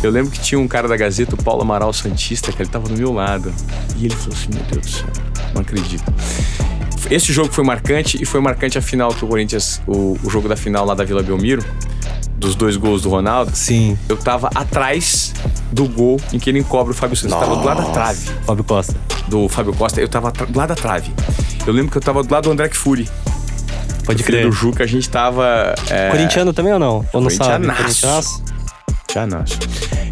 Eu 0.03 0.09
lembro 0.09 0.31
que 0.31 0.39
tinha 0.39 0.59
um 0.59 0.67
cara 0.67 0.87
da 0.87 0.97
Gazeta, 0.97 1.35
o 1.35 1.43
Paulo 1.43 1.61
Amaral 1.61 1.93
Santista, 1.93 2.51
que 2.51 2.61
ele 2.61 2.69
tava 2.69 2.87
do 2.87 2.97
meu 2.97 3.13
lado. 3.13 3.53
E 3.97 4.05
ele 4.05 4.15
falou 4.15 4.35
assim: 4.35 4.49
Meu 4.53 4.63
Deus 4.63 4.85
do 4.85 4.91
céu, 4.91 5.07
não 5.53 5.61
acredito. 5.61 6.11
Esse 7.09 7.33
jogo 7.33 7.51
foi 7.51 7.63
marcante 7.63 8.21
e 8.21 8.25
foi 8.25 8.39
marcante 8.39 8.77
a 8.77 8.81
final 8.81 9.13
que 9.13 9.23
o 9.25 9.27
Corinthians, 9.27 9.81
o, 9.85 10.17
o 10.23 10.29
jogo 10.29 10.47
da 10.47 10.55
final 10.55 10.85
lá 10.85 10.93
da 10.93 11.03
Vila 11.03 11.21
Belmiro, 11.21 11.63
dos 12.37 12.55
dois 12.55 12.77
gols 12.77 13.01
do 13.01 13.09
Ronaldo. 13.09 13.51
Sim. 13.53 13.97
Eu 14.09 14.17
tava 14.17 14.49
atrás 14.55 15.33
do 15.71 15.87
gol 15.87 16.19
em 16.33 16.39
que 16.39 16.49
ele 16.49 16.59
encobre 16.59 16.93
o 16.93 16.95
Fábio 16.95 17.15
Santos. 17.15 17.33
Eu 17.33 17.39
tava 17.39 17.55
do 17.55 17.63
lado 17.65 17.81
da 17.83 17.89
trave 17.91 18.29
Fábio 18.45 18.63
Costa. 18.63 18.95
do 19.27 19.47
Fábio 19.47 19.73
Costa. 19.73 20.01
Eu 20.01 20.07
tava 20.07 20.31
do 20.31 20.57
lado 20.57 20.69
da 20.69 20.75
trave. 20.75 21.13
Eu 21.67 21.73
lembro 21.73 21.91
que 21.91 21.97
eu 21.97 22.01
tava 22.01 22.23
do 22.23 22.33
lado 22.33 22.45
do 22.45 22.51
André 22.51 22.69
Fury. 22.69 23.07
Pode 24.11 24.23
crer. 24.23 24.45
do 24.45 24.51
Juca, 24.51 24.83
a 24.83 24.87
gente 24.87 25.09
tava. 25.09 25.73
É, 25.89 26.09
Corintiano 26.09 26.51
também 26.53 26.73
ou 26.73 26.79
não? 26.79 27.05
Ou 27.13 27.21
não 27.21 27.29
sabe? 27.29 27.65
Corintianaço. 27.67 29.57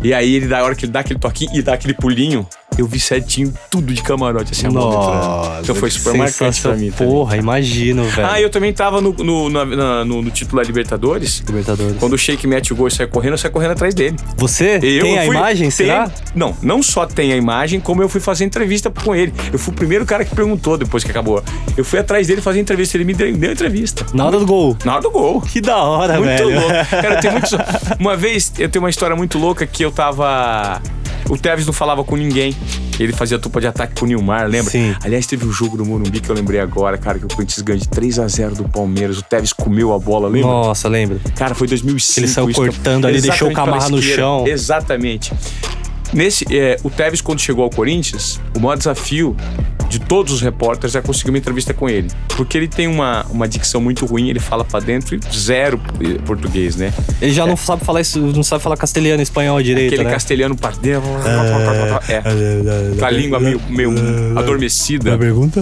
E 0.02 0.14
aí, 0.14 0.36
ele, 0.36 0.48
da 0.48 0.64
hora 0.64 0.74
que 0.76 0.86
ele 0.86 0.92
dá 0.92 1.02
aquele 1.02 1.20
toquinho 1.20 1.52
e 1.54 1.62
dá 1.62 1.74
aquele 1.74 1.94
pulinho, 1.94 2.48
eu 2.80 2.88
vi 2.88 3.00
certinho 3.00 3.54
tudo 3.70 3.94
de 3.94 4.02
camarote, 4.02 4.52
assim, 4.52 4.66
a 4.68 4.70
entrando. 4.70 4.90
Nossa. 4.92 5.60
Então 5.62 5.76
foi 5.76 5.90
super 5.90 6.14
marcante 6.16 6.62
pra 6.62 6.76
mim 6.76 6.92
também. 6.92 7.14
Porra, 7.14 7.38
imagino, 7.38 8.04
velho. 8.06 8.28
Ah, 8.32 8.42
eu 8.42 8.50
também 8.50 8.72
tava 8.74 9.02
no, 9.02 9.12
no, 9.14 9.50
na- 9.50 9.66
na- 9.66 10.06
no, 10.06 10.22
no 10.22 10.30
título 10.32 10.62
da 10.62 10.68
Libertadores. 10.68 11.44
Libertadores. 11.48 11.98
Quando 12.00 12.14
o 12.14 12.18
Sheik 12.18 12.46
mete 12.48 12.72
o 12.74 12.76
gol 12.76 12.88
e 12.88 12.92
sai 12.92 13.08
correndo, 13.08 13.34
eu 13.34 13.38
saio 13.38 13.54
correndo 13.54 13.72
atrás 13.72 13.94
dele. 13.94 14.16
Você 14.38 14.80
Eu 14.82 15.02
tem 15.04 15.20
a 15.20 15.26
fui- 15.26 15.36
imagem, 15.36 15.62
tem- 15.64 15.72
será? 15.72 16.12
Não, 16.36 16.56
não 16.62 16.82
só 16.84 17.06
tem 17.06 17.34
a 17.34 17.36
imagem, 17.36 17.80
como 17.80 18.02
eu 18.02 18.10
fui 18.10 18.22
fazer 18.22 18.44
entrevista 18.46 18.90
com 18.90 19.16
ele. 19.16 19.34
Eu 19.52 19.60
fui 19.60 19.74
o 19.74 19.76
primeiro 19.76 20.06
cara 20.06 20.24
que 20.26 20.34
perguntou 20.36 20.78
depois 20.78 21.04
que 21.04 21.12
acabou. 21.12 21.44
Eu 21.78 21.84
fui 21.86 22.00
atrás 22.00 22.28
dele 22.28 22.42
fazer 22.42 22.60
entrevista, 22.60 22.98
ele 22.98 23.06
me 23.06 23.14
deu, 23.14 23.36
deu 23.36 23.52
entrevista. 23.52 24.06
Na 24.14 24.26
hora 24.26 24.40
do 24.40 24.46
gol. 24.46 24.78
Na 24.86 24.94
hora 24.94 25.02
do 25.02 25.12
gol. 25.12 25.42
Que 25.42 25.60
da 25.62 25.78
hora, 25.78 26.14
Muito 26.16 26.28
velho. 26.28 26.50
louco. 26.60 26.70
Cara, 26.90 27.16
eu 27.16 27.20
tenho 27.20 27.34
muito. 27.34 27.50
Uma 28.00 28.16
vez, 28.16 28.52
eu 28.58 28.70
tenho 28.70 28.84
uma 28.84 28.90
história 28.90 29.16
muito 29.16 29.38
louca 29.38 29.66
que 29.66 29.84
eu 29.84 29.92
tava. 29.92 30.82
O 31.30 31.38
Tevez 31.38 31.66
não 31.66 31.74
falava 31.74 32.04
com 32.04 32.16
ninguém. 32.16 32.56
Ele 33.00 33.14
fazia 33.14 33.38
dupla 33.38 33.62
de 33.62 33.68
ataque 33.68 33.98
com 33.98 34.06
o 34.06 34.08
Nilmar, 34.08 34.48
lembra? 34.48 34.72
Sim. 34.72 34.94
Aliás, 35.04 35.26
teve 35.26 35.46
um 35.46 35.52
jogo 35.52 35.78
do 35.78 35.86
Morumbi 35.86 36.20
que 36.20 36.30
eu 36.30 36.36
lembrei 36.36 36.60
agora, 36.60 36.98
cara, 36.98 37.18
que 37.18 37.26
o 37.26 37.28
Corinthians 37.30 37.62
ganhou 37.62 37.80
de 37.80 37.88
3 37.88 38.20
a 38.20 38.28
0 38.28 38.56
do 38.56 38.64
Palmeiras. 38.68 39.18
O 39.18 39.24
Tevez 39.24 39.54
comeu 39.54 39.94
a 39.94 40.00
bola, 40.00 40.28
lembra? 40.28 40.50
Nossa, 40.50 40.90
lembra? 40.90 41.18
Cara, 41.36 41.56
foi 41.56 41.68
2005. 41.68 42.20
Ele 42.20 42.28
saiu 42.28 42.52
cortando 42.54 43.06
ali, 43.06 43.22
deixou 43.22 43.50
o 43.50 43.54
Camarra 43.54 43.90
no 43.90 44.02
chão. 44.02 44.46
Exatamente. 44.46 45.32
Nesse, 46.14 46.46
é, 46.56 46.78
o 46.84 46.90
Tevez, 46.90 47.22
quando 47.22 47.40
chegou 47.40 47.64
ao 47.64 47.70
Corinthians, 47.70 48.40
o 48.56 48.60
maior 48.60 48.78
desafio 48.78 49.36
de 49.90 50.00
todos 50.00 50.32
os 50.34 50.42
repórteres 50.42 50.96
é 50.96 51.02
conseguir 51.02 51.32
uma 51.32 51.38
entrevista 51.38 51.74
com 51.74 51.90
ele. 51.90 52.10
Porque 52.38 52.58
ele 52.58 52.68
tem 52.68 52.88
uma, 52.88 53.26
uma 53.30 53.48
dicção 53.48 53.82
muito 53.82 54.06
ruim, 54.06 54.30
ele 54.30 54.40
fala 54.40 54.64
pra 54.64 54.80
dentro 54.80 55.16
e 55.16 55.20
zero 55.36 55.80
português, 56.26 56.76
né? 56.76 56.94
Ele 57.22 57.34
já 57.34 57.46
não 57.46 57.58
sabe 57.58 57.84
falar 57.84 58.02
isso, 58.02 58.20
não 58.20 58.44
sabe 58.44 58.62
falar 58.62 58.78
castelhano 58.78 59.22
e 59.22 59.24
espanhol 59.24 59.62
direito, 59.62 59.94
Aquele 59.94 60.04
né? 60.06 60.12
castelhano 60.12 60.56
pra 60.56 60.72
dentro. 60.72 61.10
É. 62.08 62.22
Com 63.00 63.06
a 63.06 63.10
língua 63.10 63.40
meio, 63.40 63.60
meio 63.68 63.92
adormecida. 64.38 65.18
pergunta? 65.18 65.62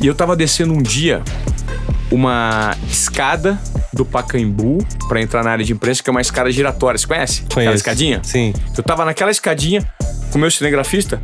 E 0.00 0.06
eu 0.06 0.14
tava 0.14 0.34
descendo 0.34 0.72
um 0.72 0.82
dia 0.82 1.22
uma 2.10 2.76
escada 2.88 3.58
do 3.92 4.04
Pacaembu 4.04 4.78
pra 5.08 5.20
entrar 5.20 5.42
na 5.44 5.50
área 5.50 5.64
de 5.64 5.72
imprensa, 5.72 6.02
que 6.02 6.10
é 6.10 6.12
uma 6.12 6.20
escada 6.20 6.50
giratória. 6.50 6.98
Você 6.98 7.06
conhece? 7.06 7.40
Aquela 7.42 7.54
Conheço. 7.54 7.74
escadinha? 7.76 8.20
Sim. 8.22 8.52
Eu 8.76 8.82
tava 8.82 9.04
naquela 9.04 9.30
escadinha 9.30 9.86
com 10.30 10.38
o 10.38 10.40
meu 10.40 10.50
cinegrafista. 10.50 11.20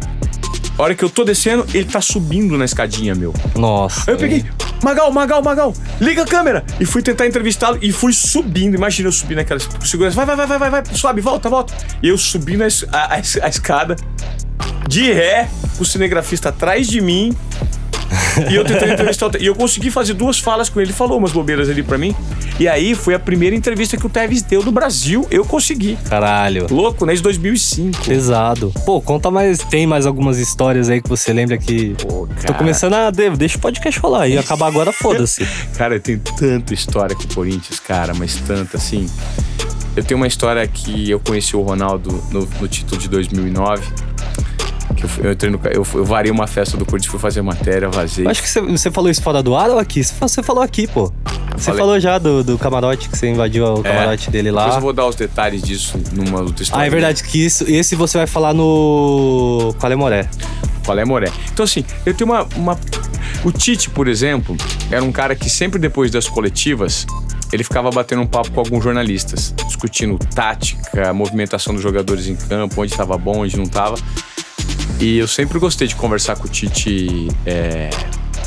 A 0.79 0.83
hora 0.83 0.95
que 0.95 1.05
eu 1.05 1.11
tô 1.11 1.25
descendo, 1.25 1.67
ele 1.75 1.85
tá 1.85 2.01
subindo 2.01 2.57
na 2.57 2.65
escadinha, 2.65 3.15
meu. 3.15 3.35
Nossa. 3.55 4.05
Aí 4.11 4.15
eu 4.15 4.19
peguei, 4.19 4.45
Magal, 4.83 5.13
Magal, 5.13 5.43
Magal, 5.43 5.75
liga 6.01 6.23
a 6.23 6.27
câmera! 6.27 6.65
E 6.81 6.87
fui 6.87 7.03
tentar 7.03 7.27
entrevistá-lo 7.27 7.79
e 7.83 7.93
fui 7.93 8.15
subindo. 8.15 8.77
Imagina 8.77 9.09
eu 9.09 9.13
subindo 9.13 9.39
naquela 9.39 9.61
segurança. 9.85 10.17
Vai, 10.17 10.25
vai, 10.25 10.37
vai, 10.37 10.47
vai, 10.47 10.59
vai, 10.59 10.71
vai, 10.71 10.83
sobe, 10.95 11.21
volta, 11.21 11.51
volta. 11.51 11.75
E 12.03 12.09
eu 12.09 12.17
subindo 12.17 12.63
a, 12.63 12.67
a- 12.97 13.15
a 13.43 13.49
escada, 13.49 13.95
de 14.89 15.13
ré, 15.13 15.51
o 15.79 15.85
cinegrafista 15.85 16.49
atrás 16.49 16.89
de 16.89 17.01
mim. 17.03 17.37
E 18.51 18.55
eu 18.55 18.63
entrevistar 18.63 19.31
E 19.41 19.47
eu 19.47 19.55
consegui 19.55 19.91
fazer 19.91 20.15
duas 20.15 20.39
falas 20.39 20.69
com 20.69 20.81
ele. 20.81 20.91
Ele 20.91 20.97
falou 20.97 21.19
umas 21.19 21.31
bobeiras 21.33 21.69
ali 21.69 21.83
pra 21.83 21.97
mim. 21.97 22.15
E 22.59 22.67
aí 22.67 22.95
foi 22.95 23.15
a 23.15 23.19
primeira 23.19 23.55
entrevista 23.55 23.97
que 23.97 24.05
o 24.07 24.09
Tevez 24.09 24.43
deu 24.43 24.63
do 24.63 24.73
Brasil. 24.73 25.27
Eu 25.31 25.45
consegui. 25.45 25.97
Caralho. 26.09 26.67
Louco, 26.71 27.07
né? 27.07 27.15
De 27.15 27.23
2005. 27.23 28.05
Pesado. 28.05 28.73
Pô, 28.85 29.01
conta 29.01 29.31
mais. 29.31 29.59
Tem 29.61 29.87
mais 29.87 30.07
algumas 30.07 30.39
histórias 30.39 30.89
aí 30.91 31.01
que 31.01 31.09
você 31.09 31.33
lembra 31.33 31.57
que. 31.59 31.95
Pô, 32.03 32.27
Tô 32.27 32.35
cara. 32.43 32.55
começando 32.55 32.95
a. 32.95 33.11
de- 33.11 33.31
Deixa 33.37 33.57
o 33.59 33.61
podcast 33.61 34.01
rolar. 34.01 34.29
E 34.29 34.37
acabar 34.37 34.67
agora, 34.67 34.93
foda-se. 34.93 35.47
Cara, 35.79 35.95
eu 35.95 36.01
tenho 36.01 36.19
tanta 36.39 36.75
história 36.75 37.15
com 37.15 37.23
o 37.23 37.35
Corinthians, 37.35 37.79
cara, 37.81 38.13
mas 38.15 38.35
tanta 38.37 38.77
assim. 38.77 39.07
Eu 39.97 40.05
tenho 40.05 40.19
uma 40.19 40.27
história 40.27 40.67
que 40.67 41.11
eu 41.11 41.19
conheci 41.21 41.57
o 41.57 41.63
Ronaldo 41.63 42.23
no, 42.31 42.49
no 42.61 42.69
título 42.69 43.01
de 43.01 43.09
2009. 43.09 43.83
Eu, 44.97 45.25
eu, 45.25 45.33
entrei 45.33 45.51
no, 45.51 45.61
eu, 45.73 45.87
eu 45.95 46.05
varei 46.05 46.31
uma 46.31 46.47
festa 46.47 46.77
do 46.77 46.85
Corinthians, 46.85 47.11
fui 47.11 47.21
fazer 47.21 47.43
matéria, 47.43 47.89
vazei. 47.89 48.27
Acho 48.27 48.43
que 48.43 48.49
você, 48.49 48.61
você 48.61 48.91
falou 48.91 49.11
isso 49.11 49.23
fora 49.23 49.43
do 49.43 49.55
ar 49.55 49.71
ou 49.71 49.79
aqui? 49.79 50.03
Você 50.03 50.13
fa- 50.15 50.29
Você 50.29 50.43
falou 50.43 50.63
aqui, 50.63 50.87
pô. 50.87 51.13
Você 51.57 51.67
Falei. 51.67 51.81
falou 51.81 52.01
já 52.01 52.17
do, 52.19 52.43
do 52.45 52.57
camarote, 52.59 53.09
que 53.09 53.19
você 53.19 53.29
invadiu 53.29 53.65
o 53.67 53.83
camarote 53.83 54.31
dele 54.31 54.51
lá. 54.51 54.63
Depois 54.63 54.77
eu 54.77 54.83
vou 54.83 54.93
dar 54.93 55.07
os 55.07 55.15
detalhes 55.17 55.63
disso 55.63 55.99
numa 56.13 56.41
outra 56.41 56.63
história. 56.63 56.85
Ah, 56.85 56.87
é 56.87 56.91
verdade, 56.91 57.23
que 57.25 57.45
isso, 57.45 57.65
esse 57.69 57.95
você 57.97 58.19
vai 58.19 58.27
falar 58.27 58.55
no 58.55 59.75
Qual 59.79 59.91
é 59.93 59.97
Moré. 59.97 60.29
Qual 60.85 60.99
é, 60.99 61.05
Moré? 61.05 61.31
Então, 61.53 61.65
assim, 61.65 61.85
eu 62.07 62.15
tenho 62.15 62.31
uma, 62.31 62.47
uma. 62.57 62.79
O 63.45 63.51
Tite, 63.53 63.91
por 63.91 64.09
exemplo, 64.09 64.57
era 64.91 65.03
um 65.05 65.13
cara 65.13 65.35
que 65.35 65.51
sempre 65.51 65.79
depois 65.79 66.11
das 66.11 66.29
coletivas. 66.29 67.07
Ele 67.53 67.65
ficava 67.65 67.91
batendo 67.91 68.23
um 68.23 68.27
papo 68.29 68.53
com 68.53 68.61
alguns 68.61 68.85
jornalistas, 68.85 69.53
discutindo 69.67 70.17
tática, 70.35 71.13
movimentação 71.13 71.75
dos 71.75 71.83
jogadores 71.83 72.29
em 72.29 72.37
campo, 72.37 72.81
onde 72.81 72.93
estava 72.93 73.19
bom, 73.19 73.39
onde 73.41 73.57
não 73.57 73.65
estava. 73.65 73.97
E 75.01 75.17
eu 75.17 75.27
sempre 75.27 75.59
gostei 75.59 75.89
de 75.89 75.97
conversar 75.97 76.37
com 76.37 76.47
o 76.47 76.51
Tite 76.51 77.29
é, 77.47 77.89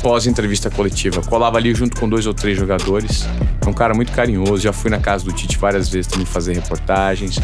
pós-entrevista 0.04 0.68
coletiva. 0.68 1.22
Colava 1.22 1.56
ali 1.56 1.74
junto 1.74 1.98
com 1.98 2.06
dois 2.06 2.26
ou 2.26 2.34
três 2.34 2.58
jogadores. 2.58 3.24
É 3.64 3.66
um 3.66 3.72
cara 3.72 3.94
muito 3.94 4.12
carinhoso. 4.12 4.58
Já 4.58 4.70
fui 4.70 4.90
na 4.90 4.98
casa 4.98 5.24
do 5.24 5.32
Tite 5.32 5.56
várias 5.56 5.88
vezes 5.88 6.06
também 6.06 6.26
fazer 6.26 6.52
reportagens. 6.52 7.38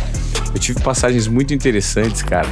Eu 0.53 0.61
tive 0.61 0.79
passagens 0.81 1.27
muito 1.27 1.55
interessantes, 1.55 2.23
cara. 2.23 2.49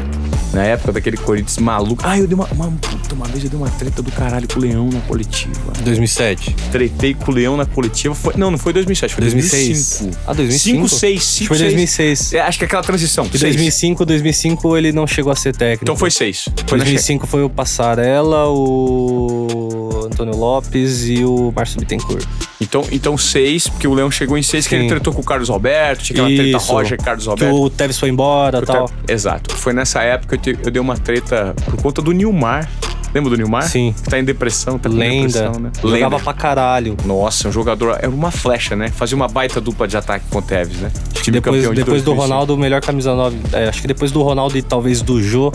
Na 0.55 0.63
época 0.63 0.93
daquele 0.93 1.19
Corinthians 1.19 1.59
maluco. 1.59 2.03
Ah, 2.07 2.19
eu 2.19 2.27
dei 2.27 2.35
uma, 2.35 2.47
uma, 2.47 2.71
puta, 2.71 3.15
uma 3.15 3.27
vez 3.27 3.45
eu 3.45 3.51
dei 3.51 3.59
uma 3.59 3.69
treta 3.69 4.01
do 4.01 4.11
caralho 4.11 4.49
com 4.49 4.59
o 4.59 4.63
Leão 4.63 4.89
na 4.89 5.01
coletiva. 5.01 5.73
2007. 5.83 6.57
Tretei 6.73 7.13
com 7.13 7.31
o 7.31 7.35
Leão 7.35 7.57
na 7.59 7.67
coletiva. 7.67 8.15
Foi, 8.15 8.33
não, 8.35 8.51
não 8.51 8.57
foi 8.57 8.73
2007, 8.73 9.15
foi 9.15 9.21
2006. 9.21 10.01
2005. 10.01 10.19
Ah, 10.27 10.33
2005? 10.33 10.89
5, 10.89 10.89
6, 10.89 11.19
Acho 11.19 11.27
5, 11.27 11.41
que 11.43 11.49
foi 11.49 11.59
2006. 11.59 12.33
É, 12.33 12.41
acho 12.41 12.59
que 12.59 12.65
é 12.65 12.67
aquela 12.67 12.83
transição. 12.83 13.25
Seis. 13.27 13.41
2005, 13.43 14.07
2005 14.07 14.77
ele 14.79 14.91
não 14.91 15.07
chegou 15.07 15.31
a 15.31 15.37
ser 15.37 15.55
técnico. 15.55 15.85
Então 15.85 15.97
foi 15.97 16.11
6. 16.11 16.49
Foi 16.67 16.79
na 16.79 16.85
2005 16.85 17.27
foi 17.27 17.43
o 17.43 17.51
Passarella, 17.51 18.49
o 18.49 19.98
Antônio 20.09 20.37
Lopes 20.37 21.07
e 21.09 21.25
o 21.25 21.53
Márcio 21.55 21.79
Bittencourt. 21.81 22.25
Então, 22.61 22.85
então 22.91 23.17
seis, 23.17 23.69
porque 23.69 23.87
o 23.87 23.95
Leão 23.95 24.11
chegou 24.11 24.37
em 24.37 24.43
seis, 24.43 24.67
que 24.67 24.71
Sim. 24.75 24.81
ele 24.83 24.89
tretou 24.89 25.13
com 25.13 25.21
o 25.21 25.25
Carlos 25.25 25.49
Alberto, 25.49 26.03
tinha 26.05 26.23
aquela 26.25 26.37
treta 26.43 26.57
Isso. 26.59 26.73
Roger 26.73 26.99
e 27.01 27.03
Carlos 27.05 27.25
Que 27.25 27.31
Alberto. 27.31 27.55
o 27.63 27.71
Tevez 27.71 27.99
foi 27.99 28.09
embora 28.09 28.59
e 28.59 28.63
tal. 28.67 28.91
Exato. 29.07 29.55
Foi 29.57 29.73
nessa 29.73 30.03
época 30.03 30.37
que 30.37 30.51
eu, 30.51 30.57
te- 30.57 30.65
eu 30.67 30.71
dei 30.71 30.81
uma 30.81 30.97
treta 30.97 31.55
por 31.65 31.81
conta 31.83 32.03
do 32.03 32.11
Nilmar. 32.13 32.69
Lembra 33.15 33.31
do 33.31 33.37
Nilmar? 33.39 33.63
Sim. 33.63 33.95
Que 34.05 34.11
tá 34.11 34.19
em 34.19 34.25
depressão, 34.25 34.79
tá 34.79 34.91
com 34.91 34.95
Lenda. 34.97 35.29
depressão, 35.29 35.61
né? 35.61 35.71
Jogava 35.81 36.17
Lenda. 36.17 36.19
pra 36.25 36.33
caralho. 36.35 36.95
Nossa, 37.07 37.49
um 37.49 37.53
jogador. 37.53 37.97
Era 37.99 38.11
uma 38.11 38.31
flecha, 38.31 38.77
né? 38.77 38.89
Fazia 38.91 39.17
uma 39.17 39.27
baita 39.29 39.61
dupla 39.63 39.89
de 39.89 39.97
ataque 39.97 40.27
com 40.29 40.41
o 40.41 40.43
Tevez, 40.43 40.79
né? 40.79 40.91
Time 41.23 41.39
Depois, 41.39 41.57
campeão 41.57 41.73
de 41.73 41.81
depois 41.81 42.03
do 42.03 42.07
2005. 42.07 42.21
Ronaldo, 42.21 42.55
o 42.55 42.59
melhor 42.59 42.83
camisa 42.83 43.15
9. 43.15 43.39
É, 43.53 43.69
acho 43.69 43.81
que 43.81 43.89
depois 43.89 44.11
do 44.13 44.23
Ronaldo 44.23 44.59
e 44.59 44.63
talvez 44.63 45.01
do 45.01 45.23
Jô 45.23 45.51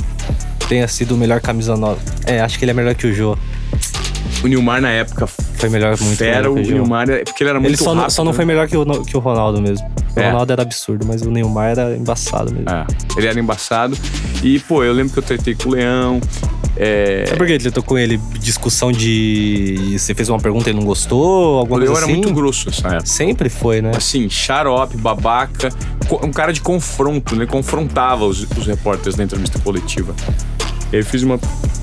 tenha 0.68 0.88
sido 0.88 1.14
o 1.14 1.18
melhor 1.18 1.42
camisa 1.42 1.78
9. 1.78 2.00
É, 2.26 2.42
acho 2.42 2.58
que 2.58 2.66
ele 2.66 2.72
é 2.72 2.74
melhor 2.74 2.96
que 2.96 3.06
o 3.06 3.14
Jô. 3.14 3.38
O 4.44 4.48
Nilmar 4.48 4.82
na 4.82 4.90
época 4.90 5.26
Foi 5.28 5.70
melhor 5.70 5.98
muito 6.00 6.18
fera, 6.18 6.50
melhor 6.50 6.50
o 6.50 6.54
o. 6.54 6.60
Nilmar, 6.62 7.10
é- 7.10 7.24
porque 7.24 7.44
ele 7.44 7.50
era 7.50 7.60
muito 7.60 7.70
Ele 7.72 7.78
só, 7.78 7.90
não, 7.94 8.02
rápido. 8.02 8.12
só 8.12 8.24
não 8.24 8.34
foi 8.34 8.46
né? 8.46 8.54
melhor 8.54 8.68
que 8.68 8.76
o, 8.78 8.86
que 9.04 9.16
o 9.16 9.20
Ronaldo 9.20 9.62
mesmo. 9.62 9.86
O 10.16 10.20
É. 10.20 10.30
Ronaldo 10.30 10.52
era 10.54 10.62
absurdo, 10.62 11.06
mas 11.08 11.22
o 11.22 11.32
Neymar 11.32 11.70
era 11.72 11.96
embaçado 11.96 12.52
mesmo. 12.54 12.70
É, 12.70 12.86
ele 13.18 13.28
era 13.28 13.40
embaçado. 13.40 13.98
E, 14.44 14.60
pô, 14.60 14.84
eu 14.84 14.94
lembro 14.94 15.14
que 15.14 15.20
eu 15.20 15.24
tretei 15.24 15.56
com 15.56 15.70
o 15.70 15.72
Leão. 15.74 16.20
É, 16.76 17.26
Sabe 17.28 17.38
por 17.38 17.46
que 17.46 17.54
ele 17.54 17.72
com 17.84 17.98
ele? 17.98 18.20
Discussão 18.40 18.92
de. 18.92 19.96
Você 19.98 20.14
fez 20.16 20.28
uma 20.30 20.40
pergunta 20.40 20.70
e 20.70 20.72
ele 20.72 20.80
não 20.80 20.86
gostou? 20.86 21.56
o 21.56 21.60
Alguma 21.60 21.80
Leão 21.80 21.94
coisa 21.94 22.06
era 22.06 22.12
assim? 22.12 22.22
muito 22.24 22.34
grosso 22.36 22.68
nessa 22.68 22.88
época. 22.88 23.06
Sempre 23.06 23.48
foi, 23.50 23.80
né? 23.82 23.92
assim, 23.96 24.28
xarope, 24.30 24.98
babaca, 24.98 25.70
um 26.24 26.32
cara 26.32 26.52
de 26.52 26.62
confronto, 26.62 27.36
né? 27.36 27.46
Confrontava 27.46 28.26
os, 28.26 28.42
os 28.58 28.66
repórteres 28.66 29.16
na 29.16 29.24
entrevista 29.24 29.60
coletiva. 29.60 30.16
E 30.94 30.98
aí 30.98 31.02
eu 31.02 31.06
fiz 31.08 31.24
uma 31.24 31.40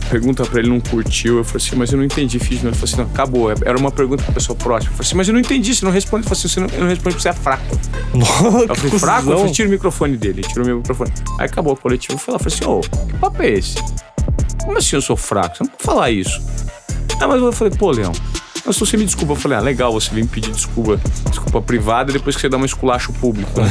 pergunta 0.09 0.45
pra 0.47 0.61
ele, 0.61 0.69
não 0.69 0.79
curtiu. 0.79 1.39
Eu 1.39 1.45
falei 1.45 1.67
assim, 1.67 1.75
mas 1.75 1.91
eu 1.91 1.99
não 1.99 2.05
entendi, 2.05 2.39
fiz. 2.39 2.63
Ele 2.63 2.73
falou 2.73 2.85
assim, 2.85 2.97
não, 2.97 3.05
acabou. 3.07 3.51
Era 3.51 3.77
uma 3.77 3.91
pergunta 3.91 4.23
pra 4.23 4.33
pessoa 4.33 4.57
próxima. 4.57 4.93
Eu 4.93 4.97
falei 4.99 5.09
assim, 5.09 5.17
mas 5.17 5.27
eu 5.27 5.35
não 5.35 5.41
entendi, 5.41 5.75
você 5.75 5.85
não 5.85 5.91
responde. 5.91 6.23
Ele 6.23 6.29
falou 6.29 6.39
assim, 6.39 6.49
você 6.49 6.61
não, 6.61 6.69
eu 6.69 6.81
não 6.83 6.89
respondo 6.89 7.17
porque 7.17 7.23
você 7.23 7.29
é 7.29 7.33
fraco. 7.33 7.65
Eu 8.15 8.75
falei, 8.77 8.99
fraco? 9.01 9.31
Eu 9.33 9.39
falei, 9.39 9.53
tira 9.53 9.67
o 9.67 9.71
microfone 9.73 10.17
dele. 10.17 10.43
Ele 10.43 10.49
tirou 10.49 10.65
o 10.65 10.69
meu 10.69 10.77
microfone. 10.77 11.13
Aí 11.41 11.47
acabou 11.47 11.73
a 11.73 11.77
coletiva. 11.77 12.15
Eu 12.15 12.19
fui 12.19 12.33
lá, 12.33 12.39
falei 12.39 12.55
assim, 12.55 12.65
ô, 12.65 12.81
que 12.81 13.15
papo 13.15 13.43
é 13.43 13.51
esse? 13.51 13.75
Como 14.65 14.79
assim 14.79 14.95
eu 14.95 15.03
sou 15.03 15.17
fraco? 15.17 15.57
Você 15.57 15.65
não 15.65 15.71
pode 15.71 15.83
falar 15.83 16.11
isso. 16.13 16.41
Ah, 17.21 17.27
mas 17.27 17.43
eu 17.43 17.53
falei, 17.53 17.77
pô, 17.77 17.91
Leão, 17.91 18.13
mas 18.65 18.77
se 18.77 18.81
você 18.81 18.97
me 18.97 19.05
desculpa, 19.05 19.33
eu 19.33 19.37
falei, 19.37 19.59
ah, 19.59 19.61
legal, 19.61 19.93
você 19.93 20.15
vem 20.15 20.27
pedir 20.27 20.51
desculpa, 20.53 21.01
desculpa 21.29 21.61
privada 21.63 22.13
depois 22.13 22.35
que 22.37 22.43
você 22.43 22.49
dá 22.49 22.57
um 22.57 22.65
esculacho 22.65 23.13
público, 23.15 23.61
né? 23.61 23.69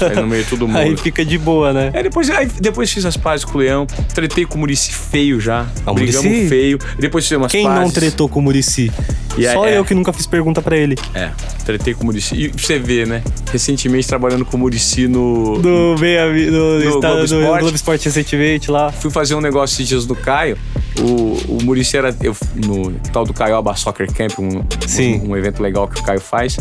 Aí 0.10 0.16
no 0.16 0.26
meio 0.26 0.44
de 0.44 0.50
todo 0.50 0.66
mundo. 0.66 0.78
Aí 0.78 0.96
fica 0.96 1.24
de 1.24 1.38
boa, 1.38 1.72
né? 1.72 1.90
Aí 1.94 2.02
depois, 2.02 2.30
aí 2.30 2.46
depois 2.60 2.90
fiz 2.92 3.04
as 3.04 3.16
pazes 3.16 3.44
com 3.44 3.58
o 3.58 3.60
Leão, 3.60 3.86
tretei 4.14 4.44
com 4.46 4.56
o 4.56 4.58
Murici 4.58 4.92
feio 4.92 5.40
já. 5.40 5.66
Ah, 5.86 5.92
brigamos 5.92 6.24
Muricy? 6.24 6.48
feio. 6.48 6.78
Depois 6.98 7.24
fizemos 7.24 7.46
as 7.46 7.52
Quem 7.52 7.64
pazes. 7.64 7.80
não 7.82 7.90
tretou 7.90 8.28
com 8.28 8.40
o 8.40 8.42
Murici? 8.42 8.90
E 9.36 9.50
Só 9.52 9.66
é- 9.66 9.76
eu 9.78 9.84
que 9.84 9.94
nunca 9.94 10.12
fiz 10.12 10.28
pergunta 10.28 10.62
pra 10.62 10.76
ele. 10.76 10.96
É, 11.12 11.30
tretei 11.64 11.92
com 11.92 12.02
o 12.04 12.06
Murici. 12.06 12.36
E 12.36 12.48
você 12.56 12.78
vê, 12.78 13.04
né? 13.04 13.20
Recentemente 13.50 14.06
trabalhando 14.06 14.44
com 14.44 14.56
o 14.56 14.60
Murici 14.60 15.08
no. 15.08 15.58
Do 15.58 15.96
meia 15.98 16.26
no, 16.26 16.78
No 16.78 16.84
Insta- 16.84 17.08
Globo 17.26 17.34
no. 17.34 17.58
Globo 17.58 17.74
Esporte 17.76 18.04
recentemente 18.04 18.70
lá. 18.70 18.92
Fui 18.92 19.10
fazer 19.10 19.34
um 19.34 19.40
negócio 19.40 19.74
esses 19.74 19.88
dias 19.88 20.06
do 20.06 20.14
Caio. 20.14 20.56
O, 21.00 21.56
o 21.56 21.58
Murici 21.64 21.96
era 21.96 22.14
eu, 22.22 22.36
no 22.64 22.92
tal 23.12 23.24
do 23.24 23.34
Caioba 23.34 23.74
Soccer 23.74 24.03
Camp, 24.12 24.38
um, 24.38 24.64
Sim. 24.86 25.20
um, 25.20 25.30
um 25.30 25.36
evento 25.36 25.62
legal 25.62 25.88
que 25.88 26.00
o 26.00 26.04
Caio 26.04 26.20
faz. 26.20 26.56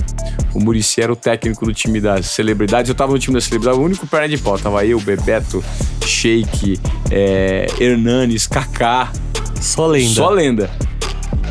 O 0.53 0.59
Murici 0.59 1.01
era 1.01 1.11
o 1.11 1.15
técnico 1.15 1.65
do 1.65 1.73
time 1.73 1.99
das 1.99 2.27
celebridades. 2.27 2.89
Eu 2.89 2.95
tava 2.95 3.11
no 3.11 3.19
time 3.19 3.33
das 3.33 3.45
celebridades, 3.45 3.79
o 3.79 3.83
único 3.83 4.07
perna 4.07 4.29
de 4.29 4.37
pau. 4.37 4.57
Tava 4.57 4.85
eu, 4.85 4.99
Bebeto, 4.99 5.63
Sheik, 6.05 6.79
é, 7.11 7.67
Hernanes, 7.79 8.47
Kaká. 8.47 9.11
Só 9.59 9.87
lenda. 9.87 10.13
Só 10.13 10.29
lenda. 10.29 10.69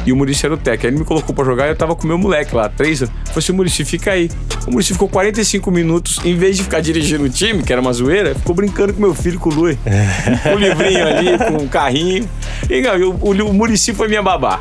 E 0.05 0.13
o 0.13 0.17
Murici 0.17 0.45
era 0.45 0.55
o 0.55 0.59
técnico. 0.59 0.87
Aí 0.87 0.91
ele 0.91 0.99
me 0.99 1.05
colocou 1.05 1.35
pra 1.35 1.45
jogar 1.45 1.67
e 1.67 1.71
eu 1.71 1.77
tava 1.77 1.95
com 1.95 2.05
o 2.05 2.07
meu 2.07 2.19
moleque 2.19 2.55
lá, 2.55 2.69
três 2.69 3.03
anos. 3.03 3.15
Falei 3.27 3.39
assim, 3.39 3.53
Murici, 3.53 3.85
fica 3.85 4.13
aí. 4.13 4.31
O 4.67 4.71
Murici 4.71 4.93
ficou 4.93 5.09
45 5.09 5.71
minutos, 5.71 6.21
em 6.25 6.37
vez 6.37 6.57
de 6.57 6.65
ficar 6.65 6.81
dirigindo 6.81 7.25
o 7.25 7.29
time, 7.29 7.63
que 7.63 7.73
era 7.73 7.81
uma 7.81 7.93
zoeira, 7.93 8.35
ficou 8.35 8.55
brincando 8.55 8.93
com 8.93 9.01
meu 9.01 9.15
filho, 9.15 9.39
com 9.39 9.49
o 9.49 9.55
Lui. 9.55 9.79
com 10.43 10.55
o 10.55 10.59
livrinho 10.59 11.07
ali, 11.07 11.39
com 11.39 11.65
o 11.65 11.69
carrinho. 11.69 12.29
E 12.69 12.83
cara, 12.83 13.09
o, 13.09 13.13
o, 13.21 13.31
o 13.31 13.55
Murici 13.55 13.93
foi 13.93 14.09
minha 14.09 14.23
babá. 14.23 14.61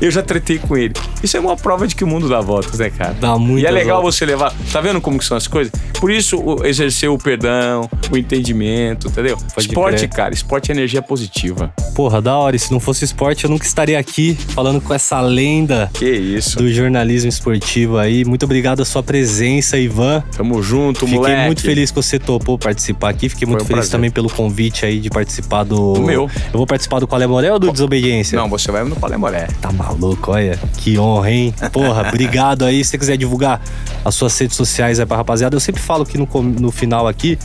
Eu 0.00 0.10
já 0.10 0.22
tretei 0.22 0.58
com 0.58 0.76
ele. 0.76 0.94
Isso 1.22 1.36
é 1.36 1.40
uma 1.40 1.56
prova 1.56 1.86
de 1.86 1.94
que 1.94 2.02
o 2.04 2.06
mundo 2.06 2.28
dá 2.28 2.40
voltas, 2.40 2.78
né, 2.78 2.90
cara? 2.90 3.14
Dá 3.20 3.36
muito. 3.38 3.62
E 3.62 3.66
é 3.66 3.70
legal 3.70 4.02
você 4.02 4.24
levar. 4.24 4.52
Tá 4.72 4.80
vendo 4.80 5.00
como 5.00 5.18
que 5.18 5.24
são 5.24 5.36
as 5.36 5.46
coisas? 5.46 5.72
Por 6.00 6.10
isso, 6.10 6.38
o- 6.38 6.64
exercer 6.64 7.10
o 7.10 7.18
perdão, 7.18 7.88
o 8.10 8.16
entendimento, 8.16 9.08
entendeu? 9.08 9.36
Pode 9.36 9.66
esporte, 9.68 9.98
crer. 9.98 10.08
cara, 10.10 10.34
esporte 10.34 10.70
é 10.72 10.74
energia 10.74 11.02
positiva. 11.02 11.72
Porra, 11.94 12.22
da 12.22 12.36
hora. 12.36 12.56
E 12.56 12.58
se 12.58 12.72
não 12.72 12.80
fosse 12.80 13.04
esporte, 13.04 13.44
eu 13.44 13.50
nunca 13.50 13.66
estaria 13.66 13.98
aqui 13.98 14.34
falando 14.54 14.80
com 14.80 14.94
essa 14.94 15.20
lenda 15.20 15.90
Que 15.92 16.08
isso. 16.08 16.56
do 16.58 16.72
jornalismo 16.72 17.28
esportivo 17.28 17.98
aí. 17.98 18.24
Muito 18.24 18.44
obrigado 18.44 18.80
a 18.80 18.84
sua 18.84 19.02
presença, 19.02 19.76
Ivan. 19.78 20.22
Tamo 20.34 20.62
junto, 20.62 21.00
Fiquei 21.00 21.14
moleque. 21.18 21.46
muito 21.46 21.60
feliz 21.62 21.90
que 21.90 21.96
você 21.96 22.18
topou 22.18 22.58
participar 22.58 23.10
aqui. 23.10 23.28
Fiquei 23.28 23.46
muito 23.46 23.62
um 23.62 23.66
feliz 23.66 23.80
prazer. 23.80 23.92
também 23.92 24.10
pelo 24.10 24.30
convite 24.30 24.86
aí 24.86 24.98
de 25.00 25.10
participar 25.10 25.64
do. 25.64 25.92
Do 25.94 26.00
meu. 26.02 26.30
Eu 26.52 26.56
vou 26.58 26.66
participar 26.66 27.00
do 27.00 27.06
Qual 27.06 27.20
é 27.20 27.26
Moré 27.26 27.52
ou 27.52 27.58
do 27.58 27.70
Desobediência? 27.70 28.36
Não, 28.38 28.48
você 28.48 28.70
vai 28.72 28.82
no 28.84 28.96
Palemoré. 28.96 29.48
Tá 29.60 29.69
maluco, 29.72 30.32
olha. 30.32 30.58
Que 30.78 30.98
honra, 30.98 31.30
hein? 31.30 31.54
Porra, 31.72 32.06
obrigado 32.08 32.64
aí. 32.64 32.84
Se 32.84 32.90
você 32.90 32.98
quiser 32.98 33.16
divulgar 33.16 33.60
as 34.04 34.14
suas 34.14 34.38
redes 34.38 34.56
sociais 34.56 35.00
aí 35.00 35.06
pra 35.06 35.16
rapaziada, 35.16 35.54
eu 35.56 35.60
sempre 35.60 35.80
falo 35.80 36.04
que 36.04 36.18
no, 36.18 36.26
no 36.42 36.70
final 36.70 37.06
aqui, 37.06 37.38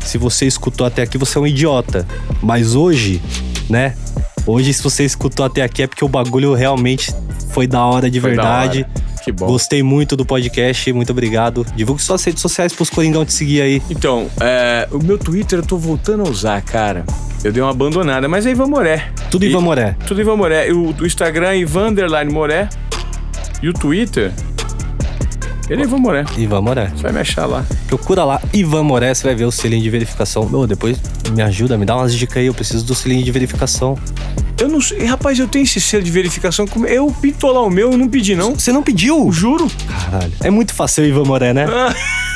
se 0.00 0.18
você 0.18 0.46
escutou 0.46 0.86
até 0.86 1.02
aqui, 1.02 1.18
você 1.18 1.38
é 1.38 1.40
um 1.40 1.46
idiota. 1.46 2.06
Mas 2.42 2.74
hoje, 2.74 3.22
né? 3.68 3.94
Hoje, 4.46 4.72
se 4.72 4.82
você 4.82 5.04
escutou 5.04 5.44
até 5.44 5.62
aqui, 5.62 5.82
é 5.82 5.86
porque 5.86 6.04
o 6.04 6.08
bagulho 6.08 6.54
realmente 6.54 7.14
foi 7.50 7.66
da 7.66 7.84
hora 7.84 8.10
de 8.10 8.20
Foi 8.20 8.34
da 8.34 8.42
verdade. 8.42 8.86
Que 9.24 9.32
bom. 9.32 9.46
Gostei 9.46 9.82
muito 9.82 10.16
do 10.16 10.24
podcast, 10.24 10.92
muito 10.92 11.10
obrigado. 11.10 11.66
Divulgue 11.76 12.02
suas 12.02 12.22
redes 12.24 12.40
sociais 12.40 12.72
pros 12.72 12.88
Coringão 12.90 13.24
te 13.24 13.32
seguir 13.32 13.60
aí. 13.62 13.82
Então, 13.90 14.28
é, 14.40 14.88
o 14.90 14.98
meu 15.02 15.18
Twitter 15.18 15.58
eu 15.58 15.62
tô 15.66 15.76
voltando 15.76 16.24
a 16.26 16.28
usar, 16.30 16.60
cara. 16.62 17.04
Eu 17.44 17.52
dei 17.52 17.62
uma 17.62 17.70
abandonada, 17.70 18.28
mas 18.28 18.46
é 18.46 18.50
Ivan 18.50 18.66
Moré. 18.66 19.10
Tudo 19.30 19.44
E- 19.44 19.48
Ivan 19.48 19.60
Moré. 19.60 19.96
Tudo 20.06 20.20
Ivan 20.20 20.36
Moré. 20.36 20.72
O, 20.72 20.94
o 21.00 21.06
Instagram 21.06 21.48
é 21.50 21.58
Ivan 21.58 21.92
Moré. 22.32 22.68
E 23.62 23.68
o 23.68 23.72
Twitter. 23.72 24.32
Ele 25.68 25.82
é 25.82 25.84
Ivan 25.84 25.98
Moré. 25.98 26.24
Ivan 26.36 26.62
Moré. 26.62 26.88
Você 26.88 27.02
vai 27.02 27.12
me 27.12 27.20
achar 27.20 27.44
lá. 27.46 27.64
Procura 27.88 28.24
lá, 28.24 28.40
Ivan 28.54 28.82
Moré, 28.84 29.12
você 29.12 29.24
vai 29.24 29.34
ver 29.34 29.44
o 29.44 29.50
selinho 29.52 29.82
de 29.82 29.90
verificação. 29.90 30.48
Ô, 30.52 30.66
depois 30.66 30.98
me 31.30 31.42
ajuda, 31.42 31.76
me 31.76 31.84
dá 31.84 31.94
umas 31.96 32.14
dicas 32.14 32.38
aí, 32.38 32.46
eu 32.46 32.54
preciso 32.54 32.84
do 32.86 32.94
selinho 32.94 33.22
de 33.22 33.30
verificação. 33.30 33.98
Eu 34.60 34.68
não 34.68 34.80
sei. 34.80 35.04
Rapaz, 35.04 35.38
eu 35.38 35.46
tenho 35.46 35.62
esse 35.62 35.80
selo 35.80 36.02
de 36.02 36.10
verificação. 36.10 36.66
Eu 36.86 37.14
pintou 37.20 37.52
lá 37.52 37.62
o 37.62 37.70
meu, 37.70 37.92
eu 37.92 37.98
não 37.98 38.08
pedi, 38.08 38.34
não. 38.34 38.54
Você 38.54 38.72
não 38.72 38.82
pediu? 38.82 39.30
Juro. 39.30 39.70
Caralho. 39.88 40.32
É 40.42 40.50
muito 40.50 40.74
fácil, 40.74 41.04
Ivan 41.04 41.24
Moré, 41.24 41.52
né? 41.52 41.66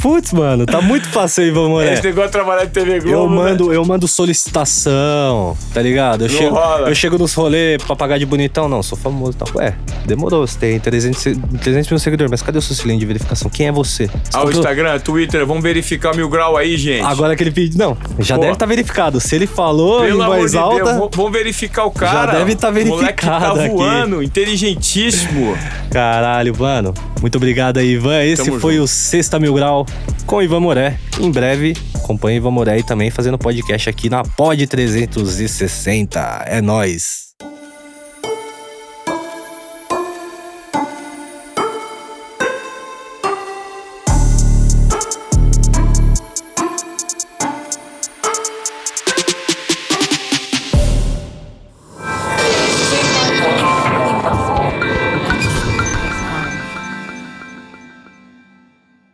Putz, 0.00 0.32
mano, 0.32 0.66
tá 0.66 0.80
muito 0.80 1.06
fácil 1.08 1.42
aí, 1.44 1.48
Ivan 1.50 1.68
Moré. 1.68 1.92
Esse 1.94 2.02
negócio 2.04 2.28
de 2.28 2.32
trabalhar 2.32 2.64
em 2.64 2.68
TV 2.68 3.00
Globo. 3.00 3.10
Eu 3.16 3.28
né? 3.30 3.36
mando, 3.36 3.72
eu 3.72 3.84
mando 3.84 4.08
solicitação, 4.08 5.56
tá 5.74 5.82
ligado? 5.82 6.24
Eu, 6.24 6.28
Não 6.30 6.36
chego, 6.38 6.54
rola. 6.54 6.88
eu 6.88 6.94
chego 6.94 7.18
nos 7.18 7.34
rolês 7.34 7.82
pra 7.82 7.94
pagar 7.96 8.18
de 8.18 8.26
bonitão. 8.26 8.68
Não, 8.68 8.82
sou 8.82 8.96
famoso 8.96 9.32
e 9.32 9.34
tal. 9.34 9.48
Ué, 9.56 9.74
demorou, 10.06 10.46
você 10.46 10.58
tem 10.58 10.80
300, 10.80 11.20
se- 11.20 11.36
300 11.62 11.90
mil 11.90 11.98
seguidores, 11.98 12.30
mas 12.30 12.42
cadê 12.42 12.58
o 12.58 12.62
seu 12.62 12.74
cilindro 12.74 13.00
de 13.00 13.06
verificação? 13.06 13.50
Quem 13.50 13.66
é 13.68 13.72
você? 13.72 14.06
Você 14.06 14.12
Ah, 14.32 14.44
o 14.44 14.50
Instagram, 14.50 14.98
Twitter, 15.00 15.44
vamos 15.46 15.62
verificar 15.62 16.12
o 16.12 16.16
mil 16.16 16.28
grau 16.28 16.56
aí, 16.56 16.76
gente. 16.76 17.04
Agora 17.04 17.32
aquele 17.34 17.50
vídeo. 17.50 17.78
Não, 17.78 17.96
já 18.18 18.36
Pô. 18.36 18.40
deve 18.42 18.52
estar 18.54 18.66
verificado. 18.66 19.20
Se 19.20 19.34
ele 19.34 19.46
falou 19.46 20.00
Pelo 20.02 20.22
em 20.22 20.26
voz 20.26 20.50
de 20.52 20.58
alta. 20.58 20.76
Deus, 20.84 21.10
vamos- 21.14 21.32
verificar 21.32 21.84
o 21.84 21.90
cara. 21.90 22.32
deve 22.32 22.54
tá 22.54 22.68
O 22.68 22.72
moleque 22.72 23.24
tá 23.26 23.38
verificado 23.38 23.60
aqui. 23.60 23.68
voando, 23.68 24.22
inteligentíssimo. 24.22 25.56
Caralho, 25.90 26.54
mano. 26.58 26.94
Muito 27.20 27.36
obrigado 27.36 27.65
aí, 27.74 27.92
Ivan. 27.92 28.22
Esse 28.22 28.44
Tamo 28.44 28.60
foi 28.60 28.74
junto. 28.74 28.84
o 28.84 28.88
Sexta 28.88 29.38
Mil 29.38 29.54
Grau 29.54 29.86
com 30.26 30.42
Ivan 30.42 30.60
Moré. 30.60 30.98
Em 31.20 31.30
breve, 31.30 31.74
acompanhe 31.94 32.36
Ivan 32.36 32.50
Moré 32.50 32.72
aí 32.72 32.82
também 32.82 33.10
fazendo 33.10 33.38
podcast 33.38 33.88
aqui 33.88 34.08
na 34.08 34.22
Pod 34.22 34.66
360. 34.66 36.44
É 36.46 36.60
nóis. 36.60 37.25